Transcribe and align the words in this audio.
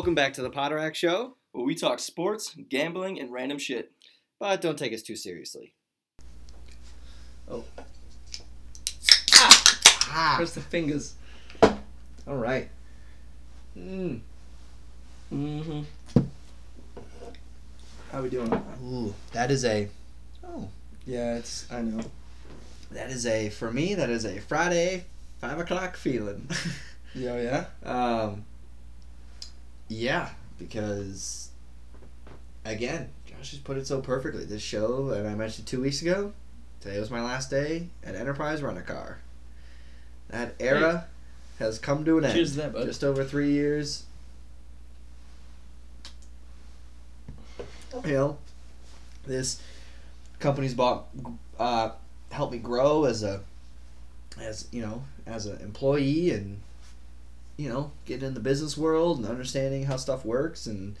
Welcome 0.00 0.14
back 0.14 0.32
to 0.32 0.42
the 0.42 0.48
Potterack 0.48 0.94
Show, 0.94 1.36
where 1.52 1.62
we 1.62 1.74
talk 1.74 1.98
sports, 1.98 2.56
gambling, 2.70 3.20
and 3.20 3.30
random 3.30 3.58
shit. 3.58 3.92
but 4.38 4.62
don't 4.62 4.78
take 4.78 4.94
us 4.94 5.02
too 5.02 5.14
seriously. 5.14 5.74
Oh. 7.46 7.64
Ah. 9.34 10.36
Press 10.36 10.54
the 10.54 10.62
fingers. 10.62 11.16
All 11.62 12.38
right. 12.38 12.70
Mm. 13.76 14.20
Mm-hmm. 15.30 15.80
How 18.10 18.22
we 18.22 18.30
doing? 18.30 18.50
Ooh, 18.82 19.14
that 19.32 19.50
is 19.50 19.66
a. 19.66 19.86
Oh, 20.42 20.70
Yeah, 21.04 21.36
it's. 21.36 21.70
I 21.70 21.82
know. 21.82 22.00
that 22.90 23.10
is 23.10 23.26
a 23.26 23.50
for 23.50 23.70
me. 23.70 23.94
That 23.96 24.08
is 24.08 24.24
a 24.24 24.40
Friday 24.40 25.04
five 25.42 25.58
o'clock 25.58 25.98
feeling. 25.98 26.48
Yo, 27.14 27.36
yeah. 27.36 27.66
um. 27.84 28.46
Yeah, 29.90 30.28
because 30.56 31.50
again, 32.64 33.10
Josh 33.26 33.50
has 33.50 33.58
put 33.58 33.76
it 33.76 33.88
so 33.88 34.00
perfectly. 34.00 34.44
This 34.44 34.62
show, 34.62 35.10
and 35.10 35.26
I 35.28 35.34
mentioned 35.34 35.66
two 35.66 35.82
weeks 35.82 36.00
ago. 36.00 36.32
Today 36.80 36.98
was 37.00 37.10
my 37.10 37.20
last 37.20 37.50
day 37.50 37.88
at 38.04 38.14
Enterprise 38.14 38.62
Rent 38.62 38.78
a 38.78 38.82
Car. 38.82 39.18
That 40.28 40.54
era 40.60 41.06
has 41.58 41.80
come 41.80 42.04
to 42.04 42.18
an 42.18 42.24
end. 42.24 42.34
Cheers 42.34 42.52
to 42.52 42.56
that, 42.58 42.72
bud. 42.72 42.86
just 42.86 43.02
over 43.02 43.24
three 43.24 43.50
years. 43.50 44.04
You 48.04 48.12
know, 48.12 48.38
this 49.26 49.60
company's 50.38 50.72
bought, 50.72 51.06
uh, 51.58 51.90
helped 52.30 52.52
me 52.52 52.58
grow 52.60 53.06
as 53.06 53.24
a, 53.24 53.40
as 54.40 54.68
you 54.70 54.82
know, 54.82 55.02
as 55.26 55.46
an 55.46 55.60
employee, 55.60 56.30
and 56.30 56.60
you 57.60 57.68
know, 57.68 57.92
getting 58.06 58.26
in 58.28 58.34
the 58.34 58.40
business 58.40 58.76
world 58.78 59.18
and 59.18 59.26
understanding 59.26 59.84
how 59.84 59.96
stuff 59.96 60.24
works. 60.24 60.66
And 60.66 60.96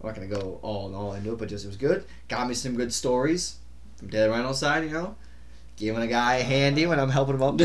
I'm 0.00 0.06
not 0.08 0.14
gonna 0.16 0.26
go 0.26 0.58
all 0.62 0.86
and 0.86 0.96
all 0.96 1.12
into 1.14 1.32
it, 1.32 1.38
but 1.38 1.48
just 1.48 1.64
it 1.64 1.68
was 1.68 1.76
good. 1.76 2.04
Got 2.28 2.48
me 2.48 2.54
some 2.54 2.74
good 2.76 2.92
stories 2.92 3.56
from 3.96 4.08
Daily 4.08 4.30
Rentals 4.30 4.58
side. 4.58 4.84
You 4.84 4.90
know, 4.90 5.14
giving 5.76 6.02
a 6.02 6.06
guy 6.08 6.36
a 6.36 6.42
handy 6.42 6.86
when 6.86 6.98
I'm 6.98 7.10
helping 7.10 7.36
him 7.36 7.42
up. 7.42 7.56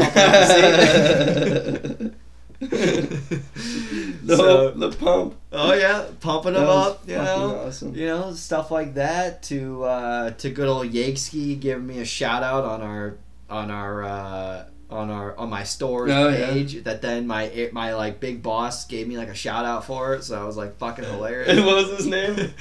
the 2.60 4.36
So- 4.36 4.72
the 4.72 4.92
pump. 4.92 5.36
Oh 5.52 5.74
yeah, 5.74 6.06
pumping 6.20 6.54
him 6.56 6.64
up, 6.64 7.08
you 7.08 7.16
know, 7.16 7.64
awesome. 7.68 7.96
you 7.96 8.08
know, 8.08 8.34
stuff 8.34 8.72
like 8.72 8.94
that. 8.96 9.44
To 9.44 9.84
uh, 9.84 10.30
to 10.32 10.50
good 10.50 10.68
old 10.68 10.92
Yakesky 10.92 11.60
giving 11.60 11.88
me 11.88 12.00
a 12.00 12.06
shout 12.06 12.44
out 12.44 12.64
on 12.64 12.82
our 12.82 13.18
on 13.50 13.72
our 13.72 14.04
uh, 14.04 14.66
on 14.90 15.10
our 15.10 15.38
on 15.38 15.50
my 15.50 15.64
store's 15.64 16.12
Oh, 16.12 16.30
yeah. 16.30 16.48
page. 16.48 16.84
That 16.84 17.02
then 17.02 17.28
my 17.28 17.70
my 17.74 17.94
like 17.94 18.20
big 18.22 18.42
boss 18.42 18.86
gave 18.86 19.08
me 19.08 19.18
like 19.18 19.28
a 19.28 19.34
shout 19.36 19.66
out 19.66 19.86
for 19.86 20.14
it, 20.14 20.24
so 20.24 20.40
I 20.42 20.46
was 20.46 20.56
like 20.56 20.78
fucking 20.78 21.04
hilarious. 21.12 21.50
And 21.50 21.66
what 21.66 21.76
was 21.88 21.98
his 21.98 22.08
name? 22.08 22.54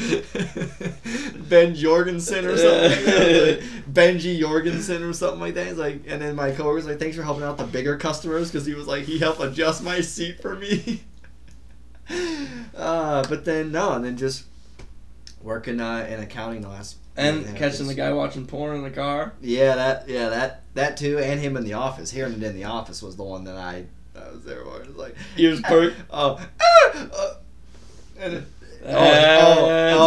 ben 1.48 1.74
Jorgensen 1.74 2.44
or 2.46 2.56
something. 2.56 2.90
like. 3.06 3.60
Like, 3.60 3.62
Benji 3.96 4.38
Jorgensen 4.38 5.02
or 5.04 5.12
something 5.12 5.40
like 5.40 5.54
that. 5.54 5.68
He's 5.68 5.78
like, 5.78 6.02
and 6.06 6.20
then 6.20 6.34
my 6.34 6.50
coworker's 6.50 6.86
like, 6.86 6.98
"Thanks 6.98 7.16
for 7.16 7.22
helping 7.22 7.44
out 7.44 7.56
the 7.56 7.64
bigger 7.64 7.96
customers," 7.96 8.50
because 8.50 8.66
he 8.66 8.74
was 8.74 8.86
like, 8.86 9.04
he 9.04 9.18
helped 9.18 9.40
adjust 9.40 9.82
my 9.82 10.00
seat 10.02 10.42
for 10.42 10.54
me. 10.56 11.02
uh, 12.76 13.24
but 13.28 13.44
then 13.44 13.72
no, 13.72 13.92
and 13.92 14.04
then 14.04 14.16
just 14.16 14.44
working 15.40 15.80
uh, 15.80 16.06
in 16.10 16.20
accounting 16.20 16.60
the 16.60 16.68
last. 16.68 16.96
And 17.16 17.46
yeah, 17.46 17.52
catching 17.52 17.86
the 17.86 17.94
guy 17.94 18.12
watching 18.12 18.46
porn 18.46 18.76
in 18.76 18.82
the 18.82 18.90
car. 18.90 19.32
Yeah, 19.40 19.74
that 19.74 20.08
yeah 20.08 20.28
that 20.28 20.62
that 20.74 20.96
too, 20.96 21.18
and 21.18 21.40
him 21.40 21.56
in 21.56 21.64
the 21.64 21.72
office. 21.74 22.10
Hearing 22.10 22.34
it 22.34 22.42
in 22.42 22.54
the 22.54 22.64
office 22.64 23.02
was 23.02 23.16
the 23.16 23.22
one 23.24 23.44
that 23.44 23.56
I 23.56 23.86
I 24.14 24.30
was 24.32 24.44
there 24.44 24.62
for. 24.64 24.82
It 24.82 24.88
was 24.88 24.96
like 24.96 25.14
Ears 25.36 25.60
perked. 25.64 25.96
oh, 26.10 26.38
ah, 26.60 27.08
uh, 27.14 27.34
and 28.20 28.34
it, 28.34 28.44
Oh, 28.88 28.92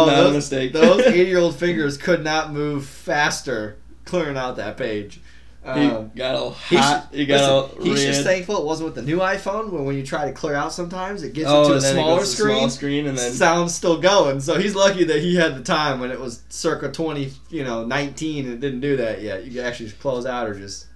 not 0.06 0.08
a 0.08 0.22
those, 0.22 0.34
mistake. 0.34 0.72
those 0.72 1.00
eight-year-old 1.06 1.56
fingers 1.56 1.98
could 1.98 2.24
not 2.24 2.52
move 2.52 2.86
faster 2.86 3.76
clearing 4.06 4.36
out 4.38 4.56
that 4.56 4.76
page. 4.76 5.20
He 5.62 5.68
Um, 5.68 6.10
got 6.16 6.34
all 6.36 6.52
he's, 6.52 6.78
hot. 6.78 7.08
He 7.12 7.26
got 7.26 7.40
all 7.42 7.62
listen, 7.76 7.84
he's 7.84 8.02
just 8.04 8.22
thankful 8.22 8.56
it 8.56 8.64
wasn't 8.64 8.86
with 8.86 8.94
the 8.94 9.02
new 9.02 9.18
iPhone. 9.18 9.70
When 9.70 9.84
when 9.84 9.94
you 9.94 10.04
try 10.06 10.24
to 10.24 10.32
clear 10.32 10.54
out, 10.54 10.72
sometimes 10.72 11.22
it 11.22 11.34
gets 11.34 11.50
oh, 11.50 11.64
into 11.64 11.74
a 11.74 11.80
smaller 11.82 12.24
screen. 12.24 12.56
small 12.56 12.70
screen, 12.70 13.06
and 13.06 13.18
then 13.18 13.32
sound's 13.32 13.74
still 13.74 14.00
going. 14.00 14.40
So 14.40 14.58
he's 14.58 14.74
lucky 14.74 15.04
that 15.04 15.20
he 15.20 15.34
had 15.36 15.54
the 15.56 15.62
time 15.62 16.00
when 16.00 16.10
it 16.10 16.18
was 16.18 16.42
circa 16.48 16.90
twenty, 16.90 17.32
you 17.50 17.62
know, 17.62 17.84
nineteen, 17.84 18.46
and 18.46 18.54
it 18.54 18.60
didn't 18.60 18.80
do 18.80 18.96
that 18.96 19.20
yet. 19.20 19.44
You 19.44 19.50
could 19.50 19.64
actually 19.64 19.90
close 19.90 20.24
out 20.24 20.48
or 20.48 20.54
just. 20.54 20.86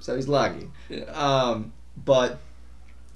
So 0.00 0.16
he's 0.16 0.28
lucky. 0.28 0.70
yeah. 0.88 1.04
Um, 1.12 1.74
but 2.02 2.38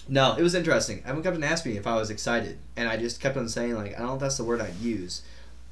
no, 0.09 0.35
it 0.37 0.43
was 0.43 0.55
interesting. 0.55 0.99
Everyone 1.05 1.23
kept 1.23 1.37
on 1.37 1.45
asking 1.45 1.73
me 1.73 1.79
if 1.79 1.87
I 1.87 1.97
was 1.97 2.11
excited, 2.11 2.59
and 2.77 2.87
I 2.87 2.99
just 2.99 3.21
kept 3.21 3.39
on 3.39 3.49
saying 3.49 3.75
like 3.75 3.95
I 3.95 4.01
don't 4.01 4.09
know 4.09 4.15
if 4.15 4.21
that's 4.21 4.37
the 4.37 4.45
word 4.45 4.61
I'd 4.61 4.75
use, 4.77 5.23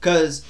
because 0.00 0.44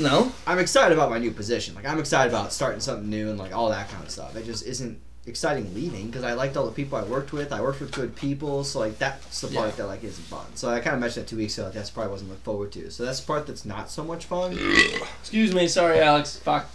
no. 0.00 0.32
I'm 0.46 0.58
excited 0.58 0.96
about 0.96 1.10
my 1.10 1.18
new 1.18 1.30
position. 1.30 1.74
Like 1.74 1.86
I'm 1.86 1.98
excited 1.98 2.30
about 2.32 2.52
starting 2.52 2.80
something 2.80 3.08
new 3.08 3.30
and 3.30 3.38
like 3.38 3.54
all 3.54 3.68
that 3.70 3.88
kind 3.88 4.02
of 4.04 4.10
stuff. 4.10 4.36
It 4.36 4.44
just 4.46 4.66
isn't 4.66 5.00
exciting 5.24 5.72
leaving 5.72 6.06
because 6.06 6.24
I 6.24 6.32
liked 6.32 6.56
all 6.56 6.66
the 6.66 6.72
people 6.72 6.98
I 6.98 7.04
worked 7.04 7.32
with. 7.32 7.52
I 7.52 7.60
worked 7.60 7.80
with 7.80 7.92
good 7.92 8.16
people, 8.16 8.64
so 8.64 8.80
like 8.80 8.98
that's 8.98 9.40
the 9.40 9.48
part 9.48 9.70
Yeah. 9.70 9.76
that 9.76 9.86
like 9.86 10.02
isn't 10.04 10.24
fun. 10.24 10.46
So 10.54 10.68
I 10.70 10.80
kind 10.80 10.94
of 10.94 11.00
mentioned 11.00 11.26
that 11.26 11.30
two 11.30 11.36
weeks 11.36 11.56
ago. 11.58 11.66
Like, 11.66 11.74
that's 11.74 11.90
probably 11.90 12.10
wasn't 12.12 12.30
looking 12.30 12.42
forward 12.44 12.72
to. 12.72 12.90
So 12.90 13.04
that's 13.04 13.20
the 13.20 13.26
part 13.26 13.46
that's 13.46 13.64
not 13.64 13.90
so 13.90 14.02
much 14.04 14.24
fun. 14.26 14.52
Excuse 15.20 15.54
me, 15.54 15.68
sorry, 15.68 16.00
Alex. 16.00 16.36
Fuck. 16.38 16.68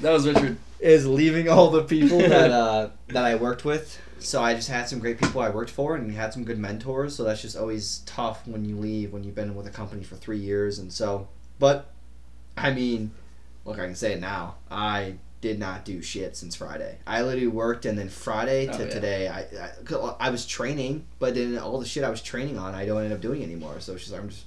That 0.00 0.12
was 0.12 0.26
Richard. 0.26 0.56
is 0.80 1.06
leaving 1.06 1.48
all 1.50 1.70
the 1.70 1.82
people 1.82 2.18
that 2.34 2.50
uh, 2.50 2.88
that 3.08 3.24
I 3.24 3.34
worked 3.34 3.64
with. 3.64 4.00
So 4.18 4.42
I 4.42 4.54
just 4.54 4.68
had 4.68 4.86
some 4.88 4.98
great 4.98 5.18
people 5.18 5.40
I 5.40 5.48
worked 5.50 5.70
for 5.70 5.96
and 5.96 6.10
had 6.12 6.32
some 6.34 6.44
good 6.44 6.58
mentors. 6.58 7.14
So 7.16 7.24
that's 7.24 7.40
just 7.42 7.56
always 7.56 7.98
tough 8.06 8.46
when 8.46 8.64
you 8.66 8.76
leave 8.76 9.12
when 9.12 9.24
you've 9.24 9.34
been 9.34 9.54
with 9.54 9.66
a 9.66 9.70
company 9.70 10.04
for 10.04 10.16
three 10.16 10.38
years. 10.38 10.78
And 10.78 10.92
so, 10.92 11.28
but 11.60 11.92
I 12.56 12.72
mean, 12.72 13.12
look, 13.64 13.78
I 13.78 13.84
can 13.86 13.94
say 13.94 14.14
it 14.14 14.20
now. 14.20 14.56
I 14.70 15.14
did 15.40 15.58
not 15.60 15.84
do 15.84 16.02
shit 16.02 16.36
since 16.36 16.56
Friday. 16.56 16.98
I 17.06 17.22
literally 17.22 17.46
worked, 17.46 17.86
and 17.86 17.96
then 17.96 18.08
Friday 18.08 18.66
to 18.66 18.72
Oh, 18.74 18.78
yeah. 18.84 18.90
today, 18.90 19.28
I, 19.28 19.40
I 19.40 20.16
I 20.18 20.30
was 20.30 20.44
training, 20.44 21.06
but 21.20 21.34
then 21.36 21.56
all 21.58 21.78
the 21.78 21.86
shit 21.86 22.02
I 22.04 22.10
was 22.10 22.20
training 22.20 22.58
on, 22.58 22.74
I 22.74 22.84
don't 22.84 23.04
end 23.04 23.12
up 23.12 23.20
doing 23.20 23.42
anymore. 23.44 23.76
So 23.80 23.92
it's 23.94 24.02
just 24.02 24.14
I'm 24.14 24.28
just 24.28 24.44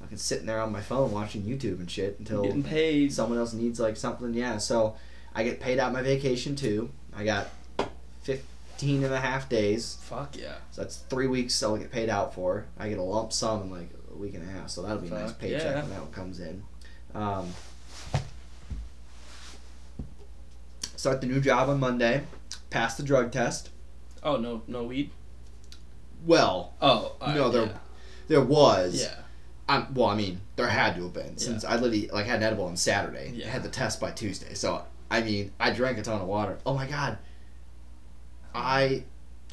fucking 0.00 0.16
sitting 0.16 0.46
there 0.46 0.60
on 0.60 0.70
my 0.72 0.80
phone 0.80 1.10
watching 1.10 1.42
YouTube 1.42 1.80
and 1.80 1.90
shit 1.90 2.16
until 2.20 2.44
Getting 2.44 2.62
paid. 2.62 3.12
someone 3.12 3.36
else 3.38 3.52
needs 3.52 3.80
like 3.80 3.96
something 3.96 4.32
yeah 4.32 4.56
so 4.58 4.94
i 5.34 5.42
get 5.42 5.58
paid 5.58 5.80
out 5.80 5.92
my 5.92 6.02
vacation 6.02 6.54
too 6.54 6.88
i 7.16 7.24
got 7.24 7.48
15 8.22 9.02
and 9.04 9.12
a 9.12 9.18
half 9.20 9.48
days 9.48 9.98
Fuck 10.02 10.36
yeah. 10.36 10.54
so 10.70 10.82
that's 10.82 10.98
three 10.98 11.26
weeks 11.26 11.60
i'll 11.64 11.76
get 11.76 11.90
paid 11.90 12.08
out 12.08 12.32
for 12.32 12.66
i 12.78 12.88
get 12.88 12.98
a 12.98 13.02
lump 13.02 13.32
sum 13.32 13.62
in 13.62 13.70
like 13.72 13.88
a 14.18 14.22
week 14.22 14.34
and 14.34 14.48
a 14.48 14.52
half 14.52 14.68
so 14.68 14.82
that'll 14.82 14.98
be 14.98 15.08
a 15.08 15.10
nice 15.10 15.32
paycheck 15.32 15.62
yeah. 15.62 15.80
when 15.82 15.90
that 15.90 16.00
one 16.02 16.12
comes 16.12 16.40
in 16.40 16.62
um, 17.14 17.48
start 20.96 21.20
the 21.20 21.26
new 21.26 21.40
job 21.40 21.68
on 21.68 21.78
monday 21.80 22.22
pass 22.70 22.96
the 22.96 23.02
drug 23.02 23.30
test 23.32 23.70
Oh 24.22 24.36
no, 24.36 24.62
no 24.66 24.82
weed. 24.82 25.10
well 26.26 26.74
Oh 26.80 27.14
no 27.20 27.50
there 27.50 27.70
there 28.26 28.42
was 28.42 29.02
Yeah. 29.02 29.14
I'm, 29.70 29.92
well, 29.92 30.06
I 30.08 30.16
mean, 30.16 30.40
there 30.56 30.66
had 30.66 30.96
to 30.96 31.02
have 31.02 31.12
been 31.12 31.36
since 31.36 31.62
I 31.62 31.74
literally 31.74 32.08
like 32.08 32.24
had 32.24 32.36
an 32.36 32.42
edible 32.42 32.64
on 32.64 32.76
Saturday. 32.78 33.32
Yeah. 33.34 33.48
Had 33.48 33.62
the 33.62 33.68
test 33.68 34.00
by 34.00 34.10
Tuesday, 34.12 34.54
so 34.54 34.82
I 35.10 35.20
mean, 35.20 35.52
I 35.60 35.70
drank 35.72 35.98
a 35.98 36.02
ton 36.02 36.22
of 36.22 36.26
water. 36.26 36.58
Oh 36.64 36.72
my 36.74 36.86
god, 36.86 37.18
I 38.54 39.04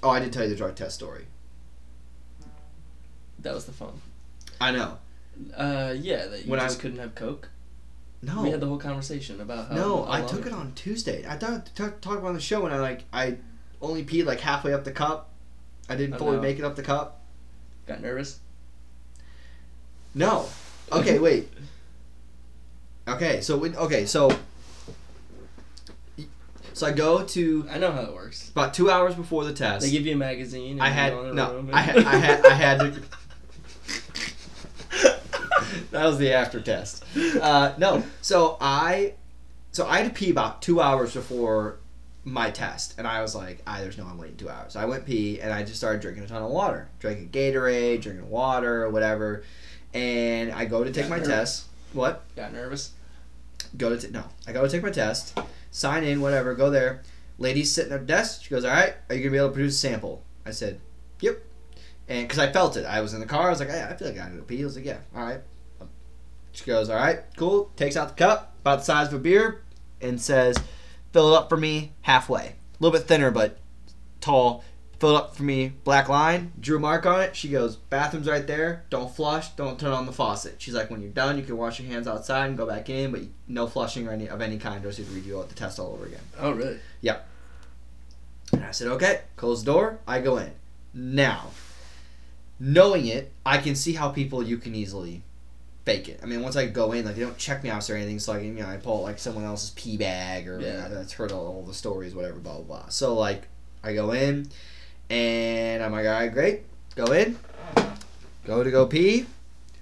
oh 0.02 0.10
I 0.10 0.20
did 0.20 0.32
tell 0.32 0.44
you 0.44 0.50
the 0.50 0.56
drug 0.56 0.76
test 0.76 0.96
story. 0.96 1.26
That 3.40 3.54
was 3.54 3.66
the 3.66 3.74
fun. 3.74 4.02
I 4.62 4.72
know. 4.72 4.98
Uh, 5.56 5.94
yeah, 5.98 6.28
that 6.28 6.46
you 6.46 6.52
When 6.52 6.60
I- 6.60 6.74
couldn't 6.74 7.00
have 7.00 7.14
coke. 7.16 7.50
No, 8.22 8.42
We 8.44 8.50
had 8.50 8.60
the 8.60 8.66
whole 8.68 8.78
conversation 8.80 9.40
about 9.42 9.68
how. 9.70 9.76
no, 9.76 10.06
how 10.06 10.12
I 10.14 10.22
took 10.22 10.46
it 10.48 10.54
on 10.54 10.72
Tuesday. 10.74 11.26
I 11.28 11.36
thought 11.38 11.68
t- 11.68 11.84
talked 11.84 12.06
about 12.06 12.24
on 12.26 12.34
the 12.34 12.40
show, 12.40 12.66
and 12.66 12.74
I 12.74 12.80
like 12.80 13.04
I 13.14 13.38
only 13.82 14.04
peed 14.04 14.26
like 14.26 14.40
halfway 14.40 14.74
up 14.74 14.84
the 14.84 14.92
cup. 14.92 15.30
I 15.90 15.96
didn't 15.96 16.16
Oh, 16.16 16.20
fully 16.20 16.38
no. 16.38 16.42
make 16.42 16.58
it 16.58 16.64
up 16.66 16.76
the 16.76 16.82
cup. 16.82 17.22
Got 17.86 18.02
nervous. 18.02 18.40
No. 20.16 20.48
Okay, 20.92 21.20
wait. 21.20 21.50
Okay, 23.08 23.40
so 23.42 23.56
when 23.58 23.76
okay, 23.76 24.08
so 24.08 24.32
so 26.74 26.88
I 26.88 26.92
go 26.92 27.24
to 27.24 27.68
I 27.70 27.78
know 27.78 27.92
how 27.92 28.02
it 28.02 28.14
works. 28.16 28.50
about 28.50 28.74
two 28.74 28.90
hours 28.90 29.14
before 29.14 29.44
the 29.46 29.54
test. 29.54 29.86
They 29.86 29.92
give 29.92 30.08
you 30.08 30.14
a 30.14 30.18
magazine. 30.18 30.72
And 30.74 30.82
I 30.82 30.90
had 30.90 31.14
go 31.14 31.24
in 31.26 31.30
a 31.30 31.34
no. 31.34 31.68
I 31.72 31.82
had 31.82 31.98
I 32.00 32.16
had 32.16 32.46
I 32.48 32.54
had 32.56 32.80
to. 32.80 33.02
that 35.96 36.06
was 36.06 36.18
the 36.18 36.32
after 36.34 36.60
test. 36.62 37.04
Uh, 37.42 37.74
no, 37.78 38.04
so 38.22 38.58
I, 38.62 39.14
so 39.72 39.86
I 39.88 39.98
had 40.00 40.08
to 40.08 40.14
pee 40.14 40.30
about 40.30 40.62
two 40.62 40.80
hours 40.82 41.14
before 41.14 41.78
my 42.24 42.50
test, 42.52 42.96
and 42.98 43.06
I 43.08 43.22
was 43.22 43.36
like, 43.36 43.62
"I 43.68 43.82
there's 43.82 43.98
no 43.98 44.06
I'm 44.06 44.18
waiting 44.18 44.38
two 44.38 44.50
hours." 44.50 44.74
So 44.74 44.80
I 44.80 44.86
went 44.86 45.06
pee, 45.06 45.40
and 45.42 45.52
I 45.54 45.64
just 45.64 45.78
started 45.78 46.02
drinking 46.02 46.24
a 46.24 46.28
ton 46.28 46.42
of 46.42 46.50
water, 46.52 46.90
drinking 47.00 47.30
Gatorade, 47.30 48.02
drinking 48.02 48.30
water, 48.30 48.84
or 48.86 48.90
whatever. 48.90 49.44
And 49.94 50.52
I 50.52 50.66
go 50.66 50.84
to 50.84 50.92
take 50.92 51.04
Got 51.06 51.10
my 51.10 51.18
nervous. 51.18 51.30
test. 51.30 51.66
What? 51.94 52.24
Got 52.36 52.52
nervous. 52.54 52.92
go 53.78 53.90
to 53.90 53.98
t- 53.98 54.12
no 54.12 54.24
i 54.48 54.52
go 54.54 54.62
to 54.64 54.70
take 54.70 54.84
my 54.84 54.90
test 54.92 55.38
sign 55.72 56.04
in 56.04 56.22
whatever 56.22 56.54
go 56.54 56.70
there 56.70 57.02
lady's 57.38 57.72
sitting 57.72 57.92
at 57.92 58.00
her 58.00 58.06
desk 58.06 58.44
she 58.44 58.50
goes 58.50 58.64
all 58.64 58.72
right 58.72 58.94
are 59.10 59.16
you 59.16 59.22
gonna 59.22 59.32
be 59.32 59.38
able 59.38 59.48
to 59.50 59.54
produce 59.54 59.76
a 59.76 59.78
sample 59.78 60.22
i 60.46 60.52
said 60.52 60.80
yep 61.22 61.38
and 62.08 62.28
because 62.28 62.38
I 62.40 62.52
felt 62.52 62.78
it, 62.78 62.86
I 62.86 63.02
was 63.02 63.14
in 63.16 63.20
the 63.20 63.26
car. 63.26 63.48
I 63.48 63.50
was 63.50 63.60
like, 63.60 63.70
hey, 63.70 63.82
I 63.84 63.96
feel 63.96 64.08
like 64.10 64.18
I 64.20 64.26
gotta 64.26 64.36
go 64.36 64.44
pee. 64.44 64.62
I 64.62 64.66
was 64.66 64.76
like, 64.76 64.86
yeah, 64.86 65.00
all 65.16 65.24
right. 65.24 65.40
She 66.56 66.66
goes, 66.66 66.90
all 66.90 66.96
right, 66.96 67.20
cool. 67.38 67.72
Takes 67.76 67.98
out 67.98 68.10
the 68.10 68.16
cup, 68.16 68.56
about 68.62 68.80
the 68.80 68.86
size 68.86 69.10
of 69.10 69.14
a 69.14 69.20
beer, 69.20 69.62
and 70.02 70.20
says, 70.20 70.58
fill 71.14 71.34
it 71.34 71.38
up 71.38 71.50
for 71.50 71.58
me 71.58 71.94
halfway. 72.02 72.48
A 72.48 72.56
little 72.80 72.98
bit 72.98 73.08
thinner, 73.08 73.30
but 73.32 73.60
tall. 74.22 74.64
Fill 74.98 75.18
it 75.18 75.18
up 75.18 75.36
for 75.36 75.44
me, 75.44 75.74
black 75.84 76.08
line, 76.08 76.54
drew 76.58 76.78
a 76.78 76.80
mark 76.80 77.06
on 77.06 77.20
it. 77.20 77.36
She 77.36 77.50
goes, 77.50 77.76
bathroom's 77.76 78.30
right 78.30 78.48
there. 78.48 78.86
Don't 78.90 79.14
flush. 79.14 79.50
Don't 79.50 79.78
turn 79.78 79.92
on 79.92 80.06
the 80.06 80.14
faucet. 80.14 80.56
She's 80.60 80.74
like, 80.74 80.90
when 80.90 81.02
you're 81.02 81.12
done, 81.12 81.38
you 81.38 81.44
can 81.44 81.58
wash 81.58 81.82
your 81.82 81.92
hands 81.92 82.08
outside 82.08 82.48
and 82.48 82.58
go 82.58 82.66
back 82.66 82.90
in, 82.90 83.12
but 83.12 83.20
no 83.46 83.68
flushing 83.68 84.08
or 84.08 84.12
any 84.12 84.30
of 84.30 84.42
any 84.42 84.58
kind, 84.58 84.86
or 84.86 84.88
else 84.88 84.98
you 84.98 85.04
have 85.04 85.14
to 85.14 85.20
redo 85.20 85.46
the 85.50 85.54
test 85.54 85.80
all 85.80 85.92
over 85.92 86.06
again. 86.06 86.22
Oh, 86.40 86.52
really? 86.52 86.80
Yep. 87.02 87.28
And 88.54 88.64
I 88.64 88.72
said, 88.72 88.88
okay, 88.88 89.24
close 89.36 89.66
the 89.66 89.74
door. 89.74 90.00
I 90.08 90.22
go 90.22 90.38
in. 90.38 90.54
Now, 90.94 91.48
knowing 92.58 93.06
it, 93.06 93.34
I 93.46 93.58
can 93.58 93.76
see 93.76 93.94
how 93.94 94.10
people 94.10 94.42
you 94.42 94.58
can 94.58 94.74
easily 94.74 95.24
fake 95.86 96.10
it. 96.10 96.20
I 96.22 96.26
mean, 96.26 96.42
once 96.42 96.56
I 96.56 96.66
go 96.66 96.92
in, 96.92 97.06
like 97.06 97.16
they 97.16 97.22
don't 97.22 97.38
check 97.38 97.64
me 97.64 97.70
out 97.70 97.88
or 97.90 97.96
anything, 97.96 98.20
so 98.20 98.34
like 98.34 98.44
you 98.44 98.52
know, 98.52 98.66
I 98.68 98.78
pull 98.78 99.04
like 99.04 99.20
someone 99.20 99.44
else's 99.46 99.70
pee 99.72 99.98
bag 99.98 100.48
or 100.50 100.60
Yeah. 100.60 100.88
that's 100.90 101.14
heard 101.14 101.32
all, 101.32 101.46
all 101.48 101.64
the 101.64 101.74
stories, 101.74 102.14
whatever, 102.16 102.40
blah 102.40 102.56
blah 102.56 102.64
blah. 102.64 102.90
So 102.90 103.14
like, 103.16 103.48
I 103.84 103.94
go 103.94 104.12
in, 104.12 104.50
and 105.10 105.84
I'm 105.84 105.92
like, 105.92 106.06
all 106.06 106.12
right, 106.14 106.34
great, 106.34 106.62
go 106.96 107.06
in, 107.14 107.38
go 108.46 108.64
to 108.64 108.72
go 108.72 108.86
pee, 108.86 109.26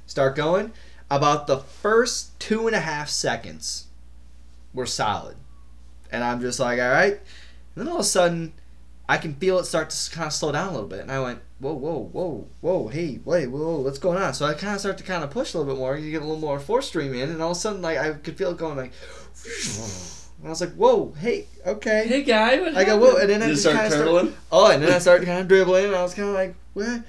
start 0.06 0.36
going. 0.36 0.72
About 1.12 1.46
the 1.48 1.60
first 1.60 2.40
two 2.40 2.66
and 2.66 2.76
a 2.76 2.80
half 2.80 3.08
seconds, 3.08 3.86
were 4.74 4.88
solid, 4.88 5.36
and 6.12 6.24
I'm 6.24 6.42
just 6.42 6.60
like, 6.60 6.80
all 6.80 6.90
right. 6.90 7.14
And 7.14 7.22
then 7.76 7.88
all 7.88 7.96
of 7.96 8.02
a 8.02 8.04
sudden, 8.04 8.54
I 9.08 9.18
can 9.18 9.36
feel 9.36 9.60
it 9.60 9.66
start 9.66 9.90
to 9.92 10.12
kind 10.12 10.26
of 10.28 10.34
slow 10.34 10.52
down 10.52 10.70
a 10.70 10.72
little 10.72 10.88
bit. 10.88 11.02
And 11.02 11.12
I 11.12 11.20
went, 11.20 11.40
whoa, 11.64 11.74
whoa, 11.74 12.10
whoa, 12.12 12.48
whoa, 12.62 12.88
hey, 12.90 13.20
wait, 13.24 13.48
whoa, 13.48 13.78
what's 13.80 13.98
going 13.98 14.22
on? 14.22 14.34
So 14.34 14.46
I 14.46 14.54
kind 14.54 14.76
of 14.76 14.80
start 14.82 14.98
to 15.00 15.04
kind 15.04 15.24
of 15.24 15.32
push 15.32 15.54
a 15.54 15.58
little 15.58 15.74
bit 15.74 15.80
more. 15.80 15.98
You 15.98 16.12
get 16.12 16.22
a 16.22 16.26
little 16.26 16.40
more 16.42 16.60
force 16.60 16.88
stream 16.88 17.14
in, 17.14 17.30
and 17.30 17.42
all 17.42 17.52
of 17.52 17.58
a 17.58 17.60
sudden, 17.60 17.82
like 17.82 17.98
I 17.98 18.12
could 18.14 18.38
feel 18.38 18.52
it 18.52 18.58
going 18.58 18.78
like, 18.78 18.92
and 20.40 20.48
I 20.48 20.50
was 20.50 20.62
like, 20.62 20.74
whoa, 20.74 21.14
hey, 21.20 21.48
okay. 21.66 22.06
Hey, 22.08 22.24
guy, 22.24 22.60
what 22.60 22.76
I 22.76 22.84
go, 22.84 22.98
whoa, 22.98 23.16
and 23.18 23.30
then 23.30 23.42
I 23.42 23.48
just 23.48 23.62
start 23.62 23.78
kinda 23.78 23.92
start- 23.92 24.34
Oh, 24.52 24.70
and 24.72 24.84
then 24.84 24.92
I 24.92 25.00
started 25.00 25.26
kind 25.26 25.40
of 25.40 25.48
dribbling, 25.48 25.86
and 25.86 25.96
I 25.96 26.04
was 26.04 26.14
kind 26.14 26.30
of 26.30 26.36
like, 26.36 26.56
what? 26.74 27.04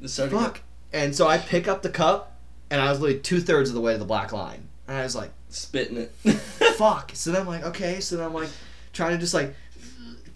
You 0.00 0.08
started 0.08 0.36
Fuck. 0.36 0.60
And 0.92 1.14
so 1.14 1.26
I 1.26 1.38
pick 1.38 1.66
up 1.68 1.82
the 1.82 1.90
cup, 1.90 2.36
and 2.70 2.80
I 2.80 2.90
was 2.90 3.00
literally 3.00 3.20
two 3.20 3.40
thirds 3.40 3.70
of 3.70 3.74
the 3.74 3.80
way 3.80 3.92
to 3.92 3.98
the 3.98 4.04
black 4.04 4.32
line. 4.32 4.68
And 4.88 4.96
I 4.98 5.02
was 5.02 5.14
like, 5.16 5.30
spitting 5.48 5.96
it. 5.96 6.10
fuck. 6.76 7.12
So 7.14 7.30
then 7.32 7.42
I'm 7.42 7.46
like, 7.46 7.64
okay. 7.64 8.00
So 8.00 8.16
then 8.16 8.26
I'm 8.26 8.34
like 8.34 8.48
trying 8.92 9.12
to 9.12 9.18
just 9.18 9.34
like 9.34 9.54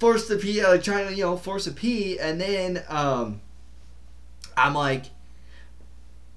force 0.05 0.29
the 0.29 0.37
pee, 0.37 0.63
like 0.63 0.83
trying 0.83 1.07
to 1.09 1.15
you 1.15 1.23
know 1.25 1.37
force 1.37 1.67
a 1.67 1.73
pee, 1.73 2.19
and 2.19 2.39
then 2.39 2.83
um, 2.89 3.41
I'm 4.57 4.75
like, 4.75 5.07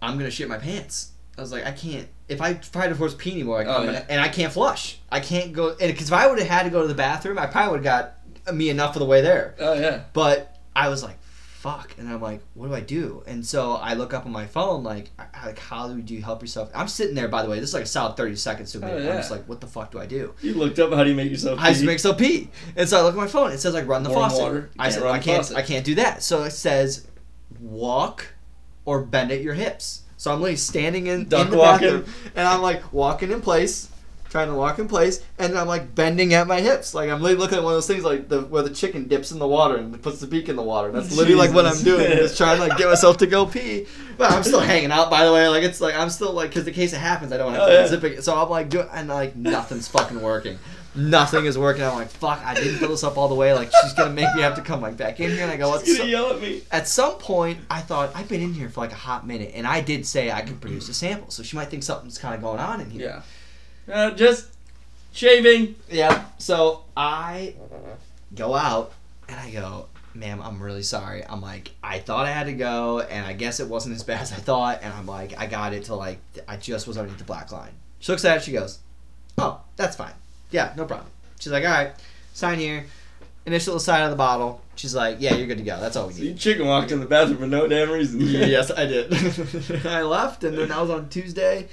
I'm 0.01 0.17
gonna 0.17 0.31
shit 0.31 0.47
my 0.47 0.57
pants. 0.57 1.11
I 1.37 1.41
was 1.41 1.51
like, 1.51 1.65
I 1.65 1.71
can't. 1.71 2.07
If 2.29 2.41
I 2.41 2.53
try 2.53 2.87
to 2.87 2.95
force 2.95 3.13
pee 3.13 3.31
anymore, 3.33 3.61
I 3.61 3.65
Oh, 3.65 3.83
yeah. 3.83 4.05
and 4.09 4.21
I 4.21 4.29
can't 4.29 4.51
flush. 4.53 4.99
I 5.11 5.19
can't 5.19 5.51
go. 5.53 5.69
And 5.69 5.91
because 5.91 6.07
if 6.07 6.13
I 6.13 6.27
would 6.27 6.39
have 6.39 6.47
had 6.47 6.63
to 6.63 6.69
go 6.69 6.81
to 6.81 6.87
the 6.87 6.95
bathroom, 6.95 7.37
I 7.37 7.45
probably 7.47 7.71
would 7.77 7.85
have 7.85 8.15
got 8.45 8.55
me 8.55 8.69
enough 8.69 8.95
of 8.95 9.01
the 9.01 9.05
way 9.05 9.21
there. 9.21 9.53
oh 9.59 9.73
yeah. 9.73 10.03
But 10.13 10.57
I 10.75 10.87
was 10.89 11.03
like, 11.03 11.17
fuck. 11.57 11.95
And 11.97 12.07
I'm 12.07 12.21
like, 12.21 12.41
what 12.53 12.67
do 12.67 12.73
I 12.75 12.79
do? 12.81 13.23
And 13.25 13.45
so 13.45 13.73
I 13.73 13.95
look 13.95 14.13
up 14.13 14.25
on 14.25 14.31
my 14.31 14.45
phone, 14.45 14.83
like, 14.83 15.09
like 15.43 15.57
how 15.59 15.87
do 15.91 16.13
you 16.13 16.21
help 16.21 16.41
yourself? 16.41 16.69
I'm 16.75 16.87
sitting 16.87 17.15
there, 17.15 17.27
by 17.27 17.41
the 17.43 17.49
way. 17.49 17.59
This 17.59 17.69
is 17.69 17.73
like 17.73 17.83
a 17.83 17.87
solid 17.87 18.15
30 18.15 18.35
seconds 18.35 18.71
to 18.73 18.79
me. 18.79 18.87
Oh, 18.89 18.97
I'm 18.97 19.17
just 19.17 19.31
like, 19.31 19.43
what 19.49 19.59
the 19.59 19.67
fuck 19.67 19.91
do 19.91 19.99
I 19.99 20.05
do? 20.05 20.33
You 20.41 20.53
looked 20.53 20.77
up 20.79 20.93
how 20.93 21.03
do 21.03 21.09
you 21.09 21.15
make 21.15 21.31
yourself 21.31 21.59
I 21.59 21.69
just 21.69 21.81
pee? 21.81 21.85
make 21.87 21.93
myself 21.95 22.17
pee. 22.17 22.49
And 22.75 22.87
so 22.87 22.99
I 22.99 23.01
look 23.03 23.13
at 23.15 23.17
my 23.17 23.27
phone. 23.27 23.51
It 23.51 23.57
says 23.59 23.73
like 23.73 23.87
run 23.87 24.03
the 24.03 24.09
Warm 24.11 24.29
faucet. 24.29 24.43
water. 24.43 24.69
I 24.77 24.83
Can't 24.89 24.93
said 24.93 25.03
I 25.03 25.19
can't. 25.19 25.37
faucet. 25.37 25.57
I 25.57 25.61
can't 25.63 25.85
do 25.85 25.95
that. 25.95 26.21
So 26.23 26.43
it 26.43 26.51
says 26.51 27.07
walk 27.59 28.27
or 28.85 29.01
bend 29.03 29.31
at 29.31 29.41
your 29.41 29.53
hips. 29.55 30.03
So 30.17 30.31
I'm 30.31 30.39
literally 30.39 30.57
standing 30.57 31.07
in, 31.07 31.27
Duck 31.27 31.45
in 31.45 31.51
the 31.51 31.57
walking. 31.57 31.87
bathroom 31.87 32.13
and 32.35 32.47
I'm 32.47 32.61
like 32.61 32.91
walking 32.93 33.31
in 33.31 33.41
place, 33.41 33.89
trying 34.29 34.47
to 34.49 34.53
walk 34.55 34.79
in 34.79 34.87
place, 34.87 35.23
and 35.39 35.57
I'm 35.57 35.67
like 35.67 35.95
bending 35.95 36.33
at 36.33 36.47
my 36.47 36.59
hips. 36.61 36.93
Like 36.93 37.09
I'm 37.09 37.21
literally 37.21 37.41
looking 37.41 37.57
at 37.57 37.63
one 37.63 37.73
of 37.73 37.77
those 37.77 37.87
things 37.87 38.03
like 38.03 38.27
the 38.29 38.41
where 38.41 38.63
the 38.63 38.69
chicken 38.69 39.07
dips 39.07 39.31
in 39.31 39.39
the 39.39 39.47
water 39.47 39.75
and 39.77 40.01
puts 40.01 40.19
the 40.19 40.27
beak 40.27 40.49
in 40.49 40.55
the 40.55 40.63
water. 40.63 40.91
That's 40.91 41.15
literally 41.15 41.35
like 41.39 41.53
what 41.53 41.65
I'm 41.65 41.71
Jesus. 41.73 41.83
doing. 41.83 42.11
Just 42.17 42.37
trying 42.37 42.57
to 42.59 42.67
like 42.67 42.77
get 42.77 42.87
myself 42.87 43.17
to 43.17 43.27
go 43.27 43.45
pee. 43.45 43.85
But 44.17 44.31
I'm 44.31 44.43
still 44.43 44.59
hanging 44.73 44.91
out. 44.91 45.09
By 45.09 45.25
the 45.25 45.31
way, 45.33 45.47
like 45.47 45.63
it's 45.63 45.79
like 45.81 45.95
I'm 45.95 46.09
still 46.09 46.33
like 46.33 46.49
because 46.49 46.67
in 46.67 46.73
case 46.73 46.93
it 46.93 46.97
happens, 46.99 47.31
I 47.31 47.37
don't 47.37 47.53
have 47.53 47.61
Oh, 47.63 47.67
to 47.67 47.73
yeah. 47.73 47.87
zip 47.87 48.03
it. 48.03 48.23
So 48.23 48.35
I'm 48.39 48.49
like 48.49 48.69
doing 48.69 48.87
and 48.93 49.07
like 49.09 49.35
nothing's 49.35 49.87
fucking 49.87 50.21
working. 50.21 50.57
Nothing 50.95 51.45
is 51.45 51.59
working. 51.59 51.83
I'm 51.83 51.93
like, 51.93 52.09
fuck, 52.09 52.41
I 52.43 52.55
didn't 52.55 52.77
fill 52.79 52.89
this 52.89 53.03
up 53.03 53.17
all 53.19 53.27
the 53.27 53.35
way. 53.35 53.53
Like, 53.53 53.69
she's 53.83 53.93
gonna 53.93 54.09
make 54.13 54.33
me 54.33 54.41
have 54.41 54.55
to 54.55 54.63
come 54.63 54.81
like 54.81 54.97
back 54.97 55.19
in 55.19 55.29
here. 55.29 55.43
And 55.43 55.51
I 55.51 55.55
go, 55.55 55.67
He's 55.77 55.89
"What's 55.89 55.97
gonna 55.99 56.09
yell 56.09 56.33
at 56.33 56.41
me. 56.41 56.63
at 56.71 56.87
some 56.87 57.19
point, 57.19 57.59
I 57.69 57.81
thought 57.81 58.09
I've 58.15 58.27
been 58.27 58.41
in 58.41 58.51
here 58.53 58.67
for 58.67 58.79
like 58.81 58.93
a 58.93 58.95
hot 58.95 59.27
minute, 59.27 59.51
and 59.53 59.67
I 59.67 59.79
did 59.81 60.07
say 60.07 60.31
I 60.31 60.41
could 60.41 60.59
produce 60.59 60.89
a 60.89 60.95
sample, 60.95 61.29
so 61.29 61.43
she 61.43 61.55
might 61.55 61.65
think 61.67 61.83
something's 61.83 62.17
kind 62.17 62.33
of 62.33 62.41
going 62.41 62.59
on 62.59 62.81
in 62.81 62.89
here. 62.89 63.09
Yeah. 63.09 63.21
Uh, 63.91 64.11
just 64.11 64.47
shaving. 65.13 65.75
Yeah. 65.89 66.25
So 66.37 66.83
I 66.95 67.55
go 68.35 68.53
out 68.55 68.91
and 69.29 69.39
I 69.39 69.51
go, 69.51 69.87
ma'am, 70.13 70.41
I'm 70.41 70.61
really 70.61 70.83
sorry. 70.83 71.23
I'm 71.27 71.41
like, 71.41 71.71
I 71.83 71.99
thought 71.99 72.25
I 72.25 72.31
had 72.31 72.45
to 72.47 72.53
go, 72.53 72.99
and 73.01 73.25
I 73.25 73.33
guess 73.33 73.59
it 73.59 73.67
wasn't 73.67 73.95
as 73.95 74.03
bad 74.03 74.21
as 74.21 74.31
I 74.31 74.37
thought, 74.37 74.79
and 74.81 74.93
I'm 74.93 75.05
like, 75.05 75.37
I 75.37 75.45
got 75.47 75.73
it 75.73 75.85
to 75.85 75.95
like, 75.95 76.19
I 76.47 76.57
just 76.57 76.87
was 76.87 76.97
underneath 76.97 77.19
the 77.19 77.23
black 77.25 77.51
line. 77.51 77.71
She 77.99 78.11
looks 78.11 78.25
at 78.25 78.37
it, 78.37 78.43
she 78.43 78.51
goes, 78.51 78.79
oh, 79.37 79.61
that's 79.75 79.95
fine. 79.95 80.13
Yeah, 80.51 80.73
no 80.77 80.85
problem. 80.85 81.09
She's 81.39 81.51
like, 81.51 81.63
all 81.65 81.71
right, 81.71 81.91
sign 82.33 82.57
here. 82.59 82.85
Initial 83.45 83.79
side 83.79 84.01
of 84.03 84.09
the 84.09 84.15
bottle. 84.17 84.61
She's 84.75 84.93
like, 84.93 85.17
yeah, 85.19 85.35
you're 85.35 85.47
good 85.47 85.57
to 85.59 85.63
go. 85.63 85.79
That's 85.79 85.95
all 85.95 86.07
we 86.07 86.13
So 86.13 86.19
need. 86.21 86.27
you 86.29 86.33
chicken 86.35 86.67
walked 86.67 86.91
in 86.91 86.99
the 86.99 87.05
bathroom 87.05 87.37
for 87.37 87.47
no 87.47 87.65
damn 87.67 87.89
reason. 87.91 88.19
yes, 88.21 88.71
I 88.71 88.85
did. 88.85 89.13
I 89.85 90.01
left, 90.01 90.43
and 90.43 90.57
then 90.57 90.71
I 90.71 90.81
was 90.81 90.89
on 90.89 91.09
Tuesday, 91.09 91.67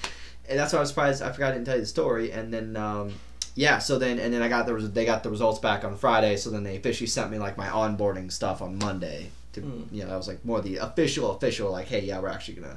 and 0.48 0.58
that's 0.58 0.72
why 0.72 0.78
I 0.78 0.80
was 0.80 0.88
surprised. 0.90 1.22
I 1.22 1.30
forgot 1.32 1.50
I 1.50 1.54
didn't 1.54 1.66
tell 1.66 1.76
you 1.76 1.80
the 1.82 1.86
story, 1.86 2.30
and 2.32 2.52
then 2.52 2.76
um, 2.76 3.12
yeah, 3.54 3.78
so 3.78 3.98
then 3.98 4.18
and 4.18 4.32
then 4.32 4.42
I 4.42 4.48
got 4.48 4.66
the 4.66 4.74
res- 4.74 4.90
they 4.90 5.04
got 5.04 5.22
the 5.22 5.30
results 5.30 5.58
back 5.58 5.84
on 5.84 5.96
Friday, 5.96 6.36
so 6.36 6.50
then 6.50 6.62
they 6.64 6.76
officially 6.76 7.06
sent 7.06 7.30
me 7.30 7.38
like 7.38 7.56
my 7.56 7.68
onboarding 7.68 8.30
stuff 8.32 8.60
on 8.62 8.78
Monday. 8.78 9.30
To 9.54 9.60
Hmm. 9.60 9.82
you 9.94 10.02
know, 10.02 10.10
that 10.10 10.16
was 10.16 10.26
like 10.28 10.44
more 10.44 10.60
the 10.60 10.78
official 10.78 11.30
official 11.32 11.70
like, 11.70 11.86
hey, 11.86 12.00
yeah, 12.04 12.18
we're 12.20 12.28
actually 12.28 12.54
gonna 12.54 12.76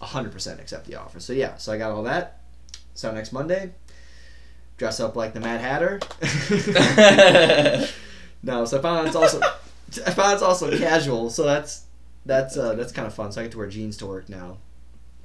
hundred 0.00 0.30
percent 0.32 0.60
accept 0.60 0.86
the 0.86 0.94
offer. 0.94 1.18
So 1.20 1.32
yeah, 1.32 1.56
so 1.56 1.72
I 1.72 1.78
got 1.78 1.90
all 1.90 2.02
that. 2.04 2.40
So 2.94 3.10
next 3.12 3.32
Monday, 3.32 3.72
dress 4.76 5.00
up 5.00 5.16
like 5.16 5.34
the 5.34 5.40
Mad 5.40 5.60
Hatter. 5.60 5.98
no, 8.42 8.64
so 8.64 8.78
I 8.78 8.82
found 8.82 9.06
it's 9.08 9.16
also 9.16 9.40
I 9.40 10.10
found 10.12 10.34
it's 10.34 10.42
also 10.42 10.76
casual, 10.78 11.30
so 11.30 11.44
that's 11.44 11.84
that's 12.24 12.56
uh, 12.56 12.74
that's 12.74 12.92
kind 12.92 13.06
of 13.06 13.14
fun. 13.14 13.32
So 13.32 13.40
I 13.40 13.44
get 13.44 13.52
to 13.52 13.58
wear 13.58 13.66
jeans 13.68 13.96
to 13.98 14.06
work 14.06 14.28
now 14.28 14.58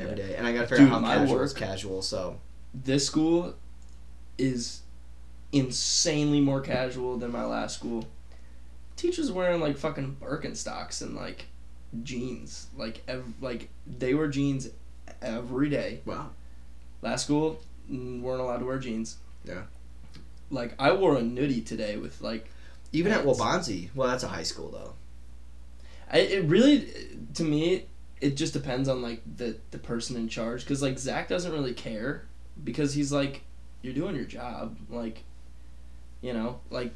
every 0.01 0.15
day, 0.15 0.35
and 0.35 0.47
I 0.47 0.53
got 0.53 0.61
to 0.61 0.67
figure 0.67 0.85
Dude, 0.85 0.93
out 0.93 1.01
how 1.01 1.07
my 1.07 1.15
casual 1.15 1.41
is 1.41 1.53
casual. 1.53 2.01
So 2.01 2.39
this 2.73 3.05
school 3.05 3.55
is 4.37 4.81
insanely 5.51 6.41
more 6.41 6.61
casual 6.61 7.17
than 7.17 7.31
my 7.31 7.43
last 7.43 7.75
school. 7.77 8.05
Teachers 8.95 9.31
wearing 9.31 9.61
like 9.61 9.77
fucking 9.77 10.17
Birkenstocks 10.21 11.01
and 11.01 11.15
like 11.15 11.45
jeans, 12.03 12.67
like 12.77 13.01
ev- 13.07 13.33
like 13.41 13.69
they 13.87 14.13
wear 14.13 14.27
jeans 14.27 14.69
every 15.21 15.69
day. 15.69 16.01
wow, 16.05 16.29
Last 17.01 17.25
school 17.25 17.59
weren't 17.89 18.41
allowed 18.41 18.59
to 18.59 18.65
wear 18.65 18.79
jeans. 18.79 19.17
Yeah. 19.43 19.63
Like 20.49 20.73
I 20.79 20.91
wore 20.91 21.17
a 21.17 21.21
nudie 21.21 21.65
today 21.65 21.97
with 21.97 22.21
like 22.21 22.49
even 22.91 23.11
at 23.11 23.23
Pants. 23.23 23.39
Wabanzi, 23.39 23.89
well, 23.95 24.07
that's 24.09 24.23
a 24.23 24.27
high 24.27 24.43
school 24.43 24.69
though. 24.69 24.93
I, 26.11 26.19
it 26.19 26.43
really 26.45 26.87
to 27.35 27.43
me 27.43 27.85
it 28.21 28.35
just 28.37 28.53
depends 28.53 28.87
on 28.87 29.01
like 29.01 29.21
the 29.37 29.57
the 29.71 29.77
person 29.77 30.15
in 30.15 30.27
charge 30.29 30.61
because 30.61 30.81
like 30.81 30.97
Zach 30.99 31.27
doesn't 31.27 31.51
really 31.51 31.73
care 31.73 32.23
because 32.63 32.93
he's 32.93 33.11
like 33.11 33.41
you're 33.81 33.93
doing 33.93 34.15
your 34.15 34.25
job 34.25 34.77
like 34.89 35.23
you 36.21 36.31
know 36.33 36.59
like 36.69 36.93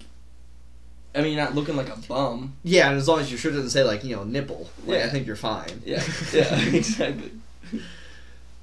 I 1.15 1.21
mean 1.21 1.33
you're 1.33 1.43
not 1.43 1.55
looking 1.55 1.75
like 1.75 1.89
a 1.89 1.97
bum 2.07 2.53
Yeah, 2.63 2.89
and 2.89 2.97
as 2.97 3.07
long 3.07 3.19
as 3.19 3.31
your 3.31 3.39
shirt 3.39 3.53
doesn't 3.53 3.71
say 3.71 3.83
like 3.83 4.03
you 4.03 4.15
know 4.15 4.23
nipple, 4.23 4.69
like, 4.85 5.01
I 5.01 5.09
think 5.09 5.25
you're 5.27 5.35
fine. 5.35 5.81
yeah 5.85 6.03
yeah 6.33 6.59
exactly 6.73 7.31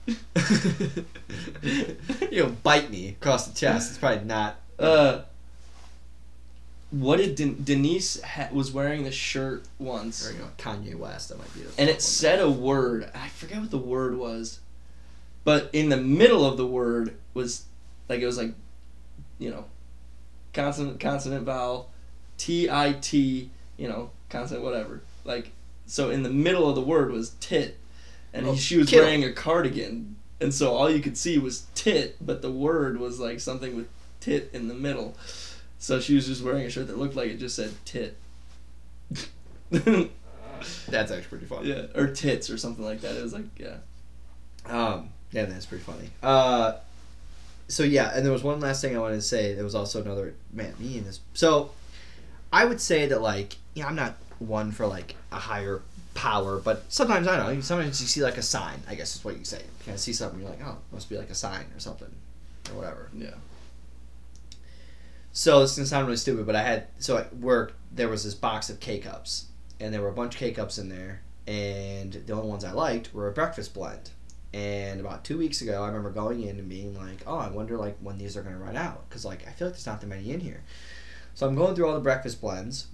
you 2.31 2.43
know, 2.43 2.49
bite 2.63 2.91
me 2.91 3.11
across 3.11 3.47
the 3.47 3.55
chest. 3.55 3.91
It's 3.91 3.99
probably 3.99 4.25
not. 4.25 4.57
uh 4.79 5.23
what 6.93 7.17
did 7.17 7.35
Den- 7.35 7.65
Denise 7.65 8.21
ha- 8.23 8.51
was 8.53 8.71
wearing 8.71 9.03
this 9.03 9.15
shirt 9.15 9.65
once 9.79 10.29
go. 10.29 10.49
Kanye 10.59 10.95
West. 10.95 11.31
That 11.31 11.39
might 11.39 11.53
be. 11.55 11.63
The 11.63 11.81
and 11.81 11.91
it 11.91 12.03
said 12.03 12.39
a 12.39 12.51
word. 12.51 13.11
I 13.15 13.29
forget 13.29 13.61
what 13.61 13.71
the 13.71 13.79
word 13.79 14.17
was, 14.17 14.61
but 15.43 15.71
in 15.73 15.89
the 15.89 15.97
middle 15.97 16.45
of 16.45 16.57
the 16.59 16.67
word 16.67 17.17
was 17.33 17.65
like 18.09 18.21
it 18.21 18.27
was 18.27 18.37
like, 18.37 18.53
you 19.39 19.51
know, 19.51 19.65
consonant, 20.53 21.01
consonant, 21.01 21.45
vowel, 21.45 21.91
T 22.37 22.69
I 22.71 22.93
T, 22.93 23.51
you 23.79 23.89
know, 23.89 24.11
consonant, 24.29 24.65
whatever. 24.65 25.01
Like 25.25 25.53
so, 25.87 26.11
in 26.11 26.23
the 26.23 26.31
middle 26.31 26.69
of 26.69 26.75
the 26.75 26.83
word 26.83 27.11
was 27.11 27.31
tit, 27.41 27.79
and 28.35 28.47
Oh, 28.47 28.53
he, 28.53 28.59
she 28.59 28.77
was 28.77 28.93
wearing 28.93 29.25
a 29.25 29.33
cardigan, 29.33 30.17
and 30.43 30.53
so 30.53 30.75
all 30.75 30.91
you 30.91 31.01
could 31.01 31.17
see 31.17 31.39
was 31.39 31.67
tit, 31.75 32.17
but 32.21 32.43
the 32.43 32.53
word 32.53 33.01
was 33.01 33.19
like 33.19 33.41
something 33.41 33.77
with 33.77 33.89
tit 34.21 34.51
in 34.53 34.69
the 34.69 34.75
middle. 34.75 35.17
So 35.83 35.99
she 35.99 36.15
was 36.15 36.29
just 36.29 36.45
wearing 36.45 36.65
a 36.65 36.71
shirt 36.71 36.87
that 36.87 36.97
looked 36.97 37.17
like 37.17 37.29
it 37.29 37.41
just 37.41 37.57
said 37.57 37.73
tit. 37.85 38.17
That's 39.73 41.11
actually 41.11 41.23
pretty 41.23 41.47
funny. 41.47 41.71
yeah, 41.71 41.87
or 41.97 42.07
tits 42.07 42.51
or 42.51 42.57
something 42.57 42.85
like 42.85 43.01
that. 43.01 43.17
It 43.17 43.23
was 43.23 43.33
like 43.33 43.47
yeah. 43.59 43.79
Um, 44.65 45.09
yeah, 45.33 45.47
that's 45.47 45.67
pretty 45.67 45.83
funny. 45.83 46.11
Uh, 46.23 46.75
so 47.67 47.83
yeah, 47.83 48.13
and 48.15 48.25
there 48.25 48.33
was 48.33 48.45
one 48.45 48.61
last 48.61 48.81
thing 48.81 48.97
I 48.97 49.01
wanted 49.01 49.17
to 49.17 49.23
say. 49.23 49.55
There 49.55 49.65
was 49.65 49.75
also 49.75 50.01
another 50.01 50.35
man, 50.53 50.73
me 50.79 50.99
and 50.99 51.07
this. 51.07 51.19
So, 51.35 51.73
I 52.53 52.65
would 52.65 52.81
say 52.81 53.07
that 53.07 53.21
like, 53.21 53.57
you 53.75 53.83
know, 53.83 53.89
I'm 53.89 53.97
not 53.97 54.15
one 54.39 54.71
for 54.71 54.87
like 54.87 55.17
a 55.33 55.41
higher 55.41 55.83
power, 56.15 56.61
but 56.61 56.85
sometimes 56.91 57.27
I 57.27 57.37
don't 57.37 57.57
know. 57.57 57.61
Sometimes 57.61 58.01
you 58.01 58.07
see 58.07 58.23
like 58.23 58.37
a 58.37 58.43
sign. 58.43 58.81
I 58.89 58.95
guess 58.95 59.17
is 59.17 59.25
what 59.25 59.37
you 59.37 59.45
say. 59.45 59.59
You 59.59 59.85
kind 59.85 59.97
of 59.97 60.01
see 60.01 60.13
something, 60.13 60.39
you're 60.41 60.49
like, 60.49 60.65
oh, 60.65 60.79
it 60.93 60.95
must 60.95 61.11
be 61.11 61.19
like 61.19 61.31
a 61.31 61.35
sign 61.35 61.65
or 61.75 61.81
something, 61.81 62.15
or 62.71 62.77
whatever. 62.77 63.09
Yeah. 63.13 63.35
So 65.35 65.61
this 65.61 65.71
is 65.73 65.77
gonna 65.79 65.87
sound 65.87 66.07
really 66.07 66.19
stupid, 66.19 66.45
but 66.45 66.57
I 66.57 66.63
had 66.63 66.89
so 66.99 67.17
at 67.17 67.35
work 67.37 67.75
there 67.91 68.09
was 68.09 68.23
this 68.23 68.35
box 68.35 68.69
of 68.69 68.81
K 68.81 68.99
cups, 68.99 69.47
and 69.81 69.93
there 69.93 70.03
were 70.03 70.11
a 70.11 70.15
bunch 70.15 70.35
of 70.35 70.39
K 70.39 70.53
cups 70.53 70.77
in 70.77 70.91
there, 70.91 71.23
and 71.47 72.13
the 72.13 72.35
only 72.35 72.49
ones 72.49 72.65
I 72.65 72.73
liked 72.73 73.15
were 73.15 73.29
a 73.29 73.33
breakfast 73.33 73.73
blend. 73.73 74.11
And 74.53 75.01
about 75.01 75.25
two 75.25 75.39
weeks 75.39 75.63
ago, 75.63 75.83
I 75.83 75.87
remember 75.87 76.11
going 76.11 76.43
in 76.43 76.59
and 76.59 76.69
being 76.69 76.95
like, 76.95 77.23
"Oh, 77.27 77.39
I 77.39 77.49
wonder 77.49 77.79
like 77.79 77.97
when 78.01 78.19
these 78.19 78.37
are 78.37 78.43
gonna 78.43 78.59
run 78.59 78.77
out," 78.77 79.09
because 79.09 79.25
like 79.25 79.49
I 79.49 79.53
feel 79.53 79.69
like 79.69 79.75
there's 79.75 79.87
not 79.87 80.03
that 80.03 80.07
many 80.07 80.31
in 80.33 80.41
here. 80.41 80.61
So 81.35 81.49
I'm 81.49 81.55
going 81.55 81.75
through 81.75 81.89
all 81.89 81.95
the 81.95 82.01
breakfast 82.01 82.43
blends 82.43 82.89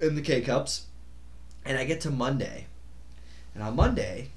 in 0.00 0.14
the 0.14 0.22
K 0.22 0.40
cups, 0.40 0.86
and 1.66 1.76
I 1.76 1.84
get 1.84 2.00
to 2.02 2.10
Monday, 2.10 2.66
and 3.54 3.62
on 3.62 3.76
Monday, 3.76 4.30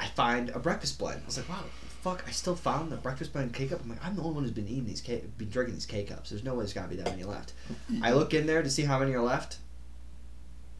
I 0.00 0.08
find 0.08 0.50
a 0.50 0.58
breakfast 0.58 0.98
blend. 0.98 1.22
I 1.22 1.26
was 1.26 1.36
like, 1.36 1.48
"Wow, 1.48 1.62
fuck! 2.04 2.22
I 2.28 2.30
still 2.32 2.54
found 2.54 2.92
the 2.92 2.96
breakfast 2.96 3.32
blend 3.32 3.54
K 3.54 3.66
cup." 3.66 3.80
I'm 3.82 3.88
like, 3.88 4.04
"I'm 4.04 4.14
the 4.14 4.22
only 4.22 4.34
one 4.34 4.44
who's 4.44 4.52
been 4.52 4.68
eating 4.68 4.84
these 4.84 5.00
K, 5.00 5.24
been 5.38 5.48
drinking 5.48 5.74
these 5.74 5.86
K 5.86 6.04
cups. 6.04 6.30
There's 6.30 6.44
no 6.44 6.52
way 6.52 6.58
there's 6.58 6.74
gotta 6.74 6.88
be 6.88 6.96
that 6.96 7.10
many 7.10 7.24
left." 7.24 7.54
I 8.02 8.12
look 8.12 8.34
in 8.34 8.46
there 8.46 8.62
to 8.62 8.70
see 8.70 8.82
how 8.82 8.98
many 8.98 9.14
are 9.14 9.22
left. 9.22 9.56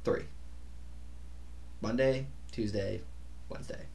Three. 0.04 0.24
Monday, 1.80 2.26
Tuesday, 2.52 3.00
Wednesday. 3.48 3.86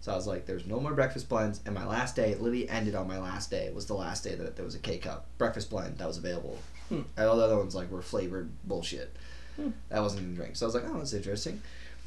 So 0.00 0.12
I 0.12 0.16
was 0.16 0.26
like, 0.26 0.46
there's 0.46 0.66
no 0.66 0.80
more 0.80 0.94
breakfast 0.94 1.28
blends. 1.28 1.60
And 1.66 1.74
my 1.74 1.86
last 1.86 2.16
day, 2.16 2.30
it 2.30 2.40
literally 2.40 2.68
ended 2.68 2.94
on 2.94 3.06
my 3.06 3.18
last 3.18 3.50
day. 3.50 3.64
It 3.64 3.74
was 3.74 3.86
the 3.86 3.94
last 3.94 4.24
day 4.24 4.34
that 4.34 4.56
there 4.56 4.64
was 4.64 4.74
a 4.74 4.78
K 4.78 4.98
cup 4.98 5.26
breakfast 5.38 5.70
blend 5.70 5.98
that 5.98 6.06
was 6.06 6.18
available. 6.18 6.58
Hmm. 6.88 7.02
And 7.16 7.28
all 7.28 7.36
the 7.36 7.44
other 7.44 7.58
ones 7.58 7.74
like 7.74 7.90
were 7.90 8.02
flavored 8.02 8.50
bullshit. 8.64 9.14
Hmm. 9.56 9.70
That 9.90 10.00
wasn't 10.00 10.22
even 10.22 10.34
drink. 10.34 10.56
So 10.56 10.64
I 10.64 10.68
was 10.68 10.74
like, 10.74 10.84
oh, 10.86 10.98
that's 10.98 11.12
interesting. 11.12 11.60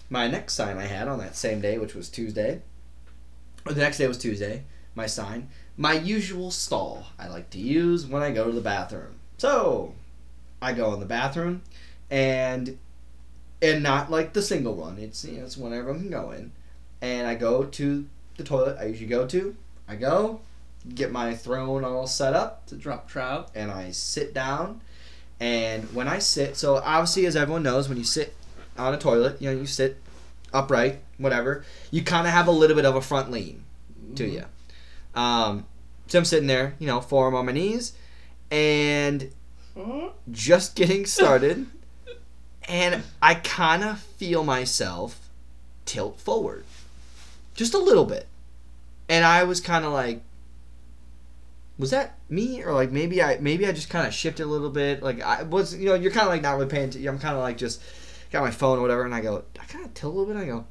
My 0.10 0.27
next 0.27 0.53
sign 0.53 0.77
I 0.77 0.86
had 0.86 1.07
on 1.07 1.19
that 1.19 1.36
same 1.36 1.62
day, 1.62 1.77
which 1.77 1.95
was 1.95 2.10
Tuesday, 2.10 2.62
the 3.65 3.75
next 3.75 3.98
day 3.98 4.08
was 4.08 4.17
Tuesday, 4.17 4.63
my 4.96 5.05
sign, 5.05 5.50
my 5.77 5.93
usual 5.93 6.51
stall 6.51 7.08
I 7.17 7.27
like 7.27 7.50
to 7.51 7.60
use 7.60 8.05
when 8.05 8.22
I 8.22 8.32
go 8.32 8.46
to 8.46 8.51
the 8.51 8.62
bathroom. 8.62 9.15
So 9.38 9.93
I 10.62 10.74
go 10.74 10.93
in 10.93 11.00
the 11.00 11.05
bathroom 11.05 11.62
and 12.10 12.77
and 13.62 13.82
not 13.82 14.12
like 14.12 14.34
the 14.34 14.41
single 14.41 14.75
one. 14.75 14.98
It's 14.98 15.24
you 15.25 15.38
know, 15.38 15.46
it's 15.46 15.58
one 15.58 15.74
everyone 15.74 16.01
can 16.01 16.10
go 16.10 16.32
in. 16.32 16.51
And 17.01 17.27
I 17.27 17.36
go 17.36 17.63
to 17.63 18.05
the 18.38 18.43
toilet 18.43 18.77
I 18.79 18.86
usually 18.86 19.08
go 19.08 19.25
to. 19.27 19.55
I 19.88 19.96
go, 19.96 20.39
get 20.96 21.12
my 21.12 21.36
throne 21.36 21.84
all 21.84 22.08
set 22.08 22.34
up, 22.34 22.65
To 22.67 22.75
drop 22.75 23.08
trout. 23.10 23.50
and 23.55 23.70
I 23.72 23.91
sit 23.91 24.34
down. 24.34 24.82
And 25.39 25.93
when 25.93 26.08
I 26.08 26.20
sit, 26.20 26.55
so 26.55 26.77
obviously, 26.77 27.25
as 27.25 27.36
everyone 27.36 27.63
knows, 27.63 27.89
when 27.89 27.98
you 27.98 28.05
sit 28.05 28.34
on 28.77 28.93
a 28.93 28.98
toilet, 28.98 29.41
you 29.41 29.50
know, 29.51 29.58
you 29.60 29.65
sit 29.65 29.98
upright, 30.53 31.00
whatever, 31.24 31.63
you 31.92 32.03
kind 32.03 32.27
of 32.27 32.34
have 32.34 32.48
a 32.48 32.51
little 32.51 32.75
bit 32.75 32.86
of 32.86 32.96
a 32.96 33.01
front 33.01 33.32
lean 33.32 33.63
to 34.15 34.25
you. 34.25 34.46
Um, 35.15 35.65
so 36.08 36.20
I'm 36.20 36.25
sitting 36.25 36.48
there, 36.48 36.75
you 36.80 36.88
know, 36.88 37.01
forearm 37.01 37.36
on 37.36 37.46
my 37.46 37.51
knees, 37.51 37.94
and 38.51 39.32
just 40.32 40.75
getting 40.75 41.06
started, 41.08 41.65
and 42.68 43.03
I 43.22 43.36
kind 43.36 43.84
of 43.84 44.00
feel 44.00 44.44
myself 44.44 45.30
tilt 45.86 46.20
forward, 46.20 46.65
just 47.56 47.74
a 47.74 47.80
little 47.80 48.06
bit, 48.06 48.27
and 49.10 49.25
I 49.25 49.44
was 49.44 49.60
kind 49.60 49.86
of 49.86 49.94
like, 49.94 50.22
was 51.77 51.89
that 51.89 52.18
me 52.30 52.63
or 52.63 52.74
like 52.74 52.92
maybe 52.92 53.22
I 53.22 53.38
maybe 53.39 53.65
I 53.65 53.72
just 53.72 53.89
kind 53.89 54.06
of 54.08 54.13
shifted 54.13 54.44
a 54.44 54.48
little 54.48 54.70
bit, 54.70 55.01
like 55.01 55.22
I 55.22 55.44
was, 55.44 55.75
you 55.75 55.86
know, 55.86 55.96
you're 55.96 56.12
kind 56.12 56.27
of 56.27 56.30
like 56.30 56.42
not 56.42 56.53
really 56.53 56.70
paying. 56.70 56.89
attention. 56.89 57.08
I'm 57.08 57.20
kind 57.20 57.36
of 57.36 57.42
like 57.42 57.58
just 57.58 57.82
got 58.32 58.44
my 58.44 58.51
phone 58.51 58.80
or 58.80 58.82
whatever, 58.82 59.06
and 59.06 59.15
I 59.15 59.22
go, 59.22 59.44
I 59.60 59.65
kind 59.65 59.86
of 59.86 59.94
tilt 59.94 60.13
a 60.13 60.18
little 60.18 60.34
bit. 60.34 60.42
I 60.42 60.46
go, 60.46 60.65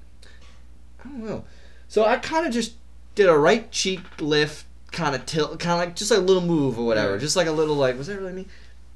I 1.05 1.09
don't 1.09 1.25
know. 1.25 1.45
So 1.89 2.05
I 2.05 2.17
kind 2.19 2.47
of 2.47 2.53
just 2.53 2.75
did 3.15 3.29
a 3.29 3.37
right 3.37 3.71
cheek 3.71 4.01
lift, 4.21 4.65
kind 4.93 5.15
of 5.15 5.27
tilt, 5.27 5.59
kind 5.61 5.73
of 5.73 5.79
like 5.89 5.97
just 5.97 6.11
like 6.11 6.21
a 6.21 6.23
little 6.23 6.43
move 6.43 6.79
or 6.79 6.87
whatever, 6.87 7.13
Yeah. 7.15 7.19
just 7.19 7.37
like 7.37 7.47
a 7.47 7.53
little 7.53 7.75
like, 7.77 7.99
was 7.99 8.07
that 8.07 8.19
really 8.19 8.33
me? 8.33 8.47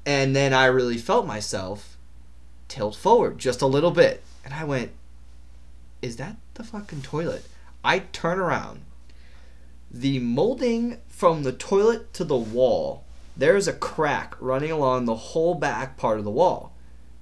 And 0.05 0.35
then 0.35 0.53
I 0.53 0.65
really 0.65 0.97
felt 0.97 1.25
myself 1.27 1.97
tilt 2.67 2.95
forward 2.95 3.37
just 3.37 3.61
a 3.61 3.67
little 3.67 3.91
bit, 3.91 4.23
and 4.43 4.53
I 4.53 4.63
went, 4.63 4.91
is 6.01 6.17
that 6.17 6.37
the 6.55 6.63
fucking 6.63 7.01
toilet? 7.01 7.45
I 7.83 7.99
turn 7.99 8.39
around. 8.39 8.81
The 9.91 10.19
molding 10.19 10.99
from 11.07 11.43
the 11.43 11.53
toilet 11.53 12.13
to 12.15 12.23
the 12.23 12.35
wall, 12.37 13.03
there's 13.35 13.67
a 13.67 13.73
crack 13.73 14.35
running 14.39 14.71
along 14.71 15.05
the 15.05 15.15
whole 15.15 15.55
back 15.55 15.97
part 15.97 16.19
of 16.19 16.25
the 16.25 16.31
wall. 16.31 16.73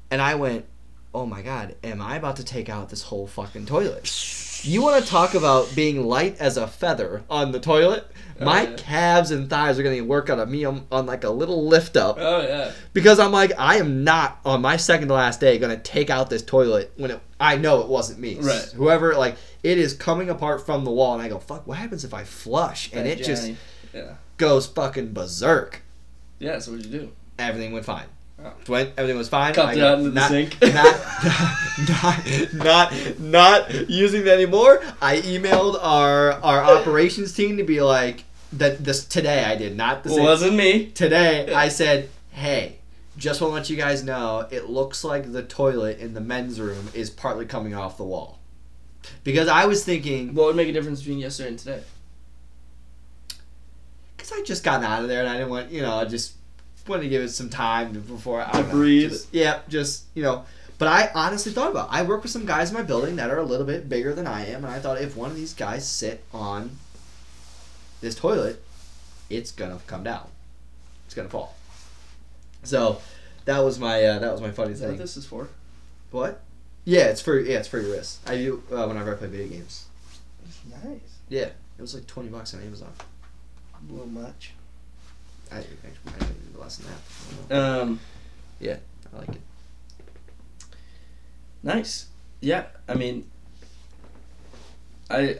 And 0.09 0.21
I 0.21 0.35
went, 0.35 0.65
oh 1.13 1.25
my 1.25 1.41
god, 1.41 1.75
am 1.83 2.01
I 2.01 2.15
about 2.15 2.37
to 2.37 2.43
take 2.43 2.69
out 2.69 2.89
this 2.89 3.03
whole 3.03 3.27
fucking 3.27 3.65
toilet? 3.65 4.05
You 4.65 4.81
want 4.81 5.03
to 5.03 5.09
talk 5.09 5.33
about 5.35 5.73
being 5.75 6.03
light 6.05 6.37
as 6.39 6.57
a 6.57 6.65
feather 6.67 7.23
on 7.29 7.51
the 7.51 7.59
toilet? 7.59 8.07
Oh, 8.41 8.45
my 8.45 8.65
Oh, 8.65 8.69
yeah. 8.71 8.75
calves 8.77 9.31
and 9.31 9.49
thighs 9.49 9.77
are 9.79 9.83
going 9.83 9.95
to 9.95 10.01
work 10.01 10.29
out 10.29 10.39
of 10.39 10.49
me 10.49 10.65
on, 10.65 10.85
on 10.91 11.05
like 11.05 11.23
a 11.23 11.29
little 11.29 11.67
lift 11.67 11.95
up 11.95 12.17
Oh 12.19 12.41
yeah. 12.41 12.71
because 12.91 13.19
I'm 13.19 13.31
like, 13.31 13.51
I 13.57 13.77
am 13.77 14.03
not 14.03 14.39
on 14.43 14.61
my 14.61 14.75
second 14.77 15.07
to 15.09 15.13
last 15.13 15.39
day 15.39 15.57
going 15.57 15.75
to 15.75 15.81
take 15.81 16.09
out 16.09 16.29
this 16.29 16.41
toilet 16.41 16.91
when 16.97 17.11
it, 17.11 17.19
I 17.39 17.57
know 17.57 17.81
it 17.81 17.87
wasn't 17.87 18.19
me. 18.19 18.37
Right. 18.39 18.65
Whoever, 18.75 19.13
like, 19.15 19.37
it 19.63 19.77
is 19.77 19.93
coming 19.93 20.29
apart 20.29 20.65
from 20.65 20.83
the 20.83 20.91
wall, 20.91 21.13
and 21.13 21.21
I 21.21 21.29
go, 21.29 21.39
fuck, 21.39 21.65
what 21.67 21.77
happens 21.77 22.03
if 22.03 22.13
I 22.13 22.23
flush? 22.23 22.89
And 22.91 23.07
it 23.07 23.23
just 23.23 23.51
Yeah. 23.93 24.15
goes 24.37 24.65
fucking 24.67 25.13
berserk. 25.13 25.81
Yeah. 26.39 26.59
So 26.59 26.71
what'd 26.71 26.85
you 26.87 26.99
do? 26.99 27.11
Everything 27.39 27.71
went 27.71 27.85
fine. 27.85 28.07
Went, 28.67 28.91
everything 28.97 29.17
was 29.17 29.29
fine. 29.29 29.53
Cupped 29.53 29.69
I 29.69 29.73
it 29.73 29.83
out 29.83 29.97
into 29.99 30.09
the 30.11 30.19
not, 30.19 30.29
sink. 30.29 30.57
Not, 30.61 32.53
not, 32.53 32.53
not, 32.53 33.19
not 33.19 33.89
using 33.89 34.21
it 34.21 34.27
anymore. 34.27 34.81
I 35.01 35.17
emailed 35.17 35.77
our 35.81 36.33
our 36.33 36.63
operations 36.63 37.33
team 37.33 37.57
to 37.57 37.63
be 37.63 37.81
like 37.81 38.23
that. 38.53 38.83
This 38.83 39.05
today 39.05 39.43
I 39.43 39.55
did 39.55 39.75
not 39.75 40.03
the 40.03 40.09
same 40.09 40.23
wasn't 40.23 40.55
me. 40.55 40.87
today 40.91 41.53
I 41.53 41.69
said, 41.69 42.09
"Hey, 42.31 42.77
just 43.17 43.41
want 43.41 43.51
to 43.51 43.55
let 43.55 43.69
you 43.69 43.77
guys 43.77 44.03
know, 44.03 44.47
it 44.51 44.69
looks 44.69 45.03
like 45.03 45.31
the 45.31 45.43
toilet 45.43 45.99
in 45.99 46.13
the 46.13 46.21
men's 46.21 46.59
room 46.59 46.89
is 46.93 47.09
partly 47.09 47.45
coming 47.45 47.73
off 47.75 47.97
the 47.97 48.03
wall." 48.03 48.39
Because 49.23 49.47
I 49.47 49.65
was 49.65 49.83
thinking, 49.85 50.33
What 50.33 50.47
would 50.47 50.55
make 50.55 50.67
a 50.67 50.73
difference 50.73 50.99
between 51.01 51.19
yesterday 51.19 51.49
and 51.49 51.59
today? 51.59 51.83
because 54.25 54.31
I 54.31 54.43
just 54.43 54.63
got 54.63 54.83
out 54.83 55.03
of 55.03 55.07
there 55.07 55.19
and 55.19 55.29
I 55.29 55.37
didn't 55.37 55.49
want, 55.49 55.71
you 55.71 55.81
know, 55.81 55.95
I 55.97 56.05
just 56.05 56.33
wanted 56.87 57.03
to 57.03 57.09
give 57.09 57.21
it 57.23 57.29
some 57.29 57.49
time 57.49 57.93
before 57.93 58.41
I 58.41 58.51
To 58.51 58.57
don't 58.57 58.67
know, 58.67 58.73
breathe. 58.73 59.11
just- 59.11 59.33
yeah, 59.33 59.59
just 59.67 60.03
you 60.13 60.23
know. 60.23 60.45
But 60.77 60.89
I 60.89 61.09
honestly 61.15 61.53
thought 61.53 61.71
about. 61.71 61.87
It. 61.89 61.93
I 61.93 62.03
work 62.03 62.21
with 62.21 62.31
some 62.31 62.45
guys 62.45 62.69
in 62.69 62.75
my 62.75 62.83
building 62.83 63.15
that 63.15 63.29
are 63.31 63.37
a 63.39 63.43
little 63.45 63.65
bit 63.65 63.87
bigger 63.87 64.13
than 64.13 64.27
I 64.27 64.47
am, 64.47 64.65
and 64.65 64.73
I 64.73 64.79
thought 64.79 65.01
if 65.01 65.15
one 65.15 65.29
of 65.31 65.37
these 65.37 65.53
guys 65.53 65.87
sit 65.87 66.21
on 66.33 66.71
this 68.01 68.13
toilet, 68.15 68.61
it's 69.29 69.51
gonna 69.51 69.79
come 69.87 70.03
down. 70.03 70.27
It's 71.05 71.15
gonna 71.15 71.29
fall. 71.29 71.55
So 72.63 72.99
that 73.45 73.59
was 73.59 73.79
my 73.79 74.03
uh, 74.03 74.19
that 74.19 74.31
was 74.31 74.41
my 74.41 74.51
funny 74.51 74.73
Is 74.73 74.81
that 74.81 74.89
what 74.89 74.97
this 74.97 75.15
is 75.15 75.25
for? 75.25 75.47
What? 76.11 76.41
Yeah, 76.83 77.05
it's 77.05 77.21
for 77.21 77.39
yeah, 77.39 77.59
it's 77.59 77.67
for 77.69 77.79
your 77.79 77.91
wrist. 77.91 78.19
I 78.29 78.35
do 78.35 78.61
uh, 78.71 78.85
whenever 78.85 79.13
I 79.13 79.17
play 79.17 79.27
video 79.29 79.47
games. 79.47 79.85
Nice. 80.83 80.99
Yeah, 81.29 81.45
it 81.45 81.81
was 81.81 81.93
like 81.95 82.05
twenty 82.05 82.27
bucks 82.29 82.53
on 82.53 82.61
Amazon. 82.61 82.91
A 83.89 83.91
little 83.93 84.07
much. 84.07 84.51
I 85.51 85.57
actually 85.57 85.77
I 86.07 86.23
it 86.23 86.29
was 86.53 86.61
less 86.61 86.77
than 86.77 86.87
that. 87.49 87.55
Um. 87.81 87.99
Yeah, 88.59 88.77
I 89.13 89.17
like 89.19 89.29
it. 89.29 89.41
Nice. 91.63 92.07
Yeah. 92.41 92.65
I 92.87 92.93
mean. 92.95 93.29
I. 95.09 95.37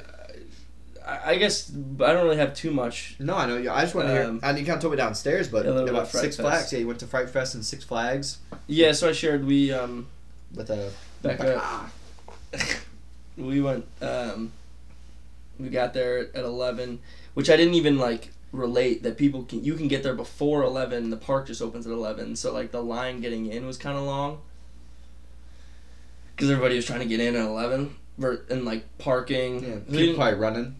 I 1.05 1.31
I 1.31 1.35
guess 1.37 1.71
I 1.71 2.13
don't 2.13 2.23
really 2.25 2.37
have 2.37 2.55
too 2.55 2.71
much. 2.71 3.15
No, 3.19 3.35
I 3.35 3.45
know. 3.45 3.57
you- 3.57 3.69
I 3.71 3.81
just 3.81 3.93
want 3.95 4.07
to 4.07 4.13
Um, 4.27 4.39
hear. 4.39 4.49
And 4.49 4.57
you 4.59 4.65
kind 4.65 4.77
of 4.77 4.81
told 4.81 4.91
me 4.91 4.97
downstairs, 4.97 5.47
but 5.47 5.65
Yeah, 5.65 5.71
a 5.71 5.85
about 5.85 6.07
Six 6.07 6.35
Fest. 6.35 6.39
Flags. 6.39 6.73
Yeah, 6.73 6.79
you 6.79 6.87
went 6.87 6.99
to 7.01 7.07
Fright 7.07 7.29
Fest 7.29 7.53
and 7.55 7.63
Six 7.63 7.83
Flags 7.83 8.39
Yeah. 8.67 8.91
So 8.91 9.09
I 9.09 9.11
shared 9.11 9.45
we 9.45 9.71
um 9.71 10.07
with 10.53 10.69
a 10.71 10.91
back 11.21 11.39
up. 11.41 11.89
we 13.37 13.59
went 13.61 13.85
um 14.01 14.51
we 15.59 15.69
got 15.69 15.93
there 15.93 16.19
at 16.19 16.43
11 16.45 16.99
which 17.33 17.49
i 17.49 17.57
didn't 17.57 17.73
even 17.73 17.97
like 17.97 18.31
relate 18.51 19.03
that 19.03 19.17
people 19.17 19.43
can 19.43 19.63
you 19.63 19.75
can 19.75 19.87
get 19.87 20.01
there 20.03 20.13
before 20.13 20.63
11 20.63 21.09
the 21.09 21.17
park 21.17 21.47
just 21.47 21.61
opens 21.61 21.85
at 21.85 21.91
11 21.91 22.35
so 22.35 22.53
like 22.53 22.71
the 22.71 22.81
line 22.81 23.19
getting 23.19 23.47
in 23.47 23.65
was 23.65 23.77
kind 23.77 23.97
of 23.97 24.03
long 24.03 24.39
because 26.35 26.49
everybody 26.49 26.75
was 26.75 26.85
trying 26.85 26.99
to 26.99 27.05
get 27.05 27.19
in 27.19 27.35
at 27.35 27.45
11 27.45 27.95
ver- 28.17 28.45
and 28.49 28.63
like 28.65 28.85
parking 28.97 29.63
Yeah, 29.63 29.79
people 29.97 30.15
probably 30.15 30.39
running. 30.39 30.75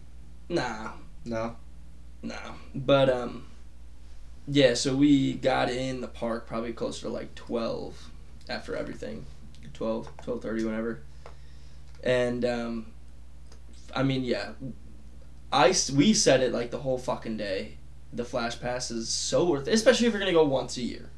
nah 0.48 0.92
No. 1.24 1.56
nah 2.22 2.34
but 2.74 3.10
um 3.10 3.46
yeah 4.48 4.72
so 4.74 4.94
we 4.96 5.34
got 5.34 5.68
in 5.70 6.00
the 6.00 6.08
park 6.08 6.46
probably 6.46 6.72
closer 6.72 7.02
to 7.02 7.08
like 7.08 7.34
12 7.34 8.10
after 8.48 8.74
everything 8.76 9.26
12, 9.74 10.16
12.30, 10.24 10.64
whenever. 10.64 11.00
And 12.02 12.44
um, 12.46 12.86
I 13.94 14.02
mean, 14.04 14.24
yeah, 14.24 14.52
I 15.56 15.74
we 15.94 16.12
said 16.12 16.42
it 16.42 16.52
like 16.52 16.70
the 16.70 16.78
whole 16.78 16.98
fucking 16.98 17.36
day. 17.38 17.78
The 18.12 18.24
Flash 18.24 18.60
Pass 18.60 18.90
is 18.90 19.08
so 19.08 19.44
worth 19.48 19.68
it, 19.68 19.74
especially 19.74 20.06
if 20.06 20.12
you're 20.12 20.20
gonna 20.20 20.32
go 20.32 20.44
once 20.44 20.76
a 20.76 20.82
year. 20.82 21.08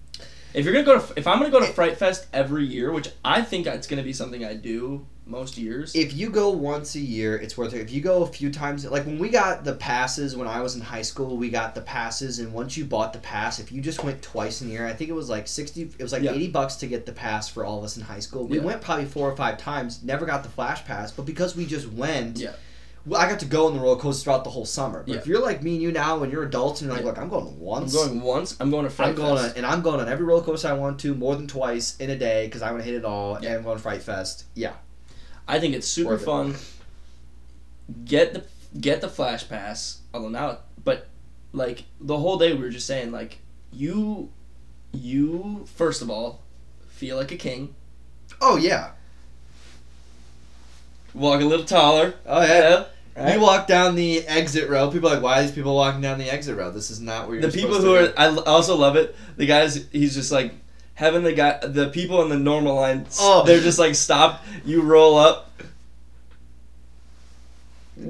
If 0.55 0.65
you're 0.65 0.73
gonna 0.73 0.87
go 0.87 0.99
to, 1.01 1.13
if 1.17 1.27
I'm 1.27 1.39
gonna 1.39 1.51
go 1.51 1.61
to 1.61 1.67
Fright 1.67 1.99
Fest 1.99 2.27
every 2.33 2.65
year, 2.65 2.93
which 2.93 3.09
I 3.25 3.43
think 3.43 3.67
it's 3.67 3.87
gonna 3.87 4.03
be 4.03 4.13
something 4.13 4.45
I 4.45 4.55
do 4.55 5.07
most 5.27 5.59
years. 5.59 5.95
If 5.95 6.15
you 6.15 6.31
go 6.31 6.49
once 6.51 6.95
a 6.95 7.01
year, 7.01 7.37
it's 7.37 7.59
worth 7.59 7.75
it. 7.75 7.81
If 7.83 7.91
you 7.93 8.01
go 8.01 8.23
a 8.23 8.27
few 8.27 8.51
times, 8.51 8.87
like 8.87 9.05
when 9.05 9.19
we 9.19 9.29
got 9.29 9.63
the 9.65 9.75
passes 9.75 10.35
when 10.35 10.49
I 10.49 10.63
was 10.63 10.75
in 10.75 10.81
high 10.81 11.03
school, 11.03 11.37
we 11.37 11.51
got 11.51 11.75
the 11.75 11.83
passes, 11.83 12.39
and 12.39 12.53
once 12.55 12.77
you 12.79 12.87
bought 12.87 13.13
the 13.13 13.19
pass, 13.19 13.59
if 13.59 13.71
you 13.71 13.83
just 13.83 14.03
went 14.03 14.23
twice 14.23 14.63
in 14.63 14.69
a 14.69 14.71
year, 14.71 14.87
I 14.87 14.95
think 14.95 15.11
it 15.11 15.15
was 15.15 15.29
like 15.29 15.47
sixty, 15.47 15.83
it 15.83 16.03
was 16.03 16.13
like 16.13 16.23
Yeah. 16.23 16.33
eighty 16.33 16.49
bucks 16.49 16.77
to 16.77 16.87
get 16.87 17.05
the 17.05 17.13
pass 17.13 17.49
for 17.49 17.65
all 17.67 17.79
of 17.79 17.85
us 17.85 17.97
in 17.99 18.03
high 18.05 18.21
school. 18.21 18.47
We 18.47 18.57
Yeah. 18.59 18.65
went 18.65 18.81
probably 18.81 19.05
four 19.05 19.31
or 19.31 19.37
five 19.37 19.59
times, 19.59 20.01
never 20.03 20.25
got 20.25 20.43
the 20.45 20.49
flash 20.49 20.85
pass, 20.87 21.11
but 21.13 21.27
because 21.27 21.55
we 21.55 21.67
just 21.67 21.93
went, 21.93 22.39
Yeah. 22.39 22.53
Well, 23.09 23.21
I 23.21 23.29
got 23.29 23.41
to 23.41 23.47
go 23.47 23.67
on 23.67 23.75
the 23.75 23.81
roller 23.81 23.99
coaster 23.99 24.25
throughout 24.25 24.45
the 24.45 24.51
whole 24.51 24.67
summer. 24.67 25.03
But 25.07 25.13
Yeah. 25.15 25.19
if 25.21 25.27
you're 25.27 25.41
like 25.43 25.63
me 25.63 25.75
and 25.75 25.83
you 25.83 25.91
now, 25.93 26.23
and 26.23 26.31
you're 26.31 26.43
adults, 26.45 26.81
and 26.83 26.89
you're 26.89 26.95
like, 26.97 27.05
Yeah. 27.05 27.11
look, 27.11 27.19
I'm 27.19 27.29
going 27.31 27.59
once. 27.59 27.95
I'm 27.95 28.09
going 28.09 28.21
once. 28.21 28.57
I'm 28.61 28.71
going 28.71 28.85
to 28.85 28.91
Fright 28.91 29.09
I'm 29.11 29.15
going 29.15 29.37
Fest. 29.39 29.51
on, 29.53 29.57
and 29.57 29.67
I'm 29.67 29.81
going 29.83 29.99
on 30.01 30.09
every 30.09 30.27
roller 30.27 30.43
coaster 30.45 30.69
I 30.69 30.75
want 30.75 31.01
to, 31.01 31.15
more 31.15 31.35
than 31.35 31.47
twice 31.47 31.97
in 31.97 32.11
a 32.11 32.17
day, 32.19 32.47
because 32.47 32.61
I'm 32.63 32.73
gonna 32.73 32.83
hit 32.85 32.95
it 32.95 33.05
all. 33.05 33.39
Yeah. 33.41 33.49
And 33.51 33.57
I'm 33.59 33.63
going 33.65 33.77
to 33.79 33.83
Fright 33.83 34.03
Fest. 34.03 34.45
Yeah, 34.55 34.75
I 35.47 35.59
think 35.59 35.75
it's 35.75 35.87
super 35.89 36.11
Worth 36.11 36.23
it. 36.23 36.27
fun. 36.27 36.55
Get 38.05 38.35
the 38.35 38.45
get 38.79 39.01
the 39.01 39.09
flash 39.09 39.49
pass. 39.49 40.01
Although 40.13 40.29
now, 40.29 40.59
but 40.85 41.07
like 41.55 41.85
the 42.01 42.19
whole 42.19 42.37
day 42.37 42.53
we 42.53 42.61
were 42.61 42.69
just 42.71 42.87
saying 42.87 43.11
like 43.13 43.39
you, 43.73 44.29
you 44.93 45.65
first 45.75 46.03
of 46.03 46.11
all 46.11 46.43
feel 46.89 47.17
like 47.17 47.33
a 47.33 47.37
king. 47.37 47.75
Oh 48.43 48.57
yeah. 48.59 48.91
Walk 51.15 51.41
a 51.41 51.45
little 51.45 51.65
taller. 51.65 52.15
Oh 52.27 52.43
yeah. 52.43 52.85
Right? 53.25 53.35
You 53.35 53.41
walk 53.41 53.67
down 53.67 53.95
the 53.95 54.27
exit 54.27 54.69
row. 54.69 54.91
People 54.91 55.09
are 55.09 55.15
like, 55.15 55.23
why 55.23 55.39
are 55.39 55.43
these 55.43 55.53
people 55.53 55.75
walking 55.75 56.01
down 56.01 56.19
the 56.19 56.31
exit 56.33 56.57
row? 56.57 56.71
This 56.71 56.91
is 56.91 57.01
not 57.01 57.27
where 57.29 57.39
you're 57.39 57.51
the 57.51 57.57
people 57.57 57.77
who 57.81 57.95
are 57.95 58.13
I 58.17 58.27
l- 58.27 58.45
also 58.45 58.77
love 58.77 58.97
it. 58.97 59.15
The 59.37 59.47
guys 59.47 59.87
he's 59.93 60.15
just 60.15 60.31
like 60.33 60.53
having 60.95 61.23
the 61.23 61.33
guy 61.33 61.59
the 61.65 61.89
people 61.91 62.23
in 62.23 62.29
the 62.29 62.37
normal 62.39 62.75
line. 62.77 63.07
Oh. 63.21 63.45
they're 63.45 63.61
just 63.61 63.79
like 63.79 63.95
stop. 63.95 64.45
You 64.65 64.83
roll 64.83 65.17
up. 65.17 65.51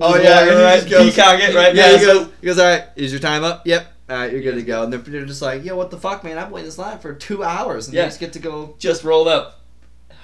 Oh 0.01 0.13
Just 0.15 0.25
yeah, 0.25 0.41
walk 0.41 0.49
and 0.49 0.59
he 0.59 0.63
right, 0.65 0.77
just 0.81 0.91
goes, 0.91 1.11
peacock 1.15 1.41
it 1.41 1.55
right 1.55 1.75
Yeah, 1.75 1.89
he 1.89 1.95
past 1.97 2.07
goes, 2.07 2.29
he 2.41 2.47
goes, 2.47 2.59
all 2.59 2.67
right, 2.67 2.85
is 2.97 3.11
your 3.11 3.21
time 3.21 3.43
up? 3.45 3.67
Yep. 3.67 3.93
All 4.11 4.17
right, 4.17 4.33
you're 4.33 4.43
good 4.43 4.55
to 4.57 4.63
go. 4.63 4.83
And 4.85 4.93
they're, 4.93 5.01
they're 5.01 5.25
just 5.27 5.41
like, 5.43 5.65
yo, 5.65 5.77
what 5.77 5.91
the 5.91 5.99
fuck, 5.99 6.25
man? 6.25 6.37
I've 6.39 6.51
waited 6.51 6.69
this 6.69 6.79
line 6.79 6.99
for 6.99 7.15
two 7.15 7.43
hours, 7.43 7.89
and 7.89 7.95
Yeah. 7.95 8.03
they 8.03 8.09
just 8.09 8.21
get 8.21 8.33
to 8.35 8.39
go. 8.39 8.75
Just 8.79 9.05
rolled 9.05 9.29
up. 9.29 9.61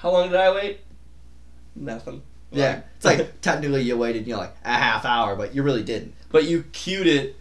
How 0.01 0.11
long 0.11 0.29
did 0.29 0.39
I 0.39 0.53
wait? 0.53 0.81
Nothing. 1.75 2.21
Yeah, 2.55 2.81
it's 2.95 3.05
like 3.05 3.41
technically 3.41 3.83
you 3.83 3.97
waited, 3.97 4.25
you 4.27 4.33
know, 4.33 4.39
like 4.39 4.55
a 4.63 4.73
half 4.73 5.05
hour, 5.05 5.35
but 5.35 5.53
you 5.53 5.61
really 5.63 5.83
didn't 5.83 6.15
but 6.35 6.43
you 6.43 6.63
queued 6.73 7.07
it 7.07 7.33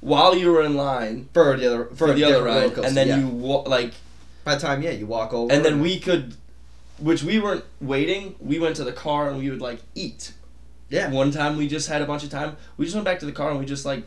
while 0.00 0.36
you 0.36 0.52
were 0.52 0.60
in 0.62 0.74
line 0.76 1.26
for 1.32 1.56
the 1.56 1.66
other 1.66 1.84
for, 1.86 2.08
for 2.08 2.12
the 2.12 2.22
other 2.22 2.42
ride, 2.42 2.74
coaster, 2.74 2.86
and 2.86 2.94
then 2.94 3.08
yeah. 3.08 3.16
you 3.18 3.26
wa- 3.26 3.62
like, 3.62 3.94
by 4.44 4.54
the 4.56 4.60
time 4.60 4.82
yeah, 4.82 4.90
you 4.90 5.06
walk 5.06 5.32
over, 5.32 5.50
and 5.50 5.64
then 5.64 5.80
we 5.80 5.98
could, 5.98 6.34
which 6.98 7.22
we 7.22 7.38
weren't 7.38 7.64
waiting. 7.80 8.34
We 8.40 8.58
went 8.58 8.76
to 8.76 8.84
the 8.84 8.92
car 8.92 9.30
and 9.30 9.38
we 9.38 9.48
would 9.48 9.62
like 9.62 9.78
eat. 9.94 10.34
yeah, 10.90 11.10
One 11.10 11.30
time 11.30 11.56
we 11.56 11.66
just 11.66 11.88
had 11.88 12.02
a 12.02 12.04
bunch 12.04 12.24
of 12.24 12.28
time. 12.30 12.58
We 12.76 12.84
just 12.84 12.94
went 12.94 13.06
back 13.06 13.20
to 13.20 13.26
the 13.26 13.32
car 13.32 13.48
and 13.48 13.58
we 13.58 13.64
just 13.64 13.86
like 13.86 14.02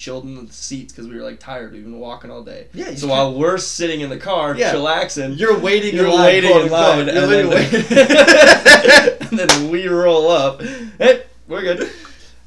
chilled 0.00 0.24
in 0.24 0.46
the 0.46 0.50
seats 0.52 0.92
because 0.92 1.06
we 1.06 1.14
were 1.14 1.22
like 1.22 1.38
tired. 1.38 1.72
We've 1.72 1.84
been 1.84 2.00
walking 2.00 2.30
all 2.30 2.42
day. 2.42 2.68
yeah. 2.72 2.94
So 2.94 3.06
while 3.06 3.34
we're 3.34 3.58
sitting 3.58 4.00
in 4.00 4.08
the 4.08 4.16
car, 4.16 4.56
Yeah. 4.56 4.72
chillaxing, 4.72 5.38
You're 5.38 5.58
waiting 5.58 5.94
you're 5.94 6.08
line. 6.08 6.24
waiting 6.24 6.50
in 6.50 6.70
line. 6.70 7.06
You're 7.06 7.16
and, 7.18 7.30
then, 7.32 7.48
waiting. 7.50 7.84
and 9.30 9.38
then 9.38 9.70
we 9.70 9.86
roll 9.86 10.30
up. 10.30 10.62
Hey, 10.62 11.24
we're 11.46 11.60
good. 11.62 11.90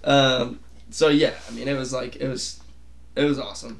Um, 0.04 0.60
so 0.90 1.10
yeah, 1.10 1.34
I 1.48 1.52
mean, 1.52 1.68
it 1.68 1.78
was 1.78 1.94
like 1.94 2.16
it 2.18 2.28
was, 2.28 2.60
it 3.16 3.24
was 3.24 3.40
awesome. 3.40 3.80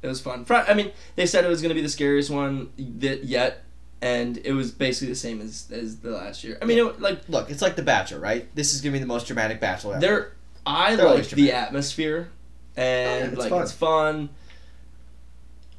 It 0.00 0.08
was 0.08 0.20
fun. 0.20 0.44
I 0.50 0.74
mean, 0.74 0.90
they 1.14 1.26
said 1.26 1.44
it 1.44 1.48
was 1.48 1.60
gonna 1.62 1.74
be 1.74 1.82
the 1.82 1.88
scariest 1.88 2.30
one 2.30 2.70
that 2.98 3.24
yet, 3.24 3.62
and 4.00 4.38
it 4.38 4.52
was 4.52 4.70
basically 4.72 5.08
the 5.12 5.14
same 5.18 5.40
as 5.42 5.68
as 5.70 5.98
the 5.98 6.10
last 6.10 6.42
year. 6.44 6.58
I 6.60 6.64
mean, 6.64 6.78
it, 6.78 7.00
like 7.00 7.20
Look, 7.28 7.50
it's 7.50 7.62
like 7.62 7.76
the 7.76 7.82
Bachelor, 7.82 8.18
right? 8.20 8.48
This 8.56 8.74
is 8.74 8.80
gonna 8.80 8.94
be 8.94 8.98
the 8.98 9.06
most 9.06 9.26
dramatic 9.26 9.60
Bachelor 9.60 9.92
ever. 9.92 10.00
there, 10.00 10.32
I 10.66 10.94
like 10.96 11.28
the 11.28 11.52
atmosphere, 11.52 12.30
and 12.76 13.24
Oh, 13.24 13.32
it's 13.32 13.38
like 13.38 13.50
fun. 13.50 13.62
it's 13.62 13.72
fun. 13.72 14.28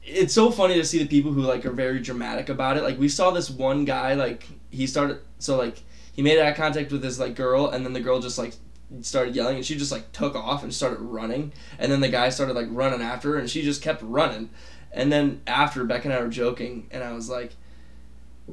It's 0.06 0.34
so 0.34 0.51
funny 0.51 0.75
to 0.75 0.84
see 0.86 0.99
the 0.99 1.08
people 1.08 1.32
who 1.32 1.41
like 1.41 1.65
are 1.65 1.71
very 1.71 1.99
dramatic 1.99 2.49
about 2.49 2.77
it. 2.77 2.84
Like 2.84 2.99
we 2.99 3.08
saw 3.08 3.32
this 3.32 3.49
one 3.49 3.86
guy, 3.86 4.15
like 4.15 4.45
he 4.69 4.86
started 4.86 5.19
so 5.39 5.58
like 5.58 5.82
he 6.13 6.21
made 6.21 6.39
eye 6.39 6.51
contact 6.53 6.91
with 6.91 7.01
this 7.01 7.19
like 7.19 7.36
girl, 7.36 7.69
and 7.69 7.86
then 7.86 7.93
the 7.93 8.01
girl 8.01 8.19
just 8.19 8.38
like 8.38 8.53
started 9.01 9.36
yelling, 9.36 9.56
and 9.56 9.65
she 9.65 9.75
just 9.75 9.91
like 9.91 10.12
took 10.12 10.36
off 10.36 10.63
and 10.63 10.73
started 10.73 10.99
running, 10.99 11.53
and 11.79 11.91
then 11.91 12.01
the 12.01 12.10
guy 12.10 12.29
started 12.29 12.53
like 12.56 12.67
running 12.69 13.01
after 13.01 13.34
her, 13.34 13.39
and 13.39 13.49
she 13.49 13.62
just 13.62 13.82
kept 13.82 14.01
running, 14.03 14.49
and 14.91 15.12
then 15.12 15.41
after 15.47 15.84
Beck 15.86 16.03
and 16.06 16.13
I 16.13 16.21
were 16.21 16.27
joking, 16.27 16.88
and 16.91 17.01
I 17.03 17.13
was 17.13 17.29
like, 17.29 17.53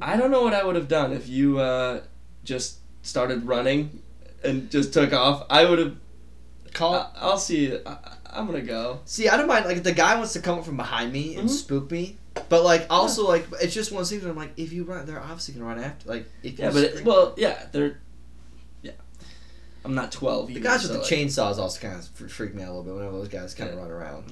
I 0.01 0.15
don't 0.15 0.31
know 0.31 0.41
what 0.43 0.53
I 0.53 0.63
would 0.63 0.75
have 0.75 0.87
done 0.87 1.11
if 1.11 1.27
you 1.27 1.59
uh, 1.59 2.01
just 2.45 2.77
started 3.01 3.45
running 3.45 4.01
and 4.43 4.71
just 4.71 4.93
took 4.93 5.11
off. 5.11 5.45
I 5.49 5.65
would 5.65 5.79
have. 5.79 5.97
Call. 6.73 7.11
I'll 7.17 7.37
see. 7.37 7.67
you. 7.67 7.81
I, 7.85 7.97
I'm 8.33 8.45
gonna 8.45 8.61
go. 8.61 8.99
See, 9.05 9.27
I 9.29 9.37
don't 9.37 9.47
mind. 9.47 9.65
Like, 9.65 9.77
if 9.77 9.83
the 9.83 9.91
guy 9.93 10.15
wants 10.15 10.33
to 10.33 10.39
come 10.39 10.59
up 10.59 10.65
from 10.65 10.77
behind 10.77 11.11
me 11.11 11.35
and 11.35 11.49
Mhm. 11.49 11.51
spook 11.53 11.91
me, 11.91 12.17
but 12.49 12.63
like, 12.63 12.85
also 12.89 13.27
like, 13.27 13.45
it's 13.61 13.73
just 13.73 13.91
one 13.91 13.97
of 14.01 14.05
those 14.05 14.09
things 14.11 14.23
where 14.23 14.31
I'm 14.31 14.37
like, 14.37 14.53
if 14.57 14.71
you 14.71 14.83
run, 14.85 15.05
they're 15.05 15.19
obviously 15.19 15.53
gonna 15.55 15.65
run 15.65 15.79
after. 15.79 16.07
Like, 16.09 16.25
if 16.43 16.57
Yeah, 16.57 16.67
you 16.67 16.73
but 16.73 16.83
it, 16.83 17.05
well, 17.05 17.33
yeah, 17.37 17.65
they're. 17.71 17.99
Yeah, 18.81 18.91
I'm 19.83 19.93
not 19.95 20.11
12. 20.11 20.47
the 20.47 20.53
either, 20.53 20.63
guys 20.63 20.81
with 20.83 20.87
so, 20.91 20.93
the 20.93 20.99
like- 20.99 21.09
chainsaws 21.09 21.57
also 21.57 21.79
kind 21.81 21.95
of 21.99 22.07
fr- 22.07 22.27
freak 22.27 22.55
me 22.55 22.63
out 22.63 22.69
a 22.69 22.73
little 22.73 22.83
bit 22.83 22.93
whenever 22.95 23.17
those 23.17 23.27
guys 23.27 23.53
kind 23.53 23.69
of 23.69 23.75
Yeah. 23.75 23.81
run 23.81 23.91
around. 23.91 24.29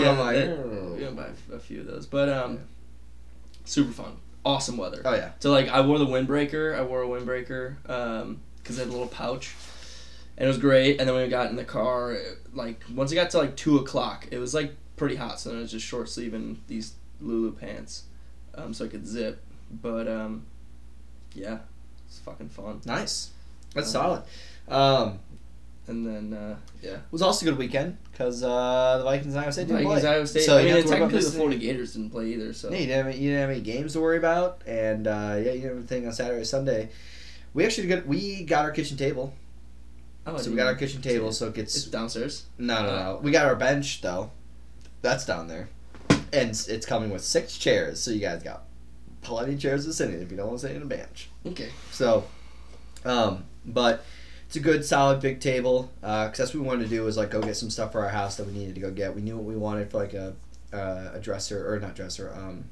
Yeah, 0.00 0.10
I'm 0.10 0.18
like, 0.18 0.36
it- 0.36 0.58
we 0.98 1.04
went 1.08 1.36
a 1.52 1.58
few 1.58 1.80
of 1.80 1.86
those, 1.86 2.06
but 2.06 2.28
um, 2.28 2.54
Yeah. 2.54 2.58
super 3.64 3.92
fun, 3.92 4.16
awesome 4.44 4.76
weather. 4.76 5.02
oh 5.04 5.14
yeah, 5.14 5.30
So 5.40 5.50
like, 5.50 5.68
I 5.68 5.80
wore 5.80 5.98
the 5.98 6.06
windbreaker. 6.06 6.76
I 6.76 6.82
wore 6.82 7.02
a 7.02 7.06
windbreaker 7.06 7.88
um, 7.88 8.40
because 8.62 8.78
it 8.78 8.82
had 8.82 8.88
a 8.88 8.92
little 8.92 9.06
pouch, 9.08 9.54
and 10.36 10.44
it 10.44 10.48
was 10.48 10.58
great. 10.58 10.98
And 10.98 11.08
then 11.08 11.14
when 11.14 11.24
we 11.24 11.30
got 11.30 11.50
in 11.50 11.56
the 11.56 11.64
car, 11.64 12.12
it- 12.12 12.38
like 12.54 12.82
once 12.94 13.10
it 13.12 13.14
got 13.14 13.30
to 13.30 13.38
like 13.38 13.56
two 13.56 13.78
o'clock, 13.78 14.26
it 14.30 14.38
was 14.38 14.52
like 14.54 14.74
pretty 14.96 15.16
hot. 15.16 15.40
So 15.40 15.48
then 15.50 15.58
I 15.58 15.62
was 15.62 15.70
just 15.70 15.86
short 15.86 16.08
sleeving 16.08 16.60
these 16.68 16.94
Lulu 17.20 17.52
pants, 17.52 18.04
um, 18.54 18.74
so 18.74 18.84
I 18.84 18.88
could 18.88 19.06
zip. 19.06 19.40
But 19.70 20.06
um, 20.08 20.44
yeah, 21.34 21.58
it's 22.06 22.18
fucking 22.18 22.50
fun. 22.50 22.80
nice. 22.84 23.30
That's 23.74 23.88
Uh, 23.88 23.90
solid. 23.92 24.22
Um, 24.68 25.18
And 25.88 26.06
then 26.06 26.32
uh, 26.38 26.56
yeah, 26.82 26.90
it 26.92 27.00
was 27.10 27.22
also 27.22 27.44
a 27.44 27.48
good 27.50 27.58
weekend 27.58 27.96
because 28.12 28.42
uh, 28.44 28.98
the 28.98 29.04
Vikings 29.04 29.34
and 29.34 29.42
Iowa 29.42 29.52
State 29.52 29.66
didn't 29.68 29.82
Vikings, 29.84 30.00
play. 30.02 30.10
Iowa 30.14 30.26
State. 30.26 30.42
So 30.42 30.56
I 30.56 30.60
you 30.60 30.66
mean, 30.66 30.74
didn't 30.76 30.76
have 30.76 30.84
to 30.84 30.90
worry 30.90 30.96
about 30.98 31.10
technically 31.10 31.30
the 31.30 31.36
Florida 31.36 31.58
Gators 31.58 31.92
didn't 31.94 32.10
play 32.10 32.26
either. 32.34 32.52
So 32.52 32.70
Yeah, 32.70 32.76
you 32.78 32.86
didn't, 32.86 33.06
have, 33.06 33.14
you 33.16 33.28
didn't 33.30 33.40
have 33.40 33.50
any 33.50 33.60
games 33.62 33.92
to 33.94 34.00
worry 34.00 34.16
about, 34.18 34.62
and 34.66 35.06
uh, 35.08 35.10
yeah, 35.10 35.36
you 35.38 35.44
didn't 35.44 35.62
have 35.64 35.76
anything 35.78 36.06
on 36.06 36.12
Saturday, 36.12 36.44
Sunday. 36.44 36.90
We 37.54 37.64
actually 37.64 37.88
got 37.88 38.06
we 38.06 38.44
got 38.44 38.64
our 38.64 38.70
kitchen 38.70 38.96
table, 38.96 39.34
Oh, 40.26 40.36
so 40.36 40.50
we 40.50 40.56
got 40.56 40.66
our 40.68 40.74
kitchen 40.76 41.02
table, 41.02 41.32
so 41.32 41.46
it 41.46 41.58
It's 41.58 41.74
gets 41.74 41.84
downstairs. 41.86 42.44
no, 42.58 42.82
no, 42.86 42.96
no. 42.96 43.20
We 43.22 43.30
got 43.32 43.46
our 43.46 43.56
bench 43.56 44.00
though, 44.02 44.30
that's 45.00 45.24
down 45.26 45.48
there, 45.48 45.68
and 46.10 46.50
it's- 46.50 46.68
it's 46.68 46.86
coming 46.86 47.10
with 47.10 47.24
six 47.24 47.56
chairs, 47.58 48.00
so 48.00 48.10
you 48.12 48.20
guys 48.20 48.42
got 48.42 48.64
plenty 49.22 49.54
of 49.54 49.60
chairs 49.60 49.84
to 49.86 49.92
sit 49.92 50.10
in 50.10 50.22
if 50.22 50.30
you 50.30 50.36
don't 50.36 50.46
want 50.48 50.60
to 50.60 50.66
sit 50.68 50.76
in 50.76 50.82
a 50.82 50.86
bench. 50.86 51.28
Okay. 51.46 51.70
So, 51.90 52.24
um, 53.04 53.44
but 53.66 54.04
it's 54.46 54.54
a 54.56 54.60
good, 54.60 54.84
solid, 54.84 55.20
big 55.20 55.40
table. 55.40 55.90
Uh, 56.02 56.28
cause 56.28 56.38
that's 56.38 56.54
what 56.54 56.60
we 56.62 56.66
wanted 56.68 56.84
to 56.84 56.90
do 56.90 57.02
was 57.02 57.16
like 57.16 57.30
go 57.30 57.40
get 57.40 57.56
some 57.56 57.70
stuff 57.70 57.90
for 57.92 58.02
our 58.02 58.10
house 58.10 58.36
that 58.36 58.46
we 58.46 58.52
needed 58.52 58.74
to 58.76 58.80
go 58.80 58.90
get. 58.92 59.14
We 59.16 59.22
knew 59.22 59.36
what 59.36 59.44
we 59.44 59.56
wanted 59.56 59.90
for 59.90 59.98
like 59.98 60.14
a, 60.14 60.34
uh, 60.72 61.10
a 61.14 61.18
dresser 61.20 61.72
or 61.72 61.80
not 61.80 61.94
dresser, 61.96 62.32
um, 62.34 62.64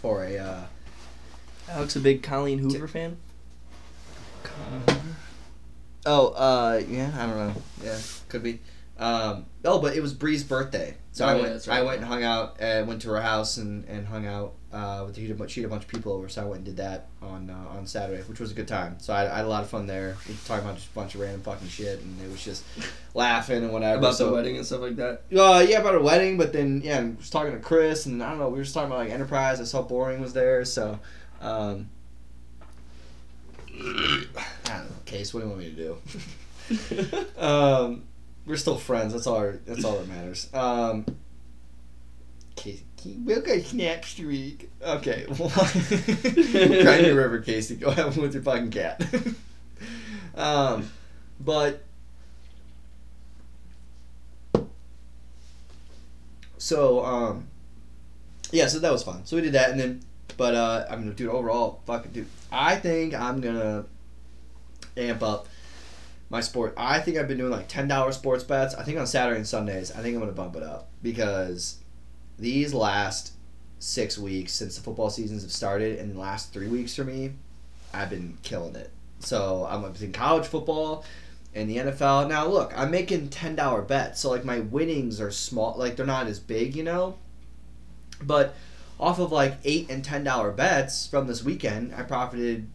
for 0.00 0.24
a. 0.24 0.38
Uh, 0.38 0.62
Alex, 1.68 1.96
a 1.96 2.00
big 2.00 2.22
Colleen 2.22 2.58
Hoover 2.60 2.88
fan. 2.88 3.16
Oh, 6.06 6.28
uh, 6.28 6.82
yeah, 6.88 7.10
I 7.18 7.26
don't 7.26 7.36
know. 7.36 7.54
Yeah, 7.82 7.98
could 8.28 8.42
be. 8.42 8.60
Um, 8.96 9.46
oh, 9.64 9.80
but 9.80 9.96
it 9.96 10.00
was 10.00 10.14
Bree's 10.14 10.44
birthday, 10.44 10.94
so 11.10 11.24
Oh, 11.24 11.28
I 11.28 11.34
yeah, 11.36 11.42
went. 11.42 11.66
right. 11.66 11.78
I 11.78 11.82
went 11.82 11.96
and 11.98 12.06
hung 12.06 12.22
out. 12.22 12.62
Uh, 12.62 12.84
went 12.86 13.02
to 13.02 13.08
her 13.10 13.20
house 13.20 13.56
and, 13.56 13.84
and 13.86 14.06
hung 14.06 14.24
out. 14.24 14.54
Uh, 14.72 15.04
with 15.06 15.16
she 15.16 15.22
had, 15.22 15.30
a 15.32 15.34
bunch, 15.34 15.50
she 15.52 15.60
had 15.62 15.66
a 15.66 15.70
bunch 15.70 15.82
of 15.84 15.88
people 15.88 16.12
over, 16.12 16.28
so 16.28 16.42
I 16.42 16.44
went 16.44 16.56
and 16.58 16.64
did 16.64 16.76
that 16.76 17.06
on 17.22 17.50
uh, 17.50 17.76
on 17.76 17.86
Saturday, 17.86 18.22
which 18.22 18.38
was 18.38 18.52
a 18.52 18.54
good 18.54 18.68
time. 18.68 18.96
So 19.00 19.12
I, 19.12 19.32
I 19.32 19.36
had 19.38 19.44
a 19.46 19.48
lot 19.48 19.62
of 19.64 19.68
fun 19.68 19.86
there. 19.86 20.16
We 20.28 20.34
were 20.34 20.40
talking 20.46 20.64
about 20.64 20.76
just 20.76 20.90
a 20.90 20.94
bunch 20.94 21.14
of 21.16 21.20
random 21.22 21.42
fucking 21.42 21.68
shit, 21.68 22.00
and 22.00 22.20
it 22.22 22.30
was 22.30 22.44
just 22.44 22.64
laughing 23.14 23.64
and 23.64 23.72
whatever. 23.72 23.98
About 23.98 24.14
so, 24.14 24.26
the 24.28 24.32
wedding 24.32 24.56
and 24.56 24.64
stuff 24.66 24.80
like 24.80 24.96
that. 24.96 25.22
Uh, 25.36 25.64
yeah, 25.68 25.80
about 25.80 25.96
a 25.96 26.00
wedding, 26.00 26.38
but 26.38 26.52
then 26.52 26.80
yeah, 26.84 27.00
I 27.00 27.04
was 27.16 27.30
talking 27.30 27.52
to 27.52 27.58
Chris, 27.58 28.06
and 28.06 28.22
I 28.22 28.30
don't 28.30 28.38
know, 28.38 28.48
we 28.48 28.58
were 28.58 28.64
just 28.64 28.74
talking 28.74 28.90
about 28.92 28.98
like 29.00 29.10
Enterprise. 29.10 29.60
I 29.60 29.64
saw 29.64 29.82
Boring 29.82 30.20
was 30.20 30.32
there, 30.34 30.64
so. 30.64 31.00
Um, 31.40 31.90
I 33.80 34.26
don't 34.66 34.90
know, 34.90 34.96
Case. 35.04 35.34
What 35.34 35.40
do 35.40 35.46
you 35.46 35.52
want 35.52 35.62
me 35.62 35.74
to 35.74 35.76
do? 35.76 37.38
um, 37.38 38.04
we're 38.46 38.56
still 38.56 38.76
friends. 38.76 39.12
That's 39.12 39.26
all. 39.26 39.36
Our, 39.36 39.58
that's 39.64 39.84
all 39.84 39.98
that 39.98 40.08
matters. 40.08 40.48
Um, 40.54 41.06
Casey, 42.56 42.84
we'll 43.24 43.42
go 43.42 43.58
snap 43.60 44.04
streak. 44.04 44.70
Okay. 44.82 45.26
Me 45.28 46.78
a 46.78 47.14
river, 47.14 47.40
Casey. 47.40 47.76
Go 47.76 47.90
have 47.90 48.16
one 48.16 48.26
with 48.26 48.34
your 48.34 48.42
fucking 48.42 48.70
cat. 48.70 49.04
um, 50.34 50.90
but 51.40 51.82
so 56.58 57.04
um, 57.04 57.48
yeah. 58.52 58.68
So 58.68 58.78
that 58.78 58.92
was 58.92 59.02
fun. 59.02 59.26
So 59.26 59.36
we 59.36 59.42
did 59.42 59.52
that, 59.52 59.70
and 59.70 59.80
then, 59.80 60.02
but 60.36 60.54
uh, 60.54 60.86
I 60.88 60.96
mean, 60.96 61.12
dude, 61.14 61.28
overall, 61.28 61.82
fucking 61.86 62.12
dude, 62.12 62.28
I 62.54 62.76
think 62.76 63.14
I'm 63.14 63.40
gonna 63.40 63.84
amp 64.96 65.22
up 65.22 65.48
my 66.30 66.40
sport. 66.40 66.74
I 66.76 67.00
think 67.00 67.16
I've 67.16 67.28
been 67.28 67.38
doing 67.38 67.50
like 67.50 67.68
ten 67.68 67.88
dollars 67.88 68.16
sports 68.16 68.44
bets. 68.44 68.74
I 68.74 68.84
think 68.84 68.98
on 68.98 69.06
Saturday 69.06 69.36
and 69.36 69.46
Sundays, 69.46 69.90
I 69.90 70.00
think 70.00 70.14
I'm 70.14 70.20
gonna 70.20 70.32
bump 70.32 70.56
it 70.56 70.62
up 70.62 70.88
because 71.02 71.78
these 72.38 72.72
last 72.72 73.32
six 73.78 74.16
weeks 74.16 74.52
since 74.52 74.76
the 74.76 74.82
football 74.82 75.10
seasons 75.10 75.42
have 75.42 75.52
started, 75.52 75.98
and 75.98 76.14
the 76.14 76.18
last 76.18 76.52
three 76.52 76.68
weeks 76.68 76.94
for 76.94 77.04
me, 77.04 77.32
I've 77.92 78.10
been 78.10 78.38
killing 78.42 78.76
it. 78.76 78.90
So 79.20 79.66
I'm 79.68 79.84
in 79.84 80.12
college 80.12 80.46
football 80.46 81.04
and 81.54 81.70
the 81.70 81.76
NFL. 81.76 82.28
Now 82.28 82.46
look, 82.46 82.72
I'm 82.76 82.90
making 82.90 83.28
ten 83.28 83.56
dollar 83.56 83.82
bets, 83.82 84.20
so 84.20 84.30
like 84.30 84.44
my 84.44 84.60
winnings 84.60 85.20
are 85.20 85.30
small, 85.30 85.74
like 85.76 85.96
they're 85.96 86.06
not 86.06 86.26
as 86.26 86.40
big, 86.40 86.76
you 86.76 86.82
know. 86.82 87.18
But 88.22 88.54
off 89.00 89.18
of 89.18 89.32
like 89.32 89.56
eight 89.64 89.90
and 89.90 90.04
ten 90.04 90.24
dollar 90.24 90.50
bets 90.52 91.06
from 91.06 91.26
this 91.26 91.42
weekend, 91.42 91.94
I 91.94 92.02
profited 92.02 92.68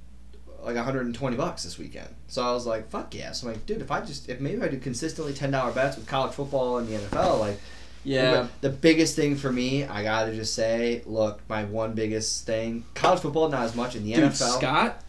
like 0.61 0.75
120 0.75 1.37
bucks 1.37 1.63
this 1.63 1.77
weekend. 1.77 2.09
So 2.27 2.43
I 2.43 2.51
was 2.51 2.65
like, 2.65 2.89
fuck 2.89 3.15
yeah. 3.15 3.31
So 3.31 3.47
I'm 3.47 3.53
like, 3.53 3.65
dude, 3.65 3.81
if 3.81 3.91
I 3.91 4.01
just 4.01 4.27
if 4.29 4.39
maybe 4.41 4.61
I 4.61 4.67
do 4.67 4.77
consistently 4.77 5.33
ten 5.33 5.51
dollar 5.51 5.71
bets 5.71 5.95
with 5.97 6.07
college 6.07 6.33
football 6.33 6.77
and 6.79 6.87
the 6.87 6.95
NFL, 6.97 7.39
like 7.39 7.59
Yeah. 8.03 8.47
the 8.61 8.69
biggest 8.69 9.15
thing 9.15 9.35
for 9.37 9.51
me, 9.51 9.85
I 9.85 10.03
gotta 10.03 10.35
just 10.35 10.53
say, 10.53 11.01
look, 11.05 11.39
my 11.47 11.63
one 11.63 11.93
biggest 11.93 12.45
thing, 12.45 12.83
college 12.93 13.21
football 13.21 13.47
not 13.49 13.63
as 13.63 13.75
much 13.75 13.95
in 13.95 14.03
the 14.03 14.13
Dude, 14.13 14.25
NFL. 14.25 14.57
Scott, 14.57 15.03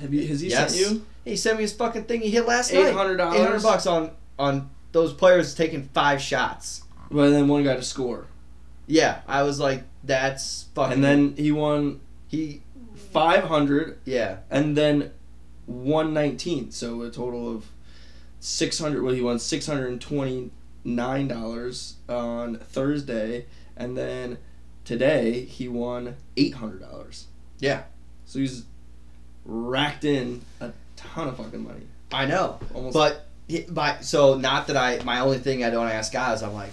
have 0.00 0.12
you? 0.12 0.26
Has 0.28 0.40
he 0.40 0.48
Yes. 0.50 0.74
sent 0.76 0.90
you 0.92 1.06
He 1.24 1.36
sent 1.36 1.56
me 1.56 1.62
his 1.62 1.72
fucking 1.72 2.04
thing 2.04 2.20
he 2.20 2.30
hit 2.30 2.46
last 2.46 2.70
eight 2.72 2.82
night. 2.82 2.88
Eight 2.90 2.94
hundred 2.94 3.16
dollars? 3.16 3.62
bucks 3.62 3.86
on 3.86 4.10
on 4.38 4.68
those 4.92 5.12
players 5.12 5.54
taking 5.54 5.88
five 5.94 6.20
shots. 6.20 6.82
Well, 7.10 7.30
then 7.30 7.46
one 7.48 7.62
guy 7.64 7.76
to 7.76 7.82
score, 7.82 8.26
Yeah, 8.86 9.20
I 9.28 9.42
was 9.44 9.58
like, 9.60 9.84
that's 10.04 10.66
fucking. 10.74 10.94
and 10.94 11.04
then 11.04 11.34
he 11.36 11.52
won 11.52 12.00
he, 12.28 12.62
five 13.12 13.44
hundred, 13.44 13.98
yeah, 14.04 14.38
and 14.50 14.76
then 14.76 15.10
one 15.66 16.14
nineteen. 16.14 16.70
So 16.70 17.02
a 17.02 17.10
total 17.10 17.54
of 17.54 17.66
six 18.40 18.78
hundred. 18.78 19.02
Well, 19.02 19.14
he 19.14 19.20
won 19.20 19.38
six 19.38 19.66
hundred 19.66 19.88
and 19.88 20.00
twenty 20.00 20.50
nine 20.84 21.28
dollars 21.28 21.96
on 22.08 22.56
Thursday, 22.58 23.46
and 23.76 23.96
then 23.96 24.38
today 24.84 25.44
he 25.44 25.68
won 25.68 26.16
eight 26.36 26.54
hundred 26.54 26.80
dollars. 26.80 27.26
Yeah. 27.58 27.82
So 28.24 28.38
he's 28.38 28.64
racked 29.44 30.04
in 30.04 30.42
a 30.60 30.72
ton 30.96 31.28
of 31.28 31.36
fucking 31.36 31.62
money. 31.62 31.86
I 32.12 32.26
know. 32.26 32.58
Almost. 32.74 32.94
But 32.94 33.26
he- 33.48 33.62
by 33.62 34.00
so 34.00 34.34
not 34.36 34.68
that 34.68 34.76
I 34.76 35.02
my 35.04 35.20
only 35.20 35.38
thing 35.38 35.64
I 35.64 35.70
don't 35.70 35.88
ask 35.88 36.12
guys 36.12 36.42
I'm 36.42 36.54
like, 36.54 36.70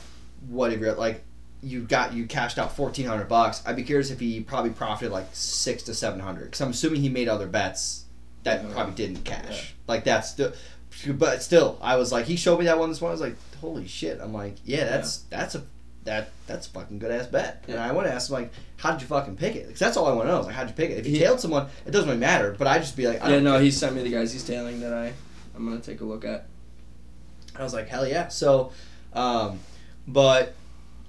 what 0.48 0.72
if 0.72 0.80
you're 0.80 0.94
like 0.94 1.24
you 1.62 1.82
got 1.82 2.14
you 2.14 2.26
cashed 2.26 2.58
out 2.60 2.76
fourteen 2.76 3.06
hundred 3.08 3.28
bucks. 3.28 3.62
I'd 3.66 3.76
be 3.76 3.84
curious 3.84 4.12
if 4.12 4.20
he 4.20 4.42
probably 4.42 4.72
profited 4.72 5.12
like 5.12 5.28
six 5.34 5.84
to 5.84 5.94
seven 5.94 6.20
hundred 6.20 6.46
because 6.46 6.62
I'm 6.62 6.70
assuming 6.72 7.02
he 7.02 7.10
made 7.10 7.28
other 7.28 7.48
bets 7.48 8.06
that 8.44 8.64
Yeah. 8.64 8.72
probably 8.74 8.94
didn't 8.94 9.24
cash. 9.24 9.48
Yeah. 9.50 9.76
Like 9.88 10.04
that's 10.04 10.30
still, 10.30 10.54
but 11.16 11.42
still 11.44 11.78
I 11.82 11.96
was 11.98 12.12
like 12.12 12.26
he 12.26 12.36
showed 12.36 12.60
me 12.60 12.66
that 12.66 12.78
one 12.78 12.90
this 12.90 13.02
morning. 13.02 13.20
I 13.20 13.22
was 13.22 13.30
like, 13.32 13.38
holy 13.62 13.88
shit! 13.88 14.20
I'm 14.22 14.34
like, 14.34 14.56
yeah, 14.66 14.86
that's 14.86 15.18
that's 15.30 15.56
a 15.56 15.64
that 16.04 16.30
that's 16.46 16.68
a 16.68 16.70
fucking 16.70 17.00
good 17.00 17.12
ass 17.12 17.28
bet. 17.28 17.66
And 17.68 17.80
I 17.80 17.92
want 17.92 18.08
to 18.08 18.14
ask 18.14 18.30
him 18.30 18.36
like, 18.36 18.52
how 18.78 18.92
did 18.92 19.02
you 19.02 19.08
fucking 19.08 19.36
pick 19.36 19.56
it? 19.56 19.66
Because 19.66 19.80
that's 19.80 19.98
all 19.98 20.06
I 20.06 20.14
want 20.14 20.28
to 20.30 20.32
know. 20.34 20.40
Is 20.40 20.46
like, 20.46 20.56
how'd 20.56 20.70
you 20.70 20.76
pick 20.76 20.92
it? 20.92 21.00
If 21.00 21.06
you 21.08 21.14
He- 21.14 21.20
tailed 21.20 21.40
someone, 21.42 21.68
it 21.86 21.92
doesn't 21.92 22.08
really 22.08 22.20
matter. 22.20 22.56
But 22.58 22.68
I 22.68 22.80
just 22.80 22.96
be 22.96 23.08
like, 23.08 23.22
I 23.22 23.28
yeah, 23.30 23.36
don't 23.36 23.44
no, 23.44 23.60
he 23.60 23.72
sent 23.72 23.94
me 23.96 24.04
the 24.04 24.12
guys 24.12 24.32
he's 24.32 24.44
tailing 24.46 24.80
that 24.82 24.94
I 24.94 25.12
I'm 25.56 25.66
gonna 25.68 25.82
take 25.82 26.00
a 26.02 26.06
look 26.06 26.24
at. 26.24 26.46
I 27.56 27.64
was 27.64 27.74
like, 27.74 27.88
hell 27.88 28.08
yeah. 28.08 28.28
So, 28.28 28.72
um, 29.14 29.60
but 30.08 30.54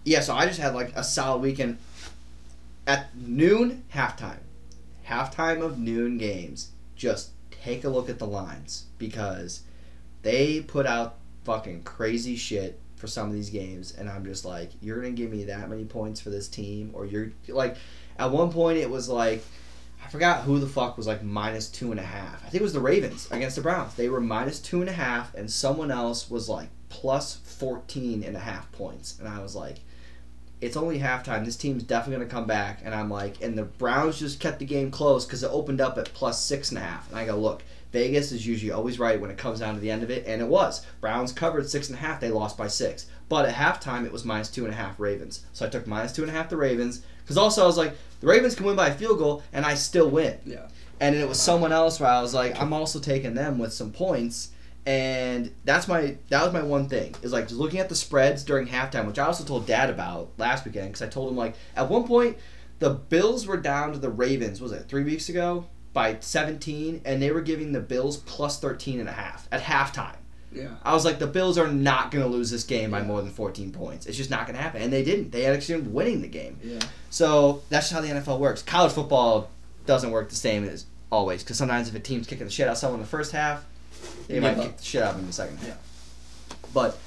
yeah, 0.09 0.21
so 0.21 0.35
I 0.35 0.47
just 0.47 0.59
had 0.59 0.75
like 0.75 0.97
a 0.97 1.05
solid 1.05 1.42
weekend. 1.42 1.79
At 2.87 3.14
noon, 3.14 3.85
halftime. 3.94 4.40
Halftime 5.07 5.62
of 5.62 5.79
noon 5.79 6.16
games. 6.16 6.71
Just 6.97 7.31
take 7.51 7.85
a 7.85 7.90
look 7.90 8.09
at 8.09 8.18
the 8.18 8.27
lines 8.27 8.87
because 8.97 9.62
they 10.23 10.62
put 10.62 10.87
out 10.87 11.16
fucking 11.44 11.83
crazy 11.83 12.37
shit 12.37 12.81
for 12.97 13.07
some 13.07 13.29
of 13.29 13.35
these 13.35 13.51
games, 13.51 13.94
and 13.97 14.09
I'm 14.09 14.25
just 14.25 14.44
like, 14.47 14.71
you're 14.81 14.97
gonna 14.97 15.11
give 15.11 15.31
me 15.31 15.44
that 15.44 15.68
many 15.68 15.85
points 15.85 16.21
for 16.21 16.31
this 16.31 16.49
team, 16.49 16.90
or 16.94 17.05
you're 17.05 17.31
like, 17.47 17.77
at 18.18 18.31
one 18.31 18.51
point 18.51 18.79
it 18.79 18.90
was 18.90 19.09
like. 19.09 19.44
I 20.01 20.11
forgot 20.11 20.44
who 20.44 20.61
the 20.61 20.68
fuck 20.68 20.97
was 20.97 21.09
like 21.09 21.25
minus 21.25 21.68
two 21.68 21.90
and 21.90 21.99
a 21.99 22.05
half. 22.05 22.42
I 22.47 22.49
think 22.49 22.61
it 22.61 22.62
was 22.62 22.73
the 22.73 22.81
Ravens 22.81 23.29
against 23.33 23.57
the 23.57 23.62
Browns. 23.62 23.94
They 23.94 24.09
were 24.09 24.21
minus 24.21 24.61
two 24.61 24.81
and 24.81 24.88
a 24.88 24.92
half, 24.92 25.35
and 25.35 25.51
someone 25.51 25.90
else 25.90 26.31
was 26.31 26.49
like 26.49 26.68
plus 26.88 27.35
14 27.35 28.23
and 28.23 28.37
a 28.37 28.38
half 28.38 28.71
points. 28.71 29.18
And 29.18 29.29
I 29.29 29.42
was 29.42 29.57
like, 29.57 29.81
it's 30.61 30.77
only 30.77 30.99
halftime. 30.99 31.44
This 31.44 31.57
team's 31.57 31.83
definitely 31.83 32.16
going 32.16 32.29
to 32.29 32.35
come 32.35 32.47
back. 32.47 32.81
And 32.85 32.94
I'm 32.94 33.11
like, 33.11 33.42
and 33.42 33.57
the 33.57 33.64
Browns 33.64 34.18
just 34.18 34.40
kept 34.40 34.59
the 34.59 34.64
game 34.64 34.90
close 34.90 35.25
because 35.25 35.42
it 35.42 35.51
opened 35.51 35.81
up 35.81 35.99
at 35.99 36.12
plus 36.14 36.42
six 36.42 36.71
and 36.71 36.79
a 36.79 36.83
half. 36.83 37.09
And 37.11 37.18
I 37.18 37.27
go, 37.27 37.37
look, 37.37 37.62
Vegas 37.92 38.33
is 38.33 38.47
usually 38.47 38.73
always 38.73 38.99
right 38.99 39.21
when 39.21 39.31
it 39.31 39.38
comes 39.38 39.61
down 39.61 39.75
to 39.75 39.81
the 39.81 39.90
end 39.90 40.03
of 40.03 40.11
it. 40.11 40.27
And 40.27 40.42
it 40.42 40.49
was. 40.49 40.85
Browns 41.01 41.33
covered 41.33 41.68
six 41.68 41.88
and 41.88 41.99
a 41.99 42.01
half. 42.01 42.21
They 42.21 42.31
lost 42.31 42.59
by 42.59 42.66
six. 42.66 43.07
But 43.29 43.47
at 43.47 43.55
halftime, 43.55 44.05
it 44.05 44.12
was 44.12 44.25
minus 44.25 44.51
two 44.51 44.64
and 44.64 44.75
a 44.75 44.77
half 44.77 44.99
Ravens. 44.99 45.44
So 45.53 45.66
I 45.66 45.68
took 45.68 45.87
minus 45.87 46.12
two 46.12 46.23
and 46.23 46.31
a 46.31 46.35
half 46.35 46.49
the 46.49 46.57
Ravens. 46.57 47.03
Because 47.23 47.38
also 47.38 47.62
I 47.62 47.66
was 47.66 47.77
like, 47.77 47.94
the 48.21 48.27
Ravens 48.27 48.55
can 48.55 48.66
win 48.66 48.75
by 48.75 48.88
a 48.88 48.94
field 48.94 49.18
goal, 49.18 49.42
and 49.53 49.64
I 49.64 49.75
still 49.75 50.09
win. 50.09 50.38
Yeah. 50.44 50.68
And 50.99 51.14
then 51.14 51.23
it 51.23 51.29
was 51.29 51.40
someone 51.40 51.73
else 51.73 52.01
where 52.01 52.11
I 52.11 52.21
was 52.21 52.35
like, 52.35 52.61
I'm 52.61 52.73
also 52.73 52.99
taking 52.99 53.35
them 53.35 53.59
with 53.59 53.73
some 53.73 53.92
points. 53.92 54.51
And 54.87 55.53
that's 55.64 55.87
my 55.87 56.17
that 56.31 56.45
was 56.45 56.53
my 56.53 56.62
one 56.62 56.88
thing 56.88 57.14
is 57.23 57.33
like 57.33 57.49
just 57.49 57.61
looking 57.61 57.79
at 57.79 57.88
the 57.88 57.95
spreads 57.95 58.43
during 58.43 58.67
halftime, 58.67 59.07
which 59.07 59.19
I 59.19 59.27
also 59.27 59.45
told 59.45 59.67
Dad 59.67 59.91
about 59.91 60.31
last 60.38 60.64
weekend 60.64 60.88
because 60.88 61.03
I 61.03 61.09
told 61.09 61.31
him 61.31 61.37
like 61.37 61.55
at 61.77 61.91
one 61.91 62.05
point 62.05 62.38
the 62.79 62.91
Bills 62.91 63.47
were 63.47 63.57
down 63.57 63.93
to 63.93 63.99
the 63.99 64.09
Ravens 64.09 64.61
was 64.61 64.73
it 64.73 64.88
three 64.88 65.05
weeks 65.05 65.29
ago 65.29 65.67
by 65.93 66.17
17 66.21 67.03
and 67.05 67.21
they 67.21 67.31
were 67.31 67.41
giving 67.43 67.73
the 67.73 67.81
Bills 67.81 68.19
plus 68.19 68.61
13 68.61 69.01
and 69.01 69.09
a 69.09 69.12
half 69.12 69.49
at 69.53 69.61
halftime. 69.62 70.17
Yeah. 70.53 70.69
I 70.83 70.95
was 70.95 71.05
like 71.05 71.19
the 71.19 71.27
Bills 71.27 71.59
are 71.59 71.69
not 71.69 72.11
going 72.11 72.25
to 72.25 72.31
lose 72.31 72.51
this 72.51 72.64
game 72.64 72.91
by 72.91 73.03
more 73.03 73.21
than 73.21 73.31
14 73.31 73.73
points. 73.73 74.07
It's 74.07 74.17
just 74.17 74.31
not 74.31 74.47
going 74.47 74.57
to 74.57 74.62
happen, 74.62 74.81
and 74.81 74.93
they 74.93 75.05
didn't. 75.05 75.31
They 75.31 75.47
actually 75.47 75.77
ended 75.77 75.88
up 75.88 75.95
winning 75.95 76.23
the 76.23 76.29
game. 76.29 76.59
Yeah. 76.62 76.79
So 77.11 77.62
that's 77.69 77.91
just 77.91 77.93
how 77.93 78.01
the 78.01 78.09
NFL 78.09 78.38
works. 78.38 78.62
College 78.62 78.93
football 78.93 79.51
doesn't 79.87 80.11
work 80.11 80.31
the 80.31 80.37
same 80.37 80.64
as 80.64 80.87
always 81.11 81.43
because 81.43 81.59
sometimes 81.59 81.88
if 81.88 81.95
a 81.95 82.01
team's 82.01 82.27
kicking 82.27 82.47
the 82.47 82.51
shit 82.53 82.67
out 82.67 82.73
of 82.73 82.79
someone 82.79 83.01
in 83.01 83.05
the 83.05 83.11
first 83.11 83.33
half, 83.33 83.64
they 84.27 84.35
Give 84.35 84.43
might 84.43 84.57
kick 84.57 84.77
the 84.77 84.83
shit 84.85 85.03
out 85.03 85.11
of 85.11 85.15
them 85.17 85.21
in 85.23 85.27
the 85.29 85.33
second 85.33 85.57
half. 85.59 85.69
Yeah. 85.69 86.57
But 86.75 86.99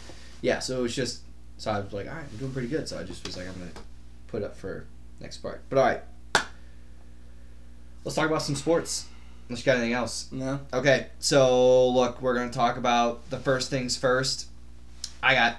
yeah, 0.41 0.59
so 0.59 0.79
it 0.79 0.81
was 0.81 0.95
just 0.95 1.21
so 1.57 1.71
I 1.71 1.79
was 1.79 1.93
like, 1.93 2.07
all 2.07 2.13
right, 2.15 2.25
I'm 2.31 2.37
doing 2.37 2.51
pretty 2.53 2.67
good. 2.67 2.87
So 2.87 2.99
I 2.99 3.03
just 3.03 3.25
was 3.25 3.37
like, 3.37 3.47
I'm 3.47 3.53
gonna 3.53 3.71
put 4.27 4.43
up 4.43 4.55
for 4.57 4.85
next 5.19 5.37
part. 5.37 5.61
But 5.69 5.77
all 5.77 5.85
right, 5.85 6.01
let's 8.03 8.15
talk 8.15 8.27
about 8.27 8.41
some 8.41 8.55
sports. 8.55 9.05
Unless 9.49 9.61
you 9.61 9.65
got 9.65 9.77
anything 9.77 9.93
else. 9.93 10.27
No. 10.31 10.61
Okay, 10.73 11.07
so 11.19 11.89
look, 11.89 12.21
we're 12.21 12.35
gonna 12.35 12.51
talk 12.51 12.77
about 12.77 13.29
the 13.29 13.37
first 13.37 13.69
things 13.69 13.97
first. 13.97 14.47
I 15.21 15.33
got. 15.35 15.57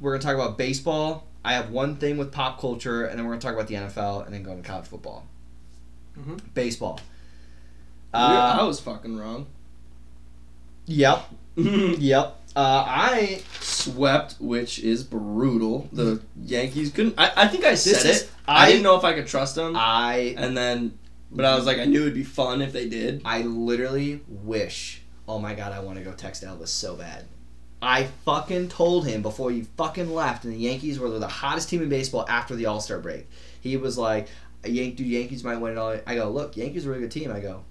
We're 0.00 0.12
gonna 0.12 0.22
talk 0.22 0.34
about 0.34 0.58
baseball. 0.58 1.26
I 1.44 1.54
have 1.54 1.70
one 1.70 1.96
thing 1.96 2.18
with 2.18 2.30
pop 2.30 2.60
culture, 2.60 3.04
and 3.06 3.18
then 3.18 3.24
we're 3.26 3.32
gonna 3.32 3.40
talk 3.40 3.54
about 3.54 3.68
the 3.68 3.74
NFL, 3.76 4.24
and 4.26 4.34
then 4.34 4.42
go 4.42 4.52
into 4.52 4.68
college 4.68 4.86
football. 4.86 5.26
Mhm. 6.18 6.40
Baseball. 6.54 7.00
I 8.14 8.58
Uh, 8.60 8.66
was 8.66 8.78
fucking 8.80 9.16
wrong. 9.16 9.46
Yep, 10.86 11.24
yep. 11.56 12.38
Uh, 12.54 12.84
I 12.86 13.42
Swept, 13.60 14.36
which 14.38 14.78
is 14.78 15.04
brutal. 15.04 15.88
The 15.92 16.20
Yankees 16.36 16.92
couldn't. 16.92 17.14
I, 17.18 17.32
I 17.36 17.48
think 17.48 17.64
I 17.64 17.74
said 17.74 18.04
is- 18.10 18.22
it. 18.22 18.30
I, 18.46 18.68
didn't 18.68 18.82
know 18.82 18.96
if 18.96 19.04
I 19.04 19.12
could 19.14 19.26
trust 19.26 19.54
them. 19.54 19.74
I 19.76 20.34
and 20.36 20.56
then, 20.56 20.98
but 21.30 21.44
I 21.44 21.54
was 21.54 21.64
like, 21.64 21.78
I 21.78 21.84
knew 21.84 22.02
it'd 22.02 22.14
be 22.14 22.24
fun 22.24 22.60
if 22.60 22.72
they 22.72 22.88
did. 22.88 23.22
I 23.24 23.42
literally 23.42 24.20
wish. 24.28 25.00
Oh 25.26 25.38
my 25.38 25.54
god, 25.54 25.72
I 25.72 25.80
want 25.80 25.98
to 25.98 26.04
go 26.04 26.12
text 26.12 26.44
Elvis 26.44 26.68
so 26.68 26.96
bad. 26.96 27.24
I 27.80 28.04
fucking 28.24 28.68
told 28.68 29.06
him 29.06 29.22
before 29.22 29.50
you 29.50 29.64
fucking 29.76 30.12
left, 30.12 30.44
and 30.44 30.52
the 30.52 30.58
Yankees 30.58 30.98
were 30.98 31.08
the 31.08 31.26
hottest 31.26 31.68
team 31.68 31.82
in 31.82 31.88
baseball 31.88 32.26
after 32.28 32.54
the 32.54 32.66
All 32.66 32.80
Star 32.80 32.98
break. 32.98 33.28
He 33.60 33.76
was 33.76 33.96
like, 33.96 34.28
"Yank, 34.64 34.96
dude, 34.96 35.06
Yankees 35.06 35.42
might 35.42 35.56
win 35.56 35.72
it 35.72 35.78
all." 35.78 35.96
I 36.06 36.14
go, 36.16 36.28
"Look, 36.30 36.56
Yankees 36.56 36.84
are 36.86 36.90
a 36.90 36.92
really 36.92 37.04
good 37.04 37.12
team." 37.12 37.30
I 37.32 37.40
go, 37.40 37.64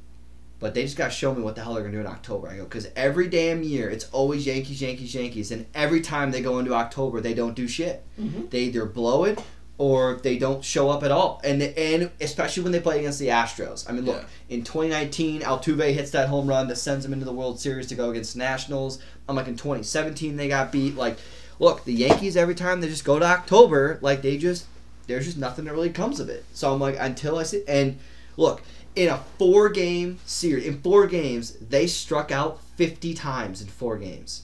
but 0.62 0.74
they 0.74 0.84
just 0.84 0.96
got 0.96 1.06
to 1.08 1.12
show 1.12 1.36
me 1.36 1.42
what 1.42 1.56
the 1.56 1.62
hell 1.64 1.74
they're 1.74 1.84
gonna 1.84 1.96
do 1.96 2.00
in 2.00 2.08
October. 2.08 2.48
I 2.48 2.56
go, 2.56 2.64
because 2.64 2.88
every 2.96 3.28
damn 3.28 3.64
year 3.64 3.90
it's 3.90 4.06
always 4.14 4.46
Yankees, 4.46 4.82
Yankees, 4.82 5.14
Yankees, 5.14 5.52
and 5.52 5.66
every 5.74 6.00
time 6.00 6.32
they 6.32 6.42
go 6.42 6.60
into 6.60 6.74
October, 6.74 7.20
they 7.20 7.34
don't 7.34 7.56
do 7.56 7.68
shit. 7.68 8.06
Mhm. 8.20 8.50
They 8.52 8.60
either 8.62 8.86
blow 8.86 9.26
it 9.26 9.40
or 9.78 10.20
they 10.22 10.38
don't 10.38 10.64
show 10.64 10.90
up 10.92 11.02
at 11.04 11.10
all. 11.12 11.42
And 11.44 11.62
and 11.64 12.12
especially 12.22 12.62
when 12.62 12.72
they 12.72 12.80
play 12.80 13.00
against 13.00 13.18
the 13.18 13.30
Astros. 13.30 13.90
I 13.90 13.94
mean, 13.94 14.06
look, 14.06 14.24
in 14.48 14.64
2019, 14.64 15.42
Altuve 15.42 15.94
hits 15.94 16.12
that 16.12 16.30
home 16.30 16.46
run 16.48 16.68
that 16.68 16.78
sends 16.78 17.04
them 17.04 17.12
into 17.14 17.26
the 17.26 17.34
World 17.34 17.60
Series 17.60 17.88
to 17.88 17.96
go 17.96 18.12
against 18.12 18.38
Nationals. 18.38 19.00
I'm 19.28 19.36
like 19.36 19.48
in 19.48 19.58
2017 19.58 20.38
they 20.38 20.48
got 20.48 20.72
beat. 20.72 20.96
Like, 20.96 21.18
look, 21.58 21.84
the 21.86 21.94
Yankees 21.94 22.38
every 22.38 22.54
time 22.56 22.82
they 22.82 22.88
just 22.88 23.04
go 23.04 23.18
to 23.18 23.26
October, 23.26 23.98
like 24.02 24.22
they 24.22 24.38
just 24.38 24.66
there's 25.08 25.26
just 25.26 25.38
nothing 25.40 25.66
that 25.66 25.74
really 25.74 25.90
comes 25.90 26.20
of 26.20 26.30
it. 26.30 26.46
So 26.54 26.72
I'm 26.72 26.80
like, 26.80 26.96
until 27.00 27.40
I 27.40 27.44
see, 27.44 27.64
and 27.68 27.98
look, 28.38 28.62
in 28.96 29.10
a 29.10 29.18
four 29.38 29.70
game 29.70 30.20
series, 30.26 30.66
in 30.66 30.82
four 30.82 31.08
games, 31.08 31.54
they 31.60 31.88
struck 31.88 32.32
out 32.32 32.60
50 32.76 33.14
times 33.14 33.62
in 33.62 33.68
four 33.68 33.98
games. 33.98 34.44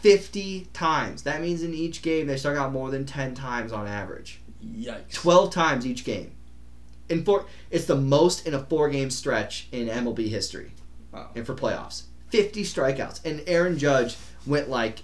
50 0.00 0.68
times. 0.72 1.22
That 1.22 1.40
means 1.40 1.62
in 1.62 1.74
each 1.74 2.02
game 2.02 2.26
they 2.26 2.36
struck 2.36 2.56
out 2.56 2.72
more 2.72 2.90
than 2.90 3.04
10 3.06 3.34
times 3.34 3.72
on 3.72 3.86
average. 3.86 4.40
Yikes. 4.64 5.12
12 5.12 5.50
times 5.52 5.86
each 5.86 6.04
game. 6.04 6.32
In 7.08 7.24
four, 7.24 7.46
it's 7.70 7.84
the 7.86 7.96
most 7.96 8.46
in 8.46 8.54
a 8.54 8.64
four 8.64 8.88
game 8.88 9.10
stretch 9.10 9.68
in 9.72 9.88
MLB 9.88 10.28
history 10.28 10.72
Wow. 11.12 11.30
and 11.34 11.46
for 11.46 11.54
playoffs. 11.54 12.02
50 12.30 12.62
strikeouts. 12.64 13.24
And 13.24 13.42
Aaron 13.46 13.78
Judge 13.78 14.16
went 14.46 14.68
like, 14.68 15.00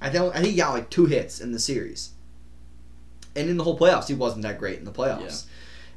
I 0.00 0.08
I 0.08 0.10
think 0.10 0.46
he 0.46 0.56
got 0.56 0.72
like 0.74 0.90
two 0.90 1.06
hits 1.06 1.40
in 1.40 1.52
the 1.52 1.58
series. 1.60 2.10
And 3.36 3.48
in 3.48 3.56
the 3.56 3.64
whole 3.64 3.78
playoffs, 3.78 4.08
he 4.08 4.14
wasn't 4.14 4.42
that 4.42 4.58
great 4.58 4.78
in 4.78 4.84
the 4.84 4.92
playoffs. 4.92 5.46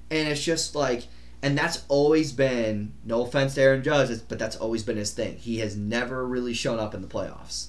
And 0.10 0.28
it's 0.28 0.44
just 0.44 0.74
like, 0.76 1.08
and 1.42 1.58
that's 1.58 1.84
always 1.88 2.32
been, 2.32 2.94
no 3.06 3.22
offense 3.24 3.56
to 3.56 3.62
Aaron 3.62 3.84
Judge, 3.84 4.20
but 4.28 4.40
that's 4.40 4.56
always 4.56 4.84
been 4.84 4.98
his 4.98 5.12
thing. 5.12 5.38
He 5.38 5.60
has 5.60 5.76
never 5.78 6.26
really 6.26 6.54
shown 6.54 6.80
up 6.80 6.94
in 6.94 7.02
the 7.02 7.08
playoffs. 7.08 7.68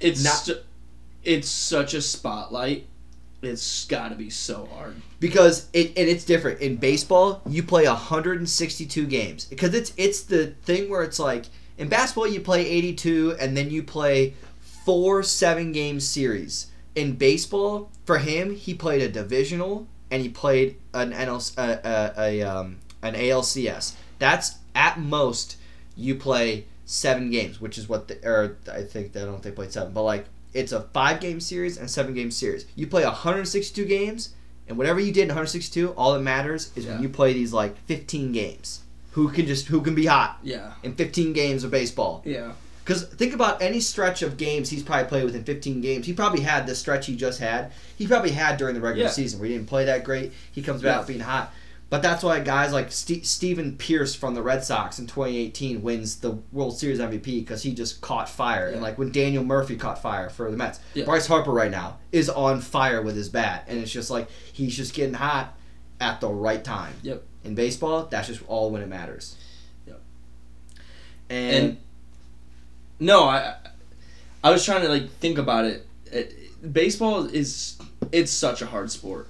It's 0.00 0.22
Not- 0.24 0.48
it's 1.24 1.48
such 1.48 1.94
a 1.94 2.00
spotlight. 2.02 2.86
It's 3.42 3.84
got 3.86 4.08
to 4.10 4.16
be 4.16 4.28
so 4.30 4.68
hard. 4.74 4.96
because 5.18 5.68
it 5.72 5.88
and 5.96 6.08
it's 6.08 6.24
different 6.24 6.60
in 6.60 6.76
baseball 6.76 7.40
you 7.48 7.62
play 7.62 7.86
162 7.86 9.06
games 9.06 9.46
because 9.46 9.72
it's 9.72 9.92
it's 9.96 10.20
the 10.22 10.48
thing 10.64 10.90
where 10.90 11.02
it's 11.02 11.18
like 11.18 11.46
in 11.78 11.88
basketball 11.88 12.26
you 12.26 12.40
play 12.40 12.66
82 12.66 13.36
and 13.40 13.56
then 13.56 13.70
you 13.70 13.82
play 13.82 14.34
four 14.84 15.22
seven 15.22 15.72
game 15.72 16.00
series 16.00 16.66
in 16.94 17.12
baseball 17.12 17.90
for 18.04 18.18
him 18.18 18.54
he 18.54 18.74
played 18.74 19.00
a 19.00 19.08
divisional 19.08 19.86
and 20.10 20.22
he 20.22 20.28
played 20.28 20.76
an 20.94 21.12
NL, 21.12 21.56
uh, 21.58 21.60
uh, 21.60 22.14
a 22.18 22.42
um, 22.42 22.78
an 23.02 23.14
ALCS 23.14 23.94
that's 24.18 24.56
at 24.74 24.98
most 25.00 25.56
you 25.96 26.14
play 26.14 26.64
seven 26.84 27.30
games 27.30 27.60
which 27.60 27.78
is 27.78 27.88
what 27.88 28.08
the 28.08 28.16
or 28.28 28.56
I 28.72 28.82
think 28.82 29.16
I 29.16 29.20
don't 29.20 29.36
if 29.36 29.42
they 29.42 29.50
played 29.52 29.72
seven 29.72 29.92
but 29.92 30.02
like 30.02 30.26
it's 30.52 30.72
a 30.72 30.82
five 30.92 31.20
game 31.20 31.40
series 31.40 31.76
and 31.76 31.86
a 31.86 31.88
seven 31.88 32.14
game 32.14 32.30
series 32.30 32.66
you 32.74 32.86
play 32.86 33.04
162 33.04 33.84
games 33.84 34.34
and 34.68 34.76
whatever 34.78 35.00
you 35.00 35.12
did 35.12 35.22
in 35.22 35.28
162, 35.30 35.90
all 35.94 36.12
that 36.14 36.20
matters 36.20 36.70
is 36.76 36.84
Yeah. 36.84 36.92
when 36.94 37.02
you 37.02 37.08
play 37.08 37.32
these 37.32 37.52
like 37.52 37.76
15 37.86 38.30
games. 38.30 38.80
Who 39.12 39.28
can 39.28 39.46
just 39.46 39.66
who 39.66 39.80
can 39.80 39.96
be 39.96 40.06
hot 40.06 40.38
Yeah. 40.44 40.74
in 40.84 40.94
15 40.94 41.32
games 41.32 41.64
of 41.64 41.72
baseball? 41.72 42.22
Yeah. 42.24 42.52
Because 42.90 43.04
think 43.04 43.32
about 43.34 43.62
any 43.62 43.78
stretch 43.78 44.20
of 44.22 44.36
games 44.36 44.68
he's 44.68 44.82
probably 44.82 45.06
played 45.06 45.22
within 45.22 45.44
15 45.44 45.80
games. 45.80 46.06
He 46.06 46.12
probably 46.12 46.40
had 46.40 46.66
the 46.66 46.74
stretch 46.74 47.06
he 47.06 47.14
just 47.14 47.38
had. 47.38 47.70
He 47.96 48.04
probably 48.08 48.32
had 48.32 48.56
during 48.56 48.74
the 48.74 48.80
regular 48.80 49.04
Yeah. 49.06 49.12
season 49.12 49.38
where 49.38 49.48
he 49.48 49.54
didn't 49.54 49.68
play 49.68 49.84
that 49.84 50.02
great. 50.02 50.32
He 50.50 50.60
comes 50.60 50.82
back 50.82 51.02
Yeah. 51.02 51.06
being 51.06 51.20
hot. 51.20 51.54
But 51.88 52.02
that's 52.02 52.24
why 52.24 52.40
guys 52.40 52.72
like 52.72 52.90
Ste 52.90 53.24
Steven 53.24 53.76
Pearce 53.76 54.16
from 54.16 54.34
the 54.34 54.42
Red 54.42 54.64
Sox 54.64 54.98
in 54.98 55.06
2018 55.06 55.82
wins 55.82 56.16
the 56.16 56.38
World 56.50 56.76
Series 56.80 56.98
MVP 56.98 57.38
because 57.38 57.62
he 57.62 57.74
just 57.74 58.00
caught 58.00 58.28
fire. 58.28 58.66
And 58.66 58.82
like 58.82 58.98
when 58.98 59.12
Daniel 59.12 59.44
Murphy 59.44 59.76
caught 59.76 60.02
fire 60.02 60.28
for 60.28 60.50
the 60.50 60.56
Mets, 60.56 60.80
Yeah. 60.94 61.04
Bryce 61.04 61.28
Harper 61.28 61.52
right 61.52 61.70
now 61.70 61.98
is 62.10 62.28
on 62.28 62.60
fire 62.60 63.00
with 63.02 63.14
his 63.14 63.28
bat, 63.28 63.66
and 63.68 63.78
it's 63.78 63.92
just 63.92 64.10
like 64.10 64.28
he's 64.52 64.76
just 64.76 64.94
getting 64.94 65.14
hot 65.14 65.56
at 66.00 66.20
the 66.20 66.28
right 66.28 66.64
time. 66.64 66.94
Yep. 67.04 67.22
In 67.44 67.54
baseball, 67.54 68.08
that's 68.10 68.26
just 68.26 68.40
all 68.48 68.72
when 68.72 68.82
it 68.82 68.88
matters. 68.88 69.36
Yep. 69.86 70.00
And, 71.28 71.54
And 71.54 71.76
no, 73.00 73.24
I 73.24 73.56
I 74.44 74.50
was 74.50 74.64
trying 74.64 74.82
to 74.82 74.88
like 74.88 75.10
think 75.14 75.38
about 75.38 75.64
it. 75.64 75.86
it 76.06 76.34
baseball 76.72 77.24
is 77.24 77.78
it's 78.12 78.30
such 78.30 78.62
a 78.62 78.66
hard 78.66 78.90
sport. 78.90 79.26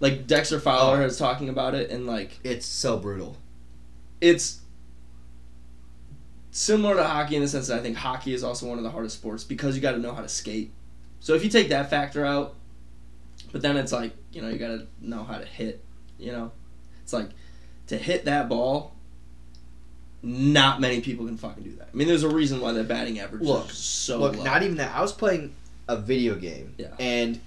Like 0.00 0.26
Dexter 0.26 0.60
Fowler 0.60 1.02
Oh. 1.02 1.06
is 1.06 1.16
talking 1.16 1.48
about 1.48 1.74
it, 1.74 1.90
and 1.90 2.06
like 2.06 2.38
it's 2.44 2.66
so 2.66 2.98
brutal. 2.98 3.36
it's 4.20 4.60
similar 6.50 6.94
to 6.94 7.04
hockey 7.04 7.34
in 7.36 7.42
the 7.42 7.48
sense 7.48 7.66
that 7.68 7.78
I 7.80 7.82
think 7.82 7.96
hockey 7.96 8.32
is 8.32 8.44
also 8.44 8.66
one 8.68 8.78
of 8.78 8.84
the 8.84 8.90
hardest 8.90 9.16
sports 9.16 9.42
because 9.44 9.74
you 9.74 9.82
got 9.82 9.92
to 9.92 9.98
know 9.98 10.14
how 10.14 10.22
to 10.22 10.28
skate. 10.28 10.70
So 11.20 11.34
if 11.34 11.42
you 11.42 11.50
take 11.50 11.68
that 11.70 11.90
factor 11.90 12.24
out, 12.24 12.54
but 13.52 13.62
then 13.62 13.76
it's 13.76 13.92
like 13.92 14.12
you 14.32 14.42
know 14.42 14.48
you 14.48 14.58
got 14.58 14.68
to 14.68 14.86
know 15.00 15.24
how 15.24 15.38
to 15.38 15.44
hit. 15.44 15.82
You 16.18 16.32
know, 16.32 16.52
it's 17.02 17.12
like 17.12 17.30
to 17.88 17.96
hit 17.98 18.24
that 18.26 18.48
ball. 18.48 18.93
Not 20.24 20.80
many 20.80 21.00
people 21.00 21.26
can 21.26 21.36
fucking 21.36 21.62
do 21.62 21.76
that. 21.76 21.88
I 21.92 21.96
mean, 21.96 22.08
there's 22.08 22.22
a 22.22 22.28
reason 22.28 22.60
why 22.60 22.72
the 22.72 22.82
batting 22.82 23.18
average 23.20 23.42
Look, 23.42 23.70
is 23.70 23.76
so 23.76 24.18
Look, 24.18 24.36
low. 24.36 24.44
not 24.44 24.62
even 24.62 24.78
that. 24.78 24.94
I 24.94 25.02
was 25.02 25.12
playing 25.12 25.54
a 25.86 25.96
video 25.96 26.34
game, 26.34 26.74
Yeah. 26.78 26.88
and 26.98 27.40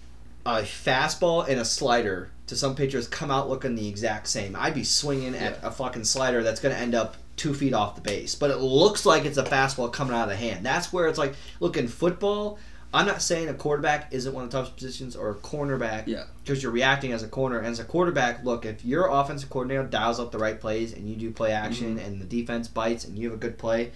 a 0.46 0.62
fastball 0.62 1.48
and 1.48 1.60
a 1.60 1.66
slider 1.66 2.30
to 2.46 2.56
some 2.56 2.76
pitchers 2.76 3.08
come 3.08 3.32
out 3.32 3.50
looking 3.50 3.76
the 3.76 3.88
exact 3.90 4.28
same. 4.28 4.56
I'd 4.56 4.74
be 4.76 4.84
swinging 4.84 5.36
at 5.36 5.60
a 5.63 5.72
fucking 5.72 6.06
slider 6.06 6.44
that's 6.44 6.60
going 6.62 6.74
to 6.74 6.80
end 6.80 6.96
up 6.96 7.18
two 7.36 7.54
feet 7.54 7.74
off 7.74 7.96
the 7.96 8.02
base, 8.02 8.36
but 8.36 8.50
it 8.52 8.58
looks 8.58 9.06
like 9.06 9.26
it's 9.26 9.38
a 9.38 9.44
fastball 9.44 9.92
coming 9.92 10.16
out 10.16 10.24
of 10.24 10.30
the 10.30 10.36
hand. 10.36 10.66
That's 10.66 10.94
where 10.94 11.08
it's 11.08 11.18
like, 11.20 11.34
look 11.60 11.78
in 11.78 11.88
football. 11.88 12.58
I'm 12.93 13.06
not 13.06 13.21
saying 13.21 13.50
a 13.50 13.54
quarterback 13.54 14.13
isn't 14.13 14.34
one 14.34 14.45
of 14.45 14.50
the 14.52 14.58
toughest 14.58 14.76
positions 14.78 15.15
or 15.15 15.30
a 15.32 15.36
cornerback 15.36 16.08
Yeah. 16.08 16.23
because 16.43 16.63
you're 16.63 16.71
reacting 16.71 17.12
as 17.12 17.21
a 17.21 17.28
corner. 17.28 17.58
And 17.58 17.67
as 17.67 17.80
a 17.80 17.84
quarterback, 17.84 18.43
look, 18.45 18.65
if 18.65 18.84
your 18.86 19.08
offensive 19.08 19.50
coordinator 19.50 19.84
dials 19.84 20.19
up 20.19 20.32
the 20.32 20.38
right 20.39 20.60
plays 20.60 20.93
and 20.93 21.08
you 21.10 21.15
do 21.17 21.32
play 21.32 21.52
action 21.52 21.97
Mm-hmm. 21.97 22.06
and 22.06 22.21
the 22.21 22.26
defense 22.26 22.67
bites 22.69 23.04
and 23.06 23.19
you 23.19 23.28
have 23.30 23.38
a 23.38 23.41
good 23.41 23.58
play, 23.58 23.91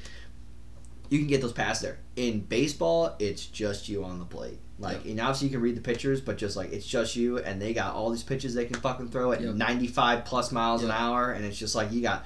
you 1.09 1.19
can 1.19 1.27
get 1.27 1.41
those 1.41 1.53
passes 1.53 1.81
there. 1.83 1.97
In 2.15 2.41
baseball, 2.41 3.15
it's 3.19 3.45
just 3.45 3.87
you 3.89 4.03
on 4.03 4.19
the 4.19 4.25
plate. 4.25 4.59
Like, 4.79 5.05
and 5.05 5.19
obviously 5.19 5.47
you 5.47 5.53
can 5.53 5.61
read 5.61 5.77
the 5.77 5.81
pitchers, 5.81 6.19
but 6.21 6.37
just 6.37 6.57
like 6.57 6.71
it's 6.73 6.85
just 6.87 7.15
you, 7.15 7.37
and 7.37 7.61
they 7.61 7.73
got 7.73 7.93
all 7.95 8.09
these 8.09 8.23
pitches 8.23 8.53
they 8.55 8.65
can 8.65 8.79
fucking 8.81 9.09
throw 9.09 9.31
at 9.31 9.39
Yep. 9.41 9.55
95 9.55 10.25
plus 10.25 10.51
miles 10.51 10.83
an 10.83 10.89
hour, 10.91 11.31
and 11.31 11.45
it's 11.45 11.57
just 11.57 11.75
like 11.75 11.91
you 11.91 12.01
got 12.01 12.25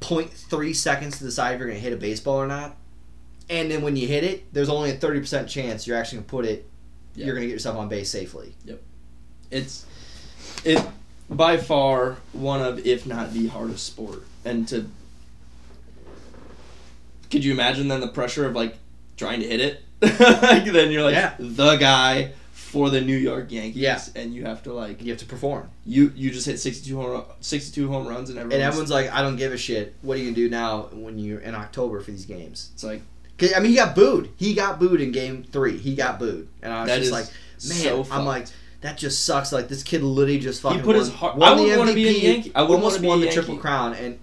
0.3 0.00 0.74
seconds 0.76 1.18
to 1.18 1.24
decide 1.24 1.54
if 1.54 1.58
you're 1.60 1.68
gonna 1.68 1.80
hit 1.80 1.92
a 1.92 1.96
baseball 1.96 2.36
or 2.36 2.46
not. 2.46 2.76
And 3.50 3.70
then 3.70 3.82
when 3.82 3.96
you 3.96 4.06
hit 4.06 4.24
it, 4.24 4.52
there's 4.52 4.68
only 4.68 4.90
a 4.90 4.96
30% 4.96 5.48
chance 5.48 5.86
you're 5.86 5.96
actually 5.96 6.18
gonna 6.18 6.28
put 6.28 6.44
it. 6.44 6.66
Yeah. 7.14 7.26
You're 7.26 7.34
gonna 7.34 7.46
get 7.46 7.52
yourself 7.52 7.76
on 7.78 7.88
base 7.88 8.10
safely. 8.10 8.54
Yep. 8.64 8.82
It's 9.50 9.86
it 10.64 10.84
by 11.30 11.56
far 11.56 12.16
one 12.32 12.60
of 12.62 12.86
if 12.86 13.06
not 13.06 13.32
the 13.32 13.46
hardest 13.48 13.86
sport 13.86 14.22
and 14.44 14.66
to 14.68 14.86
could 17.30 17.44
you 17.44 17.52
imagine 17.52 17.88
then 17.88 18.00
the 18.00 18.08
pressure 18.08 18.46
of 18.46 18.54
like 18.54 18.76
trying 19.16 19.40
to 19.40 19.46
hit 19.46 19.60
it 19.60 19.82
like 20.02 20.64
then 20.64 20.90
you're 20.90 21.02
like 21.02 21.14
Yeah. 21.14 21.34
the 21.38 21.76
guy 21.76 22.32
for 22.52 22.88
the 22.90 23.00
New 23.00 23.16
York 23.16 23.50
Yankees 23.50 23.76
Yeah. 23.76 24.00
and 24.14 24.34
you 24.34 24.44
have 24.44 24.62
to 24.64 24.72
like 24.72 25.02
You 25.02 25.10
have 25.12 25.18
to 25.20 25.26
perform. 25.26 25.68
you 25.84 26.12
you 26.14 26.30
just 26.30 26.46
hit 26.46 26.58
62 26.58 26.96
home, 27.00 27.24
62 27.40 27.88
home 27.88 28.06
runs 28.06 28.30
and 28.30 28.38
And 28.38 28.52
everyone's, 28.52 28.66
everyone's 28.68 28.90
like, 28.90 29.12
I 29.12 29.22
don't 29.22 29.36
give 29.36 29.52
a 29.52 29.58
shit. 29.58 29.94
What 30.02 30.14
are 30.14 30.20
you 30.20 30.26
gonna 30.26 30.36
do 30.36 30.48
now 30.48 30.88
when 30.92 31.18
you're 31.18 31.40
in 31.40 31.54
October 31.54 32.00
for 32.00 32.10
these 32.10 32.24
games? 32.26 32.70
it's 32.74 32.84
like 32.84 33.02
I 33.54 33.60
mean, 33.60 33.70
he 33.70 33.76
got 33.76 33.94
booed. 33.94 34.30
He 34.36 34.54
got 34.54 34.78
booed 34.80 35.00
in 35.00 35.12
game 35.12 35.44
three. 35.44 35.76
He 35.78 35.94
got 35.94 36.18
booed, 36.18 36.48
and 36.62 36.72
I 36.72 36.80
was 36.82 36.88
that 36.90 36.98
just 36.98 37.12
like, 37.12 37.26
man, 37.68 38.04
so 38.04 38.12
I'm 38.12 38.24
like, 38.24 38.46
that 38.80 38.98
just 38.98 39.24
sucks. 39.24 39.52
Like 39.52 39.68
this 39.68 39.82
kid 39.82 40.02
literally 40.02 40.38
just 40.40 40.60
fucking 40.62 40.78
He 40.78 40.84
put 40.84 40.96
won, 40.96 40.98
his 41.04 41.12
heart- 41.12 41.36
won 41.36 41.52
I 41.52 41.54
the 41.56 41.62
wouldn't 41.62 41.78
wanna 41.78 41.94
be 41.94 42.08
a 42.08 42.12
MVP, 42.12 42.22
Yankee. 42.22 42.52
I 42.54 42.62
wouldn't 42.62 42.78
almost 42.84 42.96
wanna 42.96 43.00
be 43.02 43.06
a 43.06 43.10
won 43.10 43.20
the 43.20 43.24
Yankee. 43.26 43.34
triple 43.40 43.56
crown, 43.58 43.94
and 43.94 44.18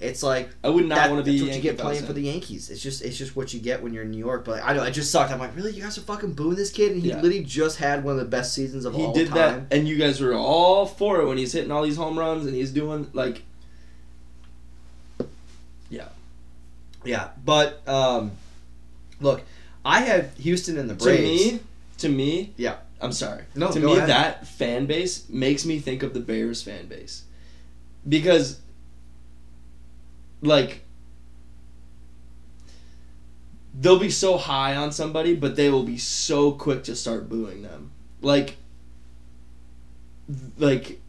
it's 0.00 0.22
like 0.22 0.48
I 0.64 0.68
would 0.70 0.86
not 0.86 0.96
that, 0.96 1.10
want 1.10 1.24
to 1.24 1.30
that's 1.30 1.40
be 1.42 1.46
a 1.46 1.48
what 1.48 1.56
you 1.56 1.62
get 1.62 1.78
playing 1.78 2.04
for 2.04 2.12
the 2.14 2.22
Yankees. 2.22 2.68
It's 2.70 2.82
just 2.82 3.02
it's 3.02 3.16
just 3.16 3.36
what 3.36 3.52
you 3.54 3.60
get 3.60 3.82
when 3.82 3.92
you're 3.94 4.02
in 4.02 4.10
New 4.10 4.18
York. 4.18 4.44
But 4.44 4.62
I 4.64 4.72
know 4.74 4.82
it 4.82 4.90
just 4.92 5.10
sucked. 5.10 5.30
I'm 5.32 5.38
like, 5.38 5.54
really, 5.56 5.72
you 5.72 5.82
guys 5.82 5.96
are 5.98 6.02
fucking 6.02 6.32
booing 6.32 6.56
this 6.56 6.70
kid, 6.70 6.92
and 6.92 7.02
he 7.02 7.08
Yeah. 7.10 7.16
literally 7.16 7.44
just 7.44 7.78
had 7.78 8.02
one 8.04 8.12
of 8.14 8.18
the 8.18 8.24
best 8.28 8.54
seasons 8.54 8.84
of 8.86 8.94
he 8.94 9.02
all 9.02 9.12
time. 9.12 9.18
He 9.20 9.24
did 9.26 9.34
that 9.34 9.62
and 9.70 9.86
you 9.88 9.96
guys 9.96 10.20
were 10.20 10.34
all 10.34 10.84
for 10.86 11.20
it 11.20 11.26
when 11.26 11.36
he's 11.38 11.52
hitting 11.52 11.70
all 11.70 11.82
these 11.82 11.96
home 11.96 12.18
runs 12.18 12.44
and 12.46 12.54
he's 12.54 12.70
doing 12.72 13.08
like 13.12 13.42
yeah, 15.90 16.08
Yeah, 17.04 17.28
but 17.44 17.86
um, 17.88 18.32
look, 19.20 19.42
I 19.84 20.00
have 20.00 20.34
Houston 20.38 20.78
and 20.78 20.88
the 20.88 20.96
to 20.96 21.10
me, 21.10 21.60
to 21.98 22.08
me, 22.08 22.52
Yeah. 22.56 22.76
I'm 23.00 23.12
sorry. 23.12 23.42
No, 23.54 23.70
to 23.70 23.80
me, 23.80 23.96
ahead. 23.96 24.08
that 24.08 24.46
fan 24.46 24.86
base 24.86 25.28
makes 25.28 25.66
me 25.66 25.78
think 25.78 26.02
of 26.02 26.14
the 26.14 26.20
Bears 26.20 26.62
fan 26.62 26.86
base, 26.86 27.24
because, 28.08 28.60
like, 30.40 30.84
they'll 33.78 33.98
be 33.98 34.10
so 34.10 34.38
high 34.38 34.74
on 34.76 34.90
somebody, 34.92 35.34
but 35.34 35.56
they 35.56 35.68
will 35.68 35.82
be 35.82 35.98
so 35.98 36.52
quick 36.52 36.84
to 36.84 36.96
start 36.96 37.28
booing 37.28 37.62
them. 37.62 37.90
Like, 38.22 38.56
like, 40.56 41.00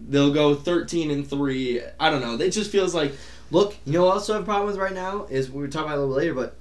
they'll 0.00 0.32
go 0.32 0.54
thirteen 0.56 1.10
and 1.10 1.24
three. 1.28 1.80
I 2.00 2.10
don't 2.10 2.22
know. 2.22 2.44
It 2.44 2.50
just 2.50 2.72
feels 2.72 2.94
like 2.94 3.12
Look, 3.50 3.76
you 3.84 3.94
know 3.94 4.06
what 4.06 4.14
else 4.14 4.30
I 4.30 4.34
have 4.34 4.42
a 4.42 4.44
problem 4.44 4.68
with 4.68 4.76
right 4.76 4.94
now 4.94 5.26
is 5.28 5.50
we 5.50 5.60
were 5.60 5.68
talking 5.68 5.88
about 5.88 5.98
a 5.98 6.02
little 6.02 6.14
later, 6.14 6.34
but 6.34 6.56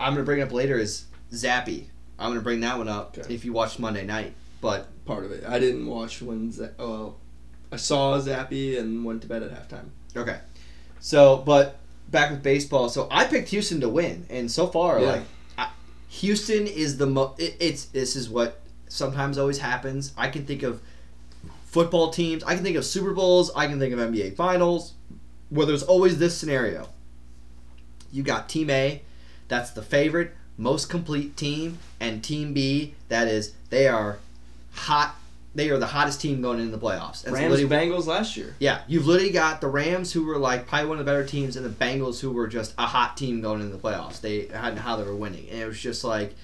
I'm 0.00 0.12
gonna 0.14 0.24
bring 0.24 0.40
it 0.40 0.44
up 0.44 0.52
later 0.52 0.78
is 0.78 1.04
Zappe. 1.32 1.84
I'm 2.18 2.30
gonna 2.30 2.40
bring 2.40 2.60
that 2.60 2.76
one 2.78 2.88
up 2.88 3.16
Okay. 3.18 3.34
if 3.34 3.44
you 3.44 3.52
watched 3.52 3.78
Monday 3.78 4.04
night. 4.04 4.32
But 4.60 4.88
part 5.06 5.24
of 5.24 5.32
it. 5.32 5.44
I 5.48 5.58
didn't 5.58 5.86
watch 5.86 6.20
when. 6.20 6.52
Z- 6.52 6.66
oh, 6.78 6.88
well, 6.90 7.16
I 7.72 7.76
saw 7.76 8.18
Zappe 8.20 8.78
and 8.78 9.04
went 9.04 9.22
to 9.22 9.28
bed 9.28 9.42
at 9.42 9.50
halftime. 9.52 9.86
okay, 10.16 10.38
so 11.00 11.38
but 11.38 11.78
back 12.10 12.30
with 12.30 12.42
baseball. 12.42 12.88
So 12.88 13.06
I 13.10 13.24
picked 13.24 13.48
Houston 13.50 13.80
to 13.80 13.88
win, 13.88 14.26
and 14.28 14.50
so 14.50 14.66
far, 14.66 15.00
Yeah. 15.00 15.06
like 15.12 15.22
I, 15.56 15.68
Houston 16.08 16.66
is 16.66 16.98
the 16.98 17.06
mo. 17.06 17.34
It, 17.38 17.56
it's 17.60 17.84
this 17.86 18.16
is 18.16 18.28
what 18.28 18.60
sometimes 18.88 19.38
always 19.38 19.58
happens. 19.58 20.12
I 20.16 20.28
can 20.28 20.44
think 20.44 20.62
of 20.62 20.80
football 21.66 22.10
teams. 22.10 22.42
I 22.44 22.54
can 22.54 22.64
think 22.64 22.76
of 22.76 22.84
Super 22.84 23.12
Bowls. 23.14 23.50
I 23.56 23.66
can 23.66 23.78
think 23.78 23.94
of 23.94 23.98
NBA 24.00 24.34
Finals, 24.36 24.92
where 25.48 25.64
there's 25.66 25.84
always 25.84 26.18
this 26.18 26.36
scenario. 26.36 26.88
You 28.12 28.22
got 28.24 28.48
Team 28.48 28.68
A, 28.70 29.02
that's 29.50 29.72
the 29.72 29.82
favorite, 29.82 30.32
most 30.56 30.88
complete 30.88 31.36
team, 31.36 31.78
and 32.00 32.24
Team 32.24 32.54
B, 32.54 32.94
that 33.08 33.28
is 33.28 33.52
they 33.68 33.86
are 33.86 34.18
hot. 34.72 35.16
They 35.52 35.68
are 35.70 35.78
the 35.78 35.88
hottest 35.88 36.20
team 36.20 36.40
going 36.40 36.60
into 36.60 36.76
the 36.76 36.78
playoffs. 36.86 37.16
So 37.16 37.32
Rams 37.32 37.60
Bengals 37.62 38.06
last 38.06 38.36
year. 38.36 38.54
yeah, 38.60 38.82
you've 38.86 39.06
literally 39.08 39.32
got 39.32 39.60
the 39.60 39.66
Rams 39.66 40.12
who 40.12 40.24
were 40.24 40.38
like 40.38 40.68
probably 40.68 40.88
one 40.88 41.00
of 41.00 41.04
the 41.04 41.10
better 41.10 41.26
teams, 41.26 41.56
and 41.56 41.66
the 41.66 41.70
Bengals 41.70 42.20
who 42.20 42.30
were 42.30 42.46
just 42.46 42.72
a 42.78 42.86
hot 42.86 43.16
team 43.16 43.40
going 43.42 43.60
into 43.60 43.76
the 43.76 43.82
playoffs. 43.82 44.20
They 44.20 44.46
had 44.46 44.78
how 44.78 44.96
they 44.96 45.02
were 45.02 45.16
winning, 45.16 45.48
and 45.50 45.60
it 45.60 45.66
was 45.66 45.80
just 45.80 46.04
like, 46.04 46.36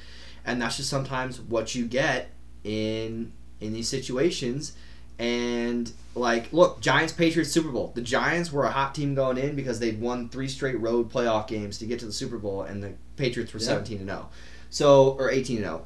and 0.44 0.60
that's 0.60 0.76
just 0.76 0.90
sometimes 0.90 1.40
what 1.40 1.74
you 1.74 1.86
get 1.86 2.30
in 2.64 3.32
in 3.60 3.72
these 3.72 3.88
situations. 3.88 4.72
And 5.18 5.90
like, 6.14 6.52
look, 6.52 6.80
Giants 6.80 7.12
Patriots 7.12 7.50
Super 7.50 7.70
Bowl. 7.70 7.92
The 7.94 8.02
Giants 8.02 8.52
were 8.52 8.64
a 8.64 8.70
hot 8.70 8.94
team 8.94 9.14
going 9.14 9.38
in 9.38 9.54
because 9.56 9.78
they'd 9.80 10.00
won 10.00 10.28
three 10.28 10.48
straight 10.48 10.78
road 10.80 11.10
playoff 11.10 11.46
games 11.48 11.78
to 11.78 11.86
get 11.86 11.98
to 12.00 12.06
the 12.06 12.12
Super 12.12 12.38
Bowl, 12.38 12.62
and 12.62 12.82
the 12.82 12.92
Patriots 13.16 13.52
were 13.52 13.60
Yeah. 13.60 13.66
seventeen 13.66 13.98
and 13.98 14.08
zero, 14.08 14.28
so 14.70 15.10
or 15.18 15.30
eighteen 15.30 15.58
and 15.58 15.64
zero, 15.66 15.84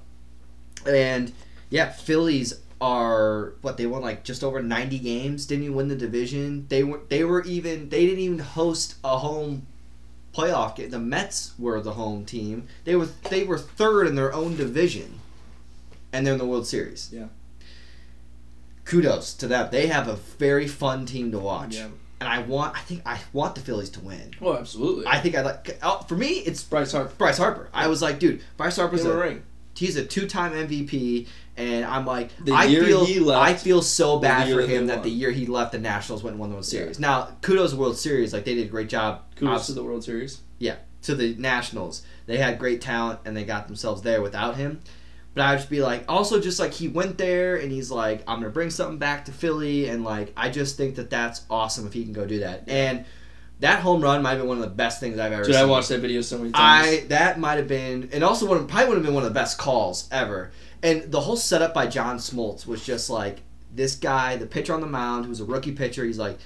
and 0.86 1.32
yeah, 1.68 1.90
Phillies 1.90 2.54
are 2.80 3.52
what 3.60 3.76
they 3.76 3.84
won 3.86 4.00
like 4.00 4.24
just 4.24 4.42
over 4.42 4.62
90 4.62 4.98
games 5.00 5.44
didn't 5.44 5.64
even 5.64 5.76
win 5.76 5.88
the 5.88 5.94
division 5.94 6.64
they 6.70 6.82
were 6.82 6.98
they 7.10 7.22
were 7.22 7.42
even 7.44 7.90
they 7.90 8.06
didn't 8.06 8.20
even 8.20 8.38
host 8.38 8.94
a 9.04 9.18
home 9.18 9.66
playoff 10.34 10.76
game 10.76 10.88
the 10.88 10.98
Mets 10.98 11.52
were 11.58 11.78
the 11.82 11.92
home 11.92 12.24
team 12.24 12.66
they 12.84 12.96
were 12.96 13.06
they 13.28 13.44
were 13.44 13.58
third 13.58 14.06
in 14.06 14.14
their 14.14 14.32
own 14.32 14.56
division 14.56 15.20
and 16.10 16.26
they're 16.26 16.32
in 16.32 16.38
the 16.38 16.46
World 16.46 16.66
Series 16.66 17.10
Yeah. 17.12 17.26
Kudos 18.90 19.34
to 19.34 19.46
them 19.46 19.68
they 19.70 19.86
have 19.86 20.08
a 20.08 20.16
very 20.38 20.66
fun 20.66 21.06
team 21.06 21.30
to 21.32 21.38
watch 21.38 21.76
Yeah. 21.76 21.88
and 22.20 22.28
I 22.28 22.38
want 22.42 22.76
I 22.76 22.80
think 22.80 23.02
I 23.06 23.18
want 23.32 23.54
the 23.54 23.60
Phillies 23.60 23.90
to 23.90 24.00
win 24.00 24.32
Oh, 24.42 24.56
absolutely. 24.56 25.06
I 25.06 25.20
think 25.20 25.34
I 25.36 25.42
like 25.42 25.78
oh, 25.82 26.04
for 26.08 26.16
me 26.16 26.28
it's 26.48 26.62
Bryce 26.62 26.92
Harper. 26.92 27.12
Bryce 27.16 27.38
Harper 27.38 27.68
I 27.72 27.86
was 27.88 28.02
like 28.02 28.18
dude 28.18 28.42
Bryce 28.56 28.76
Harper's 28.76 29.02
Give 29.02 29.12
him 29.12 29.16
a 29.16 29.20
a 29.20 29.24
ring. 29.26 29.42
he's 29.76 29.96
a 29.96 30.04
two-time 30.04 30.52
MVP, 30.52 31.26
and 31.56 31.84
I'm 31.84 32.04
like, 32.04 32.30
The 32.44 32.52
I 32.52 32.64
year 32.64 32.84
feel, 32.84 33.04
he 33.06 33.18
left 33.20 33.40
I 33.42 33.54
feel 33.54 33.80
so 33.82 34.18
bad 34.18 34.50
for 34.52 34.60
him 34.62 34.86
that 34.88 34.96
won. 34.98 35.04
the 35.04 35.10
year 35.10 35.30
he 35.30 35.46
left, 35.46 35.72
the 35.72 35.78
Nationals 35.78 36.22
went 36.22 36.32
and 36.34 36.40
won 36.40 36.48
the 36.50 36.54
World 36.56 36.66
Series. 36.66 36.98
Now, 36.98 37.28
kudos 37.42 37.70
to 37.72 37.76
World 37.78 37.96
Series, 37.98 38.32
like 38.32 38.44
they 38.44 38.54
did 38.54 38.66
a 38.66 38.70
great 38.70 38.88
job. 38.88 39.22
Kudos 39.36 39.54
obs- 39.60 39.66
to 39.68 39.72
the 39.74 39.84
World 39.84 40.02
Series. 40.04 40.40
Yeah, 40.58 40.76
to 41.02 41.14
the 41.14 41.34
Nationals, 41.36 42.02
they 42.26 42.38
had 42.38 42.58
great 42.58 42.80
talent, 42.80 43.20
and 43.24 43.36
they 43.36 43.44
got 43.44 43.66
themselves 43.68 44.02
there 44.02 44.20
without 44.22 44.56
him. 44.56 44.80
But 45.32 45.42
I 45.44 45.50
would 45.50 45.58
just 45.58 45.70
be 45.70 45.80
like, 45.80 46.04
also 46.08 46.40
just 46.40 46.58
like 46.58 46.72
he 46.72 46.88
went 46.88 47.16
there, 47.16 47.56
and 47.56 47.70
he's 47.70 47.90
like, 47.90 48.24
I'm 48.26 48.40
gonna 48.40 48.50
bring 48.50 48.70
something 48.70 48.98
back 48.98 49.26
to 49.26 49.32
Philly, 49.32 49.88
and 49.88 50.02
like 50.04 50.32
I 50.36 50.50
just 50.50 50.76
think 50.76 50.96
that 50.96 51.08
that's 51.10 51.42
awesome 51.48 51.86
if 51.86 51.92
he 51.92 52.02
can 52.02 52.12
go 52.12 52.26
do 52.26 52.40
that. 52.40 52.64
And 52.68 53.04
that 53.60 53.80
home 53.80 54.00
run 54.00 54.22
might 54.22 54.30
have 54.30 54.38
been 54.40 54.48
one 54.48 54.56
of 54.56 54.64
the 54.64 54.70
best 54.70 55.00
things 55.00 55.18
I've 55.18 55.32
ever 55.32 55.44
Dude, 55.44 55.54
seen. 55.54 55.62
I 55.62 55.66
watched 55.66 55.90
that 55.90 56.00
video 56.00 56.20
so 56.22 56.38
many 56.38 56.50
times. 56.50 56.88
I 56.88 57.06
that 57.08 57.38
might 57.38 57.58
have 57.58 57.68
been, 57.68 58.08
and 58.12 58.24
also 58.24 58.46
one 58.46 58.66
probably 58.66 58.88
would 58.88 58.96
have 58.96 59.04
been 59.04 59.14
one 59.14 59.22
of 59.22 59.28
the 59.28 59.34
best 59.34 59.58
calls 59.58 60.08
ever. 60.10 60.50
And 60.82 61.12
the 61.12 61.20
whole 61.20 61.36
setup 61.36 61.74
by 61.74 61.86
John 61.86 62.16
Smoltz 62.16 62.66
was 62.66 62.84
just 62.84 63.10
like 63.10 63.40
this 63.72 63.94
guy, 63.94 64.36
the 64.36 64.46
pitcher 64.46 64.74
on 64.74 64.80
the 64.80 64.86
mound, 64.86 65.26
who's 65.26 65.40
a 65.40 65.44
rookie 65.44 65.72
pitcher. 65.72 66.04
He's 66.04 66.18
like, 66.18 66.38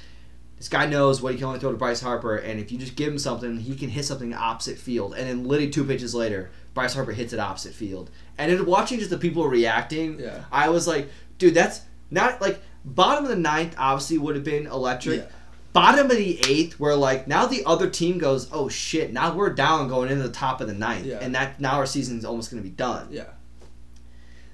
this 0.58 0.68
guy 0.68 0.86
knows 0.86 1.22
what 1.22 1.32
he 1.32 1.38
can 1.38 1.46
only 1.46 1.60
throw 1.60 1.70
to 1.70 1.78
Bryce 1.78 2.00
Harper, 2.00 2.36
and 2.36 2.60
if 2.60 2.70
you 2.70 2.78
just 2.78 2.96
give 2.96 3.12
him 3.12 3.18
something, 3.18 3.58
he 3.58 3.76
can 3.76 3.88
hit 3.88 4.04
something 4.04 4.34
opposite 4.34 4.76
field. 4.76 5.14
And 5.14 5.28
then 5.28 5.44
literally 5.44 5.70
two 5.70 5.84
pitches 5.84 6.14
later, 6.14 6.50
Bryce 6.74 6.94
Harper 6.94 7.12
hits 7.12 7.32
it 7.32 7.38
opposite 7.38 7.74
field. 7.74 8.10
And 8.38 8.50
in 8.50 8.66
watching 8.66 8.98
just 8.98 9.10
the 9.10 9.18
people 9.18 9.46
reacting, 9.46 10.18
Yeah. 10.20 10.44
I 10.50 10.68
was 10.68 10.86
like, 10.86 11.08
dude, 11.38 11.54
that's 11.54 11.82
not 12.10 12.40
like 12.40 12.60
bottom 12.84 13.24
of 13.24 13.30
the 13.30 13.36
ninth. 13.36 13.74
Obviously, 13.78 14.18
would 14.18 14.34
have 14.34 14.44
been 14.44 14.66
electric 14.66 15.20
Yeah. 15.20 15.26
bottom 15.72 16.10
of 16.10 16.16
the 16.16 16.38
eighth 16.48 16.78
where 16.80 16.94
like 16.96 17.26
now 17.28 17.46
the 17.46 17.64
other 17.66 17.88
team 17.90 18.18
goes 18.18 18.48
oh 18.52 18.68
shit 18.68 19.12
now 19.12 19.34
we're 19.34 19.50
down 19.52 19.88
going 19.88 20.08
into 20.10 20.22
the 20.22 20.32
top 20.32 20.60
of 20.60 20.66
the 20.68 20.74
ninth 20.74 21.04
Yeah. 21.06 21.18
and 21.20 21.34
that 21.34 21.58
now 21.60 21.72
our 21.76 21.86
season's 21.86 22.24
almost 22.24 22.50
going 22.50 22.62
to 22.62 22.68
be 22.68 22.74
done 22.74 23.08
Yeah. 23.10 23.24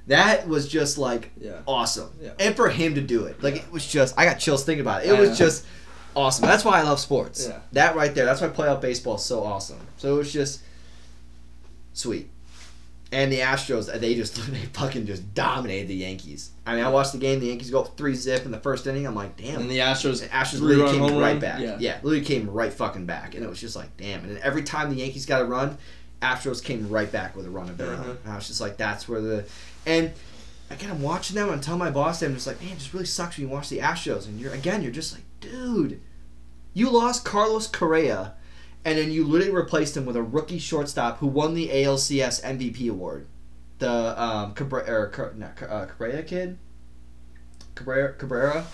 that 0.06 0.48
was 0.48 0.66
just 0.68 0.96
like 0.96 1.30
Yeah. 1.38 1.58
awesome 1.66 2.10
Yeah. 2.22 2.30
and 2.38 2.56
for 2.56 2.68
him 2.70 2.94
to 2.94 3.02
do 3.02 3.24
it 3.26 3.42
like 3.42 3.56
it 3.56 3.70
was 3.70 3.86
just 3.86 4.14
i 4.18 4.24
got 4.24 4.38
chills 4.38 4.64
thinking 4.64 4.80
about 4.80 5.04
it 5.04 5.10
it 5.10 5.18
was 5.18 5.36
just 5.36 5.66
awesome 6.16 6.46
that's 6.46 6.64
why 6.64 6.78
i 6.78 6.82
love 6.82 6.98
sports 6.98 7.46
Yeah. 7.48 7.58
that 7.72 7.96
right 7.96 8.14
there 8.14 8.24
that's 8.24 8.40
why 8.40 8.48
playoff 8.48 8.80
baseball 8.80 9.16
is 9.16 9.22
so 9.22 9.42
awesome 9.44 9.78
so 9.98 10.14
it 10.14 10.18
was 10.18 10.32
just 10.32 10.60
sweet 11.92 12.30
and 13.12 13.32
the 13.32 13.38
Astros, 13.40 13.92
they 14.00 14.14
just 14.14 14.36
they 14.52 14.58
fucking 14.72 15.06
just 15.06 15.34
dominated 15.34 15.88
the 15.88 15.94
Yankees. 15.96 16.50
I 16.66 16.76
mean, 16.76 16.84
I 16.84 16.88
watched 16.88 17.12
the 17.12 17.18
game. 17.18 17.40
The 17.40 17.46
Yankees 17.46 17.70
go 17.70 17.80
up 17.82 17.96
three 17.96 18.14
zip 18.14 18.44
in 18.44 18.50
the 18.52 18.60
first 18.60 18.86
inning. 18.86 19.06
I'm 19.06 19.14
like, 19.14 19.36
damn. 19.36 19.60
And 19.62 19.70
the 19.70 19.78
Astros, 19.78 20.20
The 20.20 20.28
Astros 20.28 20.60
literally 20.60 20.92
came 20.98 21.02
right 21.18 21.32
run? 21.32 21.38
back. 21.40 21.60
Yeah. 21.60 21.76
Yeah. 21.80 21.96
literally 22.02 22.24
came 22.24 22.48
right 22.50 22.72
fucking 22.72 23.06
back, 23.06 23.34
and 23.34 23.42
it 23.44 23.48
was 23.48 23.60
just 23.60 23.74
like, 23.76 23.96
damn. 23.96 24.22
And 24.24 24.38
every 24.38 24.62
time 24.62 24.90
the 24.90 24.96
Yankees 24.96 25.26
got 25.26 25.42
a 25.42 25.44
run, 25.44 25.76
Astros 26.22 26.62
came 26.62 26.88
right 26.88 27.10
back 27.10 27.34
with 27.34 27.46
a 27.46 27.50
run 27.50 27.68
of 27.68 27.78
their 27.78 27.94
Uh-huh. 27.94 28.10
own. 28.10 28.18
And 28.24 28.32
I 28.32 28.36
was 28.36 28.46
just 28.46 28.60
like, 28.60 28.76
that's 28.76 29.08
where 29.08 29.20
the, 29.20 29.44
and 29.86 30.12
again, 30.70 30.90
I'm 30.90 31.02
watching 31.02 31.34
them. 31.34 31.46
and 31.46 31.54
I'm 31.56 31.60
telling 31.60 31.78
my 31.80 31.90
boss, 31.90 32.22
I'm 32.22 32.34
just 32.34 32.46
like, 32.46 32.60
man, 32.62 32.72
it 32.72 32.78
just 32.78 32.92
really 32.92 33.06
sucks 33.06 33.36
when 33.38 33.48
you 33.48 33.52
watch 33.52 33.68
the 33.70 33.78
Astros, 33.78 34.26
and 34.26 34.38
you're 34.38 34.52
again, 34.52 34.82
you're 34.82 34.92
just 34.92 35.12
like, 35.14 35.22
dude, 35.40 36.00
you 36.74 36.90
lost 36.90 37.24
Carlos 37.24 37.66
Correa, 37.66 38.34
and 38.84 38.98
then 38.98 39.10
you 39.10 39.24
literally 39.26 39.52
replaced 39.52 39.96
him 39.96 40.06
with 40.06 40.16
a 40.16 40.22
rookie 40.22 40.58
shortstop 40.58 41.18
who 41.18 41.26
won 41.26 41.54
the 41.54 41.68
ALCS 41.68 42.42
MVP 42.42 42.90
award, 42.90 43.26
the 43.78 44.22
um 44.22 44.54
Cabrera, 44.54 44.90
or, 44.90 45.06
Ca- 45.08 45.66
uh, 45.66 45.86
Cabrera 45.86 46.22
kid, 46.22 46.58
Cabrera 47.74 48.12
Cabrera. 48.14 48.66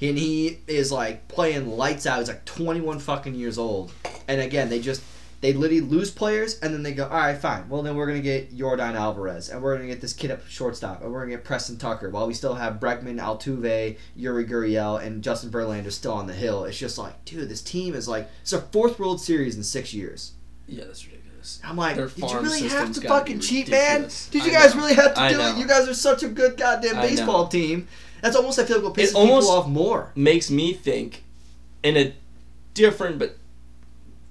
And 0.00 0.18
he 0.18 0.58
is 0.66 0.92
like 0.92 1.26
playing 1.26 1.68
lights 1.68 2.06
out. 2.06 2.18
He's 2.18 2.28
like 2.28 2.44
21 2.44 2.98
fucking 2.98 3.34
years 3.34 3.56
old. 3.56 3.92
And 4.28 4.42
again, 4.42 4.68
they 4.68 4.78
just 4.78 5.02
they 5.40 5.52
literally 5.52 5.80
lose 5.82 6.10
players 6.10 6.58
and 6.60 6.72
then 6.72 6.82
they 6.82 6.92
go, 6.92 7.04
all 7.04 7.10
right, 7.18 7.36
fine. 7.36 7.68
Well, 7.68 7.82
then 7.82 7.94
we're 7.96 8.06
gonna 8.06 8.20
get 8.20 8.56
Yordan 8.56 8.94
Alvarez 8.94 9.48
and 9.50 9.62
we're 9.62 9.76
gonna 9.76 9.88
get 9.88 10.00
this 10.00 10.12
kid 10.12 10.30
up 10.30 10.46
shortstop 10.48 11.02
and 11.02 11.12
we're 11.12 11.20
gonna 11.20 11.32
get 11.36 11.44
Preston 11.44 11.76
Tucker 11.76 12.08
while 12.10 12.26
we 12.26 12.34
still 12.34 12.54
have 12.54 12.74
Bregman, 12.74 13.20
Altuve, 13.20 13.96
Yuli 14.18 14.48
Gurriel, 14.48 15.02
and 15.02 15.22
Justin 15.22 15.50
Verlander 15.50 15.92
still 15.92 16.12
on 16.12 16.26
the 16.26 16.32
hill. 16.34 16.64
It's 16.64 16.78
just 16.78 16.98
like, 16.98 17.24
dude, 17.24 17.48
this 17.48 17.62
team 17.62 17.94
is 17.94 18.08
like 18.08 18.28
it's 18.42 18.52
a 18.52 18.60
fourth 18.60 18.98
World 18.98 19.20
Series 19.20 19.56
in 19.56 19.62
six 19.62 19.92
years. 19.92 20.32
Yeah, 20.66 20.84
that's 20.84 21.04
ridiculous. 21.06 21.60
I'm 21.62 21.76
like, 21.76 21.96
did 21.96 22.18
you 22.18 22.40
really 22.40 22.66
have 22.68 22.92
to 22.94 23.00
fucking 23.02 23.40
cheat, 23.40 23.70
man? 23.70 24.08
Did 24.30 24.44
you 24.44 24.50
guys 24.50 24.74
really 24.74 24.94
have 24.94 25.14
to 25.14 25.28
do 25.28 25.40
it? 25.40 25.58
You 25.58 25.66
guys 25.66 25.88
are 25.88 25.94
such 25.94 26.22
a 26.22 26.28
good 26.28 26.56
goddamn 26.56 26.96
baseball 26.96 27.46
team. 27.48 27.86
That's 28.22 28.34
almost 28.34 28.58
I 28.58 28.64
feel 28.64 28.78
like 28.78 28.86
what 28.86 28.94
pisses 28.94 29.14
almost- 29.14 29.46
people 29.46 29.56
off 29.58 29.68
more. 29.68 30.10
Makes 30.16 30.50
me 30.50 30.72
think, 30.72 31.22
in 31.82 31.96
a 31.96 32.14
different 32.74 33.18
but 33.18 33.36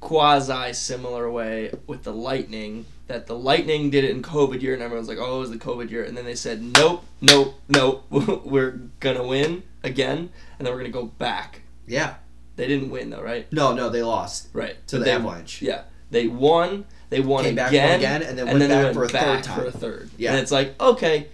quasi 0.05 0.71
similar 0.73 1.29
way 1.31 1.71
with 1.87 2.03
the 2.03 2.13
Lightning, 2.13 2.85
that 3.07 3.25
the 3.27 3.35
Lightning 3.35 3.89
did 3.89 4.03
it 4.03 4.11
in 4.11 4.21
COVID 4.21 4.61
year, 4.61 4.73
and 4.75 4.81
everyone's 4.83 5.07
like, 5.09 5.17
"Oh, 5.19 5.37
it 5.37 5.39
was 5.39 5.49
the 5.49 5.57
COVID 5.57 5.89
year," 5.89 6.03
and 6.03 6.15
then 6.15 6.25
they 6.25 6.35
said, 6.35 6.61
"Nope, 6.61 7.03
nope, 7.21 7.55
nope, 7.67 8.05
we're 8.11 8.79
gonna 8.99 9.25
win 9.25 9.63
again, 9.83 10.29
and 10.57 10.65
then 10.65 10.73
we're 10.73 10.79
gonna 10.79 10.89
go 10.89 11.05
back." 11.05 11.61
Yeah. 11.87 12.15
They 12.55 12.67
didn't 12.67 12.89
win 12.89 13.09
though, 13.09 13.21
right? 13.21 13.51
No, 13.51 13.73
no, 13.73 13.89
they 13.89 14.01
lost 14.01 14.47
Right. 14.53 14.75
to 14.87 14.95
But 14.95 14.99
the 14.99 15.05
they, 15.05 15.11
Avalanche. 15.11 15.61
Yeah, 15.61 15.81
they 16.11 16.27
won. 16.27 16.85
They 17.09 17.19
won 17.19 17.43
Came 17.43 17.55
back, 17.55 17.69
again, 17.69 17.89
won 17.89 17.99
again, 17.99 18.21
and 18.23 18.37
then 18.37 18.47
and 18.47 18.59
went 18.59 18.59
then 18.59 18.69
they 18.69 18.75
back 18.75 18.83
went 18.85 18.95
for 18.95 19.03
a 19.03 19.07
back 19.09 19.45
for 19.45 19.65
a 19.65 19.71
third. 19.71 20.09
Yeah. 20.17 20.31
and 20.31 20.39
it's 20.39 20.51
like, 20.51 20.79
okay, 20.81 21.27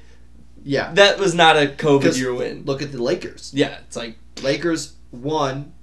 Yeah. 0.63 0.93
that 0.93 1.19
was 1.19 1.35
not 1.35 1.57
a 1.57 1.67
COVID 1.67 2.17
year 2.17 2.33
win. 2.33 2.63
Look 2.65 2.81
at 2.81 2.91
the 2.91 3.01
Lakers. 3.03 3.51
Yeah, 3.53 3.77
it's 3.85 3.95
like 3.95 4.17
Lakers 4.41 4.93
won, 5.11 5.73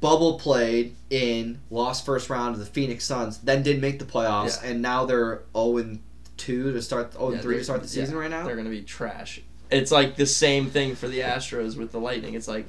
bubble 0.00 0.38
played 0.38 0.94
in, 1.10 1.60
lost 1.70 2.06
first 2.06 2.30
round 2.30 2.54
to 2.54 2.58
the 2.58 2.66
Phoenix 2.66 3.04
Suns, 3.04 3.38
then 3.38 3.62
didn't 3.62 3.80
make 3.82 3.98
the 3.98 4.04
playoffs, 4.04 4.62
Yeah. 4.62 4.70
and 4.70 4.82
now 4.82 5.04
they're 5.04 5.42
0 5.54 5.76
and 5.78 6.00
2 6.38 6.72
to 6.72 6.82
start 6.82 7.12
0 7.12 7.28
Yeah, 7.28 7.34
and 7.34 7.42
3 7.42 7.56
to 7.58 7.64
start 7.64 7.82
the 7.82 7.88
season 7.88 8.14
yeah, 8.14 8.20
right 8.20 8.30
now. 8.30 8.44
they're 8.46 8.56
gonna 8.56 8.70
be 8.70 8.82
trash. 8.82 9.40
It's 9.70 9.90
like 9.90 10.16
the 10.16 10.26
same 10.26 10.70
thing 10.70 10.94
for 10.94 11.08
the 11.08 11.20
Astros 11.20 11.76
with 11.76 11.92
the 11.92 11.98
Lightning. 11.98 12.34
It's 12.34 12.48
like 12.48 12.66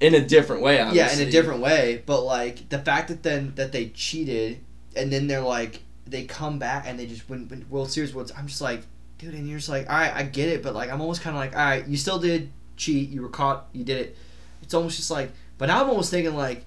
in 0.00 0.14
a 0.14 0.20
different 0.20 0.62
way, 0.62 0.76
Yeah, 0.92 1.12
in 1.12 1.26
a 1.26 1.30
different 1.30 1.60
way, 1.60 2.02
but 2.04 2.22
like 2.22 2.68
the 2.68 2.78
fact 2.78 3.08
that 3.08 3.22
then 3.22 3.52
that 3.56 3.72
they 3.72 3.88
cheated 3.88 4.58
and 4.94 5.12
then 5.12 5.26
they're 5.26 5.40
like 5.40 5.80
they 6.06 6.24
come 6.24 6.58
back 6.58 6.84
and 6.86 6.98
they 6.98 7.06
just 7.06 7.28
win, 7.30 7.48
win 7.48 7.64
World 7.70 7.90
Series. 7.90 8.14
World, 8.14 8.30
I'm 8.36 8.46
just 8.46 8.60
like, 8.60 8.82
dude, 9.18 9.32
and 9.34 9.48
you're 9.48 9.58
just 9.58 9.70
like, 9.70 9.88
all 9.88 9.96
right, 9.96 10.12
I 10.14 10.22
get 10.24 10.48
it, 10.50 10.62
but 10.62 10.74
like 10.74 10.90
I'm 10.90 11.00
almost 11.00 11.22
kind 11.22 11.34
of 11.34 11.40
like, 11.40 11.56
all 11.56 11.64
right, 11.64 11.86
you 11.88 11.96
still 11.96 12.18
did 12.18 12.50
cheat, 12.76 13.08
you 13.08 13.22
were 13.22 13.28
caught, 13.30 13.66
you 13.72 13.84
did 13.84 13.98
it. 13.98 14.16
It's 14.62 14.74
almost 14.74 14.96
just 14.96 15.10
like, 15.10 15.30
but 15.58 15.66
now 15.66 15.82
I'm 15.82 15.90
almost 15.90 16.10
thinking 16.10 16.34
like, 16.34 16.64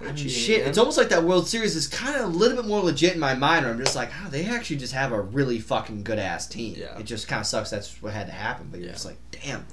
I 0.00 0.12
mean, 0.12 0.28
shit, 0.28 0.66
it's 0.66 0.78
almost 0.78 0.96
like 0.96 1.08
that 1.08 1.24
World 1.24 1.48
Series 1.48 1.74
is 1.74 1.88
kind 1.88 2.14
of 2.16 2.22
a 2.22 2.26
little 2.36 2.56
bit 2.56 2.66
more 2.66 2.80
legit 2.82 3.14
in 3.14 3.20
my 3.20 3.34
mind. 3.34 3.64
Where 3.64 3.74
I'm 3.74 3.80
just 3.80 3.96
like, 3.96 4.10
oh, 4.24 4.28
they 4.30 4.46
actually 4.46 4.76
just 4.76 4.92
have 4.92 5.10
a 5.12 5.20
really 5.20 5.58
fucking 5.58 6.04
good 6.04 6.18
ass 6.20 6.46
team. 6.46 6.74
Yeah. 6.78 6.96
It 6.98 7.04
just 7.04 7.26
kind 7.26 7.40
of 7.40 7.46
sucks. 7.46 7.70
That's 7.70 8.00
what 8.00 8.12
had 8.12 8.26
to 8.28 8.32
happen, 8.32 8.68
but 8.70 8.80
you're 8.80 8.90
just 8.92 9.04
like, 9.06 9.18
damn. 9.32 9.66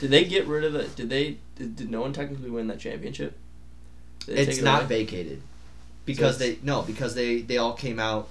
Did 0.00 0.10
they 0.10 0.24
get 0.24 0.46
rid 0.46 0.64
of 0.64 0.74
it? 0.74 0.96
Did 0.96 1.10
they? 1.10 1.38
Did, 1.56 1.76
did 1.76 1.90
no 1.90 2.00
one 2.00 2.12
technically 2.12 2.50
win 2.50 2.66
that 2.68 2.80
championship? 2.80 3.36
It's 4.26 4.58
it 4.58 4.64
not 4.64 4.80
away? 4.84 5.04
vacated 5.04 5.42
because 6.04 6.40
it's- 6.40 6.58
they 6.60 6.66
no 6.66 6.82
because 6.82 7.14
they 7.14 7.40
they 7.42 7.58
all 7.58 7.74
came 7.74 7.98
out 7.98 8.28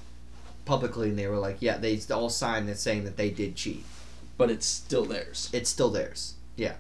publicly 0.65 1.09
and 1.09 1.18
they 1.18 1.28
were 1.28 1.38
like 1.38 1.57
yeah 1.59 1.78
they 1.78 1.99
all 2.11 2.30
signed 2.30 2.70
it 2.70 2.78
saying 2.78 3.05
that 3.05 3.15
they 3.18 3.30
did 3.30 3.55
cheat 3.55 3.86
but 4.38 4.49
it's 4.51 4.65
still 4.65 5.05
theirs. 5.05 5.49
it's 5.53 5.70
still 5.70 5.89
theirs 5.89 6.34
yeah 6.57 6.74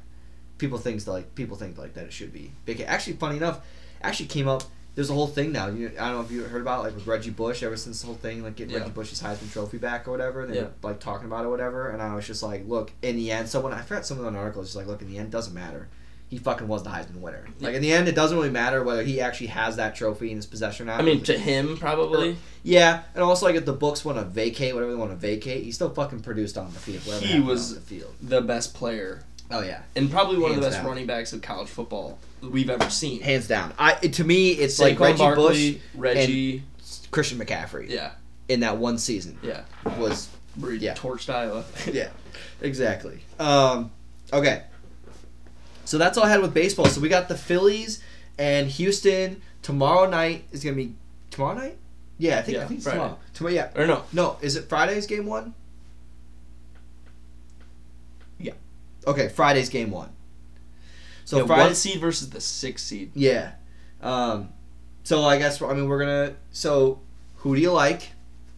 people 0.57 0.77
thinks 0.77 1.07
like 1.07 1.35
people 1.35 1.57
think 1.57 1.77
like 1.77 1.93
that 1.95 2.05
it 2.05 2.13
should 2.13 2.33
be 2.33 2.51
big. 2.65 2.81
Actually, 2.81 3.13
funny 3.17 3.37
enough, 3.37 3.61
actually 4.01 4.27
came 4.27 4.47
up. 4.47 4.63
There's 4.95 5.11
a 5.11 5.13
whole 5.13 5.27
thing 5.27 5.51
now. 5.51 5.67
You, 5.67 5.91
I 5.99 6.07
don't 6.09 6.13
know 6.15 6.21
if 6.21 6.31
you 6.31 6.41
heard 6.43 6.61
about 6.63 6.79
it, 6.79 6.83
like 6.85 6.95
with 6.95 7.05
Reggie 7.05 7.29
Bush. 7.29 7.61
Ever 7.61 7.77
since 7.77 8.01
the 8.01 8.07
whole 8.07 8.15
thing, 8.15 8.41
like 8.43 8.55
getting 8.55 8.73
Yeah. 8.73 8.79
Reggie 8.79 8.91
Bush's 8.93 9.21
Heisman 9.21 9.51
Trophy 9.53 9.77
back 9.77 10.07
or 10.07 10.11
whatever, 10.11 10.41
and 10.41 10.51
they 10.51 10.57
Yeah. 10.57 10.63
were 10.63 10.71
like 10.81 10.99
talking 10.99 11.27
about 11.27 11.43
it 11.43 11.47
or 11.47 11.51
whatever. 11.51 11.89
And 11.89 12.01
I 12.01 12.15
was 12.15 12.25
just 12.25 12.41
like, 12.41 12.67
look, 12.67 12.91
in 13.03 13.15
the 13.15 13.31
end, 13.31 13.47
someone 13.47 13.73
I 13.73 13.81
forgot 13.81 14.05
someone 14.07 14.25
on 14.25 14.33
an 14.33 14.39
article 14.39 14.61
was 14.61 14.69
just 14.69 14.75
like, 14.77 14.87
look, 14.87 15.01
in 15.03 15.07
the 15.07 15.17
end, 15.19 15.27
it 15.27 15.31
doesn't 15.31 15.53
matter. 15.53 15.87
He 16.29 16.39
fucking 16.39 16.67
was 16.67 16.81
the 16.83 16.89
Heisman 16.89 17.21
winner. 17.21 17.45
Like 17.61 17.75
in 17.75 17.81
the 17.83 17.93
end, 17.93 18.07
it 18.09 18.15
doesn't 18.15 18.35
really 18.35 18.49
matter 18.49 18.83
whether 18.83 19.01
he 19.03 19.21
actually 19.21 19.47
has 19.47 19.75
that 19.77 19.95
trophy 19.95 20.29
in 20.31 20.35
his 20.35 20.45
possession 20.47 20.89
or 20.89 20.91
not. 20.91 20.99
I 20.99 21.03
mean, 21.03 21.21
to 21.23 21.37
him 21.37 21.77
probably. 21.77 22.35
Yeah, 22.63 23.03
and 23.13 23.23
also 23.23 23.45
like 23.45 23.55
if 23.55 23.65
the 23.65 23.71
books 23.73 24.03
want 24.03 24.17
to 24.17 24.25
vacate, 24.25 24.73
whatever 24.73 24.91
they 24.91 24.97
want 24.97 25.11
to 25.11 25.15
vacate, 25.15 25.63
he 25.63 25.71
still 25.71 25.89
fucking 25.91 26.21
produced 26.21 26.57
on 26.57 26.73
the 26.73 26.79
field. 26.79 27.21
He 27.21 27.39
was- 27.39 27.75
the 27.75 27.81
field. 27.81 28.13
the 28.21 28.41
best 28.41 28.73
player 28.73 29.21
Oh 29.49 29.61
yeah, 29.61 29.81
and 29.95 30.11
probably 30.11 30.37
one 30.37 30.51
of 30.51 30.57
the 30.57 30.61
best 30.63 30.77
down. 30.77 30.85
running 30.85 31.05
backs 31.05 31.31
of 31.33 31.41
college 31.41 31.69
football 31.69 32.19
we've 32.41 32.69
ever 32.69 32.89
seen. 32.89 33.21
hands 33.21 33.47
down. 33.47 33.73
I 33.79 33.93
to 33.93 34.23
me, 34.23 34.51
it's 34.51 34.77
Saquon 34.77 34.81
like 34.81 34.99
Reggie 34.99 35.17
Barkley, 35.19 35.71
Bush, 35.73 35.81
Reggie, 35.95 36.63
Christian 37.11 37.39
McCaffrey 37.39 37.89
yeah, 37.89 38.11
in 38.49 38.59
that 38.59 38.77
one 38.77 38.97
season 38.97 39.39
yeah, 39.41 39.63
was 39.97 40.27
where 40.59 40.71
he 40.71 40.79
Yeah. 40.79 40.95
torched 40.95 41.33
Iowa. 41.33 41.63
yeah, 41.91 42.09
exactly. 42.61 43.19
Um, 43.39 43.91
okay, 44.33 44.63
so 45.85 45.97
that's 45.97 46.17
all 46.17 46.25
I 46.25 46.29
had 46.29 46.41
with 46.41 46.53
baseball. 46.53 46.85
So 46.87 46.99
we 46.99 47.07
got 47.07 47.29
the 47.29 47.37
Phillies 47.37 48.03
and 48.37 48.67
Houston 48.67 49.41
tomorrow 49.61 50.09
night 50.09 50.43
is 50.51 50.61
gonna 50.63 50.75
be 50.75 50.93
tomorrow 51.31 51.55
night. 51.57 51.77
Yeah, 52.17 52.39
I 52.39 52.41
think 52.41 52.57
I 52.57 52.61
Yeah, 52.61 52.67
think 52.67 52.77
it's 52.79 52.83
Friday. 52.83 52.97
tomorrow. 52.99 53.19
Tomorrow, 53.33 53.53
yeah. 53.55 53.69
Or 53.75 53.87
no, 53.87 54.03
No, 54.11 54.37
is 54.41 54.55
it 54.57 54.67
Friday's 54.67 55.05
game 55.07 55.25
one? 55.27 55.53
Yeah. 58.39 58.53
Okay, 59.05 59.27
Friday's 59.29 59.69
game 59.69 59.91
one. 59.91 60.09
So 61.25 61.39
the 61.39 61.47
Friday. 61.47 61.61
one 61.63 61.75
seed 61.75 61.99
versus 61.99 62.29
the 62.29 62.41
six 62.41 62.83
seed. 62.83 63.11
Yeah. 63.13 63.51
Um, 64.01 64.49
so 65.03 65.23
I 65.23 65.37
guess 65.37 65.61
I 65.61 65.73
mean 65.73 65.87
we're 65.87 65.99
gonna. 65.99 66.33
So 66.51 66.99
who 67.37 67.55
do 67.55 67.61
you 67.61 67.71
like? 67.71 68.11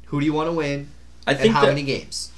Who 0.05 0.19
do 0.19 0.25
you 0.25 0.33
want 0.33 0.49
to 0.49 0.53
win? 0.53 0.87
I 1.27 1.31
And 1.31 1.39
think 1.39 1.53
how 1.53 1.61
that, 1.61 1.67
many 1.67 1.83
games? 1.83 2.31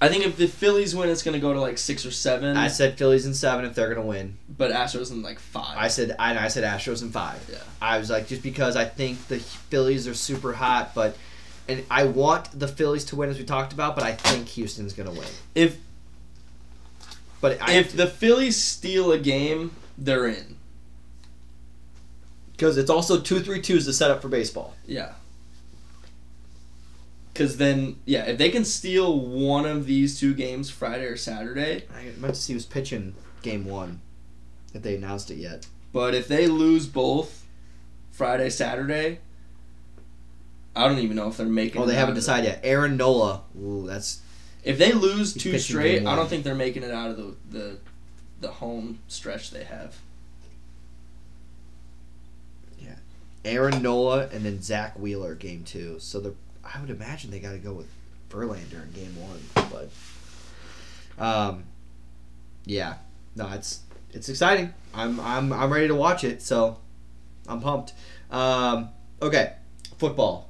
I 0.00 0.08
think 0.08 0.26
if 0.26 0.36
the 0.36 0.46
Phillies 0.46 0.94
win, 0.94 1.08
it's 1.08 1.22
gonna 1.22 1.38
go 1.38 1.52
to 1.54 1.60
like 1.60 1.78
six 1.78 2.04
or 2.04 2.10
seven. 2.10 2.56
I 2.56 2.68
said 2.68 2.98
Phillies 2.98 3.24
in 3.24 3.34
seven 3.34 3.64
if 3.64 3.74
they're 3.74 3.88
gonna 3.92 4.06
win. 4.06 4.36
but 4.48 4.70
Astros 4.70 5.10
in 5.10 5.22
like 5.22 5.38
five. 5.38 5.76
I 5.76 5.88
said 5.88 6.14
I, 6.18 6.36
I 6.44 6.48
said 6.48 6.64
Astros 6.64 7.02
in 7.02 7.10
five. 7.10 7.44
Yeah. 7.50 7.58
I 7.80 7.98
was 7.98 8.10
like 8.10 8.26
just 8.28 8.42
because 8.42 8.76
I 8.76 8.84
think 8.84 9.26
the 9.28 9.38
Phillies 9.38 10.06
are 10.06 10.14
super 10.14 10.52
hot, 10.52 10.92
but 10.94 11.16
and 11.68 11.82
I 11.90 12.04
want 12.04 12.58
the 12.58 12.68
Phillies 12.68 13.04
to 13.06 13.16
win 13.16 13.30
as 13.30 13.38
we 13.38 13.44
talked 13.44 13.72
about, 13.72 13.94
but 13.96 14.04
I 14.04 14.12
think 14.12 14.48
Houston's 14.48 14.92
gonna 14.92 15.10
win. 15.12 15.28
if 15.54 15.78
But 17.48 17.62
I, 17.62 17.74
if 17.74 17.92
the 17.96 18.06
Phillies 18.06 18.56
steal 18.56 19.12
a 19.12 19.18
game, 19.18 19.70
they're 19.96 20.26
in. 20.26 20.56
because 22.52 22.76
it's 22.76 22.90
also 22.90 23.20
two 23.20 23.38
three 23.40 23.60
twos 23.60 23.84
to 23.86 23.92
set 23.92 24.10
up 24.10 24.20
for 24.22 24.28
baseball. 24.28 24.74
Yeah. 24.86 25.12
Because 27.32 27.58
then, 27.58 27.96
yeah, 28.06 28.24
if 28.24 28.38
they 28.38 28.48
can 28.50 28.64
steal 28.64 29.20
one 29.20 29.66
of 29.66 29.86
these 29.86 30.18
two 30.18 30.32
games, 30.34 30.70
Friday 30.70 31.04
or 31.04 31.16
Saturday, 31.18 31.84
I 31.94 32.18
meant 32.18 32.34
to 32.34 32.40
see 32.40 32.54
who's 32.54 32.64
pitching 32.66 33.14
game 33.42 33.66
one, 33.66 34.00
if 34.74 34.82
they 34.82 34.96
announced 34.96 35.30
it 35.30 35.36
yet. 35.36 35.66
but 35.92 36.14
if 36.14 36.26
they 36.28 36.46
lose 36.46 36.86
both 36.86 37.44
Friday, 38.10 38.48
Saturday, 38.50 39.18
I 40.74 40.88
don't 40.88 40.98
even 40.98 41.16
know 41.16 41.28
if 41.28 41.36
they're 41.36 41.46
making. 41.46 41.80
Oh, 41.80 41.86
they 41.86 41.94
haven't 41.94 42.14
decided 42.14 42.46
yet. 42.46 42.60
Aaron 42.64 42.96
Nola. 42.96 43.42
Ooh, 43.58 43.86
that's 43.86 44.16
the- 44.16 44.22
If 44.66 44.78
they 44.78 44.92
lose 44.92 45.32
He's 45.32 45.42
two 45.44 45.58
straight, 45.60 46.04
I 46.04 46.16
don't 46.16 46.28
think 46.28 46.42
they're 46.42 46.54
making 46.56 46.82
it 46.82 46.90
out 46.90 47.10
of 47.10 47.16
the 47.16 47.34
the, 47.50 47.78
the 48.40 48.48
home 48.48 48.98
stretch 49.06 49.52
they 49.52 49.62
have. 49.62 49.96
Yeah, 52.80 52.96
Aaron 53.44 53.80
Nola 53.80 54.26
and 54.32 54.44
then 54.44 54.60
Zack 54.60 54.98
Wheeler 54.98 55.36
game 55.36 55.62
two. 55.64 56.00
So 56.00 56.18
the 56.18 56.34
I 56.64 56.80
would 56.80 56.90
imagine 56.90 57.30
they 57.30 57.38
got 57.38 57.52
to 57.52 57.58
go 57.58 57.72
with 57.72 57.86
Verlander 58.28 58.82
in 58.82 58.90
game 58.92 59.14
one, 59.20 59.40
but 59.70 61.24
um, 61.24 61.62
yeah, 62.64 62.94
no, 63.36 63.48
it's 63.52 63.82
it's 64.12 64.28
exciting. 64.28 64.74
I'm 64.92 65.20
I'm 65.20 65.52
I'm 65.52 65.72
ready 65.72 65.86
to 65.86 65.94
watch 65.94 66.24
it. 66.24 66.42
So 66.42 66.78
I'm 67.46 67.60
pumped. 67.60 67.92
Um, 68.32 68.88
okay, 69.22 69.52
football. 69.98 70.45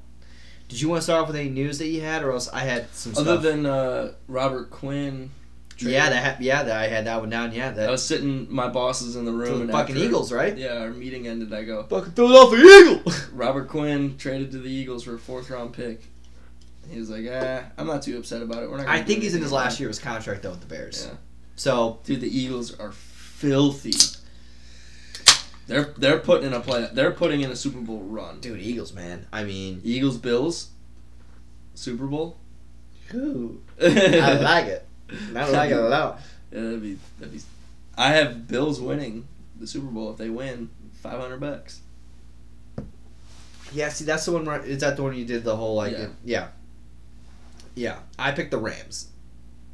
Did 0.69 0.81
you 0.81 0.89
want 0.89 0.99
to 0.99 1.03
start 1.05 1.23
off 1.23 1.29
with 1.29 1.37
any 1.37 1.49
news 1.49 1.79
that 1.79 1.87
you 1.87 2.01
had, 2.01 2.23
or 2.25 2.33
else 2.33 2.49
I 2.49 2.61
had 2.61 2.91
some 2.93 3.13
Other 3.13 3.23
stuff? 3.35 3.43
than 3.43 3.67
uh, 3.67 4.13
Robert 4.27 4.71
Quinn. 4.71 5.31
yeah, 5.79 6.11
that 6.11 6.25
ha- 6.25 6.37
yeah, 6.41 6.63
that 6.65 6.77
I 6.77 6.89
had 6.89 7.05
that 7.07 7.21
one 7.21 7.31
down. 7.31 7.53
Yeah, 7.53 7.69
I 7.69 7.73
that 7.73 7.91
was 7.91 8.05
sitting. 8.05 8.53
My 8.53 8.69
boss 8.69 9.01
is 9.03 9.15
in 9.15 9.25
the 9.25 9.33
room. 9.33 9.55
the 9.59 9.61
and 9.63 9.71
fucking 9.71 9.95
after- 9.95 10.07
Eagles, 10.07 10.33
right? 10.33 10.57
Yeah, 10.57 10.79
our 10.79 10.91
meeting 10.91 11.29
ended. 11.29 11.53
I 11.53 11.63
go. 11.65 11.85
Fucking 11.85 12.13
Philadelphia 12.13 12.59
Eagle. 12.65 13.13
Robert 13.33 13.69
Quinn 13.69 14.17
traded 14.19 14.51
to 14.53 14.59
the 14.59 14.71
Eagles 14.71 15.05
for 15.05 15.15
a 15.15 15.19
fourth 15.19 15.51
round 15.51 15.73
pick. 15.73 16.03
He 16.91 16.99
was 16.99 17.11
like, 17.11 17.25
eh, 17.27 17.63
I'm 17.79 17.87
not 17.87 18.03
too 18.03 18.17
upset 18.19 18.43
about 18.43 18.63
it. 18.63 18.71
We're 18.71 18.77
not. 18.79 18.87
Gonna 18.87 18.99
I 18.99 19.03
do 19.03 19.07
think 19.07 19.23
he's 19.23 19.35
in 19.35 19.39
anything 19.39 19.43
his 19.43 19.53
about 19.53 19.65
last 19.65 19.81
year 19.81 19.89
of 19.89 19.91
his 19.91 19.99
contract 19.99 20.43
though 20.43 20.51
with 20.51 20.61
the 20.61 20.67
Bears. 20.67 21.07
Yeah. 21.09 21.17
So 21.57 21.99
Dude, 22.05 22.21
the 22.21 22.29
Eagles 22.39 22.79
are 22.79 22.93
filthy. 22.93 23.93
They're 25.67 25.95
they're 25.97 26.19
putting 26.19 26.47
in 26.49 26.53
a 26.53 26.61
play. 26.61 26.89
They're 26.93 27.11
putting 27.11 27.41
in 27.41 27.51
a 27.51 27.57
Super 27.57 27.81
Bowl 27.81 28.01
run. 28.01 28.41
dude, 28.41 28.61
Eagles, 28.61 28.93
man. 28.93 29.27
I 29.33 29.45
mean, 29.45 29.81
Eagles 29.85 30.17
Bills, 30.17 30.71
Super 31.75 32.07
Bowl. 32.07 32.37
Ooh, 33.15 33.61
I 33.83 34.35
like 34.35 34.67
it. 34.67 34.87
I 35.35 35.49
like 35.49 35.71
it 35.71 35.77
a 35.77 35.89
lot. 35.89 36.21
Yeah, 36.53 36.61
that'd 36.61 36.83
be 36.83 36.99
that'd 37.19 37.35
be. 37.35 37.41
I 37.97 38.13
have 38.13 38.47
Bills 38.47 38.81
winning 38.81 39.27
the 39.59 39.67
Super 39.67 39.87
Bowl 39.87 40.11
if 40.11 40.19
they 40.19 40.31
win. 40.31 40.71
Five 41.03 41.21
hundred 41.21 41.41
bucks. 41.41 41.81
Yeah, 43.73 43.89
see, 43.89 44.05
that's 44.05 44.25
the 44.25 44.33
one. 44.33 44.45
Where, 44.45 44.65
is 44.65 44.81
that 44.81 44.97
the 44.97 45.03
one 45.03 45.17
you 45.17 45.25
did 45.25 45.43
the 45.43 45.57
whole 45.57 45.75
like? 45.75 45.93
Yeah. 45.93 46.09
Yeah. 46.25 46.49
yeah. 47.75 47.99
I 48.19 48.33
picked 48.33 48.53
the 48.53 48.59
Rams. 48.59 49.09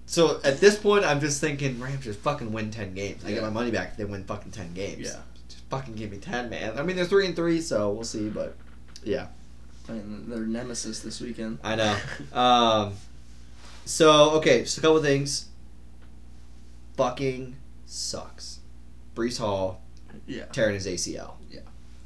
So 0.06 0.40
at 0.44 0.58
this 0.60 0.78
point, 0.78 1.04
I'm 1.04 1.20
just 1.20 1.40
thinking 1.40 1.78
Rams 1.80 2.04
just 2.04 2.18
fucking 2.20 2.52
win 2.52 2.70
ten 2.70 2.94
games. 2.94 3.24
I 3.24 3.32
get 3.32 3.42
my 3.42 3.50
money 3.50 3.70
back 3.70 3.90
if 3.92 3.96
they 3.98 4.04
win 4.04 4.24
fucking 4.24 4.52
ten 4.52 4.72
games. 4.74 5.00
Yeah. 5.00 5.20
Just 5.72 5.84
fucking 5.84 5.94
give 5.98 6.10
me 6.10 6.18
ten, 6.18 6.50
man. 6.50 6.78
I 6.78 6.82
mean, 6.82 6.96
they're 6.96 7.04
three 7.04 7.26
and 7.26 7.34
three, 7.34 7.60
so 7.60 7.90
we'll 7.92 8.04
see. 8.04 8.28
But 8.28 8.56
yeah, 9.04 9.28
they're 9.88 10.40
nemesis 10.46 11.00
this 11.00 11.20
weekend. 11.20 11.58
I 11.64 11.76
know. 11.76 11.96
um, 12.38 12.92
so 13.84 14.30
okay, 14.32 14.64
so 14.64 14.80
a 14.80 14.82
couple 14.82 15.02
things. 15.02 15.46
Fucking 16.96 17.56
sucks. 17.86 18.58
Breece 19.14 19.38
Hall 19.38 19.80
Yeah. 20.26 20.44
tearing 20.52 20.74
his 20.74 20.86
ACL. 20.86 21.34
Yeah. 21.50 21.60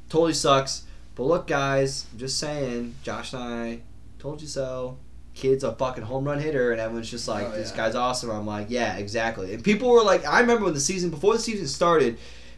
Totally 0.09 0.33
sucks. 0.33 0.83
But 1.15 1.23
look, 1.23 1.47
guys, 1.47 2.05
I'm 2.13 2.19
just 2.19 2.39
saying, 2.39 2.95
Josh 3.03 3.33
and 3.33 3.41
I 3.43 3.79
told 4.19 4.41
you 4.41 4.47
so. 4.47 4.97
Kid's 5.33 5.63
a 5.63 5.71
fucking 5.73 6.03
home 6.03 6.25
run 6.25 6.39
hitter, 6.39 6.71
and 6.71 6.81
everyone's 6.81 7.11
just 7.11 7.27
like, 7.27 7.45
Oh, 7.47 7.51
this 7.51 7.69
yeah. 7.71 7.77
guy's 7.77 7.95
awesome. 7.95 8.31
I'm 8.31 8.47
like, 8.47 8.67
yeah, 8.69 8.97
exactly. 8.97 9.53
And 9.53 9.63
people 9.63 9.89
were 9.91 10.01
like, 10.03 10.25
I 10.25 10.39
remember 10.39 10.65
when 10.65 10.73
the 10.73 10.79
season, 10.79 11.09
before 11.11 11.33
the 11.33 11.39
season 11.39 11.67
started, 11.67 12.17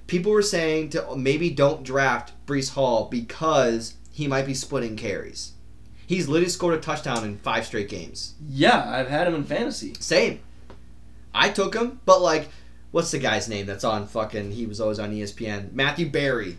people 0.09 0.31
were 0.31 0.41
saying 0.41 0.89
to 0.89 1.15
maybe 1.15 1.49
don't 1.49 1.83
draft 1.83 2.33
Breece 2.45 2.71
Hall 2.73 3.07
because 3.09 3.93
he 4.11 4.27
might 4.27 4.45
be 4.45 4.53
splitting 4.53 4.97
carries. 4.97 5.53
He's 6.05 6.27
literally 6.27 6.49
scored 6.49 6.73
a 6.73 6.79
touchdown 6.81 7.23
in 7.23 7.37
five 7.37 7.65
straight 7.65 7.87
games. 7.87 8.33
Yeah, 8.49 8.83
I've 8.89 9.07
had 9.09 9.27
him 9.27 9.35
in 9.35 9.43
fantasy. 9.43 9.93
Same. 9.99 10.39
I 11.33 11.49
took 11.49 11.75
him, 11.75 11.99
but 12.05 12.21
like, 12.21 12.49
what's 12.91 13.11
the 13.11 13.19
guy's 13.19 13.47
name 13.47 13.67
that's 13.67 13.83
on 13.83 14.07
fucking? 14.07 14.51
He 14.51 14.65
was 14.65 14.81
always 14.81 14.97
on 14.99 15.13
ESPN. 15.13 15.71
Matthew 15.73 16.09
Berry, 16.09 16.57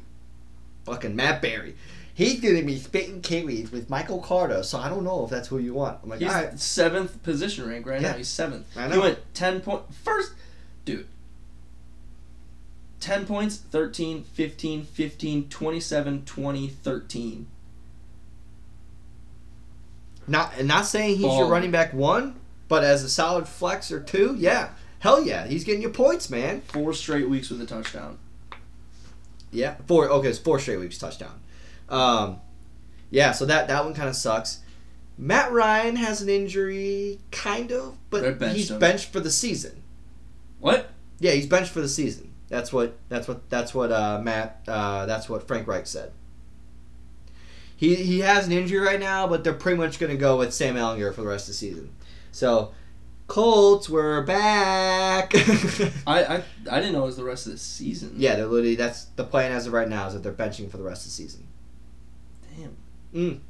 fucking 0.84 1.16
Matt 1.16 1.42
Berry. 1.42 1.74
He's 2.14 2.40
gonna 2.40 2.62
be 2.62 2.78
spitting 2.78 3.20
carries 3.22 3.72
with 3.72 3.90
Michael 3.90 4.20
Carter, 4.20 4.62
so 4.62 4.78
I 4.78 4.88
don't 4.88 5.04
know 5.04 5.24
if 5.24 5.30
that's 5.30 5.48
who 5.48 5.58
you 5.58 5.74
want. 5.74 5.98
I'm 6.02 6.10
like, 6.10 6.20
He's 6.20 6.28
all 6.28 6.34
right, 6.34 6.58
seventh 6.60 7.22
position 7.22 7.68
rank 7.68 7.86
right 7.86 8.00
Yeah. 8.00 8.12
now. 8.12 8.16
He's 8.18 8.28
seventh. 8.28 8.66
I 8.76 8.88
He 8.92 8.98
went 8.98 9.18
ten 9.34 9.60
point 9.60 9.82
first, 10.04 10.32
dude. 10.84 11.06
10 13.00 13.26
points, 13.26 13.56
13, 13.56 14.22
15, 14.24 14.84
15, 14.84 15.48
27, 15.48 16.24
20, 16.24 16.68
13. 16.68 17.46
Not 20.28 20.64
not 20.64 20.86
saying 20.86 21.16
he's 21.16 21.24
your 21.24 21.46
running 21.48 21.72
back 21.72 21.92
one, 21.92 22.38
but 22.68 22.84
as 22.84 23.02
a 23.02 23.08
solid 23.08 23.48
flex 23.48 23.90
or 23.90 24.00
two, 24.00 24.36
yeah, 24.38 24.70
hell 25.00 25.24
yeah, 25.24 25.46
he's 25.46 25.64
getting 25.64 25.82
your 25.82 25.90
points, 25.90 26.30
man. 26.30 26.60
Four 26.60 26.92
straight 26.92 27.28
weeks 27.28 27.50
with 27.50 27.60
a 27.60 27.66
touchdown. 27.66 28.18
Yeah, 29.50 29.74
four. 29.88 30.08
Okay, 30.08 30.28
it's 30.28 30.38
four 30.38 30.60
straight 30.60 30.78
weeks 30.78 30.98
touchdown. 30.98 31.40
Um, 31.88 32.40
yeah, 33.10 33.32
so 33.32 33.44
that 33.46 33.66
that 33.66 33.84
one 33.84 33.94
kind 33.94 34.08
of 34.08 34.14
sucks. 34.14 34.60
Matt 35.18 35.50
Ryan 35.50 35.96
has 35.96 36.22
an 36.22 36.28
injury, 36.28 37.18
kind 37.32 37.72
of, 37.72 37.98
but 38.08 38.38
benched 38.38 38.56
he's 38.56 38.70
him. 38.70 38.78
benched 38.78 39.12
for 39.12 39.20
the 39.20 39.30
season. 39.30 39.82
What? 40.60 40.90
Yeah, 41.18 41.32
he's 41.32 41.46
benched 41.46 41.72
for 41.72 41.80
the 41.80 41.88
season. 41.88 42.29
That's 42.50 42.72
what 42.72 42.98
that's 43.08 43.28
what 43.28 43.48
that's 43.48 43.72
what 43.72 43.92
uh, 43.92 44.20
Matt 44.22 44.64
uh, 44.68 45.06
that's 45.06 45.28
what 45.28 45.46
Frank 45.46 45.66
Reich 45.66 45.86
said. 45.86 46.12
He 47.76 47.94
he 47.94 48.18
has 48.20 48.46
an 48.46 48.52
injury 48.52 48.80
right 48.80 49.00
now, 49.00 49.26
but 49.26 49.44
they're 49.44 49.54
pretty 49.54 49.78
much 49.78 49.98
going 49.98 50.10
to 50.10 50.18
go 50.18 50.36
with 50.36 50.52
Sam 50.52 50.74
Ehlinger 50.74 51.14
for 51.14 51.22
the 51.22 51.28
rest 51.28 51.44
of 51.44 51.54
the 51.54 51.58
season. 51.58 51.94
So, 52.32 52.72
Colts, 53.28 53.88
we're 53.88 54.22
back. 54.22 55.32
I, 56.06 56.24
I 56.24 56.42
I 56.68 56.80
didn't 56.80 56.92
know 56.92 57.04
it 57.04 57.06
was 57.06 57.16
the 57.16 57.24
rest 57.24 57.46
of 57.46 57.52
the 57.52 57.58
season. 57.58 58.14
yeah, 58.16 58.34
they're 58.34 58.46
literally 58.46 58.74
that's 58.74 59.04
the 59.04 59.24
plan 59.24 59.52
as 59.52 59.68
of 59.68 59.72
right 59.72 59.88
now 59.88 60.08
is 60.08 60.14
that 60.14 60.24
they're 60.24 60.32
benching 60.32 60.68
for 60.68 60.76
the 60.76 60.82
rest 60.82 61.06
of 61.06 61.12
the 61.12 61.14
season. 61.14 61.46
Damn. 63.14 63.40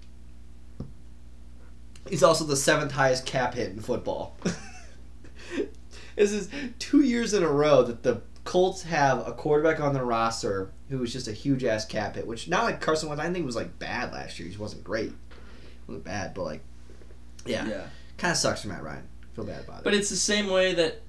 He's 2.09 2.23
also 2.23 2.45
the 2.45 2.57
seventh 2.57 2.93
highest 2.93 3.25
cap 3.25 3.55
hit 3.55 3.71
in 3.71 3.81
football. 3.81 4.37
this 6.17 6.33
is 6.33 6.51
two 6.79 7.01
years 7.01 7.33
in 7.33 7.43
a 7.43 7.49
row 7.49 7.83
that 7.83 8.03
the 8.03 8.21
Colts 8.45 8.83
have 8.85 9.27
a 9.29 9.33
quarterback 9.33 9.81
on 9.81 9.93
their 9.95 10.05
roster 10.05 10.71
who 10.89 10.99
was 10.99 11.13
just 11.13 11.29
a 11.29 11.33
huge 11.33 11.63
ass 11.65 11.85
cap 11.85 12.17
hit, 12.17 12.27
which 12.27 12.49
not 12.49 12.65
like 12.65 12.81
Carson 12.81 13.09
Wentz. 13.09 13.23
I 13.23 13.31
think 13.33 13.45
was 13.47 13.55
like 13.57 13.79
bad 13.79 14.13
last 14.13 14.39
year. 14.39 14.49
He 14.49 14.57
wasn't 14.57 14.83
great. 14.83 15.11
He 15.11 15.15
wasn't 15.87 16.05
bad, 16.05 16.35
but 16.35 16.45
like, 16.45 16.61
yeah, 17.47 17.67
Yeah. 17.69 17.87
kind 18.17 18.33
of 18.33 18.39
sucks 18.39 18.63
for 18.63 18.69
Matt 18.69 18.83
Ryan. 18.83 19.03
Feel 19.35 19.45
bad 19.45 19.65
about 19.65 19.79
it. 19.81 19.85
But 19.85 19.95
it's 19.95 20.09
the 20.11 20.17
same 20.17 20.49
way 20.49 20.75
that. 20.75 21.01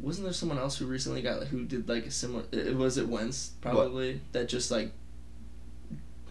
Wasn't 0.00 0.24
there 0.24 0.32
someone 0.34 0.58
else 0.58 0.76
who 0.78 0.86
recently 0.86 1.22
got 1.22 1.44
who 1.44 1.64
did 1.64 1.88
like 1.88 2.06
a 2.06 2.10
similar? 2.10 2.44
It 2.52 2.76
was 2.76 2.98
it 2.98 3.08
Wentz 3.08 3.52
probably 3.60 4.20
that 4.32 4.48
just 4.48 4.70
like. 4.70 4.90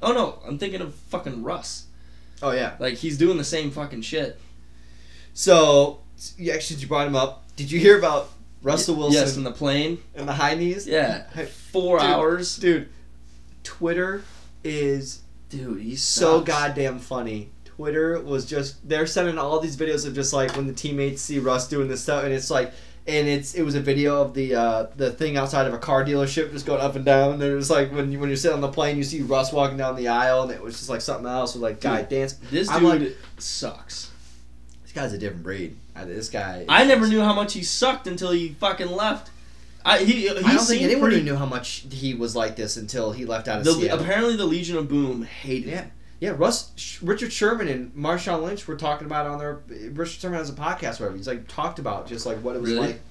Oh 0.02 0.12
no! 0.14 0.40
I'm 0.46 0.58
thinking 0.58 0.82
of 0.82 0.94
fucking 0.94 1.44
Russ. 1.44 1.86
oh 2.42 2.52
yeah. 2.52 2.76
Like 2.80 2.96
he's 2.96 3.18
doing 3.18 3.38
the 3.38 3.44
same 3.44 3.72
fucking 3.72 4.02
shit. 4.02 4.40
So 5.34 6.02
you 6.38 6.52
actually 6.52 6.80
you 6.80 6.88
brought 6.88 7.08
him 7.08 7.16
up. 7.16 7.44
Did 7.56 7.72
you 7.72 7.80
hear 7.80 7.98
about 7.98 8.30
Russell 8.62 8.96
Wilson 8.96 9.22
Yes, 9.22 9.38
in 9.38 9.44
the 9.44 9.52
plane. 9.52 10.00
and 10.16 10.28
the 10.28 10.34
high 10.34 10.56
knees? 10.56 10.88
Yeah, 10.88 11.24
four 11.72 12.00
Dude. 12.00 12.08
hours. 12.08 12.58
Dude, 12.58 12.90
Twitter 13.64 14.24
is 14.64 15.22
Dude, 15.50 15.82
he's 15.82 16.02
so 16.02 16.42
goddamn 16.42 16.98
funny. 17.00 17.50
Twitter 17.66 18.20
was 18.22 18.46
just 18.46 18.88
they're 18.88 19.06
sending 19.06 19.38
all 19.38 19.60
these 19.60 19.78
videos 19.78 20.06
of 20.08 20.16
just 20.16 20.34
like 20.34 20.56
when 20.56 20.66
the 20.68 20.74
teammates 20.74 21.22
see 21.22 21.40
Russ 21.40 21.68
doing 21.68 21.88
this 21.88 22.02
stuff, 22.02 22.24
and 22.24 22.34
it's 22.34 22.50
like, 22.50 22.72
and 23.08 23.28
it's 23.28 23.54
it 23.54 23.62
was 23.64 23.76
a 23.76 23.80
video 23.80 24.22
of 24.22 24.34
the 24.34 24.56
uh, 24.56 24.88
the 24.96 25.12
thing 25.12 25.38
outside 25.38 25.68
of 25.68 25.74
a 25.74 25.78
car 25.78 26.04
dealership 26.04 26.52
just 26.52 26.66
going 26.66 26.82
up 26.82 26.96
and 26.96 27.06
down. 27.06 27.34
And 27.34 27.44
it 27.44 27.54
was 27.54 27.70
like 27.70 27.92
when 27.92 28.12
you 28.12 28.20
when 28.20 28.30
you're 28.30 28.36
sitting 28.38 28.56
on 28.56 28.62
the 28.62 28.72
plane, 28.72 28.98
you 28.98 29.04
see 29.04 29.22
Russ 29.22 29.52
walking 29.54 29.78
down 29.78 29.96
the 29.96 30.08
aisle, 30.08 30.44
and 30.44 30.52
it 30.52 30.62
was 30.62 30.78
just 30.78 30.90
like 30.90 31.02
something 31.02 31.28
else 31.28 31.54
with 31.54 31.62
like 31.64 31.82
guy 31.82 32.00
Dude, 32.02 32.10
dance. 32.10 32.34
This 32.50 32.70
I'm 32.70 32.82
dude 32.82 33.02
like- 33.02 33.18
sucks. 33.38 34.12
This 34.84 34.92
guy's 34.92 35.14
a 35.14 35.18
different 35.20 35.44
breed. 35.44 35.76
I, 35.96 36.06
this 36.06 36.30
guy. 36.30 36.66
I 36.68 36.86
never 36.86 37.08
knew 37.08 37.22
how 37.22 37.34
much 37.34 37.54
he 37.54 37.64
sucked 37.64 38.08
until 38.08 38.32
he 38.32 38.50
fucking 38.50 38.90
left. 38.92 39.30
I 39.86 40.00
he 40.00 40.14
he 40.14 40.30
I 40.30 40.34
don't 40.34 40.60
think 40.66 40.82
anyone 40.82 41.10
pretty. 41.10 41.24
knew 41.24 41.36
how 41.36 41.46
much 41.46 41.86
he 41.92 42.14
was 42.14 42.36
like 42.36 42.56
this 42.56 42.78
until 42.78 43.12
he 43.12 43.26
left 43.26 43.48
out 43.48 43.60
of 43.60 43.66
The, 43.66 43.74
Seattle. 43.74 44.00
apparently, 44.00 44.36
the 44.36 44.46
Legion 44.46 44.78
of 44.78 44.88
Boom 44.88 45.24
hated 45.24 45.70
Yeah. 45.70 45.76
him. 45.82 45.92
Yeah, 46.20 46.34
Russ, 46.38 46.72
Sh- 46.78 47.02
Richard 47.02 47.34
Sherman 47.34 47.68
and 47.68 47.94
Marshawn 47.94 48.44
Lynch 48.44 48.66
were 48.66 48.78
talking 48.78 49.06
about 49.06 49.26
it 49.26 49.32
on 49.34 49.40
their 49.40 49.60
Richard 49.92 50.22
Sherman 50.22 50.40
has 50.40 50.50
a 50.50 50.54
podcast 50.54 51.02
where 51.02 51.12
he's 51.12 51.28
like 51.28 51.50
talked 51.50 51.80
about 51.80 52.08
just 52.08 52.26
like 52.26 52.38
what 52.38 52.56
it 52.56 52.62
was 52.62 52.72
Really? 52.72 52.88
like. 52.88 53.02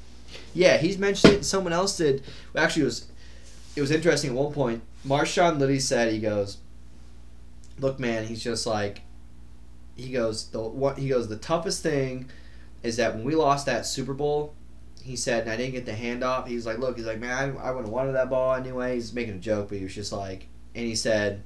Yeah, 0.55 0.79
he's 0.79 0.97
mentioned 0.97 1.35
it. 1.35 1.37
and 1.37 1.47
Someone 1.47 1.75
else 1.75 1.95
did. 1.99 2.23
Actually, 2.57 2.83
it 2.83 2.87
was 2.87 3.07
it 3.77 3.81
was 3.83 3.91
interesting 3.91 4.31
at 4.31 4.37
one 4.37 4.53
point. 4.53 4.83
Marshawn 5.07 5.59
literally 5.59 5.79
said 5.79 6.11
he 6.13 6.21
goes, 6.21 6.57
"Look, 7.79 7.99
man, 8.01 8.27
he's 8.27 8.43
just 8.43 8.67
like." 8.67 9.03
He 9.95 10.11
goes 10.11 10.47
the 10.49 10.61
what 10.63 10.97
he 10.99 11.11
goes 11.11 11.29
the 11.29 11.37
toughest 11.37 11.83
thing 11.83 12.31
is 12.83 12.97
that 12.97 13.15
when 13.15 13.25
we 13.25 13.35
lost 13.35 13.67
that 13.67 13.87
Super 13.87 14.15
Bowl, 14.15 14.55
he 15.03 15.17
said, 15.17 15.43
and 15.43 15.51
I 15.51 15.57
didn't 15.57 15.73
get 15.73 15.87
the 15.87 15.93
handoff. 15.93 16.47
He 16.47 16.55
was 16.55 16.67
like, 16.67 16.79
"Look, 16.79 16.97
he's 16.97 17.07
like, 17.07 17.19
man, 17.19 17.33
I, 17.33 17.43
I 17.43 17.71
wouldn't 17.71 17.87
have 17.87 17.93
wanted 17.93 18.13
that 18.13 18.31
ball 18.31 18.55
anyway." 18.55 18.95
He's 18.95 19.13
making 19.13 19.35
a 19.35 19.39
joke, 19.39 19.69
but 19.69 19.79
he 19.79 19.85
was 19.85 19.95
just 19.95 20.13
like, 20.13 20.49
and 20.75 20.87
he 20.87 20.95
said, 20.95 21.43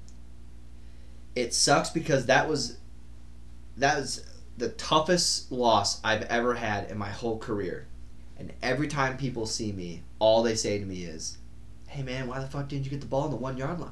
"It 1.34 1.55
sucks 1.55 1.91
because 1.91 2.26
that 2.26 2.49
was 2.49 2.78
that 3.76 3.99
was 3.99 4.24
the 4.59 4.70
toughest 4.70 5.53
loss 5.53 6.01
I've 6.03 6.22
ever 6.22 6.55
had 6.55 6.91
in 6.91 6.99
my 6.99 7.11
whole 7.11 7.39
career, 7.39 7.87
and 8.39 8.53
every 8.62 8.89
time 8.89 9.16
people 9.16 9.47
see 9.47 9.72
me, 9.72 10.03
all 10.18 10.43
they 10.43 10.55
say 10.55 10.78
to 10.78 10.84
me 10.84 11.05
is, 11.05 11.39
"Hey, 11.89 12.03
man, 12.03 12.26
why 12.26 12.41
the 12.41 12.47
fuck 12.47 12.68
didn't 12.68 12.84
you 12.84 12.91
get 12.91 13.01
the 13.01 13.07
ball 13.07 13.24
on 13.24 13.30
the 13.30 13.37
one 13.37 13.57
yard 13.57 13.80
line?" 13.80 13.91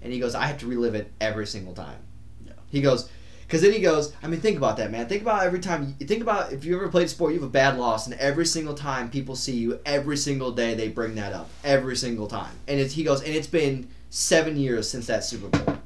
And 0.00 0.12
he 0.12 0.20
goes, 0.20 0.34
"I 0.34 0.46
have 0.46 0.58
to 0.58 0.66
relive 0.66 0.94
it 0.94 1.10
every 1.20 1.46
single 1.46 1.74
time." 1.74 1.98
Yeah. 2.46 2.52
He 2.68 2.80
goes. 2.80 3.08
Because 3.50 3.62
then 3.62 3.72
he 3.72 3.80
goes, 3.80 4.12
I 4.22 4.28
mean, 4.28 4.38
think 4.40 4.56
about 4.56 4.76
that, 4.76 4.92
man. 4.92 5.08
Think 5.08 5.22
about 5.22 5.42
every 5.42 5.58
time. 5.58 5.96
You, 5.98 6.06
think 6.06 6.22
about 6.22 6.52
if 6.52 6.64
you 6.64 6.76
ever 6.76 6.88
played 6.88 7.06
a 7.06 7.08
sport, 7.08 7.32
you 7.32 7.40
have 7.40 7.48
a 7.48 7.50
bad 7.52 7.76
loss, 7.78 8.06
and 8.06 8.14
every 8.20 8.46
single 8.46 8.74
time 8.74 9.10
people 9.10 9.34
see 9.34 9.56
you, 9.56 9.80
every 9.84 10.16
single 10.16 10.52
day 10.52 10.74
they 10.74 10.86
bring 10.86 11.16
that 11.16 11.32
up, 11.32 11.50
every 11.64 11.96
single 11.96 12.28
time. 12.28 12.52
And 12.68 12.78
it's, 12.78 12.94
he 12.94 13.02
goes, 13.02 13.24
and 13.24 13.34
it's 13.34 13.48
been 13.48 13.88
seven 14.08 14.56
years 14.56 14.88
since 14.88 15.08
that 15.08 15.24
Super 15.24 15.48
Bowl, 15.48 15.78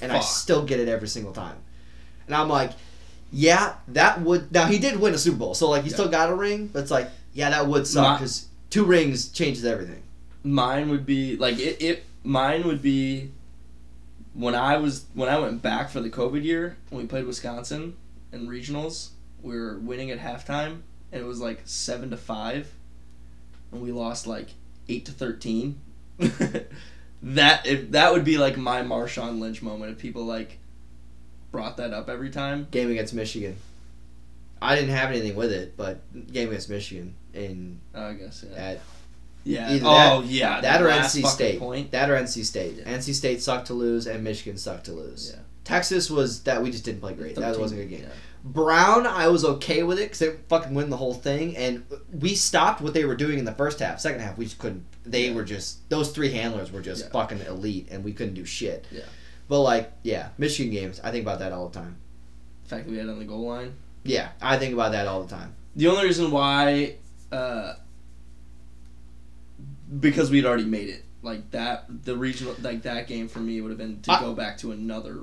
and 0.00 0.12
I 0.12 0.20
still 0.20 0.64
get 0.64 0.80
it 0.80 0.88
every 0.88 1.08
single 1.08 1.34
time. 1.34 1.56
And 2.26 2.34
I'm 2.34 2.48
like, 2.48 2.70
yeah, 3.30 3.74
that 3.88 4.22
would. 4.22 4.50
Now 4.50 4.64
he 4.64 4.78
did 4.78 4.98
win 4.98 5.12
a 5.12 5.18
Super 5.18 5.36
Bowl, 5.36 5.52
so 5.52 5.68
like 5.68 5.82
he 5.82 5.90
Yeah. 5.90 5.96
still 5.96 6.08
got 6.08 6.30
a 6.30 6.34
ring, 6.34 6.68
but 6.68 6.78
it's 6.78 6.90
like, 6.90 7.10
yeah, 7.34 7.50
that 7.50 7.66
would 7.66 7.86
suck 7.86 8.18
because 8.18 8.46
two 8.70 8.86
rings 8.86 9.28
changes 9.28 9.66
everything. 9.66 10.02
Mine 10.42 10.88
would 10.88 11.04
be 11.04 11.36
like 11.36 11.58
it. 11.58 11.82
It 11.82 12.04
mine 12.22 12.66
would 12.66 12.80
be 12.80 13.30
when 14.34 14.54
I 14.54 14.76
was 14.76 15.06
when 15.14 15.28
I 15.28 15.38
went 15.38 15.62
back 15.62 15.90
for 15.90 16.00
the 16.00 16.10
COVID 16.10 16.42
year 16.42 16.76
when 16.90 17.02
we 17.02 17.06
played 17.08 17.26
Wisconsin 17.26 17.96
in 18.32 18.46
regionals. 18.48 19.10
We 19.42 19.58
were 19.58 19.78
winning 19.78 20.10
at 20.10 20.18
halftime, 20.20 20.80
and 21.12 21.22
it 21.22 21.26
was 21.26 21.38
like 21.38 21.60
seven 21.64 22.10
to 22.10 22.16
five, 22.16 22.72
and 23.70 23.82
we 23.82 23.92
lost 23.92 24.26
like 24.26 24.48
eight 24.88 25.04
to 25.06 25.12
thirteen. 25.12 25.80
that 26.18 27.66
if 27.66 27.90
that 27.90 28.12
would 28.12 28.24
be 28.24 28.38
like 28.38 28.56
my 28.56 28.82
Marshawn 28.82 29.40
Lynch 29.40 29.62
moment 29.62 29.92
if 29.92 29.98
people 29.98 30.24
like 30.24 30.58
brought 31.50 31.76
that 31.76 31.92
up 31.92 32.08
every 32.08 32.30
time. 32.30 32.68
Game 32.70 32.90
against 32.90 33.14
Michigan. 33.14 33.56
I 34.62 34.74
didn't 34.76 34.90
have 34.90 35.10
anything 35.10 35.36
with 35.36 35.52
it, 35.52 35.76
but 35.76 36.00
game 36.32 36.48
against 36.48 36.70
Michigan 36.70 37.14
in 37.34 37.80
Oh, 37.94 38.08
I 38.08 38.14
guess 38.14 38.44
yeah. 38.50 38.56
at 38.56 38.80
Yeah. 39.44 39.70
Either 39.72 39.84
oh 39.86 40.22
yeah. 40.26 40.60
that 40.60 40.82
or 40.82 40.88
NC 40.88 41.26
State. 41.26 41.58
Point. 41.58 41.90
That 41.92 42.10
or 42.10 42.16
NC 42.16 42.44
State. 42.44 42.76
Yeah. 42.78 42.84
NC 42.96 43.14
State 43.14 43.42
sucked 43.42 43.66
to 43.68 43.74
lose, 43.74 44.06
and 44.06 44.24
Michigan 44.24 44.56
sucked 44.58 44.86
to 44.86 44.92
lose. 44.92 45.32
Yeah. 45.34 45.40
Texas 45.64 46.10
was 46.10 46.42
that 46.44 46.62
we 46.62 46.70
just 46.70 46.84
didn't 46.84 47.00
play 47.00 47.14
great. 47.14 47.36
That 47.36 47.58
wasn't 47.58 47.80
a 47.80 47.84
good 47.84 47.90
game. 47.90 48.02
yeah. 48.04 48.14
Brown, 48.46 49.06
I 49.06 49.28
was 49.28 49.42
okay 49.44 49.82
with 49.84 49.98
it 49.98 50.02
because 50.02 50.18
they 50.18 50.30
fucking 50.50 50.74
win 50.74 50.90
the 50.90 50.98
whole 50.98 51.14
thing, 51.14 51.56
and 51.56 51.82
we 52.12 52.34
stopped 52.34 52.82
what 52.82 52.92
they 52.92 53.06
were 53.06 53.16
doing 53.16 53.38
in 53.38 53.46
the 53.46 53.52
first 53.54 53.78
half. 53.80 54.00
Second 54.00 54.20
half, 54.20 54.36
we 54.36 54.44
just 54.44 54.58
couldn't. 54.58 54.84
They 55.06 55.30
were 55.30 55.44
just 55.44 55.88
those 55.88 56.10
three 56.12 56.30
handlers 56.30 56.70
were 56.70 56.82
just 56.82 57.04
Yeah. 57.04 57.10
fucking 57.10 57.40
elite, 57.40 57.88
and 57.90 58.04
we 58.04 58.12
couldn't 58.12 58.34
do 58.34 58.44
shit. 58.44 58.86
Yeah. 58.90 59.00
But 59.48 59.62
like, 59.62 59.92
yeah, 60.02 60.28
Michigan 60.36 60.72
games, 60.72 61.00
I 61.02 61.10
think 61.10 61.22
about 61.24 61.38
that 61.38 61.52
all 61.52 61.68
the 61.68 61.78
time. 61.78 61.96
The 62.64 62.68
fact 62.68 62.84
that 62.84 62.90
we 62.90 62.98
had 62.98 63.06
it 63.06 63.10
on 63.12 63.18
the 63.18 63.24
goal 63.24 63.46
line. 63.46 63.74
Yeah, 64.04 64.28
I 64.42 64.58
think 64.58 64.74
about 64.74 64.92
that 64.92 65.06
all 65.06 65.22
the 65.22 65.34
time. 65.34 65.54
The 65.76 65.86
only 65.88 66.04
reason 66.04 66.30
why, 66.30 66.96
uh, 67.32 67.74
because 70.00 70.30
we'd 70.30 70.46
already 70.46 70.64
made 70.64 70.88
it. 70.88 71.04
Like 71.22 71.50
that, 71.52 72.04
the 72.04 72.16
regional, 72.16 72.54
like 72.60 72.82
that 72.82 73.06
game 73.06 73.28
for 73.28 73.38
me 73.38 73.60
would 73.60 73.70
have 73.70 73.78
been 73.78 74.00
to 74.02 74.12
I- 74.12 74.20
go 74.20 74.34
back 74.34 74.58
to 74.58 74.72
another 74.72 75.18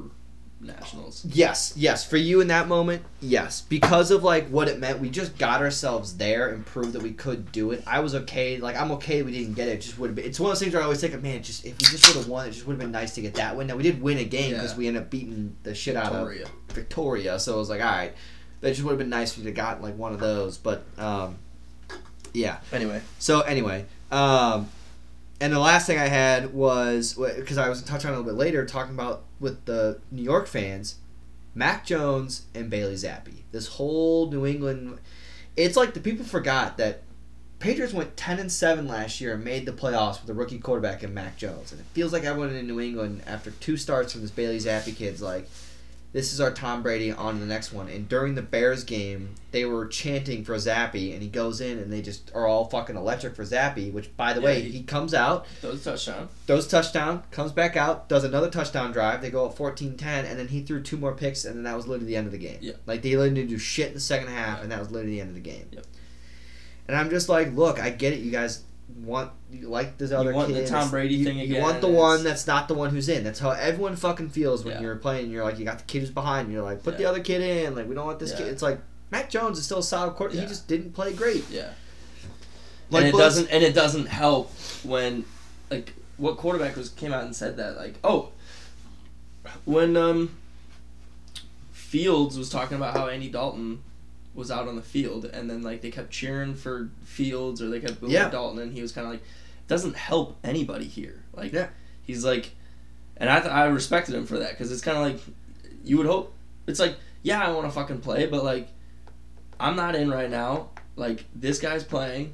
nationals. 0.60 1.26
Yes, 1.28 1.74
yes. 1.76 2.06
For 2.08 2.18
you 2.18 2.40
in 2.42 2.48
that 2.50 2.68
moment, 2.68 3.04
yes. 3.20 3.62
Because 3.62 4.12
of 4.12 4.24
like 4.24 4.48
what 4.50 4.68
it 4.68 4.80
meant, 4.80 5.00
we 5.00 5.10
just 5.10 5.38
got 5.38 5.62
ourselves 5.62 6.18
there 6.18 6.50
and 6.50 6.66
proved 6.66 6.94
that 6.94 7.02
we 7.02 7.12
could 7.12 7.52
do 7.52 7.72
it. 7.72 7.84
I 7.88 8.00
was 8.00 8.14
okay. 8.16 8.58
Like 8.58 8.76
I'm 8.76 8.92
okay 8.94 9.22
we 9.24 9.32
didn't 9.32 9.54
get 9.56 9.68
it. 9.68 9.72
it 9.74 9.82
just 9.82 9.98
would 10.00 10.08
have 10.10 10.16
been. 10.16 10.26
It's 10.26 10.40
one 10.40 10.52
of 10.52 10.56
those 10.58 10.62
things 10.62 10.74
where 10.74 10.82
I 10.82 10.86
always 10.86 11.02
think, 11.02 11.14
of 11.14 11.24
man, 11.24 11.42
just 11.44 11.66
if 11.66 11.78
we 11.80 11.86
just 11.86 12.08
would 12.08 12.18
have 12.18 12.28
won, 12.28 12.48
it 12.48 12.52
just 12.52 12.66
would 12.68 12.74
have 12.74 12.80
been 12.80 12.92
nice 12.92 13.16
to 13.16 13.22
get 13.22 13.36
that 13.36 13.56
win. 13.58 13.68
Now 13.68 13.76
we 13.76 13.84
did 13.84 14.02
win 14.02 14.18
a 14.20 14.24
game 14.24 14.52
because 14.54 14.74
Yeah. 14.74 14.78
we 14.78 14.88
ended 14.88 15.04
up 15.04 15.10
beating 15.10 15.56
the 15.64 15.74
shit 15.76 15.96
out 15.96 16.12
Victoria. 16.12 16.44
of 16.46 16.52
Victoria. 16.76 17.40
So 17.40 17.56
it 17.56 17.58
was 17.58 17.70
like, 17.70 17.82
all 17.82 17.88
right, 17.92 18.14
that 18.62 18.70
just 18.70 18.84
would 18.84 18.92
have 18.92 19.00
been 19.00 19.10
nice 19.10 19.32
if 19.32 19.38
we'd 19.40 19.46
have 19.48 19.56
gotten 19.56 19.82
like 19.84 19.98
one 19.98 20.14
of 20.14 20.20
those. 20.20 20.58
But 20.60 20.84
um, 21.00 21.38
yeah. 22.34 22.58
Anyway, 22.72 23.02
So 23.20 23.42
anyway, 23.42 23.86
um, 24.12 24.70
and 25.40 25.52
the 25.54 25.60
last 25.60 25.88
thing 25.88 25.98
I 25.98 26.08
had 26.08 26.54
was 26.54 27.14
because 27.14 27.58
I 27.58 27.70
was 27.70 27.82
gonna 27.82 28.00
on 28.00 28.06
a 28.06 28.18
little 28.18 28.24
bit 28.24 28.36
later, 28.36 28.66
talking 28.66 28.94
about 28.94 29.24
with 29.40 29.66
the 29.66 30.00
New 30.12 30.22
York 30.22 30.48
fans, 30.48 30.96
Mac 31.56 31.86
Jones 31.86 32.44
and 32.54 32.70
Bailey 32.70 32.96
Zappe. 32.96 33.44
This 33.52 33.68
whole 33.68 34.30
New 34.30 34.46
England, 34.46 35.00
it's 35.58 35.76
like 35.76 35.94
the 35.94 36.00
people 36.00 36.26
forgot 36.26 36.78
that 36.78 37.04
Patriots 37.60 37.94
went 37.94 38.18
ten 38.18 38.40
and 38.40 38.52
seven 38.52 38.88
last 38.88 39.22
year 39.22 39.34
and 39.34 39.44
made 39.44 39.66
the 39.66 39.72
playoffs 39.72 40.22
with 40.22 40.30
a 40.30 40.34
rookie 40.34 40.60
quarterback 40.60 41.04
in 41.04 41.14
Mac 41.14 41.38
Jones, 41.38 41.72
and 41.72 41.82
it 41.82 41.88
feels 41.94 42.14
like 42.14 42.24
everyone 42.24 42.54
in 42.54 42.68
New 42.68 42.80
England 42.80 43.24
after 43.26 43.52
two 43.52 43.78
starts 43.78 44.12
from 44.12 44.22
this 44.22 44.32
Bailey 44.32 44.58
Zappe 44.58 44.96
kid's 44.96 45.22
like. 45.22 45.48
This 46.14 46.34
is 46.34 46.42
our 46.42 46.52
Tom 46.52 46.84
Brady 46.84 47.10
on 47.10 47.40
the 47.40 47.46
next 47.46 47.72
one. 47.72 47.88
And 47.88 48.10
during 48.10 48.36
the 48.36 48.42
Bears 48.42 48.84
game, 48.84 49.36
they 49.52 49.64
were 49.64 49.88
chanting 49.88 50.44
for 50.44 50.56
Zappe, 50.56 51.14
and 51.14 51.22
he 51.22 51.30
goes 51.30 51.62
in, 51.62 51.78
and 51.80 51.92
they 51.92 52.02
just 52.02 52.30
are 52.36 52.46
all 52.48 52.66
fucking 52.66 52.98
electric 52.98 53.34
for 53.34 53.44
Zappe. 53.46 53.94
Which, 53.94 54.16
by 54.18 54.34
the 54.34 54.42
Yeah, 54.42 54.46
way, 54.46 54.62
he- 54.62 54.72
he 54.72 54.84
comes 54.84 55.14
out, 55.14 55.46
those 55.62 55.84
touchdown. 55.86 56.28
throws 56.48 56.68
a 56.68 56.70
touchdown, 56.70 57.24
comes 57.32 57.54
back 57.54 57.78
out, 57.78 58.10
does 58.10 58.26
another 58.26 58.50
touchdown 58.50 58.92
drive. 58.92 59.22
They 59.22 59.30
go 59.30 59.46
up 59.46 59.56
14-10, 59.58 60.26
and 60.26 60.38
then 60.38 60.50
he 60.50 60.62
threw 60.64 60.82
two 60.84 60.98
more 60.98 61.14
picks, 61.16 61.46
and 61.46 61.56
then 61.56 61.64
that 61.64 61.78
was 61.78 61.88
literally 61.88 62.08
the 62.08 62.18
end 62.18 62.26
of 62.26 62.34
the 62.34 62.38
game. 62.40 62.58
Yeah. 62.60 62.74
Like 62.86 63.04
they 63.04 63.12
literally 63.16 63.36
didn't 63.36 63.50
do 63.52 63.58
shit 63.58 63.88
in 63.88 63.94
the 63.94 64.00
second 64.02 64.28
half, 64.28 64.62
and 64.62 64.70
that 64.72 64.80
was 64.80 64.92
literally 64.92 65.14
the 65.16 65.22
end 65.22 65.30
of 65.30 65.36
the 65.36 65.50
game. 65.50 65.68
Yep. 65.72 65.86
And 66.90 66.98
I'm 66.98 67.10
just 67.10 67.30
like, 67.30 67.56
look, 67.56 67.80
I 67.80 67.90
get 67.90 68.12
it. 68.12 68.20
You 68.20 68.32
guys 68.32 68.64
want 68.98 69.32
you 69.52 69.70
like 69.70 69.98
this 69.98 70.12
other 70.12 70.32
You 70.32 70.36
want 70.36 70.54
the. 70.54 70.68
Tom 70.68 70.90
Brady 70.90 71.16
you, 71.16 71.26
thing 71.26 71.38
You 71.40 71.60
want 71.62 71.82
the 71.82 71.88
one 71.88 72.24
that's 72.24 72.46
not 72.48 72.68
the 72.68 72.74
one 72.74 72.90
who's 72.90 73.10
in. 73.10 73.24
That's 73.24 73.40
how 73.40 73.52
everyone 73.52 73.96
fucking 73.96 74.30
feels 74.30 74.64
when 74.64 74.76
Yeah. 74.76 74.82
you're 74.82 74.96
playing. 74.96 75.30
You're 75.32 75.44
like, 75.44 75.60
you 75.60 75.66
got 75.66 75.78
the 75.80 75.84
kid 75.86 76.00
who's 76.00 76.10
behind. 76.12 76.48
you. 76.50 76.56
You're 76.56 76.64
like, 76.64 76.84
put 76.84 76.98
the 76.98 77.06
other 77.06 77.20
kid 77.22 77.42
in. 77.42 77.76
Like, 77.76 77.88
we 77.88 77.96
don't 77.96 78.06
want 78.06 78.20
this 78.20 78.32
Yeah. 78.32 78.38
kid. 78.38 78.48
It's 78.48 78.62
like 78.62 78.80
Mac 79.12 79.30
Jones 79.30 79.58
is 79.58 79.66
still 79.66 79.80
a 79.80 79.84
solid 79.84 80.12
quarterback. 80.16 80.36
Yeah. 80.36 80.42
He 80.44 80.48
just 80.48 80.68
didn't 80.68 80.94
play 80.94 81.14
great. 81.14 81.44
Yeah. 81.50 81.70
Like, 82.90 83.06
and 83.06 83.14
it 83.14 83.18
doesn't 83.18 83.48
and 83.50 83.64
it 83.64 83.74
doesn't 83.74 84.08
help 84.08 84.52
when 84.84 85.24
like 85.70 85.94
what 86.18 86.38
quarterback 86.38 86.76
was 86.76 86.90
came 86.90 87.14
out 87.14 87.24
and 87.24 87.36
said 87.36 87.56
that 87.58 87.78
like 87.78 87.96
oh 88.04 88.30
when 89.66 89.96
um 89.96 90.32
Fields 91.72 92.38
was 92.38 92.50
talking 92.50 92.78
about 92.78 92.96
how 92.96 93.08
Andy 93.08 93.30
Dalton 93.30 93.82
was 94.34 94.50
out 94.52 94.68
on 94.68 94.76
the 94.76 94.82
field 94.82 95.26
and 95.26 95.50
then 95.50 95.62
like 95.62 95.82
they 95.82 95.92
kept 95.92 96.10
cheering 96.12 96.56
for 96.56 96.90
Fields 97.04 97.62
or 97.62 97.70
they 97.70 97.80
kept 97.80 98.00
booing 98.00 98.14
Yeah. 98.14 98.30
Dalton 98.30 98.60
and 98.60 98.72
he 98.74 98.82
was 98.82 98.92
kind 98.92 99.06
of 99.06 99.12
like 99.14 99.24
doesn't 99.68 99.96
help 99.96 100.38
anybody 100.44 100.86
here 100.86 101.24
like 101.34 101.52
Yeah. 101.54 101.68
he's 102.02 102.24
like 102.24 102.52
and 103.18 103.30
I 103.30 103.40
th- 103.42 103.52
I 103.52 103.66
respected 103.66 104.16
him 104.16 104.26
for 104.26 104.40
that 104.40 104.52
because 104.52 104.72
it's 104.72 104.82
kind 104.82 104.98
of 104.98 105.04
like 105.04 105.22
you 105.84 105.98
would 105.98 106.06
hope 106.08 106.34
it's 106.68 106.80
like 106.80 106.96
yeah 107.24 107.46
I 107.46 107.52
want 107.52 107.68
to 107.68 107.72
fucking 107.72 108.00
play 108.00 108.26
but 108.26 108.44
like 108.44 108.68
I'm 109.60 109.76
not 109.76 109.96
in 109.96 110.10
right 110.10 110.30
now 110.30 110.70
like 110.96 111.26
this 111.36 111.60
guy's 111.60 111.84
playing 111.84 112.34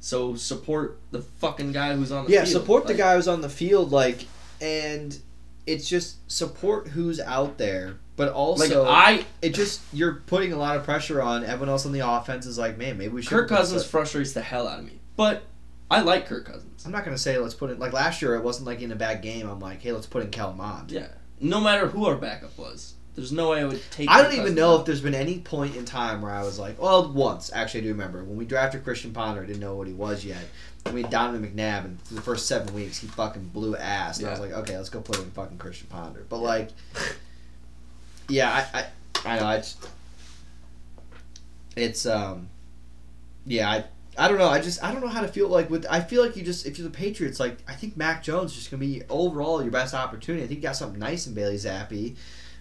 so 0.00 0.34
support 0.34 0.98
the 1.12 1.22
fucking 1.22 1.72
guy 1.72 1.94
who's 1.94 2.12
on 2.12 2.26
the 2.26 2.32
yeah, 2.32 2.40
field. 2.44 2.52
support 2.52 2.86
the 2.86 2.92
guy 2.94 3.14
who's 3.16 3.26
on 3.26 3.40
the 3.40 3.48
field. 3.48 3.90
Like, 3.90 4.26
and 4.60 5.18
it's 5.66 5.88
just 5.88 6.30
support 6.30 6.88
who's 6.88 7.18
out 7.20 7.56
there. 7.56 7.96
But 8.16 8.32
also, 8.32 8.84
Like 8.84 9.22
I, 9.22 9.26
it 9.42 9.54
just 9.54 9.80
you're 9.92 10.14
putting 10.26 10.52
a 10.52 10.56
lot 10.56 10.76
of 10.76 10.84
pressure 10.84 11.20
on 11.20 11.44
everyone 11.44 11.68
else 11.68 11.84
on 11.84 11.92
the 11.92 12.08
offense. 12.08 12.46
Is 12.46 12.58
like, 12.58 12.78
man, 12.78 12.96
maybe 12.96 13.12
we 13.12 13.22
should. 13.22 13.30
Kirk 13.30 13.48
Cousins 13.48 13.84
frustrates 13.84 14.32
the 14.32 14.40
hell 14.42 14.68
out 14.68 14.78
of 14.78 14.84
me, 14.84 15.00
but 15.16 15.42
I 15.90 16.00
like 16.00 16.26
Kirk 16.26 16.44
Cousins. 16.46 16.84
I'm 16.86 16.92
not 16.92 17.04
gonna 17.04 17.18
say 17.18 17.36
let's 17.38 17.54
put 17.54 17.70
it 17.70 17.78
like 17.80 17.92
last 17.92 18.22
year. 18.22 18.36
It 18.36 18.44
wasn't 18.44 18.66
like 18.66 18.80
in 18.82 18.92
a 18.92 18.96
bad 18.96 19.20
game. 19.20 19.48
I'm 19.48 19.58
like, 19.60 19.80
hey, 19.82 19.90
let's 19.92 20.06
put 20.06 20.22
in 20.22 20.30
Kellen 20.30 20.56
Mond. 20.56 20.92
Yeah, 20.92 21.08
no 21.40 21.60
matter 21.60 21.88
who 21.88 22.06
our 22.06 22.14
backup 22.14 22.56
was, 22.56 22.94
there's 23.16 23.32
no 23.32 23.50
way 23.50 23.62
I 23.62 23.64
would 23.64 23.82
take. 23.90 24.08
I 24.08 24.22
Kirk 24.22 24.30
don't 24.30 24.40
even 24.42 24.54
know 24.54 24.74
out. 24.74 24.80
if 24.80 24.86
there's 24.86 25.00
been 25.00 25.14
any 25.16 25.40
point 25.40 25.74
in 25.74 25.84
time 25.84 26.22
where 26.22 26.30
I 26.32 26.44
was 26.44 26.56
like, 26.56 26.80
well, 26.80 27.12
once 27.12 27.50
actually, 27.52 27.80
I 27.80 27.82
do 27.84 27.88
remember 27.90 28.22
when 28.22 28.36
we 28.36 28.44
drafted 28.44 28.84
Christian 28.84 29.12
Ponder. 29.12 29.42
I 29.42 29.46
didn't 29.46 29.60
know 29.60 29.74
what 29.74 29.88
he 29.88 29.92
was 29.92 30.24
yet. 30.24 30.44
I 30.86 30.92
mean, 30.92 31.08
Donovan 31.10 31.42
McNabb, 31.50 31.84
and 31.86 32.00
for 32.06 32.14
the 32.14 32.20
first 32.20 32.46
seven 32.46 32.72
weeks, 32.74 32.98
he 32.98 33.06
fucking 33.08 33.48
blew 33.54 33.74
ass, 33.74 34.18
and 34.18 34.28
I 34.28 34.30
was 34.30 34.40
like, 34.40 34.52
okay, 34.52 34.76
let's 34.76 34.90
go 34.90 35.00
put 35.00 35.18
in 35.18 35.30
fucking 35.32 35.58
Christian 35.58 35.88
Ponder. 35.88 36.26
But 36.28 36.38
like, 36.38 36.70
yeah, 38.28 38.66
I, 38.72 38.78
I, 38.78 39.36
I 39.36 39.40
know, 39.40 39.50
it's, 39.50 39.76
it's, 41.76 42.06
um, 42.06 42.48
yeah, 43.46 43.70
I, 43.70 43.84
I 44.16 44.28
don't 44.28 44.38
know. 44.38 44.48
I 44.48 44.60
just 44.60 44.82
I 44.82 44.92
don't 44.92 45.00
know 45.00 45.08
how 45.08 45.22
to 45.22 45.28
feel 45.28 45.48
like 45.48 45.70
with. 45.70 45.86
I 45.90 46.00
feel 46.00 46.22
like 46.22 46.36
you 46.36 46.42
just 46.42 46.66
if 46.66 46.78
you're 46.78 46.88
the 46.88 46.96
Patriots, 46.96 47.40
like 47.40 47.58
I 47.66 47.74
think 47.74 47.96
Mac 47.96 48.22
Jones 48.22 48.52
is 48.52 48.58
just 48.58 48.70
gonna 48.70 48.80
be 48.80 49.02
overall 49.08 49.62
your 49.62 49.72
best 49.72 49.94
opportunity. 49.94 50.44
I 50.44 50.46
think 50.46 50.58
you 50.58 50.62
got 50.62 50.76
something 50.76 51.00
nice 51.00 51.26
in 51.26 51.34
Bailey 51.34 51.56
Zappe, 51.56 52.16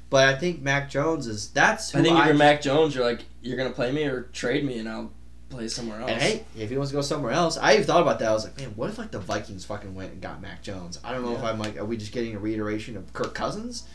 but 0.09 0.27
I 0.27 0.35
think 0.35 0.61
Mac 0.61 0.89
Jones 0.89 1.27
is 1.27 1.49
that's. 1.49 1.91
Who 1.91 1.99
I 1.99 2.01
think 2.01 2.17
if 2.17 2.25
you're 2.25 2.33
Mac 2.33 2.61
Jones, 2.61 2.95
you're 2.95 3.05
like 3.05 3.25
you're 3.41 3.57
gonna 3.57 3.69
play 3.69 3.91
me 3.91 4.03
or 4.05 4.23
trade 4.33 4.65
me, 4.65 4.79
and 4.79 4.89
I'll 4.89 5.11
play 5.49 5.67
somewhere 5.67 6.01
else. 6.01 6.09
And 6.09 6.21
hey, 6.21 6.45
if 6.57 6.69
he 6.69 6.77
wants 6.77 6.91
to 6.91 6.97
go 6.97 7.01
somewhere 7.01 7.31
else, 7.31 7.57
I 7.57 7.73
even 7.73 7.85
thought 7.85 8.01
about 8.01 8.19
that. 8.19 8.29
I 8.29 8.33
was 8.33 8.45
like, 8.45 8.57
man, 8.57 8.69
what 8.75 8.89
if 8.89 8.97
like 8.97 9.11
the 9.11 9.19
Vikings 9.19 9.63
fucking 9.65 9.93
went 9.93 10.11
and 10.11 10.21
got 10.21 10.41
Mac 10.41 10.63
Jones? 10.63 10.99
I 11.03 11.13
don't 11.13 11.23
know 11.23 11.35
if 11.35 11.43
I'm 11.43 11.59
like, 11.59 11.77
are 11.77 11.85
we 11.85 11.97
just 11.97 12.11
getting 12.11 12.35
a 12.35 12.39
reiteration 12.39 12.97
of 12.97 13.13
Kirk 13.13 13.35
Cousins? 13.35 13.87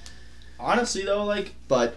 Honestly, 0.60 1.04
though, 1.04 1.24
like 1.24 1.54
But 1.68 1.96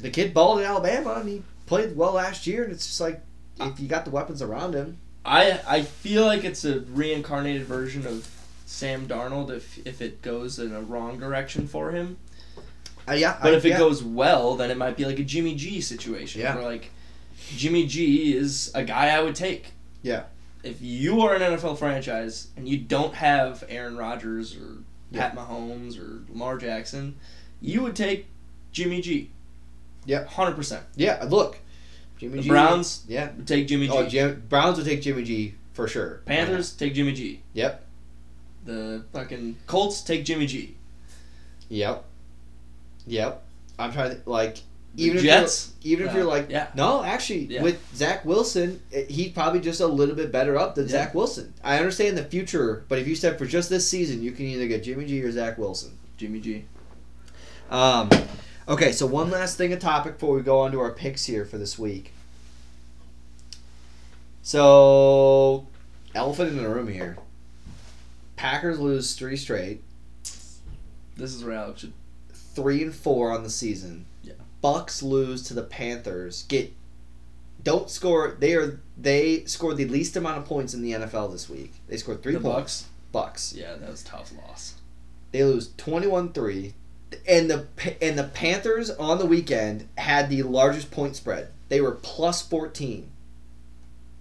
the 0.00 0.10
kid 0.10 0.32
balled 0.32 0.60
in 0.60 0.64
Alabama 0.64 1.14
and 1.14 1.28
he 1.28 1.42
played 1.66 1.96
well 1.96 2.12
last 2.12 2.46
year, 2.46 2.64
and 2.64 2.72
it's 2.72 2.86
just 2.86 3.00
like 3.00 3.20
if 3.60 3.78
you 3.78 3.88
got 3.88 4.04
the 4.04 4.10
weapons 4.10 4.40
around 4.42 4.74
him, 4.74 4.98
I 5.24 5.60
I 5.66 5.82
feel 5.82 6.24
like 6.24 6.44
it's 6.44 6.64
a 6.64 6.80
reincarnated 6.80 7.64
version 7.66 8.06
of 8.06 8.28
Sam 8.66 9.06
Darnold 9.06 9.50
if 9.50 9.84
if 9.86 10.00
it 10.00 10.22
goes 10.22 10.58
in 10.58 10.72
a 10.72 10.80
wrong 10.80 11.18
direction 11.18 11.66
for 11.66 11.90
him. 11.92 12.16
uh, 13.08 13.12
yeah. 13.12 13.36
But 13.42 13.52
I- 13.54 13.56
if 13.56 13.64
it 13.64 13.70
yeah. 13.70 13.78
goes 13.78 14.02
well, 14.02 14.56
then 14.56 14.70
it 14.70 14.76
might 14.78 14.96
be 14.96 15.04
like 15.04 15.18
a 15.18 15.24
Jimmy 15.24 15.54
G 15.54 15.80
situation. 15.80 16.40
Yeah. 16.40 16.54
Where 16.54 16.64
like 16.64 16.90
Jimmy 17.56 17.86
G 17.86 18.34
is 18.36 18.70
a 18.74 18.84
guy 18.84 19.08
I 19.10 19.20
would 19.22 19.34
take. 19.34 19.72
Yeah. 20.02 20.24
If 20.62 20.80
you 20.82 21.20
are 21.22 21.34
an 21.34 21.40
NFL 21.42 21.78
franchise 21.78 22.48
and 22.56 22.68
you 22.68 22.76
don't 22.78 23.14
have 23.14 23.64
Aaron 23.68 23.96
Rodgers 23.96 24.54
or 24.56 24.78
Pat 25.12 25.34
Mahomes 25.34 25.98
or 25.98 26.22
Lamar 26.30 26.58
Jackson, 26.58 27.16
you 27.60 27.82
would 27.82 27.96
take 27.96 28.26
Jimmy 28.72 29.00
G. 29.00 29.30
Yeah. 30.06 30.24
Hundred 30.24 30.54
percent. 30.56 30.84
yeah, 30.96 31.24
look, 31.28 31.58
Jimmy 32.18 32.36
The 32.38 32.42
G. 32.42 32.48
Browns 32.48 33.04
yeah. 33.08 33.30
would 33.36 33.46
take 33.46 33.66
Jimmy 33.68 33.86
G. 33.86 33.92
Oh, 33.92 34.06
Jim, 34.08 34.42
Browns 34.48 34.76
would 34.78 34.86
take 34.86 35.02
Jimmy 35.02 35.22
G 35.24 35.54
for 35.72 35.86
sure. 35.88 36.22
Panthers 36.26 36.72
take 36.72 36.94
Jimmy 36.94 37.12
G. 37.12 37.40
Yep. 37.54 37.84
The 38.64 39.04
fucking 39.12 39.56
Colts 39.66 40.02
take 40.02 40.24
Jimmy 40.24 40.46
G. 40.46 40.74
Yep. 41.68 42.04
Yep. 43.06 43.42
I'm 43.78 43.92
trying 43.92 44.10
to 44.10 44.20
like 44.28 44.58
The 44.94 45.04
even 45.04 45.22
Jets. 45.22 45.72
if 45.80 45.86
you're, 45.86 45.92
even 46.00 46.06
if 46.08 46.12
Uh, 46.14 46.16
you're 46.18 46.26
like 46.26 46.50
yeah. 46.50 46.68
no, 46.74 47.02
actually 47.02 47.44
Yeah. 47.46 47.62
with 47.62 47.78
Zach 47.94 48.24
Wilson, 48.24 48.80
eh, 48.92 49.04
he's 49.08 49.32
probably 49.32 49.60
just 49.60 49.80
a 49.80 49.86
little 49.86 50.14
bit 50.14 50.30
better 50.32 50.58
up 50.58 50.74
than 50.74 50.84
Yeah. 50.86 50.92
Zach 50.92 51.14
Wilson. 51.14 51.54
I 51.64 51.78
understand 51.78 52.18
the 52.18 52.24
future, 52.24 52.84
but 52.88 52.98
if 52.98 53.06
you 53.08 53.14
said 53.14 53.38
for 53.38 53.46
just 53.46 53.70
this 53.70 53.88
season, 53.88 54.22
you 54.22 54.32
can 54.32 54.46
either 54.46 54.66
get 54.66 54.82
Jimmy 54.84 55.06
G 55.06 55.22
or 55.22 55.30
Zach 55.32 55.56
Wilson. 55.58 55.92
Jimmy 56.16 56.40
G. 56.40 56.64
Um, 57.70 58.10
okay, 58.68 58.92
so 58.92 59.06
one 59.06 59.30
last 59.30 59.56
thing, 59.56 59.72
a 59.72 59.78
topic 59.78 60.14
before 60.14 60.34
we 60.34 60.42
go 60.42 60.60
on 60.60 60.72
to 60.72 60.80
our 60.80 60.92
picks 60.92 61.24
here 61.26 61.44
for 61.44 61.56
this 61.56 61.78
week. 61.78 62.12
So, 64.42 65.66
elephant 66.14 66.50
in 66.50 66.56
the 66.56 66.68
room 66.68 66.88
here. 66.88 67.16
Packers 68.36 68.80
lose 68.80 69.14
three 69.14 69.36
straight, 69.36 69.82
This 71.16 71.34
is 71.34 71.44
where 71.44 71.54
Alex 71.54 71.82
should. 71.82 71.92
three 72.32 72.82
and 72.82 72.94
four 72.94 73.30
on 73.32 73.42
the 73.42 73.50
season. 73.50 74.06
Yeah. 74.22 74.32
Bucks 74.62 75.02
lose 75.02 75.42
to 75.44 75.54
the 75.54 75.62
Panthers. 75.62 76.44
Get 76.44 76.72
don't 77.62 77.90
score. 77.90 78.36
They 78.38 78.54
are 78.54 78.80
they 78.96 79.44
scored 79.44 79.76
the 79.76 79.84
least 79.84 80.16
amount 80.16 80.38
of 80.38 80.46
points 80.46 80.72
in 80.72 80.80
the 80.80 80.92
NFL 80.92 81.30
this 81.32 81.50
week. 81.50 81.74
They 81.88 81.98
scored 81.98 82.22
three 82.22 82.32
the 82.32 82.40
points. 82.40 82.54
Bucks. 82.82 82.88
Bucks. 83.12 83.52
Yeah, 83.54 83.74
that 83.74 83.90
was 83.90 84.02
a 84.02 84.06
tough 84.06 84.32
loss. 84.34 84.76
They 85.32 85.44
lose 85.44 85.68
21-3. 85.74 86.72
And 87.28 87.50
the 87.50 87.66
and 88.00 88.18
the 88.18 88.24
Panthers 88.24 88.90
on 88.90 89.18
the 89.18 89.26
weekend 89.26 89.88
had 89.98 90.30
the 90.30 90.42
largest 90.42 90.90
point 90.90 91.16
spread. 91.16 91.48
They 91.68 91.80
were 91.80 91.92
plus 91.92 92.42
14. 92.42 93.10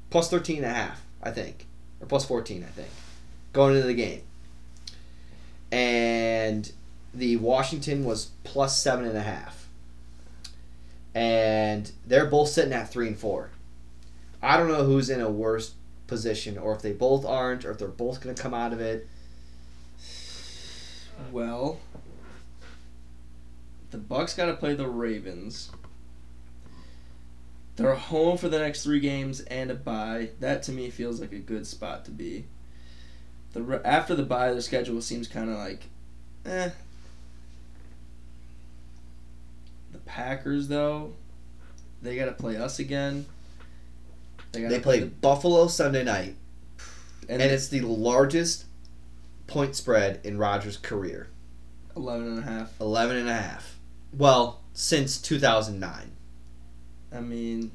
Plus 0.10 0.30
13 0.30 0.58
and 0.58 0.66
a 0.66 0.70
half, 0.70 1.06
I 1.22 1.32
think. 1.32 1.68
Or 2.00 2.08
plus 2.08 2.26
14, 2.26 2.64
I 2.64 2.72
think. 2.72 2.90
Going 3.54 3.76
into 3.76 3.88
the 3.88 3.94
game. 3.94 4.22
And 5.72 6.72
the 7.14 7.38
Washington 7.38 8.06
was 8.06 8.32
plus 8.44 8.78
seven 8.82 9.06
and 9.06 9.18
a 9.18 9.22
half. 9.22 9.68
And 11.14 11.92
they're 12.06 12.26
both 12.26 12.50
sitting 12.50 12.74
at 12.74 12.92
three 12.92 13.08
and 13.08 13.18
four. 13.18 13.50
I 14.42 14.58
don't 14.58 14.68
know 14.68 14.86
who's 14.86 15.10
in 15.10 15.22
a 15.22 15.30
worse 15.30 15.74
position, 16.08 16.58
or 16.58 16.74
if 16.74 16.82
they 16.82 16.94
both 16.94 17.26
aren't, 17.26 17.66
or 17.66 17.72
if 17.72 17.78
they're 17.78 17.88
both 17.88 18.22
going 18.22 18.36
to 18.36 18.42
come 18.42 18.54
out 18.54 18.74
of 18.74 18.80
it. 18.80 19.08
Well, 21.32 21.80
the 23.92 23.98
Bucks 23.98 24.34
got 24.36 24.46
to 24.46 24.54
play 24.54 24.74
the 24.76 24.88
Ravens. 24.88 25.72
They're 27.76 27.96
home 27.96 28.38
for 28.38 28.50
the 28.50 28.60
next 28.60 28.84
three 28.84 29.00
games 29.00 29.40
and 29.42 29.72
a 29.72 29.76
bye. 29.76 30.30
That 30.42 30.64
to 30.64 30.72
me 30.72 30.90
feels 30.90 31.22
like 31.22 31.32
a 31.32 31.40
good 31.40 31.66
spot 31.66 32.04
to 32.06 32.12
be. 32.12 32.46
The 33.54 33.82
after 33.86 34.16
the 34.16 34.24
bye, 34.24 34.52
their 34.52 34.62
schedule 34.62 35.02
seems 35.02 35.28
kind 35.28 35.50
of 35.50 35.58
like, 35.58 35.86
eh. 36.46 36.70
The 39.92 39.98
Packers 40.00 40.68
though, 40.68 41.14
they 42.02 42.16
got 42.16 42.26
to 42.26 42.34
play 42.34 42.58
us 42.58 42.80
again. 42.80 43.26
gotta 44.52 44.68
They 44.68 44.80
play 44.80 45.00
the- 45.00 45.06
Buffalo 45.08 45.68
Sunday 45.68 46.04
night, 46.04 46.36
and, 47.28 47.42
and 47.42 47.52
it's 47.52 47.70
the 47.70 47.82
largest 47.82 48.66
point 49.48 49.76
spread 49.76 50.20
in 50.24 50.38
Rodgers' 50.38 50.78
career 50.78 51.30
11 51.96 52.28
and 52.28 52.40
a 52.40 52.42
half. 52.44 52.80
11 52.80 53.18
and 53.18 53.30
a 53.30 53.34
half. 53.34 53.79
Well, 54.18 54.62
since 54.74 55.22
2009. 55.22 56.12
I 57.12 57.20
mean, 57.22 57.72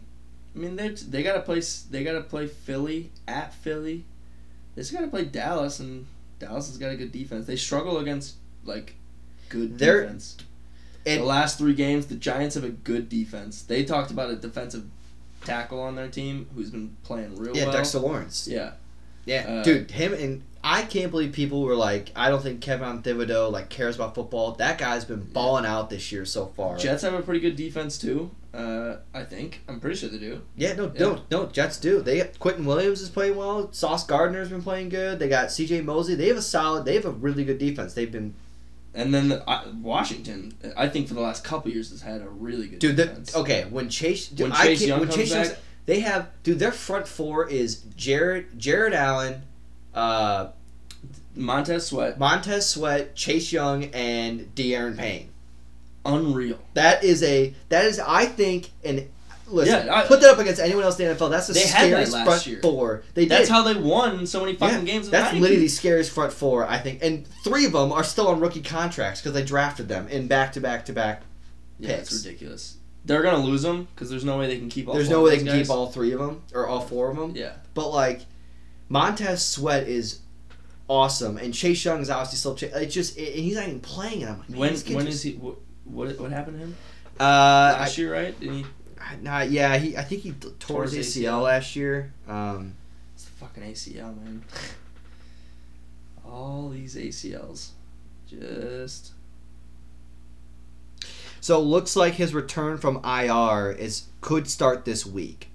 I 0.55 0.59
mean 0.59 0.77
they 0.77 0.89
they 0.91 1.23
gotta 1.23 1.41
play 1.41 1.61
they 1.91 2.05
gotta 2.05 2.21
play 2.23 2.47
Philly 2.47 3.11
at 3.27 3.53
Philly. 3.55 4.05
They 4.75 4.83
just 4.83 4.93
gotta 4.93 5.09
play 5.09 5.25
Dallas, 5.25 5.81
and 5.81 6.07
Dallas 6.39 6.69
has 6.69 6.79
got 6.79 6.91
a 6.93 6.97
good 6.97 7.13
defense. 7.13 7.47
They 7.47 7.57
struggle 7.57 7.99
against 7.99 8.37
like 8.65 8.95
good 9.49 9.79
They're- 9.79 10.03
defense. 10.03 10.37
the 11.05 11.19
last 11.21 11.59
three 11.59 11.75
games, 11.75 12.07
the 12.07 12.15
Giants 12.15 12.55
have 12.55 12.65
a 12.65 12.71
good 12.71 13.09
defense. 13.09 13.63
They 13.63 13.85
talked 13.85 14.11
about 14.11 14.31
a 14.31 14.37
defensive 14.37 14.85
tackle 15.45 15.81
on 15.81 15.97
their 15.97 16.09
team 16.09 16.47
who's 16.55 16.71
been 16.71 16.97
playing 17.03 17.37
real 17.37 17.55
Yeah, 17.55 17.65
well. 17.65 17.73
Yeah, 17.73 17.79
Dexter 17.79 17.99
Lawrence. 17.99 18.49
Yeah, 18.49 18.73
Yeah, 19.27 19.47
Uh, 19.47 19.63
dude, 19.63 19.91
him 19.91 20.15
and 20.15 20.43
I 20.67 20.83
can't 20.83 21.11
believe 21.11 21.33
people 21.33 21.63
were 21.63 21.77
like, 21.77 22.11
I 22.17 22.31
don't 22.31 22.43
think 22.43 22.61
Kayvon 22.61 23.03
Thibodeaux 23.03 23.53
like 23.53 23.69
cares 23.69 23.97
about 23.97 24.15
football. 24.15 24.53
That 24.53 24.79
guy's 24.79 25.05
been 25.05 25.21
balling 25.21 25.67
out 25.67 25.91
this 25.91 26.11
year 26.11 26.25
so 26.25 26.47
far. 26.47 26.79
Jets 26.79 27.03
have 27.03 27.13
a 27.13 27.21
pretty 27.23 27.41
good 27.41 27.55
defense 27.55 27.99
too. 27.99 28.31
Uh, 28.55 28.97
I 29.13 29.25
think 29.25 29.61
I'm 29.69 29.79
pretty 29.79 29.97
sure 29.97 30.09
they 30.09 30.17
do. 30.19 30.41
Yeah, 30.57 30.73
no, 30.75 30.85
Yeah. 30.95 31.01
no, 31.01 31.21
no. 31.31 31.47
Jets 31.47 31.79
do. 31.79 32.01
They 32.01 32.21
Quinnen 32.21 32.65
Williams 32.65 33.01
is 33.03 33.11
playing 33.11 33.37
well. 33.37 33.71
Sauce 33.73 34.07
Gardner's 34.07 34.49
been 34.49 34.63
playing 34.63 34.89
good. 34.89 35.19
They 35.19 35.29
got 35.29 35.51
C.J. 35.53 35.83
Mosley. 35.83 36.15
They 36.15 36.29
have 36.29 36.37
a 36.39 36.43
solid. 36.43 36.85
They 36.87 36.95
have 36.95 37.05
a 37.05 37.11
really 37.11 37.45
good 37.45 37.59
defense. 37.59 37.93
They've 37.95 38.11
been 38.11 38.35
And 38.95 39.13
then 39.13 39.29
the, 39.29 39.45
I 39.51 39.67
Washington, 39.83 40.55
I 40.77 40.89
think 40.89 41.09
for 41.09 41.15
the 41.15 41.21
last 41.21 41.45
couple 41.45 41.73
years 41.73 41.91
has 41.91 42.01
had 42.01 42.23
a 42.23 42.29
really 42.29 42.69
good 42.69 42.79
dude. 42.79 42.97
The, 42.97 43.33
okay, 43.41 43.67
when 43.69 43.89
Chase 43.91 44.29
dude, 44.29 44.49
When 44.51 44.57
Chase 44.59 44.83
Young 44.87 45.01
when 45.01 45.09
comes 45.09 45.19
Chase 45.31 45.33
back- 45.51 45.59
they 45.87 46.01
have 46.01 46.29
dude. 46.43 46.59
Their 46.61 46.73
front 46.73 47.07
four 47.09 47.47
is 47.49 47.81
Jared 47.97 48.57
Jared 48.59 48.95
Allen, 48.95 49.43
uh, 49.95 50.49
Montez 51.37 51.87
Sweat, 51.87 52.19
Montez 52.19 52.67
Sweat, 52.69 53.15
Chase 53.15 53.53
Young, 53.53 53.85
and 53.87 54.55
Da'Ron 54.55 54.97
Payne. 54.97 55.31
unreal. 56.05 56.59
That 56.75 57.03
is 57.05 57.23
a 57.23 57.55
that 57.71 57.85
is 57.87 57.99
I 57.99 58.27
think 58.27 58.71
and 58.85 59.09
listen 59.47 59.87
Yeah, 59.87 59.95
I- 59.95 60.07
put 60.07 60.21
that 60.21 60.31
up 60.31 60.39
against 60.39 60.61
anyone 60.61 60.85
else 60.85 60.99
in 61.01 61.09
the 61.09 61.15
NFL. 61.15 61.31
That's 61.31 61.47
the 61.49 61.55
that 61.55 61.61
scariest 61.69 62.13
last 62.13 62.25
front 62.27 62.47
year. 62.47 62.59
four. 62.63 63.03
They 63.15 63.25
That's 63.27 63.49
did. 63.49 63.53
how 63.53 63.63
they 63.63 63.75
won 63.75 64.27
so 64.27 64.41
many 64.45 64.55
fucking 64.57 64.81
Yeah, 64.87 64.93
games. 64.93 65.07
in 65.07 65.11
the 65.13 65.17
That's 65.19 65.35
90s. 65.35 65.41
literally 65.41 65.63
the 65.63 65.69
scariest 65.69 66.11
front 66.11 66.33
four, 66.33 66.67
I 66.69 66.79
think. 66.79 67.01
And 67.03 67.27
three 67.43 67.65
of 67.67 67.73
them 67.73 67.91
are 67.93 68.05
still 68.05 68.29
on 68.29 68.41
rookie 68.41 68.61
contracts 68.63 69.21
because 69.21 69.33
they 69.33 69.45
drafted 69.45 69.89
them 69.89 70.07
in 70.09 70.27
back 70.29 70.53
to 70.53 70.61
back 70.61 70.85
to 70.87 70.93
back. 70.93 71.23
yeah, 71.79 71.91
it's 71.93 72.11
picks. 72.11 72.25
ridiculous. 72.25 72.77
They're 73.07 73.23
gonna 73.23 73.45
lose 73.45 73.63
them 73.63 73.89
because 73.95 74.09
there's 74.09 74.25
no 74.25 74.39
way 74.39 74.47
they 74.47 74.57
can 74.59 74.69
keep 74.71 74.89
all. 74.89 74.95
There's 74.95 75.11
no 75.11 75.23
way 75.23 75.31
they 75.33 75.37
can 75.39 75.47
guys. 75.47 75.67
keep 75.67 75.71
all 75.71 75.91
three 75.91 76.13
of 76.13 76.21
them 76.21 76.43
or 76.55 76.67
all 76.67 76.81
four 76.81 77.11
of 77.11 77.17
them. 77.17 77.33
Yeah, 77.37 77.53
But 77.75 77.91
like, 77.91 78.21
Montez 78.89 79.45
Sweat 79.45 79.89
is 79.89 80.21
awesome, 80.89 81.39
and 81.39 81.53
Chase 81.55 81.85
Young 81.85 82.01
is 82.01 82.11
obviously 82.11 82.39
still. 82.39 82.55
Ch- 82.55 82.63
it's 82.75 82.95
just 82.95 83.17
and 83.17 83.27
he's 83.29 83.57
not 83.57 83.67
even 83.67 83.81
playing, 83.81 84.23
and 84.23 84.33
I'm 84.33 84.39
like, 84.41 84.49
when 84.51 84.59
when 84.97 85.07
just- 85.07 85.09
is 85.19 85.23
he? 85.23 85.33
What, 85.35 85.57
what 85.85 86.19
what 86.21 86.31
happened 86.31 86.59
to 86.59 86.65
him 86.65 86.77
Uh, 87.21 87.23
I, 87.25 87.73
last 87.81 87.99
year? 87.99 88.13
Right? 88.13 88.39
Did 88.39 88.51
he? 88.53 88.67
nah, 89.23 89.41
yeah, 89.43 89.77
he. 89.79 89.97
I 89.97 90.03
think 90.03 90.23
he 90.23 90.33
tore 90.59 90.85
his 90.85 90.95
ACL 90.95 91.23
ACL. 91.41 91.43
last 91.43 91.77
year. 91.77 92.13
Um, 92.29 92.75
It's 93.15 93.25
the 93.25 93.31
fucking 93.33 93.63
ACL, 93.63 94.17
man. 94.23 94.43
all 96.27 96.69
these 96.71 96.97
ACLs, 96.97 97.69
just 98.29 99.13
So 101.41 101.59
it 101.61 101.65
looks 101.65 101.95
like 101.97 102.15
his 102.15 102.33
return 102.35 102.79
from 102.79 103.05
IR 103.05 103.71
is 103.73 104.05
could 104.21 104.49
start 104.49 104.85
this 104.87 105.05
week, 105.05 105.49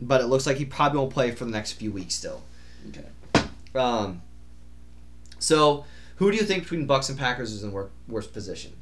but 0.00 0.20
it 0.22 0.26
looks 0.26 0.46
like 0.46 0.56
he 0.56 0.64
probably 0.64 0.98
won't 0.98 1.12
play 1.12 1.30
for 1.30 1.44
the 1.44 1.50
next 1.50 1.72
few 1.72 1.92
weeks 1.92 2.14
still. 2.14 2.42
Okay. 2.88 3.06
Um, 3.74 4.22
so 5.38 5.84
who 6.16 6.30
do 6.30 6.36
you 6.36 6.42
think 6.42 6.64
between 6.64 6.86
Bucks 6.86 7.08
and 7.08 7.18
Packers 7.18 7.52
is 7.52 7.62
in 7.62 7.72
wor- 7.72 7.90
worst 8.08 8.32
position? 8.32 8.72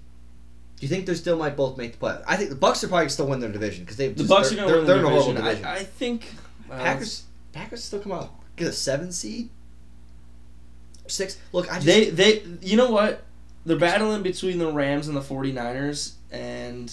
Do 0.78 0.84
you 0.84 0.88
think 0.88 1.07
they 1.07 1.14
still 1.14 1.38
might 1.38 1.57
both 1.57 1.76
make 1.78 1.92
the 1.92 1.98
play? 1.98 2.18
I 2.26 2.36
think 2.36 2.50
the 2.50 2.57
Bucks 2.57 2.84
are 2.84 2.88
probably 2.88 3.09
still 3.09 3.26
win 3.26 3.40
their 3.40 3.50
division 3.52 3.84
because 3.84 3.96
they 3.96 4.09
The 4.09 4.24
Bucks 4.24 4.52
are 4.52 4.57
gonna 4.57 4.66
they're, 4.68 4.76
win 4.78 4.86
they're 4.86 4.96
the 4.96 5.00
in 5.00 5.07
a 5.07 5.11
horrible 5.11 5.32
division. 5.32 5.62
division. 5.62 5.66
I, 5.66 5.74
I 5.76 5.84
think 5.84 6.26
well, 6.68 6.78
Packers 6.78 7.24
Packers 7.52 7.84
still 7.84 8.00
come 8.00 8.12
out 8.12 8.30
get 8.57 8.68
a 8.68 8.72
seven 8.72 9.12
seed, 9.12 9.50
six. 11.07 11.38
Look, 11.52 11.70
I 11.70 11.74
just 11.76 11.86
They 11.86 12.11
they 12.11 12.42
you 12.62 12.76
know 12.76 12.90
what? 12.90 13.22
They're 13.64 13.76
battling 13.78 14.22
between 14.22 14.59
the 14.59 14.70
Rams 14.70 15.09
and 15.09 15.16
the 15.16 15.20
49ers 15.20 16.14
and 16.30 16.92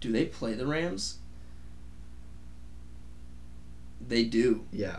do 0.00 0.12
they 0.12 0.24
play 0.26 0.54
the 0.54 0.66
Rams? 0.66 1.18
They 4.08 4.24
do. 4.24 4.64
yeah. 4.72 4.98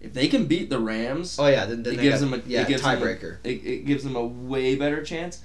If 0.00 0.12
they 0.14 0.28
can 0.28 0.46
beat 0.46 0.70
the 0.70 0.78
Rams, 0.78 1.36
Oh 1.40 1.48
yeah, 1.48 1.66
then, 1.66 1.82
then 1.82 1.94
it 1.94 2.02
gives 2.02 2.20
got- 2.20 2.30
them 2.30 2.40
a 2.46 2.48
yeah 2.48 2.62
it 2.62 2.68
gives 2.68 2.82
them 2.82 3.02
a- 3.02 3.04
tiebreaker. 3.04 3.38
it, 3.42 3.48
it 3.66 3.84
gives 3.86 4.04
them 4.04 4.14
a 4.14 4.24
way 4.24 4.76
better 4.76 5.02
chance. 5.02 5.40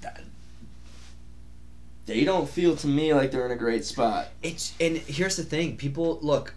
That- 0.00 0.22
They 2.06 2.24
don't 2.24 2.48
feel 2.48 2.76
to 2.76 2.86
me 2.86 3.12
like 3.14 3.30
they're 3.30 3.44
in 3.46 3.52
a 3.52 3.56
great 3.56 3.84
spot. 3.84 4.28
It's 4.42 4.72
and 4.80 4.96
here's 4.96 5.36
the 5.36 5.42
thing: 5.44 5.76
people 5.76 6.18
look 6.22 6.54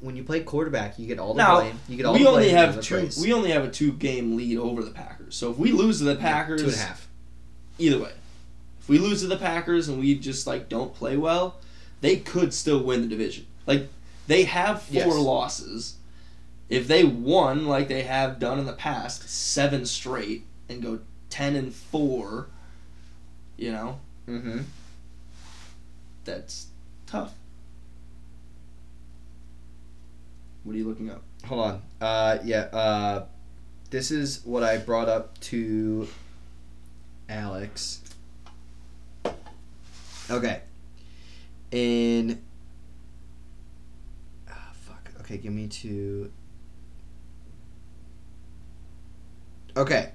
when 0.00 0.16
you 0.16 0.22
play 0.24 0.40
quarterback, 0.40 0.98
you 0.98 1.06
get 1.06 1.18
all 1.18 1.34
the 1.34 1.38
Now, 1.42 1.60
blame. 1.60 1.78
You 1.88 1.96
get 1.96 2.06
all 2.06 2.12
we 2.14 2.22
the 2.22 2.28
only 2.28 2.42
blame 2.44 2.56
have 2.56 2.80
two. 2.80 2.94
praise. 2.96 3.18
We 3.20 3.32
only 3.32 3.50
have 3.50 3.64
a 3.64 3.70
two 3.70 3.92
game 3.92 4.36
lead 4.36 4.58
over 4.58 4.82
the 4.82 4.90
Packers. 4.90 5.34
So 5.34 5.50
if 5.50 5.58
we 5.58 5.72
lose 5.72 5.98
to 5.98 6.04
the 6.04 6.16
Packers, 6.16 6.60
two 6.60 6.68
and 6.68 6.76
a 6.76 6.78
half. 6.78 7.08
either 7.78 7.98
way. 7.98 8.12
If 8.80 8.88
we 8.88 8.98
lose 8.98 9.20
to 9.22 9.26
the 9.26 9.36
Packers 9.38 9.88
and 9.88 9.98
we 9.98 10.14
just 10.18 10.46
like 10.46 10.68
don't 10.68 10.94
play 10.94 11.16
well, 11.16 11.56
they 12.02 12.16
could 12.16 12.52
still 12.52 12.82
win 12.82 13.00
the 13.02 13.08
division. 13.08 13.46
Like 13.66 13.88
they 14.26 14.44
have 14.44 14.82
four 14.82 14.94
Yes. 14.94 15.16
losses. 15.16 15.94
If 16.68 16.88
they 16.88 17.04
won 17.04 17.66
like 17.66 17.88
they 17.88 18.02
have 18.02 18.38
done 18.38 18.58
in 18.58 18.66
the 18.66 18.72
past, 18.72 19.28
seven 19.28 19.84
straight 19.86 20.44
and 20.68 20.82
go 20.82 21.00
ten 21.30 21.54
and 21.56 21.72
four, 21.74 22.48
you 23.56 23.70
know, 23.72 24.00
Mm-hmm. 24.28 24.60
that's 26.24 26.68
tough. 27.06 27.34
What 30.62 30.74
are 30.74 30.78
you 30.78 30.88
looking 30.88 31.10
up? 31.10 31.22
Hold 31.46 31.60
on. 31.66 31.82
Uh, 32.00 32.38
yeah. 32.42 32.60
Uh, 32.72 33.26
this 33.90 34.10
is 34.10 34.40
what 34.44 34.62
I 34.62 34.78
brought 34.78 35.10
up 35.10 35.38
to 35.40 36.08
Alex. 37.28 38.00
Okay. 40.30 40.62
In. 41.70 42.40
Okay, 45.24 45.38
give 45.38 45.52
me 45.52 45.66
two. 45.66 46.30
Okay. 49.74 50.12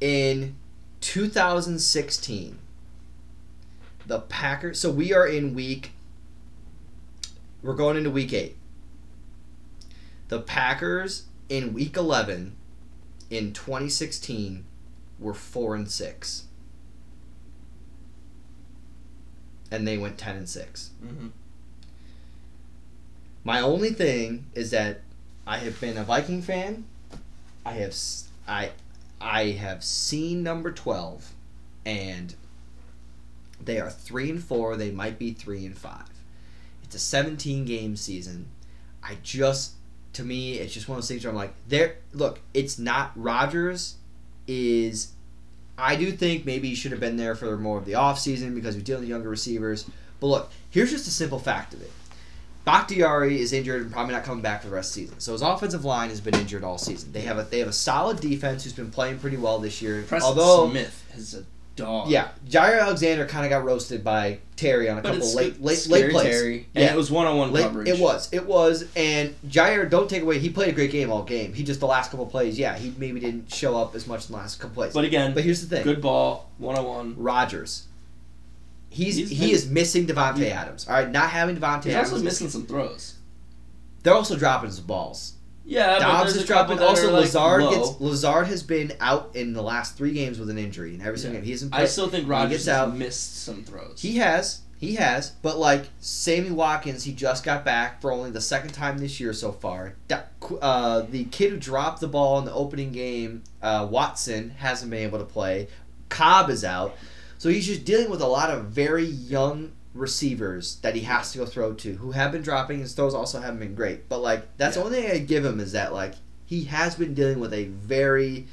In 0.00 0.54
2016, 1.00 2.58
the 4.06 4.20
Packers. 4.20 4.78
So 4.78 4.92
we 4.92 5.12
are 5.12 5.26
in 5.26 5.54
week. 5.54 5.90
We're 7.62 7.74
going 7.74 7.96
into 7.96 8.10
week 8.10 8.32
eight. 8.32 8.56
The 10.28 10.40
Packers 10.40 11.24
in 11.48 11.72
week 11.72 11.96
11 11.96 12.54
in 13.28 13.52
2016 13.52 14.64
were 15.18 15.34
4 15.34 15.74
and 15.74 15.90
6. 15.90 16.44
And 19.70 19.86
they 19.86 19.98
went 19.98 20.16
10 20.16 20.36
and 20.36 20.48
6. 20.48 20.90
Mm-hmm. 21.04 21.28
My 23.46 23.60
only 23.60 23.90
thing 23.90 24.46
is 24.56 24.72
that 24.72 25.02
I 25.46 25.58
have 25.58 25.80
been 25.80 25.96
a 25.96 26.02
Viking 26.02 26.42
fan. 26.42 26.84
I 27.64 27.74
have 27.74 27.94
I 28.48 28.72
I 29.20 29.50
have 29.50 29.84
seen 29.84 30.42
number 30.42 30.72
12 30.72 31.30
and 31.84 32.34
they 33.64 33.78
are 33.78 33.88
3 33.88 34.30
and 34.30 34.42
4, 34.42 34.76
they 34.76 34.90
might 34.90 35.16
be 35.20 35.30
3 35.32 35.64
and 35.64 35.78
5. 35.78 36.02
It's 36.82 36.96
a 36.96 36.98
17 36.98 37.64
game 37.64 37.94
season. 37.94 38.48
I 39.00 39.18
just 39.22 39.74
to 40.14 40.24
me 40.24 40.54
it's 40.54 40.74
just 40.74 40.88
one 40.88 40.98
of 40.98 41.04
those 41.04 41.08
things 41.08 41.24
where 41.24 41.30
I'm 41.30 41.36
like 41.36 41.54
there 41.68 41.98
look, 42.12 42.40
it's 42.52 42.80
not 42.80 43.12
Rodgers 43.14 43.94
is 44.48 45.12
I 45.78 45.94
do 45.94 46.10
think 46.10 46.44
maybe 46.44 46.70
he 46.70 46.74
should 46.74 46.90
have 46.90 47.00
been 47.00 47.16
there 47.16 47.36
for 47.36 47.56
more 47.56 47.78
of 47.78 47.84
the 47.84 47.92
offseason 47.92 48.56
because 48.56 48.74
he's 48.74 48.82
dealing 48.82 49.02
with 49.02 49.10
younger 49.10 49.28
receivers. 49.28 49.88
But 50.18 50.26
look, 50.26 50.52
here's 50.68 50.90
just 50.90 51.06
a 51.06 51.12
simple 51.12 51.38
fact 51.38 51.74
of 51.74 51.82
it. 51.82 51.92
Bakhtiari 52.66 53.40
is 53.40 53.52
injured 53.52 53.82
and 53.82 53.92
probably 53.92 54.12
not 54.12 54.24
coming 54.24 54.42
back 54.42 54.60
for 54.62 54.68
the 54.68 54.74
rest 54.74 54.90
of 54.90 54.94
the 54.96 55.00
season. 55.06 55.20
So 55.20 55.32
his 55.32 55.40
offensive 55.42 55.84
line 55.84 56.10
has 56.10 56.20
been 56.20 56.34
injured 56.34 56.64
all 56.64 56.76
season. 56.78 57.12
They 57.12 57.20
have 57.22 57.38
a 57.38 57.44
they 57.44 57.60
have 57.60 57.68
a 57.68 57.72
solid 57.72 58.20
defense 58.20 58.64
who's 58.64 58.72
been 58.74 58.90
playing 58.90 59.20
pretty 59.20 59.36
well 59.38 59.58
this 59.60 59.80
year. 59.80 60.02
Preston 60.06 60.26
Although 60.28 60.68
Smith 60.70 61.04
is 61.16 61.34
a 61.34 61.44
dog. 61.76 62.08
yeah, 62.10 62.28
Jaire 62.48 62.80
Alexander 62.80 63.24
kind 63.26 63.44
of 63.46 63.50
got 63.50 63.64
roasted 63.64 64.02
by 64.02 64.38
Terry 64.56 64.88
on 64.90 64.98
a 64.98 65.02
but 65.02 65.12
couple 65.12 65.34
late 65.34 65.62
late 65.62 65.86
late 65.88 66.10
plays. 66.10 66.24
Terry. 66.26 66.68
And 66.74 66.84
Yeah. 66.84 66.92
it 66.92 66.96
was 66.96 67.10
one 67.10 67.26
on 67.26 67.36
one 67.36 67.52
Late- 67.52 67.62
coverage. 67.62 67.88
It 67.88 67.98
was. 68.00 68.28
It 68.32 68.46
was. 68.46 68.84
And 68.96 69.34
Jaire, 69.46 69.88
don't 69.88 70.10
take 70.10 70.22
away. 70.22 70.38
He 70.40 70.48
played 70.50 70.70
a 70.70 70.72
great 70.72 70.90
game 70.90 71.10
all 71.12 71.22
game. 71.22 71.52
He 71.52 71.62
just 71.62 71.78
the 71.80 71.86
last 71.86 72.10
couple 72.10 72.26
plays. 72.26 72.58
Yeah, 72.58 72.76
he 72.76 72.92
maybe 72.98 73.20
didn't 73.20 73.52
show 73.54 73.76
up 73.76 73.94
as 73.94 74.06
much 74.08 74.26
in 74.26 74.32
the 74.32 74.38
last 74.38 74.58
couple 74.58 74.74
plays. 74.74 74.92
But 74.92 75.04
again, 75.04 75.34
But 75.34 75.44
here's 75.44 75.60
the 75.64 75.68
thing. 75.76 75.84
good 75.84 76.00
ball, 76.02 76.50
one 76.58 76.76
on 76.76 76.84
one. 76.84 77.14
Rodgers. 77.16 77.84
He's, 78.88 79.16
He's 79.16 79.30
he 79.30 79.38
been- 79.46 79.50
is 79.50 79.68
missing 79.68 80.06
Davante 80.06 80.38
he- 80.38 80.46
Adams. 80.50 80.86
All 80.88 80.94
right, 80.94 81.10
not 81.10 81.30
having 81.30 81.56
Davante. 81.56 81.84
He's 81.84 81.94
Adams. 81.94 82.12
also 82.12 82.24
missing 82.24 82.48
some 82.48 82.66
throws. 82.66 83.14
They're 84.02 84.14
also 84.14 84.36
dropping 84.36 84.70
some 84.70 84.86
balls. 84.86 85.32
Yeah, 85.68 85.98
Doubs 85.98 86.32
there's 86.34 86.42
is 86.42 86.46
dropping. 86.48 86.78
Also, 86.78 87.10
like, 87.12 87.22
Lazard 87.22 87.64
low. 87.64 87.70
gets 87.70 88.00
Lazard 88.00 88.46
has 88.46 88.62
been 88.62 88.92
out 89.00 89.30
in 89.34 89.52
the 89.52 89.62
last 89.62 89.96
three 89.96 90.12
games 90.12 90.38
with 90.38 90.48
an 90.48 90.58
injury, 90.58 90.94
and 90.94 91.02
every 91.02 91.18
single 91.18 91.34
Yeah. 91.34 91.40
game 91.40 91.44
he 91.46 91.50
hasn't 91.50 91.74
I 91.74 91.86
still 91.86 92.08
think 92.08 92.24
he 92.24 92.30
Rodgers 92.30 92.50
gets 92.50 92.64
has 92.66 92.74
out. 92.76 92.96
missed 92.96 93.42
some 93.42 93.64
throws. 93.64 94.00
He 94.00 94.18
has. 94.18 94.60
He 94.78 94.94
has. 94.94 95.30
But 95.42 95.58
like 95.58 95.86
Sammy 95.98 96.52
Watkins, 96.52 97.02
he 97.02 97.12
just 97.12 97.42
got 97.42 97.64
back 97.64 98.00
for 98.00 98.12
only 98.12 98.30
the 98.30 98.40
second 98.40 98.74
time 98.74 98.98
this 98.98 99.18
year 99.18 99.32
so 99.32 99.50
far. 99.50 99.94
Uh, 100.62 101.00
the 101.10 101.24
kid 101.24 101.50
who 101.50 101.56
dropped 101.56 102.00
the 102.00 102.06
ball 102.08 102.38
in 102.38 102.44
the 102.44 102.52
opening 102.52 102.92
game, 102.92 103.42
uh, 103.60 103.88
Watson, 103.90 104.50
hasn't 104.58 104.90
been 104.92 105.00
able 105.02 105.18
to 105.18 105.24
play. 105.24 105.66
Cobb 106.10 106.48
is 106.48 106.62
out. 106.64 106.94
So 107.38 107.48
he's 107.48 107.66
just 107.66 107.84
dealing 107.84 108.10
with 108.10 108.20
a 108.22 108.26
lot 108.26 108.50
of 108.50 108.66
very 108.66 109.04
young 109.04 109.72
receivers 109.94 110.76
that 110.82 110.94
he 110.94 111.02
has 111.02 111.32
to 111.32 111.38
go 111.38 111.46
throw 111.46 111.72
to 111.74 111.94
who 111.94 112.10
have 112.12 112.32
been 112.32 112.42
dropping. 112.42 112.80
His 112.80 112.92
throws 112.92 113.14
also 113.14 113.40
haven't 113.40 113.60
been 113.60 113.74
great, 113.74 114.08
but 114.08 114.20
like 114.20 114.56
that's 114.56 114.76
Yeah. 114.76 114.82
the 114.82 114.86
only 114.88 115.02
thing 115.02 115.10
I 115.10 115.18
give 115.18 115.44
him 115.44 115.58
is 115.60 115.72
that 115.72 115.92
like 115.92 116.14
he 116.44 116.64
has 116.64 116.94
been 116.94 117.14
dealing 117.14 117.40
with 117.40 117.52
a 117.52 117.64
very 117.64 118.46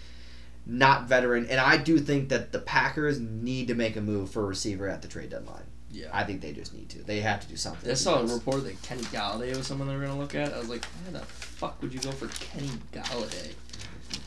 not 0.66 1.08
veteran, 1.10 1.46
and 1.48 1.60
I 1.60 1.76
do 1.78 2.00
think 2.00 2.30
that 2.30 2.52
the 2.54 2.60
Packers 2.60 3.20
need 3.20 3.68
to 3.68 3.76
make 3.76 3.96
a 3.98 4.02
move 4.02 4.30
for 4.32 4.44
a 4.44 4.46
receiver 4.46 4.88
at 4.88 5.02
the 5.02 5.08
trade 5.10 5.30
deadline. 5.30 5.64
Yeah. 5.92 6.08
I 6.12 6.24
think 6.24 6.42
they 6.42 6.54
just 6.54 6.74
need 6.74 6.90
to. 6.90 7.04
They 7.04 7.20
have 7.20 7.42
to 7.42 7.48
do 7.48 7.56
something. 7.58 7.92
I 7.92 7.94
saw 7.94 8.20
a 8.22 8.26
report 8.26 8.64
that 8.64 8.82
Kenny 8.82 9.04
Golladay 9.04 9.56
was 9.56 9.68
someone 9.68 9.88
they 9.90 9.96
were 9.96 10.06
gonna 10.06 10.18
look 10.18 10.34
at. 10.36 10.54
I 10.54 10.58
was 10.60 10.70
like, 10.70 10.86
why 10.86 11.20
the 11.20 11.26
fuck 11.26 11.80
would 11.82 11.94
you 11.94 12.00
go 12.00 12.12
for 12.12 12.28
Kenny 12.44 12.70
Golladay? 12.92 13.54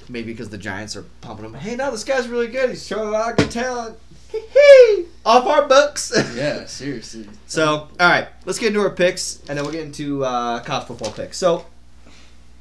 Maybe 0.08 0.32
because 0.32 0.50
the 0.50 0.58
Giants 0.58 0.94
are 0.94 1.04
pumping 1.22 1.46
him. 1.46 1.54
Hey, 1.54 1.74
now 1.74 1.90
this 1.90 2.04
guy's 2.04 2.28
really 2.28 2.46
good. 2.48 2.70
He's 2.70 2.86
showing 2.86 3.08
a 3.08 3.10
lot 3.10 3.30
of 3.32 3.36
good 3.38 3.50
talent. 3.50 3.98
Off 5.26 5.46
our 5.46 5.68
books. 5.68 6.12
Yeah, 6.36 6.66
seriously. 6.66 7.28
So, 7.46 7.66
all 7.68 7.88
right, 7.98 8.28
let's 8.44 8.58
get 8.58 8.68
into 8.68 8.80
our 8.80 8.90
picks, 8.90 9.40
and 9.48 9.56
then 9.56 9.64
we'll 9.64 9.72
get 9.72 9.84
into 9.84 10.24
uh, 10.24 10.60
college 10.60 10.86
football 10.86 11.12
picks. 11.12 11.38
So, 11.38 11.66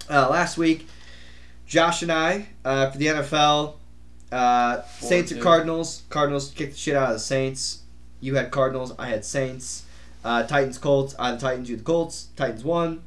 uh, 0.09 0.29
last 0.29 0.57
week, 0.57 0.87
Josh 1.67 2.01
and 2.01 2.11
I 2.11 2.47
uh, 2.63 2.89
for 2.91 2.97
the 2.97 3.07
NFL, 3.07 3.73
uh, 4.31 4.81
Saints 4.99 5.31
and. 5.31 5.41
Cardinals. 5.41 6.03
Cardinals 6.09 6.51
kicked 6.51 6.73
the 6.73 6.77
shit 6.77 6.95
out 6.95 7.09
of 7.09 7.15
the 7.15 7.19
Saints. 7.19 7.81
You 8.21 8.35
had 8.35 8.51
Cardinals. 8.51 8.93
I 8.97 9.09
had 9.09 9.25
Saints. 9.25 9.83
Uh, 10.23 10.43
Titans 10.43 10.77
Colts. 10.77 11.15
I 11.19 11.29
had 11.29 11.39
the 11.39 11.41
Titans. 11.41 11.69
You 11.69 11.75
had 11.75 11.81
the 11.85 11.87
Colts. 11.87 12.27
Titans 12.35 12.63
won. 12.63 13.03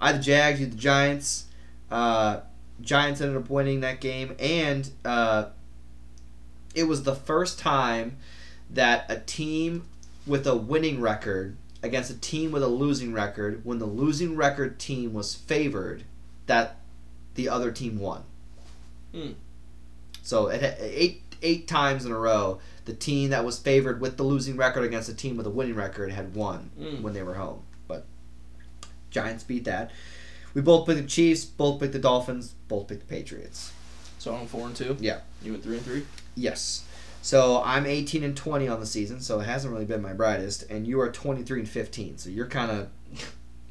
I 0.00 0.08
had 0.08 0.20
the 0.20 0.22
Jags. 0.24 0.60
You 0.60 0.66
had 0.66 0.74
the 0.74 0.80
Giants. 0.80 1.46
Uh, 1.90 2.40
Giants 2.80 3.20
ended 3.20 3.36
up 3.36 3.50
winning 3.50 3.80
that 3.80 4.00
game, 4.00 4.34
and 4.38 4.88
uh, 5.04 5.46
it 6.74 6.84
was 6.84 7.02
the 7.02 7.14
first 7.14 7.58
time 7.58 8.16
that 8.70 9.04
a 9.10 9.18
team 9.20 9.84
with 10.26 10.46
a 10.46 10.56
winning 10.56 11.00
record 11.00 11.56
against 11.82 12.10
a 12.10 12.18
team 12.18 12.52
with 12.52 12.62
a 12.62 12.68
losing 12.68 13.12
record, 13.12 13.64
when 13.64 13.78
the 13.78 13.86
losing 13.86 14.36
record 14.36 14.78
team 14.78 15.12
was 15.14 15.34
favored, 15.34 16.04
that 16.46 16.76
the 17.34 17.48
other 17.48 17.70
team 17.72 17.98
won. 17.98 18.22
Hmm. 19.12 19.30
So 20.22 20.48
it 20.48 20.76
eight 20.80 21.22
eight 21.42 21.66
times 21.66 22.04
in 22.04 22.12
a 22.12 22.18
row, 22.18 22.60
the 22.84 22.92
team 22.92 23.30
that 23.30 23.44
was 23.44 23.58
favored 23.58 24.00
with 24.00 24.18
the 24.18 24.22
losing 24.22 24.56
record 24.56 24.84
against 24.84 25.08
a 25.08 25.14
team 25.14 25.36
with 25.38 25.46
a 25.46 25.50
winning 25.50 25.74
record 25.74 26.12
had 26.12 26.34
won 26.34 26.70
Mm. 26.78 27.00
when 27.00 27.14
they 27.14 27.22
were 27.22 27.34
home. 27.34 27.62
But 27.88 28.04
Giants 29.10 29.42
beat 29.42 29.64
that. 29.64 29.90
We 30.52 30.60
both 30.60 30.86
picked 30.86 31.00
the 31.00 31.06
Chiefs, 31.06 31.44
both 31.46 31.80
picked 31.80 31.94
the 31.94 31.98
Dolphins, 31.98 32.54
both 32.68 32.88
picked 32.88 33.00
the 33.00 33.06
Patriots. 33.06 33.72
So 34.20 34.34
I'm 34.34 34.46
four 34.46 34.66
and 34.66 34.76
two. 34.76 34.96
Yeah. 35.00 35.20
You 35.42 35.52
went 35.52 35.64
three 35.64 35.76
and 35.78 35.84
three. 35.84 36.04
Yes. 36.36 36.84
So 37.22 37.62
I'm 37.64 37.86
18 37.86 38.22
and 38.22 38.36
20 38.36 38.68
on 38.68 38.80
the 38.80 38.86
season, 38.86 39.20
so 39.20 39.40
it 39.40 39.44
hasn't 39.44 39.72
really 39.72 39.84
been 39.86 40.00
my 40.02 40.12
brightest, 40.12 40.64
and 40.70 40.86
you 40.86 41.00
are 41.00 41.10
23 41.10 41.60
and 41.60 41.68
15. 41.68 42.18
So 42.18 42.30
you're 42.30 42.46
kind 42.46 42.70
of 42.70 42.88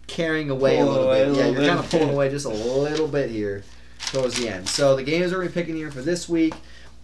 carrying 0.08 0.50
away 0.50 0.80
a 0.80 0.86
little 0.86 1.06
away 1.08 1.26
bit. 1.26 1.28
a 1.30 1.32
yeah, 1.32 1.46
little 1.46 1.54
you're 1.64 1.68
kind 1.74 1.80
of 1.80 1.90
pulling 1.90 2.10
away 2.10 2.30
just 2.30 2.46
a 2.46 2.50
little 2.82 3.08
bit 3.08 3.30
here 3.30 3.64
towards 4.12 4.36
the 4.40 4.50
end. 4.50 4.68
So 4.68 4.96
the 4.96 5.04
games 5.04 5.32
that 5.32 5.38
we're 5.38 5.50
picking 5.50 5.76
here 5.76 5.92
for 5.92 6.02
this 6.02 6.28
week 6.28 6.54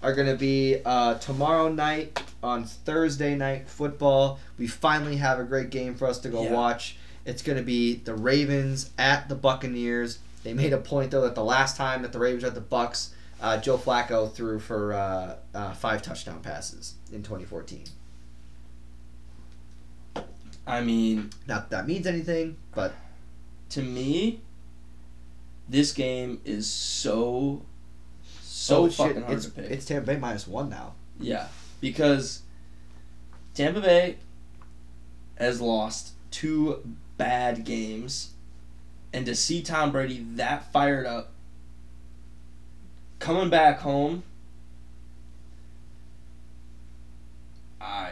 are 0.03 0.13
going 0.13 0.27
to 0.27 0.35
be 0.35 0.77
uh, 0.85 1.15
tomorrow 1.15 1.69
night 1.69 2.21
on 2.43 2.63
Thursday 2.63 3.35
night 3.35 3.69
football. 3.69 4.39
We 4.57 4.67
finally 4.67 5.17
have 5.17 5.39
a 5.39 5.43
great 5.43 5.69
game 5.69 5.95
for 5.95 6.07
us 6.07 6.19
to 6.19 6.29
go 6.29 6.43
Yeah. 6.43 6.51
watch. 6.51 6.97
It's 7.25 7.41
going 7.41 7.57
to 7.57 7.63
be 7.63 7.95
the 7.95 8.13
Ravens 8.13 8.91
at 8.99 9.29
the 9.29 9.35
Buccaneers. 9.35 10.19
They 10.43 10.53
made 10.53 10.73
a 10.73 10.77
point 10.77 11.09
though 11.11 11.21
that 11.21 11.33
the 11.35 11.43
last 11.43 11.75
time 11.75 12.03
that 12.03 12.11
the 12.11 12.19
Ravens 12.19 12.43
were 12.43 12.49
at 12.49 12.55
the 12.55 12.61
Bucks, 12.61 13.14
uh, 13.41 13.57
Joe 13.57 13.77
Flacco 13.77 14.31
threw 14.31 14.59
for 14.59 14.93
uh, 14.93 15.35
uh, 15.53 15.73
five 15.73 16.01
touchdown 16.01 16.41
passes 16.41 16.95
in 17.11 17.23
2014. 17.23 17.85
I 20.67 20.81
mean, 20.81 21.29
Not 21.47 21.69
that 21.69 21.77
that 21.77 21.87
means 21.87 22.07
anything, 22.07 22.57
but 22.73 22.93
to 23.69 23.83
me, 23.83 24.41
this 25.69 25.91
game 25.91 26.41
is 26.43 26.69
so 26.69 27.61
so 28.41 28.85
oh, 28.85 28.89
fucking 28.89 29.13
shit, 29.15 29.23
hard 29.23 29.37
it's, 29.37 29.45
to 29.45 29.51
pick. 29.51 29.71
it's 29.71 29.85
Tampa 29.85 30.07
Bay 30.07 30.17
minus 30.17 30.47
one 30.47 30.69
now. 30.69 30.93
Yeah, 31.19 31.47
because 31.81 32.41
Tampa 33.53 33.81
Bay 33.81 34.17
has 35.35 35.61
lost 35.61 36.13
two 36.31 36.81
bad 37.17 37.63
games, 37.63 38.31
and 39.13 39.25
to 39.27 39.35
see 39.35 39.61
Tom 39.61 39.91
Brady 39.91 40.25
that 40.35 40.71
fired 40.71 41.05
up, 41.05 41.31
coming 43.25 43.49
back 43.49 43.79
home, 43.79 44.21
I. 47.81 48.11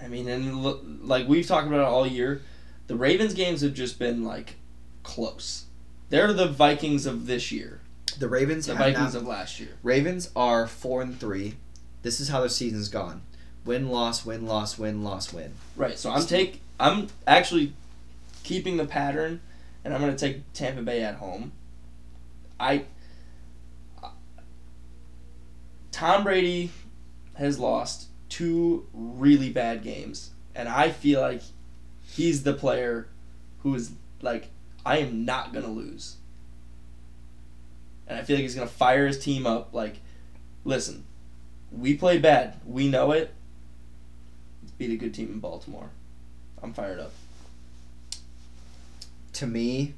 I 0.00 0.06
mean, 0.06 0.28
and 0.28 0.62
look, 0.62 0.84
like 1.02 1.26
we've 1.28 1.46
talked 1.46 1.66
about 1.66 1.80
it 1.80 1.86
all 1.86 2.06
year, 2.06 2.42
the 2.86 2.94
Ravens 2.94 3.34
games 3.34 3.60
have 3.62 3.74
just 3.74 3.98
been 3.98 4.22
like 4.24 4.54
close. 5.02 5.64
They're 6.10 6.32
the 6.32 6.46
Vikings 6.46 7.06
of 7.06 7.26
this 7.26 7.50
year, 7.50 7.80
The 8.18 8.28
Ravens 8.28 8.66
the 8.66 8.74
Vikings 8.74 9.14
not- 9.14 9.22
of 9.22 9.26
last 9.26 9.58
year. 9.58 9.70
Ravens 9.82 10.30
are 10.36 10.68
four 10.68 11.02
and 11.02 11.18
three. 11.18 11.56
This 12.02 12.20
is 12.20 12.28
how 12.28 12.38
their 12.38 12.48
season's 12.48 12.88
gone: 12.88 13.22
win, 13.64 13.88
loss, 13.88 14.24
win, 14.24 14.46
loss, 14.46 14.78
win, 14.78 15.02
loss, 15.02 15.32
win. 15.32 15.54
Right. 15.74 15.98
So 15.98 16.10
I'm 16.10 16.24
take 16.24 16.60
I'm 16.78 17.08
actually 17.26 17.72
keeping 18.44 18.76
the 18.76 18.86
pattern, 18.86 19.40
and 19.84 19.92
I'm 19.92 20.00
going 20.00 20.14
to 20.14 20.18
take 20.18 20.52
Tampa 20.52 20.82
Bay 20.82 21.02
at 21.02 21.16
home. 21.16 21.50
I 22.60 22.84
Tom 25.90 26.22
Brady 26.22 26.70
has 27.34 27.58
lost 27.58 28.08
two 28.28 28.86
really 28.92 29.50
bad 29.50 29.82
games, 29.82 30.30
and 30.54 30.68
I 30.68 30.90
feel 30.90 31.20
like 31.20 31.42
he's 32.06 32.42
the 32.42 32.52
player 32.52 33.08
who 33.60 33.74
is 33.74 33.92
like 34.20 34.50
I 34.84 34.98
am 34.98 35.24
not 35.24 35.52
going 35.52 35.64
to 35.64 35.70
lose. 35.70 36.16
And 38.06 38.18
I 38.18 38.22
feel 38.22 38.36
like 38.36 38.42
he's 38.42 38.54
going 38.54 38.68
to 38.68 38.74
fire 38.74 39.06
his 39.06 39.18
team 39.18 39.46
up 39.46 39.70
like 39.72 40.00
listen, 40.64 41.04
we 41.72 41.96
played 41.96 42.22
bad. 42.22 42.60
We 42.66 42.88
know 42.88 43.12
it. 43.12 43.32
Beat 44.78 44.90
a 44.90 44.96
good 44.96 45.14
team 45.14 45.28
in 45.32 45.40
Baltimore. 45.40 45.90
I'm 46.62 46.72
fired 46.72 47.00
up. 47.00 47.12
To 49.34 49.46
me, 49.46 49.94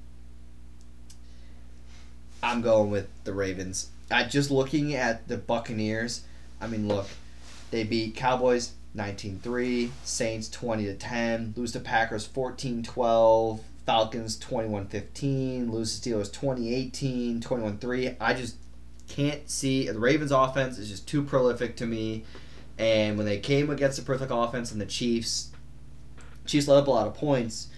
I'm 2.42 2.60
going 2.60 2.90
with 2.90 3.08
the 3.24 3.32
Ravens. 3.32 3.90
I 4.10 4.24
just 4.24 4.50
looking 4.50 4.94
at 4.94 5.28
the 5.28 5.36
Buccaneers. 5.36 6.22
I 6.60 6.66
mean, 6.66 6.88
look, 6.88 7.06
they 7.70 7.84
beat 7.84 8.16
Cowboys 8.16 8.72
19-3, 8.96 9.90
Saints 10.04 10.48
20 10.50 10.84
to 10.84 10.94
10, 10.94 11.54
lose 11.56 11.72
to 11.72 11.80
Packers 11.80 12.28
14-12, 12.28 13.60
Falcons 13.86 14.38
21-15, 14.38 15.70
lose 15.70 15.98
to 15.98 16.10
Steelers 16.10 16.32
2018, 16.32 17.40
21-3. 17.40 18.16
I 18.20 18.34
just 18.34 18.56
can't 19.08 19.48
see 19.48 19.88
the 19.88 19.98
Ravens 19.98 20.30
offense 20.30 20.78
is 20.78 20.88
just 20.88 21.08
too 21.08 21.22
prolific 21.22 21.76
to 21.76 21.86
me. 21.86 22.24
And 22.78 23.16
when 23.16 23.26
they 23.26 23.38
came 23.38 23.70
against 23.70 23.98
the 23.98 24.04
prolific 24.04 24.30
offense 24.30 24.72
and 24.72 24.80
the 24.80 24.86
Chiefs, 24.86 25.50
Chiefs 26.46 26.68
let 26.68 26.78
up 26.78 26.86
a 26.86 26.90
lot 26.90 27.06
of 27.06 27.14
points. 27.14 27.68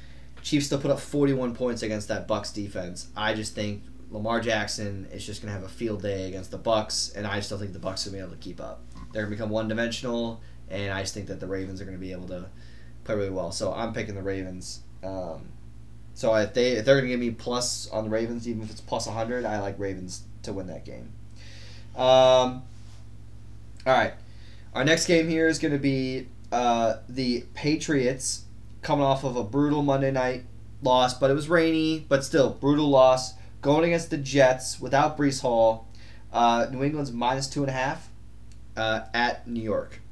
Chiefs 0.42 0.66
still 0.66 0.78
put 0.78 0.90
up 0.90 1.00
41 1.00 1.54
points 1.54 1.82
against 1.82 2.08
that 2.08 2.26
Bucks 2.26 2.52
defense. 2.52 3.08
I 3.16 3.34
just 3.34 3.54
think 3.54 3.82
Lamar 4.14 4.40
Jackson 4.40 5.08
is 5.12 5.26
just 5.26 5.42
going 5.42 5.52
to 5.52 5.60
have 5.60 5.68
a 5.68 5.72
field 5.72 6.00
day 6.00 6.28
against 6.28 6.52
the 6.52 6.56
Bucks, 6.56 7.12
and 7.16 7.26
I 7.26 7.40
still 7.40 7.58
think 7.58 7.72
the 7.72 7.80
Bucks 7.80 8.06
will 8.06 8.12
be 8.12 8.20
able 8.20 8.30
to 8.30 8.36
keep 8.36 8.60
up. 8.60 8.80
They're 9.12 9.22
going 9.22 9.32
to 9.32 9.36
become 9.36 9.50
one 9.50 9.66
dimensional, 9.66 10.40
and 10.70 10.92
I 10.92 11.00
just 11.00 11.14
think 11.14 11.26
that 11.26 11.40
the 11.40 11.48
Ravens 11.48 11.80
are 11.80 11.84
going 11.84 11.96
to 11.96 12.00
be 12.00 12.12
able 12.12 12.28
to 12.28 12.46
play 13.02 13.16
really 13.16 13.30
well. 13.30 13.50
So 13.50 13.74
I'm 13.74 13.92
picking 13.92 14.14
the 14.14 14.22
Ravens. 14.22 14.82
Um, 15.02 15.48
so 16.14 16.32
if 16.36 16.54
they 16.54 16.72
if 16.74 16.84
they're 16.84 16.94
going 16.94 17.06
to 17.06 17.10
give 17.10 17.18
me 17.18 17.32
plus 17.32 17.90
on 17.90 18.04
the 18.04 18.10
Ravens, 18.10 18.48
even 18.48 18.62
if 18.62 18.70
it's 18.70 18.80
plus 18.80 19.08
100, 19.08 19.44
I 19.44 19.58
like 19.58 19.80
Ravens 19.80 20.22
to 20.44 20.52
win 20.52 20.68
that 20.68 20.84
game. 20.84 21.10
Um, 21.96 22.62
all 23.84 23.92
right, 23.92 24.14
our 24.74 24.84
next 24.84 25.06
game 25.06 25.28
here 25.28 25.48
is 25.48 25.58
going 25.58 25.72
to 25.72 25.78
be 25.80 26.28
uh, 26.52 26.98
the 27.08 27.46
Patriots 27.54 28.44
coming 28.80 29.04
off 29.04 29.24
of 29.24 29.34
a 29.34 29.42
brutal 29.42 29.82
Monday 29.82 30.12
night 30.12 30.44
loss, 30.82 31.18
but 31.18 31.32
it 31.32 31.34
was 31.34 31.48
rainy, 31.48 32.06
but 32.08 32.24
still 32.24 32.50
brutal 32.50 32.88
loss. 32.88 33.34
Going 33.64 33.84
against 33.86 34.10
the 34.10 34.18
Jets 34.18 34.78
without 34.78 35.16
Breece 35.16 35.40
Hall. 35.40 35.88
Uh, 36.30 36.66
New 36.70 36.84
England's 36.84 37.12
minus 37.12 37.48
two 37.48 37.62
and 37.62 37.70
a 37.70 37.72
half 37.72 38.10
uh, 38.76 39.00
at 39.14 39.48
New 39.48 39.62
York. 39.62 40.02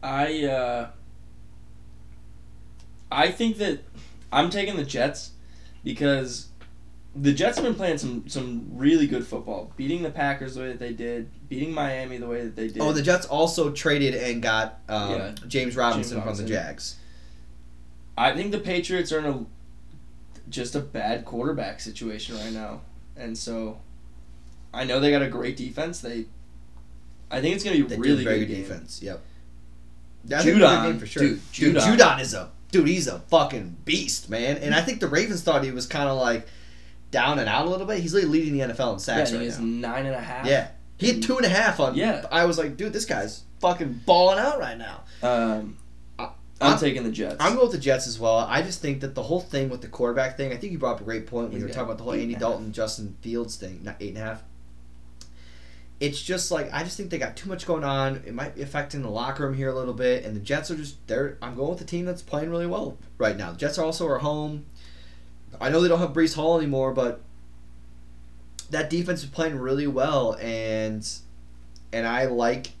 I 0.00 0.44
uh 0.44 0.90
I 3.10 3.30
think 3.32 3.56
that 3.56 3.80
I'm 4.32 4.48
taking 4.50 4.76
the 4.76 4.84
Jets 4.84 5.30
because 5.82 6.48
the 7.16 7.32
Jets 7.32 7.56
have 7.56 7.64
been 7.64 7.74
playing 7.74 7.98
some 7.98 8.28
some 8.28 8.66
really 8.72 9.08
good 9.08 9.26
football, 9.26 9.72
beating 9.76 10.02
the 10.02 10.10
Packers 10.10 10.54
the 10.54 10.60
way 10.60 10.68
that 10.68 10.78
they 10.78 10.92
did, 10.92 11.30
beating 11.48 11.72
Miami 11.72 12.18
the 12.18 12.28
way 12.28 12.42
that 12.44 12.54
they 12.54 12.68
did. 12.68 12.80
Oh, 12.80 12.92
the 12.92 13.02
Jets 13.02 13.26
also 13.26 13.70
traded 13.72 14.14
and 14.14 14.40
got 14.40 14.78
um, 14.88 15.10
Yeah. 15.10 15.34
James, 15.48 15.74
Robinson 15.74 16.18
from 16.18 16.28
Robinson. 16.28 16.46
the 16.46 16.52
Jags. 16.52 16.96
I 18.16 18.34
think 18.36 18.52
the 18.52 18.60
Patriots 18.60 19.10
are 19.10 19.18
in 19.18 19.24
a 19.24 19.46
just 20.48 20.74
a 20.74 20.80
bad 20.80 21.24
quarterback 21.24 21.80
situation 21.80 22.36
right 22.36 22.52
now, 22.52 22.80
and 23.16 23.36
so 23.36 23.78
I 24.72 24.84
know 24.84 25.00
they 25.00 25.10
got 25.10 25.22
a 25.22 25.28
great 25.28 25.56
defense. 25.56 26.00
They, 26.00 26.26
I 27.30 27.40
think 27.40 27.54
it's 27.54 27.64
gonna 27.64 27.76
be 27.76 27.82
They 27.82 27.96
really 27.96 28.24
very 28.24 28.40
good 28.40 28.48
good 28.48 28.54
game. 28.54 28.62
defense. 28.62 29.00
Yep. 29.02 29.20
I 30.32 30.42
think 30.42 30.56
a 30.56 30.58
good 30.58 30.62
Judon, 30.62 30.98
for 31.00 31.06
sure. 31.06 31.22
dude, 31.22 31.52
dude, 31.52 31.76
Judon. 31.76 31.96
Judon 31.98 32.20
is 32.20 32.34
a 32.34 32.50
dude. 32.70 32.88
He's 32.88 33.06
a 33.08 33.18
fucking 33.20 33.76
beast, 33.84 34.30
man. 34.30 34.56
And 34.58 34.74
I 34.74 34.80
think 34.80 35.00
the 35.00 35.06
Ravens 35.08 35.42
thought 35.42 35.62
he 35.64 35.70
was 35.70 35.86
kind 35.86 36.08
of 36.08 36.16
like 36.18 36.46
down 37.10 37.38
and 37.38 37.48
out 37.48 37.66
a 37.66 37.70
little 37.70 37.86
bit. 37.86 38.00
He's 38.00 38.14
like 38.14 38.24
leading 38.24 38.54
the 38.58 38.72
NFL 38.74 38.88
in 38.88 38.94
Yeah, 38.94 38.96
sacks 38.98 39.30
he 39.30 39.36
right 39.38 39.48
now. 39.60 39.88
nine 39.92 40.06
and 40.06 40.14
a 40.14 40.20
half. 40.20 40.46
Yeah, 40.46 40.68
he 40.96 41.08
had 41.12 41.22
two 41.22 41.36
and 41.36 41.44
a 41.44 41.48
half 41.50 41.78
on. 41.78 41.94
Yeah. 41.94 42.24
I 42.32 42.44
was 42.46 42.56
like, 42.58 42.76
dude, 42.76 42.92
this 42.92 43.04
guy's 43.04 43.42
fucking 43.60 44.00
balling 44.06 44.38
out 44.38 44.58
right 44.58 44.78
now. 44.78 45.02
Um, 45.22 45.76
I'm, 46.60 46.70
I'm- 46.70 46.78
taking 46.78 47.02
the 47.02 47.10
Jets. 47.10 47.36
I'm 47.40 47.54
going 47.54 47.66
with 47.66 47.72
the 47.72 47.82
Jets 47.82 48.06
as 48.06 48.18
well. 48.18 48.38
I 48.38 48.62
just 48.62 48.80
think 48.80 49.00
that 49.00 49.14
the 49.14 49.22
whole 49.22 49.40
thing 49.40 49.68
with 49.70 49.80
the 49.80 49.88
quarterback 49.88 50.36
thing, 50.36 50.52
I 50.52 50.56
think 50.56 50.72
you 50.72 50.78
brought 50.78 50.96
up 50.96 51.00
a 51.00 51.04
great 51.04 51.26
point 51.26 51.50
when 51.50 51.58
you 51.58 51.66
were 51.66 51.72
talking 51.72 51.84
about 51.84 51.98
the 51.98 52.04
whole 52.04 52.12
Andy 52.12 52.24
and 52.24 52.32
a 52.32 52.34
half. 52.36 52.40
Dalton, 52.40 52.72
Justin 52.72 53.16
Fields 53.20 53.56
thing, 53.56 53.80
not 53.82 53.96
eight 54.00 54.10
and 54.10 54.18
a 54.18 54.20
half. 54.20 54.42
It's 56.00 56.20
just 56.20 56.50
like 56.50 56.72
I 56.72 56.82
just 56.82 56.96
think 56.96 57.10
they 57.10 57.18
got 57.18 57.36
too 57.36 57.48
much 57.48 57.66
going 57.66 57.84
on. 57.84 58.22
It 58.26 58.34
might 58.34 58.54
be 58.56 58.62
affecting 58.62 59.02
the 59.02 59.10
locker 59.10 59.44
room 59.44 59.54
here 59.54 59.68
a 59.68 59.74
little 59.74 59.94
bit, 59.94 60.24
and 60.24 60.34
the 60.36 60.40
Jets 60.40 60.70
are 60.70 60.76
just 60.76 61.04
they're. 61.06 61.38
I'm 61.40 61.54
going 61.54 61.70
with 61.70 61.78
the 61.78 61.84
team 61.84 62.04
that's 62.04 62.20
playing 62.20 62.50
really 62.50 62.66
well 62.66 62.98
right 63.16 63.36
now. 63.36 63.52
The 63.52 63.58
Jets 63.58 63.78
are 63.78 63.84
also 63.84 64.06
are 64.08 64.18
home. 64.18 64.66
I 65.60 65.70
know 65.70 65.80
they 65.80 65.88
don't 65.88 66.00
have 66.00 66.12
Breece 66.12 66.34
Hall 66.34 66.58
anymore, 66.58 66.92
but 66.92 67.20
that 68.70 68.90
defense 68.90 69.22
is 69.22 69.30
playing 69.30 69.56
really 69.56 69.86
well, 69.86 70.36
and 70.40 71.08
and 71.92 72.06
I 72.06 72.26
like 72.26 72.72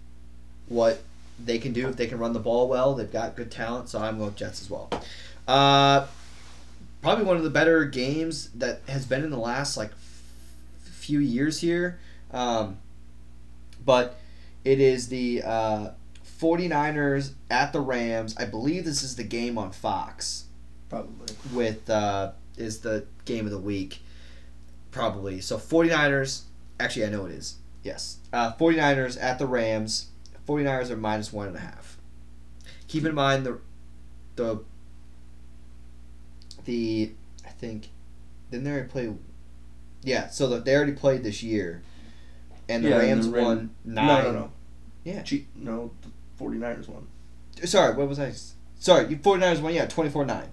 what 0.68 1.00
they 1.42 1.58
can 1.58 1.72
do 1.72 1.88
if 1.88 1.96
they 1.96 2.06
can 2.06 2.18
run 2.18 2.32
the 2.32 2.38
ball 2.40 2.68
well. 2.68 2.94
They've 2.94 3.10
got 3.10 3.36
good 3.36 3.50
talent, 3.50 3.88
so 3.88 3.98
I'm 3.98 4.16
going 4.18 4.26
with 4.30 4.36
Jets 4.36 4.62
as 4.62 4.70
well. 4.70 4.90
Uh, 5.46 6.06
probably 7.02 7.24
one 7.24 7.36
of 7.36 7.42
the 7.42 7.50
better 7.50 7.84
games 7.84 8.50
that 8.50 8.80
has 8.88 9.06
been 9.06 9.24
in 9.24 9.30
the 9.30 9.38
last 9.38 9.76
like 9.76 9.90
f- 9.90 10.88
few 10.92 11.18
years 11.18 11.60
here. 11.60 11.98
Um, 12.32 12.78
but 13.84 14.18
it 14.64 14.80
is 14.80 15.08
the 15.08 15.42
uh, 15.44 15.90
49ers 16.40 17.32
at 17.50 17.72
the 17.72 17.80
Rams. 17.80 18.34
I 18.38 18.44
believe 18.44 18.84
this 18.84 19.02
is 19.02 19.16
the 19.16 19.24
game 19.24 19.58
on 19.58 19.72
Fox 19.72 20.44
probably. 20.88 21.34
with 21.52 21.88
uh, 21.90 22.32
is 22.56 22.80
the 22.80 23.06
game 23.24 23.44
of 23.46 23.52
the 23.52 23.58
week 23.58 24.00
probably 24.90 25.40
so 25.40 25.56
49ers 25.58 26.42
actually 26.78 27.04
i 27.04 27.08
know 27.08 27.24
it 27.26 27.32
is 27.32 27.56
yes 27.82 28.18
uh, 28.32 28.52
49ers 28.52 29.20
at 29.20 29.40
the 29.40 29.46
rams 29.46 30.06
49ers 30.46 30.90
are 30.90 30.96
minus 30.96 31.32
one 31.32 31.48
and 31.48 31.56
a 31.56 31.60
half 31.60 31.96
keep 32.88 33.04
in 33.04 33.14
mind 33.14 33.44
the 33.46 33.58
the 34.36 34.60
the 36.64 37.12
i 37.46 37.50
think 37.50 37.88
didn't 38.50 38.64
they 38.64 38.70
already 38.70 38.88
play 38.88 39.12
yeah 40.02 40.28
so 40.28 40.46
the, 40.48 40.58
they 40.60 40.74
already 40.74 40.92
played 40.92 41.22
this 41.22 41.42
year 41.42 41.82
and 42.68 42.84
the 42.84 42.88
Yeah, 42.90 42.96
and 43.00 43.08
rams 43.08 43.26
the 43.26 43.32
Ram- 43.32 43.44
won 43.44 43.70
nine 43.84 44.06
No, 44.24 44.32
no, 44.32 44.38
no. 44.38 44.50
Yeah. 45.04 45.22
G- 45.22 45.46
no, 45.54 45.90
the 46.00 46.42
49ers 46.42 46.88
won. 46.88 47.06
Uh, 47.62 47.66
sorry 47.66 47.94
what 47.94 48.08
was 48.08 48.18
i 48.18 48.32
sorry 48.78 49.08
you 49.08 49.16
49ers 49.16 49.60
won 49.60 49.74
yeah 49.74 49.86
24-9 49.86 50.46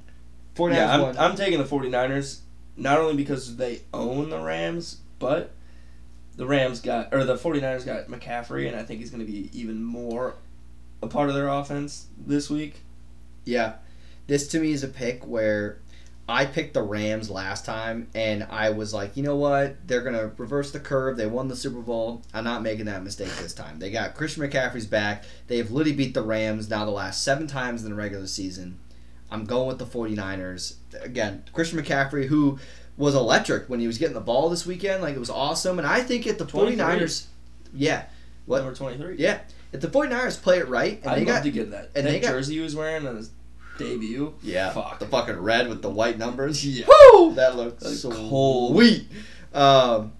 49ers 0.55 0.73
Yeah, 0.75 0.93
I'm, 0.93 1.01
won 1.01 1.17
I'm 1.17 1.35
taking 1.35 1.57
the 1.57 1.63
49ers 1.65 2.39
not 2.77 2.97
only 2.99 3.15
because 3.15 3.57
they 3.57 3.81
own 3.93 4.29
the 4.29 4.39
Rams, 4.39 4.97
but 5.19 5.51
the 6.41 6.47
Rams 6.47 6.81
got 6.81 7.13
or 7.13 7.23
the 7.23 7.35
49ers 7.35 7.85
got 7.85 8.07
McCaffrey 8.07 8.67
and 8.67 8.75
I 8.75 8.81
think 8.81 8.99
he's 8.99 9.11
going 9.11 9.23
to 9.23 9.31
be 9.31 9.51
even 9.53 9.83
more 9.83 10.33
a 11.03 11.05
part 11.05 11.29
of 11.29 11.35
their 11.35 11.47
offense 11.47 12.07
this 12.17 12.49
week. 12.49 12.81
Yeah. 13.45 13.73
This 14.25 14.47
to 14.47 14.59
me 14.59 14.71
is 14.71 14.83
a 14.83 14.87
pick 14.87 15.23
where 15.27 15.77
I 16.27 16.47
picked 16.47 16.73
the 16.73 16.81
Rams 16.81 17.29
last 17.29 17.63
time 17.63 18.07
and 18.15 18.41
I 18.49 18.71
was 18.71 18.91
like, 18.91 19.15
you 19.15 19.21
know 19.21 19.35
what? 19.35 19.87
They're 19.87 20.01
going 20.01 20.15
to 20.15 20.31
reverse 20.35 20.71
the 20.71 20.79
curve. 20.79 21.15
They 21.15 21.27
won 21.27 21.47
the 21.47 21.55
Super 21.55 21.81
Bowl. 21.81 22.23
I'm 22.33 22.43
not 22.43 22.63
making 22.63 22.85
that 22.85 23.03
mistake 23.03 23.29
this 23.39 23.53
time. 23.53 23.77
They 23.77 23.91
got 23.91 24.15
Christian 24.15 24.41
McCaffrey's 24.41 24.87
back. 24.87 25.25
They've 25.45 25.69
literally 25.69 25.95
beat 25.95 26.15
the 26.15 26.23
Rams 26.23 26.71
now 26.71 26.85
the 26.85 26.91
last 26.91 27.21
seven 27.21 27.45
times 27.45 27.83
in 27.83 27.91
the 27.91 27.95
regular 27.95 28.25
season. 28.25 28.79
I'm 29.29 29.45
going 29.45 29.67
with 29.67 29.77
the 29.77 29.85
49ers. 29.85 30.77
Again, 31.03 31.43
Christian 31.53 31.79
McCaffrey, 31.79 32.25
who 32.25 32.57
was 32.97 33.15
electric 33.15 33.69
when 33.69 33.79
he 33.79 33.87
was 33.87 33.97
getting 33.97 34.13
the 34.13 34.19
ball 34.21 34.49
this 34.49 34.65
weekend. 34.65 35.01
Like, 35.01 35.15
it 35.15 35.19
was 35.19 35.29
awesome. 35.29 35.77
And 35.79 35.87
I 35.87 36.01
think 36.01 36.27
at 36.27 36.37
the 36.37 36.45
23. 36.45 36.83
49ers. 36.83 37.25
Yeah. 37.73 38.03
What? 38.45 38.59
Number 38.63 38.75
23. 38.75 39.15
Yeah. 39.17 39.39
If 39.71 39.81
the 39.81 39.87
49ers 39.87 40.41
play 40.41 40.57
it 40.57 40.67
right, 40.67 40.99
and 41.01 41.09
I'd 41.11 41.15
they 41.15 41.25
love 41.25 41.35
got 41.37 41.43
to 41.43 41.51
get 41.51 41.71
that. 41.71 41.91
and 41.95 42.05
that 42.05 42.11
they 42.11 42.19
got- 42.19 42.31
jersey 42.31 42.55
he 42.55 42.59
was 42.59 42.75
wearing 42.75 43.07
on 43.07 43.15
his 43.15 43.29
debut. 43.77 44.33
Yeah, 44.43 44.71
Fuck. 44.71 44.99
the 44.99 45.05
fucking 45.07 45.37
red 45.39 45.69
with 45.69 45.81
the 45.81 45.89
white 45.89 46.17
numbers. 46.17 46.63
Yeah. 46.65 46.85
Woo! 47.13 47.33
That 47.35 47.55
looks 47.55 47.81
That's 47.83 48.01
so 48.01 48.11
cold. 48.11 48.73
sweet. 48.75 49.07
Um, 49.53 50.11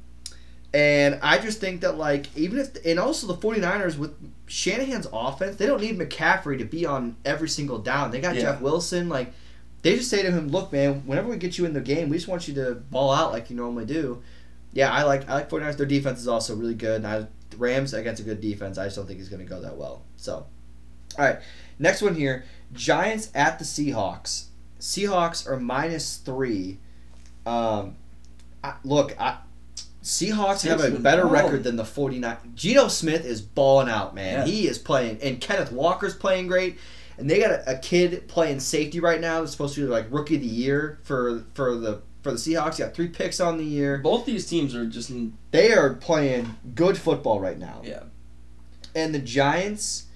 and 0.74 1.20
I 1.22 1.38
just 1.38 1.60
think 1.60 1.82
that 1.82 1.98
like 1.98 2.28
even 2.38 2.60
if 2.60 2.78
and 2.86 2.98
also 3.00 3.28
the 3.28 3.36
49ers 3.36 3.98
with 3.98 4.14
Shanahan's 4.48 5.08
offense, 5.12 5.58
they 5.58 5.66
don't 5.66 5.82
need 5.82 6.00
McCaffrey 6.00 6.58
to 6.60 6.66
be 6.66 6.86
on 6.86 7.18
every 7.26 7.50
single 7.50 7.78
down. 7.78 8.12
They 8.12 8.22
got 8.22 8.36
Yeah. 8.36 8.42
Jeff 8.44 8.62
Wilson. 8.62 9.10
Like 9.10 9.34
they 9.82 9.96
just 9.96 10.10
say 10.10 10.22
to 10.22 10.32
him, 10.32 10.50
"Look, 10.50 10.72
man, 10.72 11.04
whenever 11.06 11.30
we 11.30 11.38
get 11.38 11.58
you 11.58 11.66
in 11.66 11.74
the 11.74 11.82
game, 11.82 12.10
we 12.10 12.18
just 12.18 12.28
want 12.28 12.48
you 12.48 12.54
to 12.56 12.76
ball 12.76 13.12
out 13.12 13.32
like 13.32 13.50
you 13.50 13.56
normally 13.56 13.86
do." 13.86 14.22
Yeah, 14.74 14.92
I 14.92 15.04
like 15.04 15.30
I 15.30 15.36
like 15.36 15.50
49ers. 15.50 15.78
Their 15.78 15.86
defense 15.86 16.20
is 16.20 16.28
also 16.28 16.56
really 16.56 16.76
good. 16.76 17.04
And 17.04 17.08
I, 17.08 17.28
Rams 17.58 17.94
against 17.94 18.22
a 18.22 18.26
good 18.26 18.42
defense, 18.42 18.78
I 18.78 18.86
just 18.86 18.96
don't 18.96 19.08
think 19.08 19.20
it's 19.20 19.30
going 19.30 19.44
to 19.44 19.50
go 19.50 19.62
that 19.62 19.76
well. 19.76 20.04
So, 20.18 20.46
all 21.18 21.26
right, 21.26 21.40
next 21.80 22.02
one 22.02 22.16
here: 22.16 22.46
Giants 22.74 23.30
at 23.36 23.60
the 23.60 23.66
Seahawks. 23.66 24.46
Seahawks 24.80 25.48
are 25.48 25.60
minus 25.60 26.18
three. 26.18 26.80
Um, 27.46 27.98
I, 28.64 28.76
look, 28.84 29.20
I, 29.20 29.38
Seahawks 30.04 30.68
have 30.68 30.84
a 30.84 30.98
better 30.98 31.28
record 31.28 31.64
than 31.64 31.76
the 31.76 31.86
49. 31.86 32.38
Geno 32.56 32.88
Smith 32.88 33.24
is 33.24 33.42
balling 33.42 33.90
out, 33.90 34.16
man. 34.16 34.40
Yeah. 34.48 34.52
He 34.52 34.68
is 34.68 34.80
playing, 34.80 35.20
and 35.22 35.40
Kenneth 35.40 35.72
Walker's 35.72 36.16
playing 36.16 36.48
great. 36.48 36.78
And 37.22 37.30
they 37.30 37.40
got 37.40 37.52
a, 37.52 37.76
a 37.76 37.78
kid 37.78 38.28
playing 38.28 38.60
safety 38.60 39.00
right 39.00 39.22
now. 39.22 39.40
That's 39.40 39.52
supposed 39.52 39.76
to 39.76 39.82
be 39.82 39.88
like 39.88 40.08
rookie 40.10 40.36
of 40.36 40.42
the 40.42 40.48
year 40.48 41.00
for 41.04 41.46
for 41.54 41.76
the 41.76 42.02
for 42.24 42.32
the 42.32 42.38
Seahawks. 42.38 42.78
He 42.78 42.84
Got 42.84 42.94
three 42.94 43.08
picks 43.08 43.40
on 43.40 43.58
the 43.58 43.64
year. 43.64 44.00
Both 44.00 44.26
these 44.26 44.48
teams 44.48 44.76
are 44.76 44.86
just 44.86 45.12
They 45.52 45.72
are 45.72 45.94
playing 45.94 46.58
good 46.76 46.98
football 46.98 47.40
right 47.40 47.58
now. 47.58 47.82
yeah. 47.84 48.04
And 48.94 49.16
the 49.16 49.20
Giants, 49.20 50.08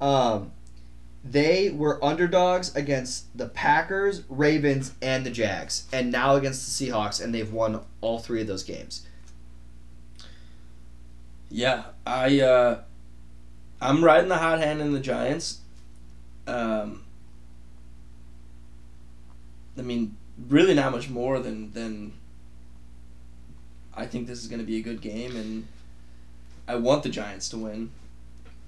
um, 0.00 0.52
they 1.22 1.68
were 1.68 2.02
underdogs 2.02 2.74
against 2.74 3.36
the 3.36 3.46
Packers, 3.46 4.22
Ravens, 4.28 4.94
and 5.02 5.26
the 5.26 5.30
Jags, 5.30 5.86
and 5.92 6.10
now 6.10 6.36
against 6.36 6.78
the 6.78 6.86
Seahawks, 6.86 7.22
and 7.22 7.34
they've 7.34 7.52
won 7.52 7.80
all 8.00 8.18
three 8.18 8.40
of 8.40 8.46
those 8.46 8.62
games. 8.62 9.06
Yeah, 11.50 11.84
I 12.06 12.40
uh, 12.40 12.80
I'm 13.80 14.02
riding 14.02 14.28
the 14.28 14.38
hot 14.38 14.60
hand 14.60 14.80
in 14.80 14.92
the 14.92 15.00
Giants. 15.00 15.58
Um, 16.46 17.04
I 19.78 19.82
mean, 19.82 20.16
really 20.48 20.74
not 20.74 20.92
much 20.92 21.08
more 21.08 21.38
than 21.38 21.72
than. 21.72 22.12
I 23.94 24.06
think 24.06 24.26
this 24.26 24.42
is 24.42 24.48
going 24.48 24.60
to 24.60 24.66
be 24.66 24.78
a 24.78 24.82
good 24.82 25.02
game, 25.02 25.36
and 25.36 25.66
I 26.66 26.76
want 26.76 27.02
the 27.02 27.10
Giants 27.10 27.48
to 27.50 27.58
win. 27.58 27.90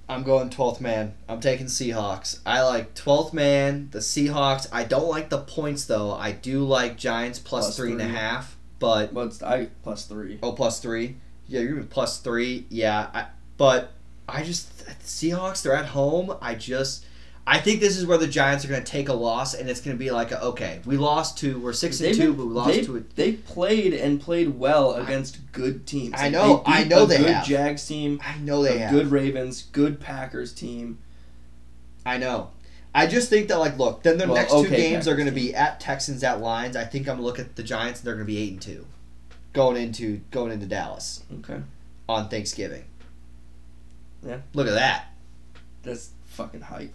I'm 0.07 0.23
going 0.23 0.51
12th 0.51 0.83
man. 0.83 1.15
I'm 1.29 1.41
taking 1.41 1.67
Seahawks. 1.67 2.41
I 2.45 2.63
like 2.63 2.95
12th 2.95 3.33
man, 3.33 3.89
the 3.91 4.01
Seahawks. 4.01 4.69
I 4.71 4.85
don't 4.85 5.09
like 5.09 5.31
the 5.31 5.39
points, 5.39 5.87
though. 5.87 6.13
I 6.13 6.33
do 6.33 6.63
like 6.63 6.99
Giants 6.99 7.39
plus, 7.39 7.67
Plus 7.67 7.77
three 7.77 7.93
and 7.93 8.03
a 8.03 8.45
but 8.79 9.15
Well, 9.15 9.27
it's 9.27 9.43
I 9.43 9.69
plus 9.83 10.05
three. 10.05 10.39
Oh, 10.43 10.53
plus 10.53 10.81
three. 10.81 11.17
Yeah, 11.49 11.61
you're 11.61 11.83
plus 11.85 12.19
three. 12.19 12.67
Yeah, 12.69 13.09
I, 13.15 13.27
but 13.57 13.93
I 14.29 14.43
just 14.43 14.85
the 14.85 14.93
Seahawks. 15.05 15.63
They're 15.63 15.75
at 15.75 15.87
home. 15.87 16.37
I 16.43 16.55
just. 16.55 17.07
I 17.47 17.59
think 17.61 17.81
this 17.81 17.99
is 17.99 18.07
where 18.07 18.17
the 18.17 18.27
Giants 18.27 18.65
are 18.65 18.69
going 18.69 18.83
to 18.83 18.91
take 18.91 19.11
a 19.11 19.13
loss, 19.13 19.53
and 19.53 19.69
it's 19.69 19.81
going 19.83 19.95
to 19.95 19.99
be 20.03 20.11
like, 20.11 20.33
a, 20.33 20.43
okay, 20.43 20.81
we 20.87 20.97
lost 20.97 21.37
to, 21.39 21.59
we're 21.61 21.75
six 21.75 22.01
and 22.01 22.15
two, 22.15 22.29
been- 22.29 22.37
but 22.37 22.47
we 22.47 22.53
lost 22.55 22.71
they, 22.71 22.83
to 22.85 22.97
a 22.97 23.01
They 23.17 23.33
played 23.33 23.93
and 23.93 24.19
played 24.21 24.59
well 24.59 24.95
against 24.95 25.53
good 25.53 25.87
teams. 25.87 26.15
I 26.17 26.31
know- 26.31 26.63
they 26.67 26.73
I 26.73 26.85
know 26.85 27.05
they 27.05 27.19
good 27.19 27.27
have. 27.27 27.45
Jags 27.47 27.87
team, 27.87 28.19
I 28.25 28.39
know 28.39 28.63
they 28.63 28.77
a 28.77 28.79
have. 28.79 28.91
good 28.93 29.09
Ravens, 29.11 29.63
good 29.73 30.01
Packers 30.01 30.55
team. 30.55 30.99
I 32.07 32.17
know. 32.17 32.51
I 32.95 33.07
just 33.07 33.29
think 33.29 33.49
that 33.49 33.59
like, 33.59 33.77
look, 33.77 34.03
then 34.05 34.17
their 34.19 34.27
Well, 34.29 34.37
next 34.37 34.53
two 34.53 34.59
okay, 34.61 34.77
games 34.77 35.07
are 35.09 35.15
going 35.17 35.27
to 35.27 35.33
be 35.33 35.55
at 35.55 35.81
Texans, 35.81 36.23
at 36.25 36.41
Lions. 36.41 36.77
I 36.77 36.85
think 36.85 37.09
I'm 37.09 37.17
gonna 37.17 37.27
look 37.27 37.39
at 37.41 37.57
the 37.57 37.63
Giants, 37.63 38.01
and 38.01 38.07
they're 38.07 38.15
going 38.15 38.27
to 38.27 38.33
be 38.33 38.39
eight 38.39 38.53
and 38.53 38.63
two, 38.63 38.87
going 39.53 39.77
into 39.77 40.21
going 40.31 40.51
into 40.53 40.65
Dallas 40.67 41.25
Okay, 41.41 41.61
on 42.09 42.29
Thanksgiving. 42.31 42.85
Yeah. 44.25 44.39
Look 44.55 44.67
at 44.69 44.75
that. 44.75 45.07
that's 45.83 46.11
fucking 46.27 46.63
hype. 46.63 46.95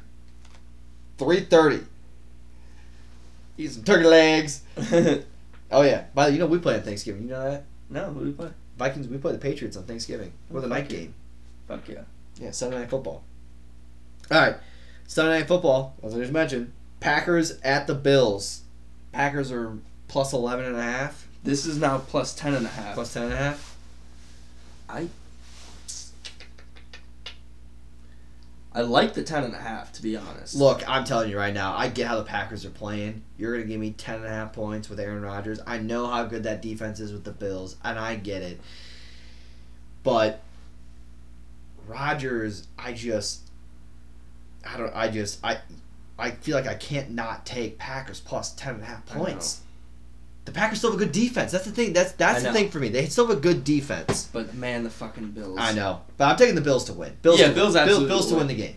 Three 1.20 1.42
thirty. 1.42 1.82
Eat 3.58 3.72
some 3.72 3.84
turkey 3.84 4.06
legs. 4.06 4.62
Oh 5.72 5.84
yeah. 5.84 6.06
By 6.16 6.26
the 6.26 6.30
way, 6.32 6.34
you 6.34 6.40
know 6.40 6.48
we 6.48 6.58
play 6.58 6.74
on 6.78 6.82
Thanksgiving. 6.82 7.22
You 7.26 7.30
know 7.30 7.44
that 7.52 7.64
no, 7.92 8.06
who 8.06 8.22
do 8.22 8.26
we 8.26 8.32
play? 8.32 8.50
Vikings. 8.80 9.08
We 9.08 9.20
play 9.20 9.34
the 9.34 9.38
Patriots 9.38 9.78
on 9.78 9.84
Thanksgiving. 9.84 10.32
We're 10.50 10.62
the 10.62 10.68
night 10.68 10.90
game. 10.90 11.14
Fuck 11.68 11.88
yeah. 11.88 12.02
Yeah, 12.42 12.50
Sunday 12.50 12.80
night 12.80 12.90
football. 12.90 13.24
All 14.32 14.42
right, 14.42 14.56
Sunday 15.06 15.38
night 15.38 15.48
football. 15.48 15.96
As 16.02 16.16
I 16.16 16.18
just 16.22 16.32
mentioned, 16.32 16.72
Packers 17.02 17.60
at 17.64 17.86
the 17.86 17.94
Bills. 17.94 18.62
Packers 19.12 19.52
are 19.52 19.78
plus 20.08 20.34
11 20.34 20.66
and 20.66 20.76
a 20.76 20.82
half, 20.82 21.28
This 21.44 21.68
is 21.68 21.78
now 21.78 22.00
plus 22.00 22.34
ten 22.34 22.56
and 22.56 22.66
a 22.66 22.70
half. 22.70 22.96
plus 22.96 23.14
10 23.14 23.24
and 23.26 23.34
a 23.34 23.38
half. 23.38 23.78
I 24.90 25.08
I 28.72 28.82
like 28.82 29.16
the 29.16 29.24
ten 29.24 29.44
and 29.44 29.54
a 29.54 29.58
half 29.58 29.92
to 29.94 30.02
be 30.02 30.16
honest. 30.16 30.56
Look, 30.56 30.88
I'm 30.88 31.04
telling 31.04 31.30
you 31.30 31.38
right 31.38 31.54
now, 31.54 31.76
I 31.76 31.90
get 31.90 32.08
how 32.08 32.18
the 32.18 32.24
Packers 32.24 32.66
are 32.66 32.70
playing. 32.70 33.24
You're 33.38 33.54
going 33.54 33.64
to 33.66 33.68
give 33.68 33.80
me 33.80 33.92
10 33.92 34.18
and 34.18 34.26
a 34.26 34.30
half 34.30 34.54
points 34.54 34.90
with 34.90 35.00
Aaron 35.00 35.24
Rodgers. 35.24 35.60
I 35.66 35.80
know 35.80 36.06
how 36.06 36.26
good 36.26 36.44
that 36.44 36.62
defense 36.62 37.00
is 37.00 37.12
with 37.12 37.24
the 37.24 37.32
Bills, 37.32 37.78
and 37.84 37.98
I 37.98 38.16
get 38.16 38.44
it. 38.44 38.62
But 40.04 40.42
Rodgers, 41.88 42.68
I 42.78 42.94
just 42.94 43.42
I 44.66 44.78
don't 44.78 44.96
I 44.96 45.10
just 45.10 45.44
I 45.44 45.58
I 46.18 46.32
feel 46.32 46.56
like 46.56 46.68
I 46.68 46.76
can't 46.76 47.12
not 47.12 47.46
take 47.46 47.78
Packers 47.80 48.20
plus 48.20 48.54
10 48.54 48.76
and 48.76 48.84
a 48.84 48.86
half 48.86 49.06
points. 49.08 49.62
The 50.50 50.56
Packers 50.56 50.80
still 50.80 50.90
have 50.92 51.00
a 51.00 51.04
good 51.06 51.12
defense. 51.12 51.52
That's 51.52 51.66
the 51.66 51.70
thing. 51.72 51.94
That's 51.94 52.14
that's 52.14 52.38
I 52.38 52.40
the 52.40 52.46
know. 52.48 52.54
thing 52.54 52.72
for 52.72 52.80
me. 52.80 52.90
They 52.90 53.06
still 53.06 53.28
have 53.28 53.38
a 53.38 53.40
good 53.40 53.64
defense. 53.64 54.28
but 54.34 54.56
man, 54.56 54.84
the 54.84 54.90
fucking 54.90 55.30
Bills. 55.30 55.60
I 55.62 55.74
know, 55.74 56.02
but 56.18 56.26
I'm 56.26 56.38
taking 56.38 56.56
the 56.56 56.62
Bills 56.62 56.86
to 56.86 56.94
win. 56.94 57.16
Bills 57.22 57.40
Yeah, 57.40 57.50
to, 57.50 57.54
Bills 57.54 57.74
Bill- 57.76 57.84
absolutely 57.84 58.08
Bills 58.08 58.28
to 58.30 58.34
win 58.36 58.48
win. 58.48 58.58
the 58.58 58.64
game. 58.64 58.76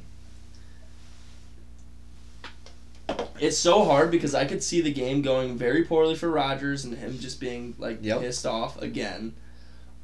It's 3.41 3.57
so 3.57 3.85
hard 3.87 4.11
because 4.11 4.35
I 4.35 4.45
could 4.45 4.63
see 4.63 4.83
the 4.83 4.93
game 4.93 5.23
going 5.23 5.57
very 5.57 5.83
poorly 5.85 6.15
for 6.15 6.31
Rodgers 6.31 6.85
and 6.85 6.95
him 6.99 7.19
just 7.19 7.41
being 7.41 7.75
like 7.79 8.01
Yep. 8.03 8.21
pissed 8.21 8.45
off 8.47 8.81
again, 8.83 9.33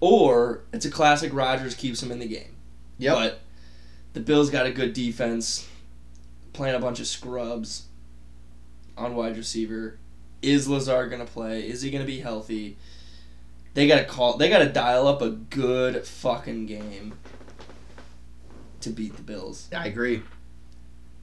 or 0.00 0.62
it's 0.72 0.86
a 0.86 0.90
classic 0.90 1.34
Rodgers 1.34 1.74
keeps 1.74 2.02
him 2.02 2.10
in 2.10 2.18
the 2.18 2.26
game. 2.26 2.56
Yep. 2.98 3.14
But 3.14 3.40
the 4.14 4.20
Bills 4.20 4.48
got 4.48 4.64
a 4.64 4.70
good 4.72 4.94
defense, 4.94 5.66
playing 6.54 6.74
a 6.76 6.80
bunch 6.80 6.98
of 6.98 7.06
scrubs 7.06 7.82
on 8.96 9.14
wide 9.14 9.36
receiver. 9.36 9.98
Is 10.42 10.68
Lazard 10.68 11.10
gonna 11.10 11.24
play? 11.24 11.68
Is 11.68 11.82
he 11.82 11.90
gonna 11.90 12.04
be 12.04 12.20
healthy? 12.20 12.76
They 13.74 13.86
gotta 13.86 14.04
call. 14.04 14.36
They 14.36 14.48
gotta 14.48 14.68
dial 14.68 15.06
up 15.08 15.20
a 15.22 15.30
good 15.30 16.06
fucking 16.06 16.66
game 16.66 17.14
to 18.80 18.90
beat 18.90 19.16
the 19.16 19.22
Bills. 19.22 19.68
I 19.76 19.86
agree. 19.86 20.22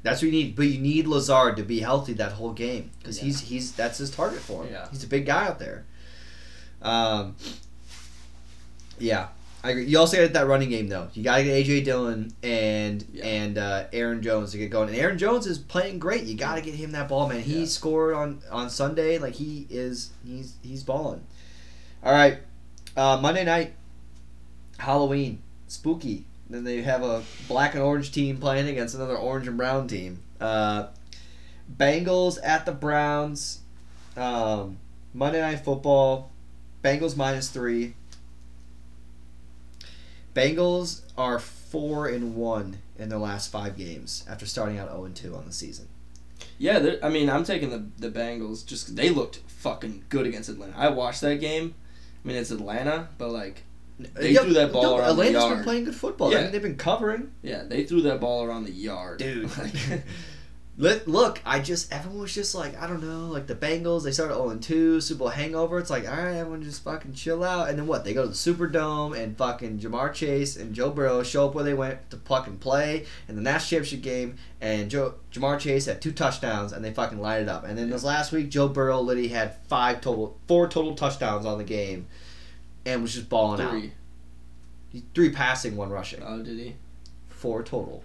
That's 0.03 0.21
what 0.21 0.27
you 0.27 0.31
need, 0.31 0.55
but 0.55 0.67
you 0.67 0.79
need 0.79 1.07
Lazard 1.07 1.57
to 1.57 1.63
be 1.63 1.79
healthy 1.79 2.13
that 2.13 2.33
whole 2.33 2.53
game 2.53 2.91
because 2.99 3.17
Yeah. 3.17 3.23
he's 3.25 3.41
he's 3.41 3.71
that's 3.71 3.97
his 3.97 4.11
target 4.11 4.39
for 4.39 4.63
him. 4.63 4.71
Yeah. 4.73 4.87
He's 4.91 5.03
a 5.03 5.07
big 5.07 5.25
guy 5.25 5.47
out 5.47 5.59
there. 5.59 5.85
Um. 6.81 7.35
Yeah, 8.99 9.27
I 9.65 9.71
agree. 9.71 9.85
You 9.85 9.97
also 9.97 10.21
got 10.21 10.33
that 10.33 10.45
running 10.45 10.69
game 10.69 10.89
though. 10.89 11.07
You 11.13 11.23
got 11.23 11.37
to 11.37 11.43
get 11.43 11.65
AJ 11.65 11.85
Dillon 11.85 12.31
and 12.43 13.03
Yeah. 13.11 13.25
and 13.25 13.57
uh, 13.57 13.85
Aaron 13.91 14.21
Jones 14.21 14.51
to 14.51 14.57
get 14.59 14.69
going. 14.69 14.89
And 14.89 14.97
Aaron 14.97 15.17
Jones 15.17 15.47
is 15.47 15.57
playing 15.57 15.97
great. 15.97 16.23
You 16.25 16.35
got 16.37 16.55
to 16.55 16.61
get 16.61 16.75
him 16.75 16.91
that 16.91 17.09
ball, 17.09 17.27
man. 17.27 17.41
He 17.41 17.61
Yeah. 17.61 17.65
scored 17.65 18.13
on 18.13 18.41
on 18.51 18.69
Sunday. 18.69 19.17
Like 19.17 19.33
he 19.33 19.65
is, 19.71 20.11
he's 20.23 20.53
he's 20.61 20.83
balling. 20.83 21.21
All 22.03 22.13
right, 22.13 22.37
uh, 22.95 23.17
Monday 23.19 23.43
night, 23.43 23.73
Halloween, 24.77 25.41
spooky. 25.67 26.25
Then 26.47 26.63
they 26.63 26.83
have 26.83 27.01
a 27.01 27.23
black 27.47 27.73
and 27.73 27.81
orange 27.81 28.11
team 28.11 28.37
playing 28.37 28.67
against 28.67 28.93
another 28.93 29.17
orange 29.17 29.47
and 29.47 29.57
brown 29.57 29.87
team. 29.87 30.19
Uh, 30.39 30.87
Bengals 31.75 32.37
at 32.43 32.67
the 32.67 32.71
Browns. 32.71 33.61
Um, 34.15 34.77
Monday 35.13 35.41
night 35.41 35.65
football. 35.65 36.31
Bengals 36.83 37.17
minus 37.17 37.49
three. 37.49 37.95
Bengals 40.35 41.01
are 41.17 41.39
four 41.39 42.07
and 42.07 42.35
one 42.35 42.77
in 42.99 43.09
their 43.09 43.17
last 43.19 43.51
five 43.51 43.77
games 43.77 44.23
after 44.29 44.45
starting 44.45 44.77
out 44.77 44.89
zero 44.89 45.05
and 45.05 45.15
two 45.15 45.35
on 45.35 45.45
the 45.45 45.53
season. 45.53 45.87
Yeah, 46.57 46.95
I 47.01 47.09
mean, 47.09 47.29
I'm 47.29 47.43
taking 47.43 47.69
the 47.69 47.85
the 47.97 48.11
Bengals 48.11 48.65
just 48.65 48.95
they 48.95 49.09
looked 49.09 49.37
fucking 49.47 50.03
good 50.09 50.27
against 50.27 50.49
Atlanta. 50.49 50.73
I 50.77 50.89
watched 50.89 51.21
that 51.21 51.39
game. 51.39 51.73
I 52.23 52.27
mean, 52.27 52.37
it's 52.37 52.51
Atlanta, 52.51 53.07
but 53.17 53.29
like, 53.29 53.63
They 53.99 54.31
Yeah, 54.31 54.41
threw 54.41 54.53
that 54.53 54.73
ball 54.73 54.83
no, 54.83 54.97
around 54.97 55.15
the 55.17 55.23
yard. 55.23 55.35
Atlanta's 55.35 55.55
been 55.57 55.63
playing 55.63 55.83
good 55.85 55.95
football. 55.95 56.27
I 56.29 56.31
Yeah. 56.31 56.41
mean, 56.43 56.51
they've 56.51 56.61
been 56.61 56.75
covering. 56.77 57.31
yeah, 57.41 57.63
they 57.63 57.83
threw 57.85 58.01
that 58.01 58.19
ball 58.19 58.43
around 58.43 58.65
the 58.65 58.71
yard, 58.73 59.19
Dude. 59.19 59.49
Look, 60.77 61.41
I 61.45 61.61
just 61.61 61.89
everyone 61.93 62.19
was 62.23 62.33
just 62.35 62.53
like 62.53 62.77
I 62.81 62.85
don't 62.85 63.01
know, 63.01 63.27
like 63.31 63.47
the 63.47 63.55
Bengals. 63.55 64.03
They 64.03 64.11
started 64.11 64.33
0 64.33 64.57
2, 64.57 64.99
Super 64.99 65.19
Bowl 65.19 65.27
hangover. 65.29 65.79
It's 65.79 65.89
like 65.89 66.05
all 66.05 66.17
right, 66.17 66.35
everyone 66.35 66.63
just 66.63 66.83
fucking 66.83 67.13
chill 67.13 67.45
out. 67.45 67.69
And 67.69 67.79
then 67.79 67.87
what? 67.87 68.03
They 68.03 68.13
go 68.13 68.23
to 68.23 68.27
the 68.27 68.33
Superdome 68.33 69.17
and 69.17 69.37
fucking 69.37 69.79
Ja'Marr 69.79 70.13
Chase 70.13 70.57
and 70.57 70.73
Joe 70.75 70.89
Burrow 70.89 71.23
show 71.23 71.47
up 71.47 71.55
where 71.55 71.63
they 71.63 71.73
went 71.73 72.09
to 72.09 72.17
fucking 72.17 72.57
play 72.57 73.05
in 73.29 73.37
the 73.37 73.41
national 73.41 73.79
championship 73.79 74.01
game. 74.03 74.35
And 74.59 74.91
Joe 74.91 75.13
Ja'Marr 75.31 75.59
Chase 75.59 75.85
had 75.85 76.01
two 76.01 76.11
touchdowns 76.11 76.73
and 76.73 76.83
they 76.83 76.91
fucking 76.91 77.21
light 77.21 77.41
it 77.43 77.47
up. 77.47 77.63
And 77.63 77.77
then 77.77 77.89
this 77.89 78.03
last 78.03 78.33
week, 78.33 78.49
Joe 78.49 78.67
Burrow 78.67 78.99
literally 78.99 79.29
had 79.29 79.55
five 79.69 80.01
total, 80.01 80.37
four 80.47 80.67
total 80.67 80.93
touchdowns 80.93 81.45
on 81.45 81.57
the 81.57 81.63
game, 81.63 82.07
and 82.85 83.01
was 83.01 83.13
just 83.13 83.29
balling 83.29 83.61
out. 83.61 83.69
three. 83.71 83.93
Three 85.13 85.29
passing, 85.29 85.77
one 85.77 85.89
rushing, 85.89 86.21
Oh, 86.21 86.41
did 86.41 86.57
he? 86.59 86.75
four 87.29 87.63
total. 87.63 88.03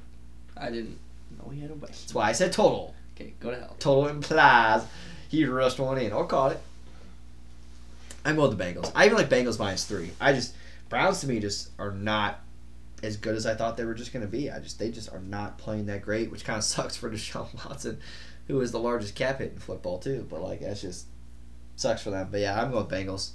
I 0.56 0.70
didn't 0.70 0.98
he 1.50 1.60
had 1.60 1.70
a. 1.70 1.74
That's 1.74 2.14
why 2.14 2.28
I 2.28 2.32
said 2.32 2.52
total. 2.52 2.94
Okay, 3.14 3.34
go 3.40 3.50
to 3.50 3.56
hell. 3.56 3.76
Total 3.78 4.08
implies 4.08 4.84
he 5.28 5.44
rushed 5.44 5.78
one 5.78 5.98
in 5.98 6.12
or 6.12 6.26
caught 6.26 6.52
it. 6.52 6.60
I'm 8.24 8.36
going 8.36 8.50
with 8.50 8.58
the 8.58 8.64
Bengals. 8.64 8.92
I 8.94 9.06
even 9.06 9.16
like 9.16 9.30
Bengals 9.30 9.58
minus 9.58 9.84
three. 9.84 10.10
I 10.20 10.32
just 10.32 10.54
Browns 10.88 11.20
to 11.20 11.28
me 11.28 11.38
just 11.38 11.70
are 11.78 11.92
not 11.92 12.40
as 13.02 13.16
good 13.16 13.34
as 13.34 13.46
I 13.46 13.54
thought 13.54 13.76
they 13.76 13.84
were 13.84 13.94
just 13.94 14.12
going 14.12 14.24
to 14.24 14.30
be. 14.30 14.50
I 14.50 14.58
just 14.58 14.78
they 14.78 14.90
just 14.90 15.12
are 15.12 15.20
not 15.20 15.58
playing 15.58 15.86
that 15.86 16.02
great, 16.02 16.30
which 16.30 16.44
kind 16.44 16.58
of 16.58 16.64
sucks 16.64 16.96
for 16.96 17.10
Deshaun 17.10 17.48
Watson, 17.64 18.00
who 18.48 18.60
is 18.60 18.72
the 18.72 18.78
largest 18.78 19.14
cap 19.14 19.38
hit 19.38 19.52
in 19.52 19.58
football 19.58 19.98
too. 19.98 20.26
But 20.28 20.42
like 20.42 20.60
that's 20.60 20.82
just 20.82 21.06
sucks 21.76 22.02
for 22.02 22.10
them. 22.10 22.28
But 22.30 22.40
yeah, 22.40 22.60
I'm 22.60 22.70
going 22.70 22.86
with 22.86 22.92
Bengals. 22.92 23.30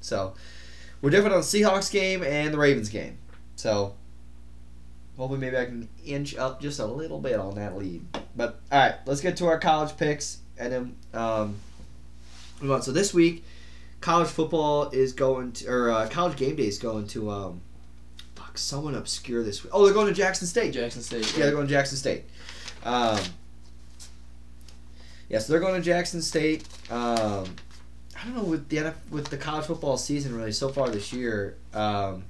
So 0.00 0.34
we're 1.02 1.10
different 1.10 1.34
on 1.34 1.40
the 1.40 1.46
Seahawks 1.46 1.90
game 1.90 2.22
and 2.22 2.54
the 2.54 2.58
Ravens 2.58 2.88
game. 2.88 3.18
So 3.56 3.94
hopefully 5.20 5.38
maybe 5.38 5.58
I 5.58 5.66
can 5.66 5.86
inch 6.02 6.34
up 6.34 6.62
just 6.62 6.80
a 6.80 6.86
little 6.86 7.20
bit 7.20 7.38
on 7.38 7.56
that 7.56 7.76
lead. 7.76 8.02
But 8.34 8.58
all 8.72 8.78
right, 8.78 8.94
let's 9.04 9.20
get 9.20 9.36
to 9.36 9.46
our 9.48 9.58
college 9.58 9.94
picks 9.98 10.38
and 10.58 10.72
then 10.72 10.96
um, 11.12 11.56
move 12.62 12.72
on. 12.72 12.80
So 12.80 12.90
this 12.90 13.12
week, 13.12 13.44
college 14.00 14.28
football 14.28 14.88
is 14.88 15.12
going 15.12 15.52
to, 15.52 15.68
or 15.68 15.90
uh, 15.90 16.08
college 16.08 16.38
game 16.38 16.56
day 16.56 16.66
is 16.66 16.78
going 16.78 17.06
to, 17.08 17.30
um, 17.30 17.60
fuck, 18.34 18.56
someone 18.56 18.94
obscure 18.94 19.42
this 19.42 19.62
week. 19.62 19.70
Oh, 19.74 19.84
they're 19.84 19.92
going 19.92 20.06
to 20.06 20.14
Jackson 20.14 20.46
State. 20.46 20.72
Jackson 20.72 21.02
State. 21.02 21.30
Yeah, 21.36 21.44
they're 21.44 21.54
going 21.54 21.66
to 21.66 21.72
Jackson 21.72 21.98
State. 21.98 22.24
Um, 22.82 23.20
yeah, 25.28 25.38
so 25.38 25.52
they're 25.52 25.60
going 25.60 25.74
to 25.74 25.84
Jackson 25.84 26.22
State. 26.22 26.66
Um, 26.90 27.44
I 28.18 28.24
don't 28.24 28.36
know 28.36 28.44
with 28.44 28.70
the 28.70 28.78
NF, 28.78 28.94
with 29.10 29.28
the 29.28 29.36
college 29.36 29.66
football 29.66 29.98
season 29.98 30.34
really 30.34 30.52
so 30.52 30.70
far 30.70 30.88
this 30.88 31.12
year. 31.12 31.58
Um, 31.74 32.24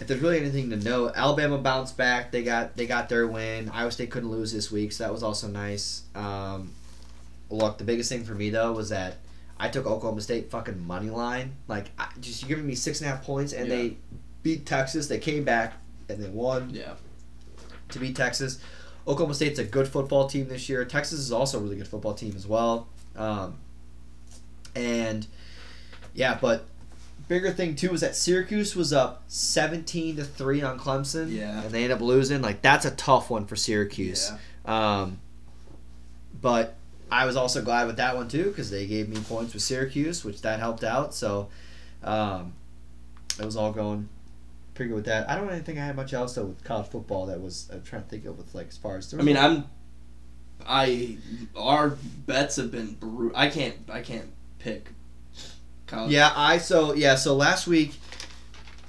if 0.00 0.06
there's 0.08 0.20
really 0.20 0.38
anything 0.40 0.70
to 0.70 0.76
know, 0.76 1.10
Alabama 1.14 1.58
bounced 1.58 1.96
back. 1.96 2.30
They 2.32 2.42
got 2.42 2.76
they 2.76 2.86
got 2.86 3.08
their 3.08 3.26
win. 3.26 3.70
Iowa 3.70 3.90
State 3.92 4.10
couldn't 4.10 4.30
lose 4.30 4.52
this 4.52 4.70
week, 4.70 4.92
so 4.92 5.04
that 5.04 5.12
was 5.12 5.22
also 5.22 5.46
nice. 5.48 6.02
Um, 6.14 6.72
look, 7.50 7.78
the 7.78 7.84
biggest 7.84 8.08
thing 8.08 8.24
for 8.24 8.34
me 8.34 8.50
though 8.50 8.72
was 8.72 8.88
that 8.88 9.16
I 9.58 9.68
took 9.68 9.86
Oklahoma 9.86 10.20
State 10.20 10.50
fucking 10.50 10.84
money 10.84 11.10
line. 11.10 11.52
Like, 11.68 11.86
I, 11.98 12.08
just 12.20 12.42
you 12.42 12.48
giving 12.48 12.66
me 12.66 12.74
six 12.74 13.00
and 13.00 13.08
a 13.08 13.14
half 13.14 13.24
points, 13.24 13.52
and 13.52 13.68
Yeah. 13.68 13.74
they 13.76 13.96
beat 14.42 14.66
Texas. 14.66 15.06
They 15.06 15.18
came 15.18 15.44
back 15.44 15.74
and 16.08 16.22
they 16.22 16.28
won 16.28 16.70
Yeah. 16.70 16.94
to 17.90 17.98
beat 17.98 18.16
Texas. 18.16 18.58
Oklahoma 19.06 19.34
State's 19.34 19.58
a 19.58 19.64
good 19.64 19.86
football 19.86 20.26
team 20.28 20.48
this 20.48 20.68
year. 20.68 20.84
Texas 20.84 21.20
is 21.20 21.30
also 21.30 21.58
a 21.58 21.62
really 21.62 21.76
good 21.76 21.86
football 21.88 22.14
team 22.14 22.32
as 22.34 22.46
well. 22.46 22.88
Um, 23.16 23.58
and 24.74 25.26
yeah, 26.14 26.36
but 26.40 26.66
bigger 27.28 27.50
thing 27.50 27.74
too 27.76 27.90
was 27.90 28.00
that 28.00 28.16
Syracuse 28.16 28.74
was 28.76 28.92
up 28.92 29.22
seventeen 29.28 30.16
to 30.16 30.24
three 30.24 30.62
on 30.62 30.78
Clemson. 30.78 31.34
Yeah. 31.34 31.62
and 31.62 31.70
they 31.70 31.84
end 31.84 31.92
up 31.92 32.00
losing. 32.00 32.42
Like 32.42 32.62
that's 32.62 32.84
a 32.84 32.90
tough 32.92 33.30
one 33.30 33.46
for 33.46 33.56
Syracuse. 33.56 34.30
Yeah. 34.66 35.02
Um, 35.02 35.18
but 36.40 36.76
I 37.10 37.26
was 37.26 37.36
also 37.36 37.62
glad 37.62 37.86
with 37.86 37.96
that 37.96 38.16
one 38.16 38.28
too 38.28 38.44
because 38.44 38.70
they 38.70 38.86
gave 38.86 39.08
me 39.08 39.20
points 39.20 39.54
with 39.54 39.62
Syracuse, 39.62 40.24
which 40.24 40.42
that 40.42 40.58
helped 40.58 40.84
out. 40.84 41.14
So 41.14 41.48
um, 42.02 42.54
it 43.38 43.44
was 43.44 43.56
all 43.56 43.72
going 43.72 44.08
pretty 44.74 44.88
good 44.88 44.96
with 44.96 45.04
that. 45.06 45.30
I 45.30 45.36
don't 45.36 45.46
really 45.46 45.60
think 45.60 45.78
I 45.78 45.84
had 45.84 45.96
much 45.96 46.12
else 46.12 46.34
though 46.34 46.46
with 46.46 46.64
college 46.64 46.88
football 46.88 47.26
that 47.26 47.40
was 47.40 47.68
I'm 47.72 47.82
trying 47.82 48.02
to 48.02 48.08
think 48.08 48.24
of 48.26 48.36
with 48.36 48.54
like 48.54 48.68
as 48.68 48.76
far 48.76 48.96
as 48.96 49.12
I 49.14 49.18
mean, 49.18 49.36
I'm. 49.36 49.64
I 50.66 51.18
our 51.56 51.90
bets 52.26 52.56
have 52.56 52.70
been 52.70 52.94
brutal. 52.94 53.36
I 53.36 53.48
can't. 53.48 53.76
I 53.92 54.00
can't 54.00 54.30
pick. 54.58 54.88
College. 55.86 56.12
yeah 56.12 56.32
I 56.34 56.58
so 56.58 56.94
yeah 56.94 57.14
so 57.14 57.34
last 57.36 57.66
week 57.66 57.94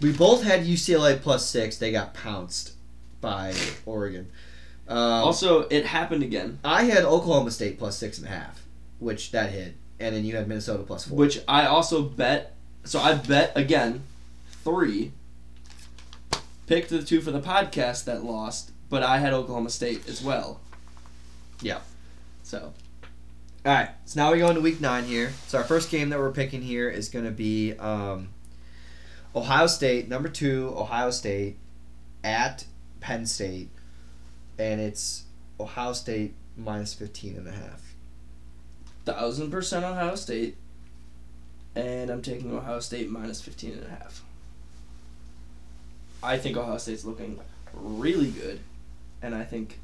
we 0.01 0.11
both 0.11 0.43
had 0.43 0.65
UCLA 0.65 1.21
plus 1.21 1.45
six. 1.47 1.77
They 1.77 1.91
got 1.91 2.13
pounced 2.13 2.73
by 3.21 3.53
Oregon. 3.85 4.29
Um, 4.87 4.97
Also, 4.97 5.61
it 5.69 5.85
happened 5.85 6.21
again, 6.21 6.59
I 6.63 6.83
had 6.83 7.03
Oklahoma 7.05 7.49
State 7.51 7.79
plus 7.79 7.97
six 7.97 8.17
and 8.19 8.27
a 8.27 8.29
half, 8.29 8.61
which 8.99 9.31
that 9.31 9.51
hit, 9.51 9.75
and 9.99 10.15
then 10.15 10.23
you 10.25 10.35
had 10.35 10.47
Minnesota 10.47 10.83
plus 10.83 11.05
four. 11.07 11.17
which 11.17 11.39
I 11.47 11.65
also 11.65 12.01
bet. 12.03 12.53
So 12.83 12.99
I 12.99 13.15
bet 13.15 13.51
again, 13.55 14.03
three. 14.63 15.11
Picked 16.67 16.89
the 16.89 17.01
two 17.03 17.21
for 17.21 17.31
the 17.31 17.41
podcast 17.41 18.05
that 18.05 18.23
lost, 18.23 18.71
but 18.89 19.01
I 19.03 19.19
had 19.19 19.33
Oklahoma 19.33 19.69
State 19.69 20.07
as 20.09 20.21
well. 20.21 20.59
Yeah. 21.61 21.79
So 22.43 22.73
All 23.65 23.71
right, 23.71 23.89
so 24.05 24.19
now 24.21 24.31
we 24.31 24.37
go 24.37 24.49
into 24.49 24.61
week 24.61 24.79
nine 24.79 25.05
here. 25.05 25.31
So 25.47 25.57
our 25.57 25.63
first 25.63 25.89
game 25.89 26.09
that 26.09 26.19
we're 26.19 26.31
picking 26.31 26.61
here 26.61 26.87
is 26.87 27.09
going 27.09 27.25
to 27.25 27.31
be 27.31 27.73
um, 27.73 28.29
Ohio 29.35 29.65
State, 29.65 30.07
number 30.07 30.29
two, 30.29 30.71
Ohio 30.77 31.09
State, 31.09 31.57
at 32.23 32.65
Penn 32.99 33.25
State. 33.25 33.69
and 34.59 34.79
it's 34.79 35.23
Ohio 35.59 35.93
State 35.93 36.35
minus 36.55 36.93
15 36.93 37.37
and 37.37 37.47
a 37.47 37.51
half. 37.51 37.95
Thousand 39.03 39.49
percent 39.49 39.83
Ohio 39.83 40.13
State. 40.13 40.57
And 41.75 42.11
I'm 42.11 42.21
taking 42.21 42.55
Ohio 42.55 42.79
State 42.79 43.09
minus 43.09 43.41
15 43.41 43.73
and 43.73 43.83
a 43.87 43.89
half. 43.89 44.23
I 46.21 46.37
think 46.37 46.55
Ohio 46.55 46.77
State's 46.77 47.03
looking 47.03 47.39
really 47.73 48.29
good. 48.29 48.59
And 49.23 49.33
I 49.33 49.43
think 49.43 49.79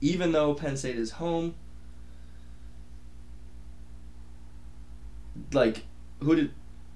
even 0.00 0.32
though 0.32 0.54
Penn 0.54 0.78
State 0.78 0.96
is 0.96 1.10
home, 1.12 1.54
like 5.52 5.84
who 6.20 6.36
did 6.36 6.50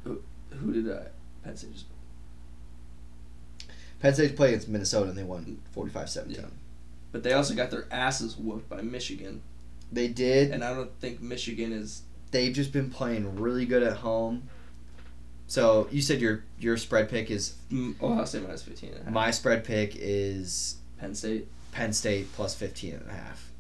who, 0.05 0.23
who 0.51 0.73
did 0.73 0.90
uh, 0.90 1.01
Penn 1.44 1.56
State 1.56 1.73
just 1.73 1.86
Penn 4.01 4.14
State 4.14 4.36
played 4.36 4.48
against 4.48 4.69
Minnesota 4.69 5.10
and 5.10 5.19
they 5.19 5.23
won 5.23 5.60
45-17. 5.77 6.36
Yeah. 6.36 6.40
But 7.12 7.23
they 7.23 7.35
also 7.35 7.55
got 7.55 7.70
their 7.70 7.86
asses 7.93 8.36
whooped 8.36 8.69
by 8.69 8.82
Michigan. 8.82 9.43
They 9.93 10.09
did. 10.09 10.51
And 10.51 10.64
I 10.64 10.74
don't 10.74 10.90
think 10.98 11.20
Michigan 11.20 11.73
is 11.73 12.02
They've 12.32 12.52
just 12.52 12.73
been 12.73 12.90
playing 12.90 13.36
really 13.36 13.66
good 13.66 13.82
at 13.82 13.98
home. 13.98 14.48
So 15.47 15.86
you 15.93 16.01
said 16.01 16.20
your 16.20 16.44
your 16.59 16.78
spread 16.78 17.10
pick 17.10 17.31
is 17.31 17.55
Ohio 18.02 18.24
State 18.24 18.43
minus 18.43 18.62
15 18.62 18.89
and 18.90 19.01
a 19.01 19.05
half. 19.05 19.12
my 19.12 19.31
spread 19.31 19.64
pick 19.64 19.94
is 19.97 20.77
Penn 20.98 21.14
State. 21.14 21.47
Penn 21.73 21.93
State 21.93 22.32
plus 22.32 22.55
15 22.55 22.94
and 22.94 23.09
a 23.09 23.12
half. 23.12 23.51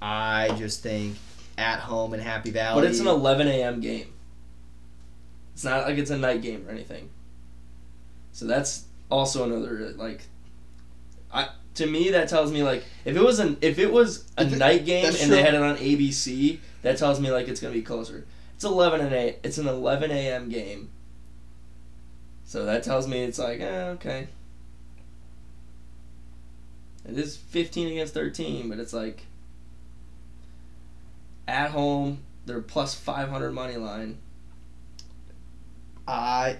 I 0.00 0.54
just 0.58 0.82
think 0.82 1.16
at 1.58 1.80
home 1.80 2.14
in 2.14 2.20
Happy 2.20 2.50
Valley. 2.50 2.80
But 2.80 2.90
it's 2.90 3.00
an 3.00 3.06
11 3.06 3.48
a.m. 3.48 3.80
game. 3.80 4.12
It's 5.54 5.64
not 5.64 5.86
like 5.86 5.98
it's 5.98 6.10
a 6.10 6.18
night 6.18 6.42
game 6.42 6.66
or 6.66 6.70
anything. 6.70 7.10
So 8.32 8.46
that's 8.46 8.86
also 9.10 9.44
another 9.44 9.92
like, 9.96 10.22
I 11.32 11.48
to 11.74 11.86
me 11.86 12.10
that 12.10 12.28
tells 12.28 12.52
me 12.52 12.62
like 12.62 12.84
if 13.04 13.16
it 13.16 13.22
was 13.22 13.38
an 13.38 13.56
if 13.60 13.78
it 13.78 13.92
was 13.92 14.24
a 14.36 14.44
night 14.44 14.84
game 14.84 15.04
and 15.06 15.14
that's 15.14 15.28
they 15.28 15.42
had 15.42 15.54
it 15.54 15.62
on 15.62 15.76
ABC, 15.76 16.58
that 16.82 16.96
tells 16.96 17.20
me 17.20 17.30
like 17.30 17.48
it's 17.48 17.60
gonna 17.60 17.74
be 17.74 17.82
closer. 17.82 18.26
It's 18.54 18.64
11 18.64 19.00
and 19.00 19.12
8. 19.12 19.38
It's 19.42 19.58
an 19.58 19.66
11 19.66 20.10
a.m. 20.10 20.48
game. 20.48 20.90
So 22.44 22.64
that 22.64 22.82
tells 22.82 23.08
me 23.08 23.22
it's 23.24 23.38
like 23.38 23.60
eh, 23.60 23.88
okay. 23.94 24.28
It 27.04 27.18
is 27.18 27.36
15 27.36 27.88
against 27.88 28.14
13, 28.14 28.68
but 28.68 28.78
it's 28.78 28.92
like 28.92 29.24
at 31.48 31.70
home 31.70 32.22
they're 32.46 32.60
plus 32.60 32.94
500 32.94 33.52
money 33.52 33.76
line. 33.76 34.18
I 36.06 36.58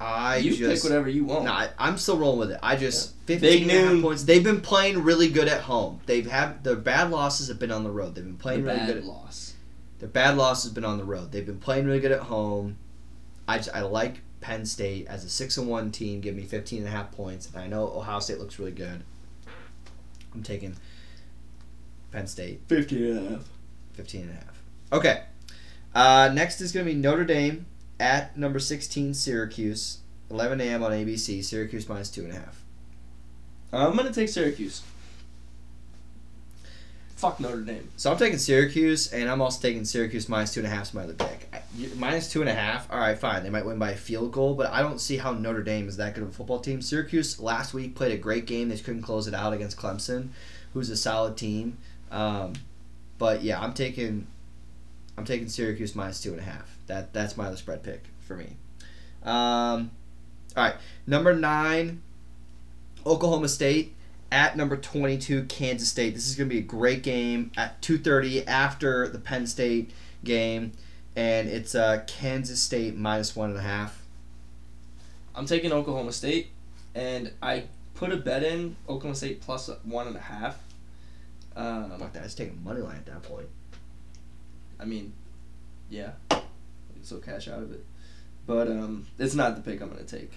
I 0.00 0.36
you 0.38 0.56
just 0.56 0.82
pick 0.82 0.90
whatever 0.90 1.08
you 1.08 1.24
want. 1.24 1.44
No, 1.44 1.52
I, 1.52 1.70
I'm 1.78 1.98
still 1.98 2.16
rolling 2.18 2.38
with 2.40 2.50
it. 2.52 2.58
I 2.62 2.76
just 2.76 3.26
Big 3.26 3.40
15 3.40 3.62
and 3.62 3.70
a 3.70 3.74
half 3.74 3.92
noon. 3.92 4.02
points. 4.02 4.24
They've 4.24 4.44
been 4.44 4.60
playing 4.60 5.02
really 5.02 5.28
good 5.28 5.48
at 5.48 5.62
home. 5.62 6.00
They've 6.06 6.30
had 6.30 6.64
their 6.64 6.76
bad 6.76 7.10
losses 7.10 7.48
have 7.48 7.58
been 7.58 7.70
on 7.70 7.84
the 7.84 7.90
road. 7.90 8.14
They've 8.14 8.24
been 8.24 8.36
the 8.36 8.42
playing 8.42 8.64
really 8.64 8.78
bad 8.78 8.86
good. 8.86 8.96
At, 8.98 9.04
loss. 9.04 9.54
their 9.98 10.08
bad 10.08 10.36
loss 10.36 10.62
has 10.64 10.72
been 10.72 10.84
on 10.84 10.98
the 10.98 11.04
road. 11.04 11.32
They've 11.32 11.46
been 11.46 11.58
playing 11.60 11.86
really 11.86 12.00
good 12.00 12.12
at 12.12 12.20
home. 12.20 12.78
I 13.48 13.58
just, 13.58 13.74
I 13.74 13.82
like 13.82 14.20
Penn 14.40 14.64
State 14.66 15.06
as 15.06 15.24
a 15.24 15.28
six 15.28 15.56
and 15.56 15.68
one 15.68 15.90
team. 15.90 16.20
Give 16.20 16.34
me 16.34 16.44
15 16.44 16.80
and 16.80 16.88
a 16.88 16.90
half 16.90 17.12
points. 17.12 17.48
And 17.52 17.62
I 17.62 17.66
know 17.66 17.88
Ohio 17.88 18.20
State 18.20 18.38
looks 18.38 18.58
really 18.58 18.72
good. 18.72 19.02
I'm 20.34 20.42
taking 20.42 20.76
Penn 22.12 22.26
State 22.26 22.60
15 22.68 23.02
and 23.02 23.26
a 23.26 23.30
half. 23.30 23.48
15 23.96 24.22
and 24.22 24.30
a 24.30 24.34
half. 24.34 24.62
Okay. 24.92 25.22
Uh, 25.94 26.30
next 26.32 26.60
is 26.60 26.72
going 26.72 26.86
to 26.86 26.92
be 26.92 26.98
Notre 26.98 27.24
Dame 27.24 27.66
at 27.98 28.36
number 28.36 28.58
16 28.58 29.14
Syracuse. 29.14 29.98
11 30.30 30.60
a.m. 30.60 30.82
on 30.82 30.90
ABC. 30.90 31.42
Syracuse 31.44 31.88
minus 31.88 32.10
two 32.10 32.24
and 32.24 32.32
a 32.32 32.34
half. 32.36 32.62
I'm 33.72 33.96
gonna 33.96 34.12
take 34.12 34.28
Syracuse. 34.28 34.82
Fuck 37.16 37.40
Notre 37.40 37.62
Dame. 37.62 37.88
So 37.96 38.10
I'm 38.12 38.18
taking 38.18 38.38
Syracuse, 38.38 39.12
and 39.12 39.28
I'm 39.30 39.40
also 39.40 39.60
taking 39.60 39.84
Syracuse 39.84 40.28
minus 40.28 40.52
two 40.52 40.60
and 40.60 40.66
a 40.66 40.70
half 40.70 40.88
is 40.88 40.94
my 40.94 41.02
other 41.04 41.14
pick. 41.14 41.48
I- 41.52 41.62
Minus 41.96 42.30
two 42.32 42.40
and 42.40 42.48
a 42.48 42.54
half, 42.54 42.90
all 42.90 42.98
right, 42.98 43.18
fine. 43.18 43.42
They 43.42 43.50
might 43.50 43.66
win 43.66 43.78
by 43.78 43.90
a 43.90 43.96
field 43.96 44.32
goal, 44.32 44.54
but 44.54 44.70
I 44.70 44.80
don't 44.80 44.98
see 45.00 45.18
how 45.18 45.32
Notre 45.32 45.62
Dame 45.62 45.88
is 45.88 45.98
that 45.98 46.14
good 46.14 46.22
of 46.22 46.30
a 46.30 46.32
football 46.32 46.58
team. 46.58 46.80
Syracuse 46.80 47.38
last 47.38 47.74
week 47.74 47.94
played 47.94 48.12
a 48.12 48.16
great 48.16 48.46
game. 48.46 48.70
They 48.70 48.78
couldn't 48.78 49.02
close 49.02 49.26
it 49.28 49.34
out 49.34 49.52
against 49.52 49.76
Clemson, 49.76 50.28
who's 50.72 50.88
a 50.88 50.96
solid 50.96 51.36
team. 51.36 51.76
Um, 52.10 52.54
but 53.18 53.42
yeah, 53.42 53.60
I'm 53.60 53.72
taking, 53.72 54.26
I'm 55.16 55.24
taking 55.24 55.48
Syracuse 55.48 55.94
minus 55.94 56.20
two 56.20 56.32
and 56.32 56.40
a 56.40 56.44
half. 56.44 56.76
That 56.86 57.12
that's 57.12 57.36
my 57.36 57.46
other 57.46 57.56
spread 57.56 57.82
pick 57.82 58.04
for 58.20 58.36
me. 58.36 58.56
Um, 59.22 59.90
all 60.56 60.64
right, 60.64 60.74
number 61.06 61.34
nine, 61.34 62.02
Oklahoma 63.04 63.48
State 63.48 63.94
at 64.30 64.56
number 64.56 64.76
22 64.76 65.44
Kansas 65.44 65.88
State. 65.88 66.14
This 66.14 66.28
is 66.28 66.34
going 66.34 66.48
to 66.48 66.54
be 66.54 66.60
a 66.60 66.64
great 66.64 67.02
game 67.02 67.50
at 67.56 67.80
2:30 67.82 68.46
after 68.46 69.08
the 69.08 69.18
Penn 69.18 69.46
State 69.46 69.90
game, 70.24 70.72
and 71.14 71.48
it's 71.48 71.74
uh, 71.74 72.02
Kansas 72.06 72.60
State 72.60 72.96
minus 72.96 73.36
one 73.36 73.50
and 73.50 73.58
a 73.58 73.62
half. 73.62 74.02
I'm 75.34 75.46
taking 75.46 75.72
Oklahoma 75.72 76.12
State, 76.12 76.48
and 76.94 77.32
I 77.42 77.64
put 77.94 78.12
a 78.12 78.16
bet 78.16 78.42
in 78.42 78.76
Oklahoma 78.88 79.14
State 79.14 79.40
plus 79.40 79.70
one 79.84 80.06
and 80.06 80.16
a 80.16 80.20
half. 80.20 80.58
Um, 81.56 81.90
Fuck 81.98 82.12
that! 82.12 82.20
I 82.20 82.24
was 82.24 82.34
taking 82.34 82.62
money 82.62 82.82
line 82.82 82.96
at 82.96 83.06
that 83.06 83.22
point. 83.22 83.48
I 84.78 84.84
mean, 84.84 85.14
yeah, 85.88 86.12
still 87.02 87.18
cash 87.18 87.48
out 87.48 87.62
of 87.62 87.72
it, 87.72 87.84
but 88.46 88.68
um, 88.68 89.06
it's 89.18 89.34
not 89.34 89.56
the 89.56 89.62
pick 89.62 89.80
I'm 89.80 89.88
gonna 89.88 90.04
take. 90.04 90.32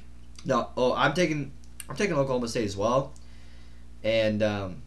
No, 0.45 0.69
oh, 0.77 0.93
I'm 0.93 1.13
taking 1.13 1.51
I'm 1.89 1.95
taking 1.95 2.15
Oklahoma 2.15 2.47
State 2.47 2.65
as 2.65 2.77
well, 2.77 3.13
and 4.03 4.41
um, 4.41 4.81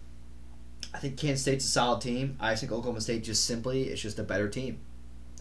I 0.94 0.98
think 0.98 1.18
Kansas 1.18 1.42
State's 1.42 1.64
a 1.64 1.68
solid 1.68 2.00
team. 2.00 2.36
I 2.40 2.54
think 2.54 2.72
Oklahoma 2.72 3.00
State 3.00 3.24
just 3.24 3.44
simply 3.44 3.84
it's 3.84 4.00
just 4.00 4.18
a 4.18 4.22
better 4.22 4.48
team. 4.48 4.78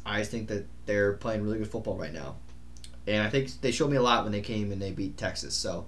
I 0.05 0.23
think 0.23 0.47
that 0.49 0.65
they're 0.87 1.13
playing 1.13 1.43
really 1.43 1.59
good 1.59 1.69
football 1.69 1.95
right 1.95 2.13
now, 2.13 2.35
and 3.07 3.23
I 3.23 3.29
think 3.29 3.61
they 3.61 3.71
showed 3.71 3.91
me 3.91 3.97
a 3.97 4.01
lot 4.01 4.23
when 4.23 4.33
they 4.33 4.41
came 4.41 4.71
and 4.71 4.81
they 4.81 4.91
beat 4.91 5.15
Texas. 5.15 5.53
So, 5.53 5.85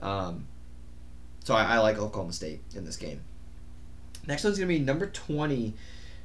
um, 0.00 0.46
so 1.44 1.54
I, 1.54 1.76
I 1.76 1.78
like 1.78 1.98
Oklahoma 1.98 2.32
State 2.32 2.62
in 2.74 2.84
this 2.84 2.96
game. 2.96 3.20
Next 4.26 4.44
one's 4.44 4.58
gonna 4.58 4.68
be 4.68 4.78
number 4.78 5.06
twenty, 5.06 5.74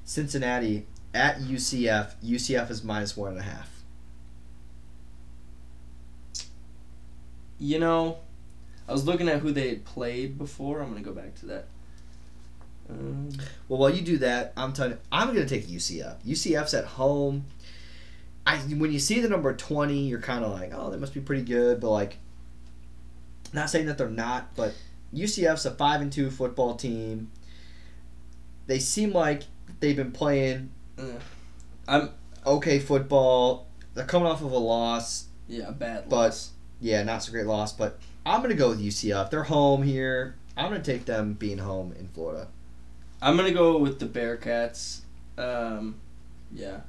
Cincinnati 0.03 0.85
at 1.13 1.39
UCF. 1.39 2.15
UCF 2.23 2.69
is 2.69 2.83
minus 2.83 3.15
one 3.15 3.31
and 3.31 3.39
a 3.39 3.43
half. 3.43 3.69
You 7.57 7.79
know, 7.79 8.17
I 8.87 8.91
was 8.91 9.05
looking 9.05 9.29
at 9.29 9.39
who 9.39 9.51
they 9.51 9.69
had 9.69 9.85
played 9.85 10.37
before. 10.37 10.81
I'm 10.81 10.89
gonna 10.89 11.01
go 11.01 11.13
back 11.13 11.35
to 11.35 11.45
that. 11.47 11.67
Um, 12.89 13.29
Well, 13.67 13.79
while 13.79 13.89
you 13.89 14.01
do 14.01 14.17
that, 14.19 14.53
I'm 14.55 14.73
telling 14.73 14.93
you, 14.93 14.97
I'm 15.11 15.33
going 15.33 15.45
to 15.45 15.49
take 15.49 15.67
UCF. 15.67 16.17
UCF's 16.25 16.73
at 16.73 16.85
home. 16.85 17.45
I 18.45 18.57
when 18.57 18.91
you 18.91 18.99
see 18.99 19.21
the 19.21 19.29
number 19.29 19.53
20, 19.55 19.97
you're 19.97 20.19
kind 20.21 20.45
of 20.45 20.51
like, 20.51 20.71
oh, 20.73 20.91
they 20.91 20.97
must 20.97 21.13
be 21.13 21.19
pretty 21.19 21.41
good, 21.41 21.79
but 21.79 21.89
like, 21.89 22.17
not 23.53 23.69
saying 23.71 23.87
that 23.87 23.97
they're 23.97 24.07
not, 24.09 24.55
but 24.55 24.75
UCF's 25.13 25.65
a 25.65 25.71
five 25.71 26.01
and 26.01 26.11
two 26.11 26.29
football 26.29 26.75
team. 26.75 27.31
They 28.67 28.79
seem 28.79 29.11
like 29.13 29.43
they've 29.79 29.95
been 29.95 30.11
playing 30.11 30.71
I'm 31.87 32.09
okay 32.45 32.79
football. 32.79 33.67
They're 33.93 34.05
coming 34.05 34.27
off 34.27 34.41
of 34.41 34.51
a 34.51 34.57
loss. 34.57 35.25
yeah 35.47 35.71
bad 35.71 36.09
But- 36.09 36.15
loss. 36.15 36.51
Yeah, 36.81 37.03
not 37.03 37.23
so 37.23 37.31
great 37.31 37.45
loss, 37.45 37.71
but 37.71 37.97
I'm 38.25 38.39
going 38.41 38.49
to 38.51 38.55
go 38.57 38.69
with 38.69 38.81
UCF. 38.81 39.29
They're 39.31 39.43
home 39.43 39.83
here. 39.83 40.35
I'm 40.57 40.71
to 40.71 40.79
take 40.91 41.05
them 41.05 41.33
being 41.33 41.57
home 41.59 41.93
in 41.97 42.07
Florida. 42.09 42.47
I'm 43.21 43.35
gonna 43.37 43.51
go 43.51 43.77
with 43.77 43.99
the 43.99 44.05
Bearcats. 44.05 44.99
Um, 45.37 45.95
yeah. 46.53 46.81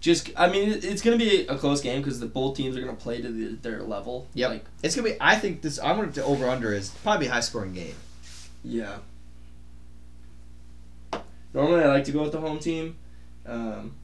Just, 0.00 0.30
I 0.36 0.48
mean, 0.48 0.68
it's 0.82 1.02
gonna 1.02 1.16
be 1.18 1.46
a 1.46 1.56
close 1.58 1.80
game 1.80 2.00
because 2.00 2.20
the 2.20 2.26
both 2.26 2.56
teams 2.56 2.76
are 2.76 2.80
gonna 2.80 2.94
play 2.94 3.20
to 3.20 3.28
the, 3.28 3.56
their 3.56 3.82
level. 3.82 4.28
Yep. 4.34 4.50
Like, 4.50 4.64
It's 4.82 4.94
to 4.94 5.02
be, 5.02 5.16
I 5.20 5.36
think 5.36 5.60
this, 5.62 5.78
I'm 5.78 6.12
to 6.12 6.24
over 6.24 6.48
under 6.48 6.72
is 6.72 6.90
probably 7.02 7.26
a 7.26 7.30
high 7.32 7.40
scoring 7.40 7.72
game. 7.74 7.94
yeah. 8.64 8.98
Normally, 11.52 11.82
I 11.82 11.88
like 11.88 12.04
to 12.04 12.12
go 12.12 12.22
with 12.22 12.32
the 12.32 12.40
home 12.40 12.58
team. 12.58 12.96
Um, 13.46 13.96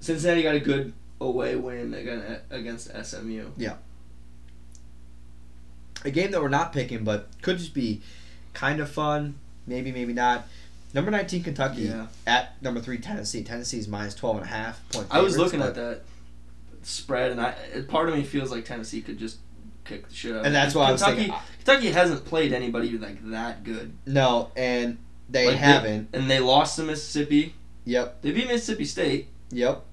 Cincinnati 0.00 0.42
got 0.42 0.54
a 0.54 0.60
good 0.60 0.92
away 1.20 1.56
win 1.56 1.94
against 2.50 2.90
SMU. 3.04 3.50
Yeah. 3.56 3.74
A 6.04 6.10
game 6.10 6.30
that 6.30 6.40
we're 6.40 6.48
not 6.48 6.72
picking, 6.72 7.04
but 7.04 7.28
could 7.42 7.58
just 7.58 7.74
be 7.74 8.00
kind 8.54 8.80
of 8.80 8.88
fun. 8.90 9.34
Maybe, 9.66 9.92
maybe 9.92 10.12
not. 10.14 10.46
Number 10.94 11.10
19, 11.10 11.42
Kentucky 11.42 11.82
Yeah. 11.82 12.06
at 12.26 12.60
number 12.62 12.80
3, 12.80 12.98
Tennessee. 12.98 13.44
Tennessee's 13.44 13.86
minus 13.86 14.14
12 14.14 14.36
and 14.38 14.44
a 14.46 14.48
half 14.48 14.88
point 14.90 15.06
I 15.10 15.20
was 15.20 15.36
looking 15.36 15.60
at 15.60 15.74
that 15.74 16.02
spread, 16.82 17.30
and 17.30 17.40
I 17.40 17.54
part 17.88 18.08
of 18.08 18.14
me 18.14 18.22
feels 18.24 18.50
like 18.50 18.64
Tennessee 18.64 19.02
could 19.02 19.18
just 19.18 19.38
kick 19.84 20.08
the 20.08 20.14
shit 20.14 20.32
out. 20.32 20.40
of 20.40 20.46
And 20.46 20.54
that's 20.54 20.74
why 20.74 20.88
I 20.88 20.92
was 20.92 21.02
Kentucky, 21.02 21.24
thinking. 21.28 21.40
Kentucky 21.64 21.90
hasn't 21.90 22.24
played 22.24 22.52
anybody 22.52 22.96
like 22.98 23.22
that 23.30 23.64
good, 23.64 23.92
No, 24.06 24.50
and 24.56 24.98
they 25.28 25.46
Like, 25.48 25.56
haven't. 25.56 26.08
and 26.12 26.30
they 26.30 26.40
lost 26.40 26.76
to 26.76 26.82
Mississippi. 26.82 27.54
Yep, 27.84 28.22
They 28.22 28.32
beat 28.32 28.46
Mississippi 28.48 28.84
State. 28.84 29.28
yep. 29.50 29.84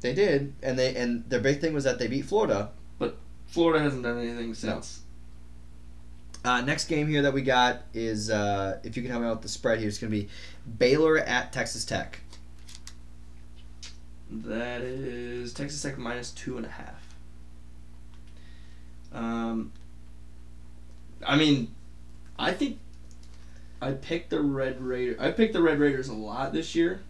They 0.00 0.12
did, 0.14 0.52
and 0.62 0.78
they 0.78 0.94
and 0.96 1.24
their 1.30 1.40
big 1.40 1.60
thing 1.62 1.72
was 1.72 1.84
that 1.84 1.98
they 1.98 2.06
beat 2.08 2.26
Florida. 2.26 2.70
But 2.98 3.16
Florida 3.46 3.82
hasn't 3.82 4.02
done 4.02 4.18
anything 4.18 4.52
since. 4.52 5.00
Uh, 6.44 6.60
next 6.60 6.88
game 6.88 7.08
here 7.08 7.22
that 7.22 7.32
we 7.32 7.40
got 7.40 7.82
is 7.94 8.28
uh, 8.28 8.78
if 8.84 8.96
you 8.98 9.02
can 9.02 9.10
help 9.10 9.22
me 9.22 9.28
out 9.28 9.36
with 9.36 9.42
the 9.42 9.48
spread 9.48 9.78
here, 9.78 9.88
it's 9.88 9.96
going 9.96 10.12
to 10.12 10.18
be 10.18 10.28
Baylor 10.78 11.16
at 11.16 11.54
Texas 11.54 11.86
Tech. 11.86 12.20
That 14.30 14.82
is 14.82 15.54
Texas 15.54 15.80
Tech 15.80 15.96
minus 15.96 16.30
two 16.32 16.56
and 16.58 16.66
a 16.66 16.70
half. 16.70 17.03
Um, 19.14 19.72
I 21.26 21.36
mean, 21.36 21.74
I 22.38 22.52
think 22.52 22.78
I 23.80 23.92
picked 23.92 24.30
the 24.30 24.40
Red 24.40 24.80
Raider. 24.80 25.16
I 25.20 25.30
picked 25.30 25.52
the 25.54 25.62
Red 25.62 25.78
Raiders 25.78 26.08
a 26.08 26.14
lot 26.14 26.52
this 26.52 26.74
year, 26.74 27.02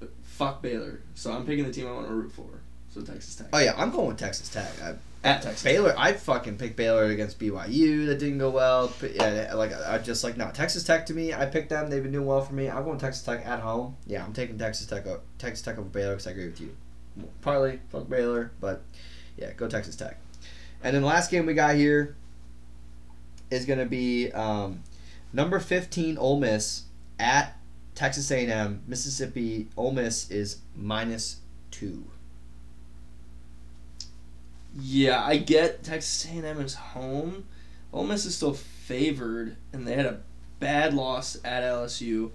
but 0.00 0.10
fuck 0.22 0.62
Baylor. 0.62 1.00
So 1.14 1.32
I'm 1.32 1.44
picking 1.44 1.64
the 1.64 1.72
team 1.72 1.86
I 1.86 1.92
want 1.92 2.06
to 2.08 2.14
root 2.14 2.32
for. 2.32 2.46
So 2.90 3.02
Texas 3.02 3.36
Tech. 3.36 3.48
Oh 3.52 3.58
yeah, 3.58 3.74
I'm 3.76 3.90
going 3.90 4.08
with 4.08 4.16
Texas 4.16 4.48
Tech. 4.48 4.70
I, 4.82 4.94
At 5.28 5.42
Texas. 5.42 5.62
Baylor, 5.62 5.94
I 5.98 6.14
fucking 6.14 6.56
picked 6.56 6.76
Baylor 6.76 7.04
against 7.04 7.38
BYU. 7.38 8.06
That 8.06 8.18
didn't 8.18 8.38
go 8.38 8.48
well. 8.50 8.90
But 9.00 9.14
yeah, 9.14 9.52
like 9.54 9.72
I 9.74 9.98
just 9.98 10.24
like 10.24 10.36
no 10.38 10.50
Texas 10.52 10.84
Tech 10.84 11.04
to 11.06 11.14
me. 11.14 11.34
I 11.34 11.44
picked 11.46 11.68
them. 11.70 11.90
They've 11.90 12.02
been 12.02 12.12
doing 12.12 12.26
well 12.26 12.40
for 12.40 12.54
me. 12.54 12.70
I'm 12.70 12.84
going 12.84 12.98
Texas 12.98 13.22
Tech 13.24 13.44
at 13.44 13.60
home. 13.60 13.96
Yeah, 14.06 14.24
I'm 14.24 14.32
taking 14.32 14.56
Texas 14.56 14.86
Tech. 14.86 15.06
o- 15.06 15.20
Texas 15.38 15.62
Tech 15.64 15.76
over 15.78 15.88
Baylor 15.88 16.12
because 16.12 16.28
I 16.28 16.30
agree 16.30 16.46
with 16.46 16.60
you. 16.60 16.74
Partly 17.42 17.80
fuck 17.90 18.08
Baylor, 18.08 18.52
but 18.60 18.82
yeah, 19.36 19.52
go 19.52 19.68
Texas 19.68 19.96
Tech. 19.96 20.18
And 20.82 20.94
then 20.94 21.02
the 21.02 21.08
last 21.08 21.30
game 21.30 21.46
we 21.46 21.54
got 21.54 21.74
here 21.74 22.16
is 23.50 23.64
gonna 23.64 23.86
be 23.86 24.30
um, 24.32 24.82
number 25.32 25.58
15 25.58 26.18
Ole 26.18 26.38
Miss 26.38 26.84
at 27.18 27.56
Texas 27.94 28.30
A&M. 28.30 28.82
Mississippi 28.86 29.68
Ole 29.76 29.92
Miss 29.92 30.30
is 30.30 30.58
minus 30.76 31.38
two. 31.70 32.04
Yeah, 34.78 35.22
I 35.22 35.38
get 35.38 35.82
Texas 35.82 36.26
A&M 36.30 36.60
is 36.60 36.74
home. 36.74 37.46
Ole 37.92 38.04
Miss 38.04 38.24
is 38.26 38.36
still 38.36 38.54
favored, 38.54 39.56
and 39.72 39.86
they 39.86 39.94
had 39.94 40.06
a 40.06 40.20
bad 40.60 40.94
loss 40.94 41.36
at 41.44 41.62
LSU. 41.62 42.30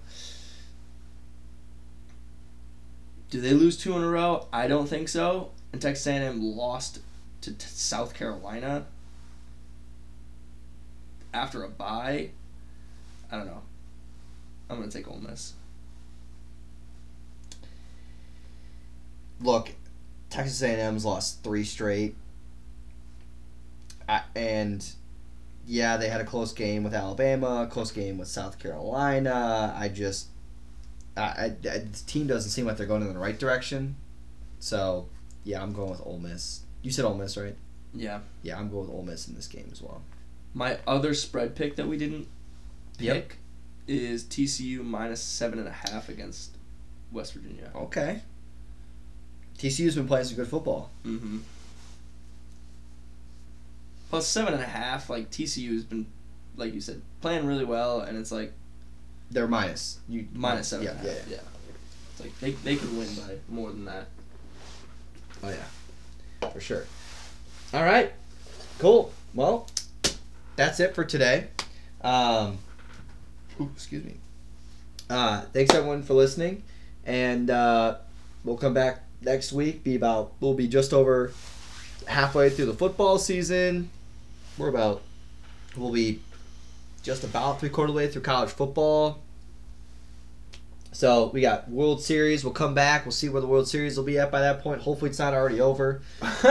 Do 3.30 3.40
they 3.40 3.52
lose 3.54 3.76
two 3.76 3.96
in 3.96 4.02
a 4.02 4.08
row? 4.08 4.46
I 4.52 4.66
don't 4.66 4.86
think 4.86 5.08
so. 5.08 5.50
And 5.72 5.80
Texas 5.80 6.06
A&M 6.06 6.42
lost 6.42 7.00
to 7.52 7.68
South 7.68 8.14
Carolina 8.14 8.86
after 11.32 11.62
a 11.64 11.68
bye. 11.68 12.30
I 13.30 13.36
don't 13.36 13.46
know. 13.46 13.62
I'm 14.70 14.78
gonna 14.78 14.90
take 14.90 15.08
Ole 15.10 15.18
Miss. 15.18 15.54
look, 19.40 19.72
Texas 20.30 20.62
A&M's 20.62 21.04
lost 21.04 21.42
three 21.42 21.64
straight, 21.64 22.14
uh, 24.08 24.20
and 24.34 24.86
yeah, 25.66 25.96
they 25.96 26.08
had 26.08 26.20
a 26.20 26.24
close 26.24 26.52
game 26.52 26.82
with 26.84 26.94
Alabama, 26.94 27.68
close 27.70 27.90
game 27.90 28.16
with 28.18 28.28
South 28.28 28.58
Carolina. 28.58 29.74
I 29.76 29.88
just, 29.88 30.28
I, 31.16 31.20
I, 31.20 31.44
I- 31.44 31.78
the 31.78 32.02
team 32.06 32.26
doesn't 32.26 32.50
seem 32.50 32.64
like 32.66 32.76
they're 32.76 32.86
going 32.86 33.02
in 33.02 33.12
the 33.12 33.18
right 33.18 33.38
direction, 33.38 33.96
so 34.60 35.08
yeah, 35.44 35.62
I'm 35.62 35.72
going 35.72 35.90
with 35.90 36.00
Ole 36.04 36.18
Miss. 36.18 36.60
You 36.84 36.90
said 36.92 37.04
Ole 37.04 37.14
Miss, 37.14 37.36
right? 37.36 37.56
Yeah. 37.94 38.20
Yeah, 38.42 38.58
I'm 38.58 38.68
going 38.70 38.86
with 38.88 38.94
Ole 38.96 39.02
Miss 39.02 39.26
in 39.26 39.34
this 39.34 39.46
game 39.48 39.68
as 39.72 39.80
well. 39.82 40.02
My 40.52 40.78
other 40.86 41.14
spread 41.14 41.56
pick 41.56 41.76
that 41.76 41.88
we 41.88 41.96
didn't 41.96 42.28
pick 42.98 43.06
Yep. 43.06 43.32
is 43.88 44.22
TCU 44.24 44.84
minus 44.84 45.22
seven 45.22 45.58
and 45.58 45.66
a 45.66 45.72
half 45.72 46.08
against 46.08 46.50
West 47.10 47.32
Virginia. 47.32 47.70
Okay. 47.74 48.20
TCU's 49.58 49.94
been 49.94 50.06
playing 50.06 50.26
some 50.26 50.36
good 50.36 50.46
football. 50.48 50.90
Mm-hmm. 51.06 51.38
Plus 54.10 54.26
seven 54.28 54.54
and 54.54 54.62
a 54.62 54.66
half, 54.66 55.08
like 55.10 55.30
TCU 55.30 55.72
has 55.72 55.84
been, 55.84 56.06
like 56.56 56.74
you 56.74 56.80
said, 56.80 57.00
playing 57.20 57.46
really 57.46 57.64
well, 57.64 58.00
and 58.00 58.16
it's 58.18 58.30
like 58.30 58.52
They're 59.30 59.48
minus. 59.48 59.98
You 60.08 60.28
minus 60.34 60.68
seven 60.68 60.84
Yeah, 60.86 60.92
and 60.92 61.00
a 61.00 61.10
half. 61.12 61.28
yeah, 61.28 61.36
Yeah, 61.36 61.40
It's 62.12 62.20
like 62.20 62.38
they 62.40 62.50
they 62.52 62.76
can 62.76 62.96
win 62.98 63.08
by 63.14 63.36
more 63.48 63.70
than 63.70 63.86
that. 63.86 64.06
Oh 65.42 65.48
yeah, 65.48 65.64
for 66.50 66.60
sure. 66.60 66.84
All 67.72 67.82
right, 67.82 68.12
cool. 68.78 69.12
Well, 69.34 69.68
that's 70.56 70.80
it 70.80 70.94
for 70.94 71.04
today. 71.04 71.48
Um, 72.02 72.58
ooh, 73.60 73.70
excuse 73.74 74.04
me. 74.04 74.14
Uh, 75.10 75.42
thanks 75.52 75.74
everyone 75.74 76.02
for 76.02 76.14
listening, 76.14 76.62
and 77.04 77.50
uh, 77.50 77.96
we'll 78.44 78.56
come 78.56 78.74
back 78.74 79.02
next 79.22 79.52
week. 79.52 79.82
Be 79.84 79.96
about 79.96 80.32
we'll 80.40 80.54
be 80.54 80.68
just 80.68 80.92
over 80.92 81.32
halfway 82.06 82.50
through 82.50 82.66
the 82.66 82.74
football 82.74 83.18
season. 83.18 83.90
We're 84.56 84.68
about 84.68 85.02
we'll 85.76 85.92
be 85.92 86.20
just 87.02 87.24
about 87.24 87.60
three 87.60 87.68
quarter 87.68 87.92
way 87.92 88.08
through 88.08 88.22
college 88.22 88.50
football. 88.50 89.23
So 90.94 91.26
we 91.34 91.40
got 91.40 91.68
World 91.68 92.02
Series. 92.02 92.44
We'll 92.44 92.52
come 92.52 92.72
back. 92.72 93.04
We'll 93.04 93.12
see 93.12 93.28
where 93.28 93.40
the 93.40 93.48
World 93.48 93.66
Series 93.68 93.96
will 93.96 94.04
be 94.04 94.16
at 94.18 94.30
by 94.30 94.40
that 94.40 94.60
point. 94.62 94.80
Hopefully, 94.82 95.10
it's 95.10 95.18
not 95.18 95.34
already 95.34 95.60
over. 95.60 96.00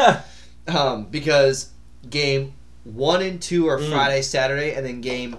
um, 0.67 1.05
because 1.05 1.71
game 2.09 2.53
one 2.83 3.21
and 3.21 3.41
two 3.41 3.67
are 3.67 3.79
Mm. 3.79 3.89
Friday, 3.89 4.21
Saturday, 4.21 4.75
and 4.75 4.85
then 4.85 4.99
game 4.99 5.37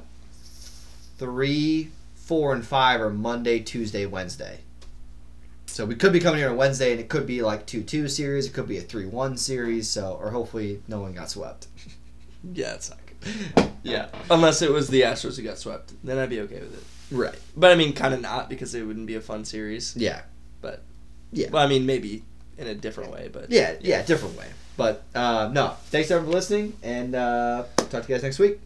three, 1.18 1.90
four, 2.14 2.54
and 2.54 2.66
five 2.66 3.00
are 3.02 3.10
Monday, 3.10 3.60
Tuesday, 3.60 4.06
Wednesday. 4.06 4.60
So 5.66 5.84
we 5.84 5.96
could 5.96 6.12
be 6.12 6.20
coming 6.20 6.38
here 6.40 6.48
on 6.48 6.56
Wednesday, 6.56 6.92
and 6.92 7.00
it 7.00 7.10
could 7.10 7.26
be 7.26 7.42
like 7.42 7.66
two 7.66 7.82
two 7.82 8.08
series. 8.08 8.46
It 8.46 8.54
could 8.54 8.66
be 8.66 8.78
a 8.78 8.82
three 8.82 9.06
one 9.06 9.36
series. 9.36 9.88
So 9.88 10.18
or 10.18 10.30
hopefully 10.30 10.82
no 10.88 11.00
one 11.00 11.12
got 11.12 11.30
swept. 11.30 11.66
Yeah, 12.52 12.74
it's 12.74 12.90
not 12.90 12.98
good. 13.06 13.70
Yeah, 13.82 14.08
unless 14.30 14.60
it 14.62 14.70
was 14.70 14.88
the 14.88 15.00
Astros 15.02 15.36
who 15.36 15.42
got 15.42 15.58
swept, 15.58 15.92
then 16.04 16.18
I'd 16.18 16.28
be 16.30 16.40
okay 16.40 16.60
with 16.60 16.74
it. 16.74 16.84
Right. 17.10 17.38
But 17.56 17.70
I 17.70 17.74
mean, 17.74 17.92
kind 17.92 18.14
of 18.14 18.20
not 18.20 18.48
because 18.48 18.74
it 18.74 18.82
wouldn't 18.82 19.06
be 19.06 19.14
a 19.14 19.20
fun 19.20 19.44
series. 19.44 19.94
Yeah. 19.96 20.22
But 20.60 20.82
Yeah. 21.32 21.50
well, 21.50 21.62
I 21.64 21.66
mean, 21.68 21.86
maybe 21.86 22.24
in 22.58 22.66
a 22.66 22.74
different 22.74 23.10
way, 23.12 23.28
but 23.32 23.50
Yeah. 23.50 23.74
Yeah. 23.80 24.02
Different 24.02 24.36
way. 24.38 24.46
But 24.76 25.04
uh, 25.14 25.50
no. 25.52 25.76
Thanks 25.90 26.10
everyone 26.10 26.32
for 26.32 26.36
listening, 26.36 26.72
and 26.82 27.14
uh, 27.14 27.64
talk 27.76 27.90
to 27.90 27.98
you 28.08 28.14
guys 28.14 28.22
next 28.22 28.38
week. 28.38 28.58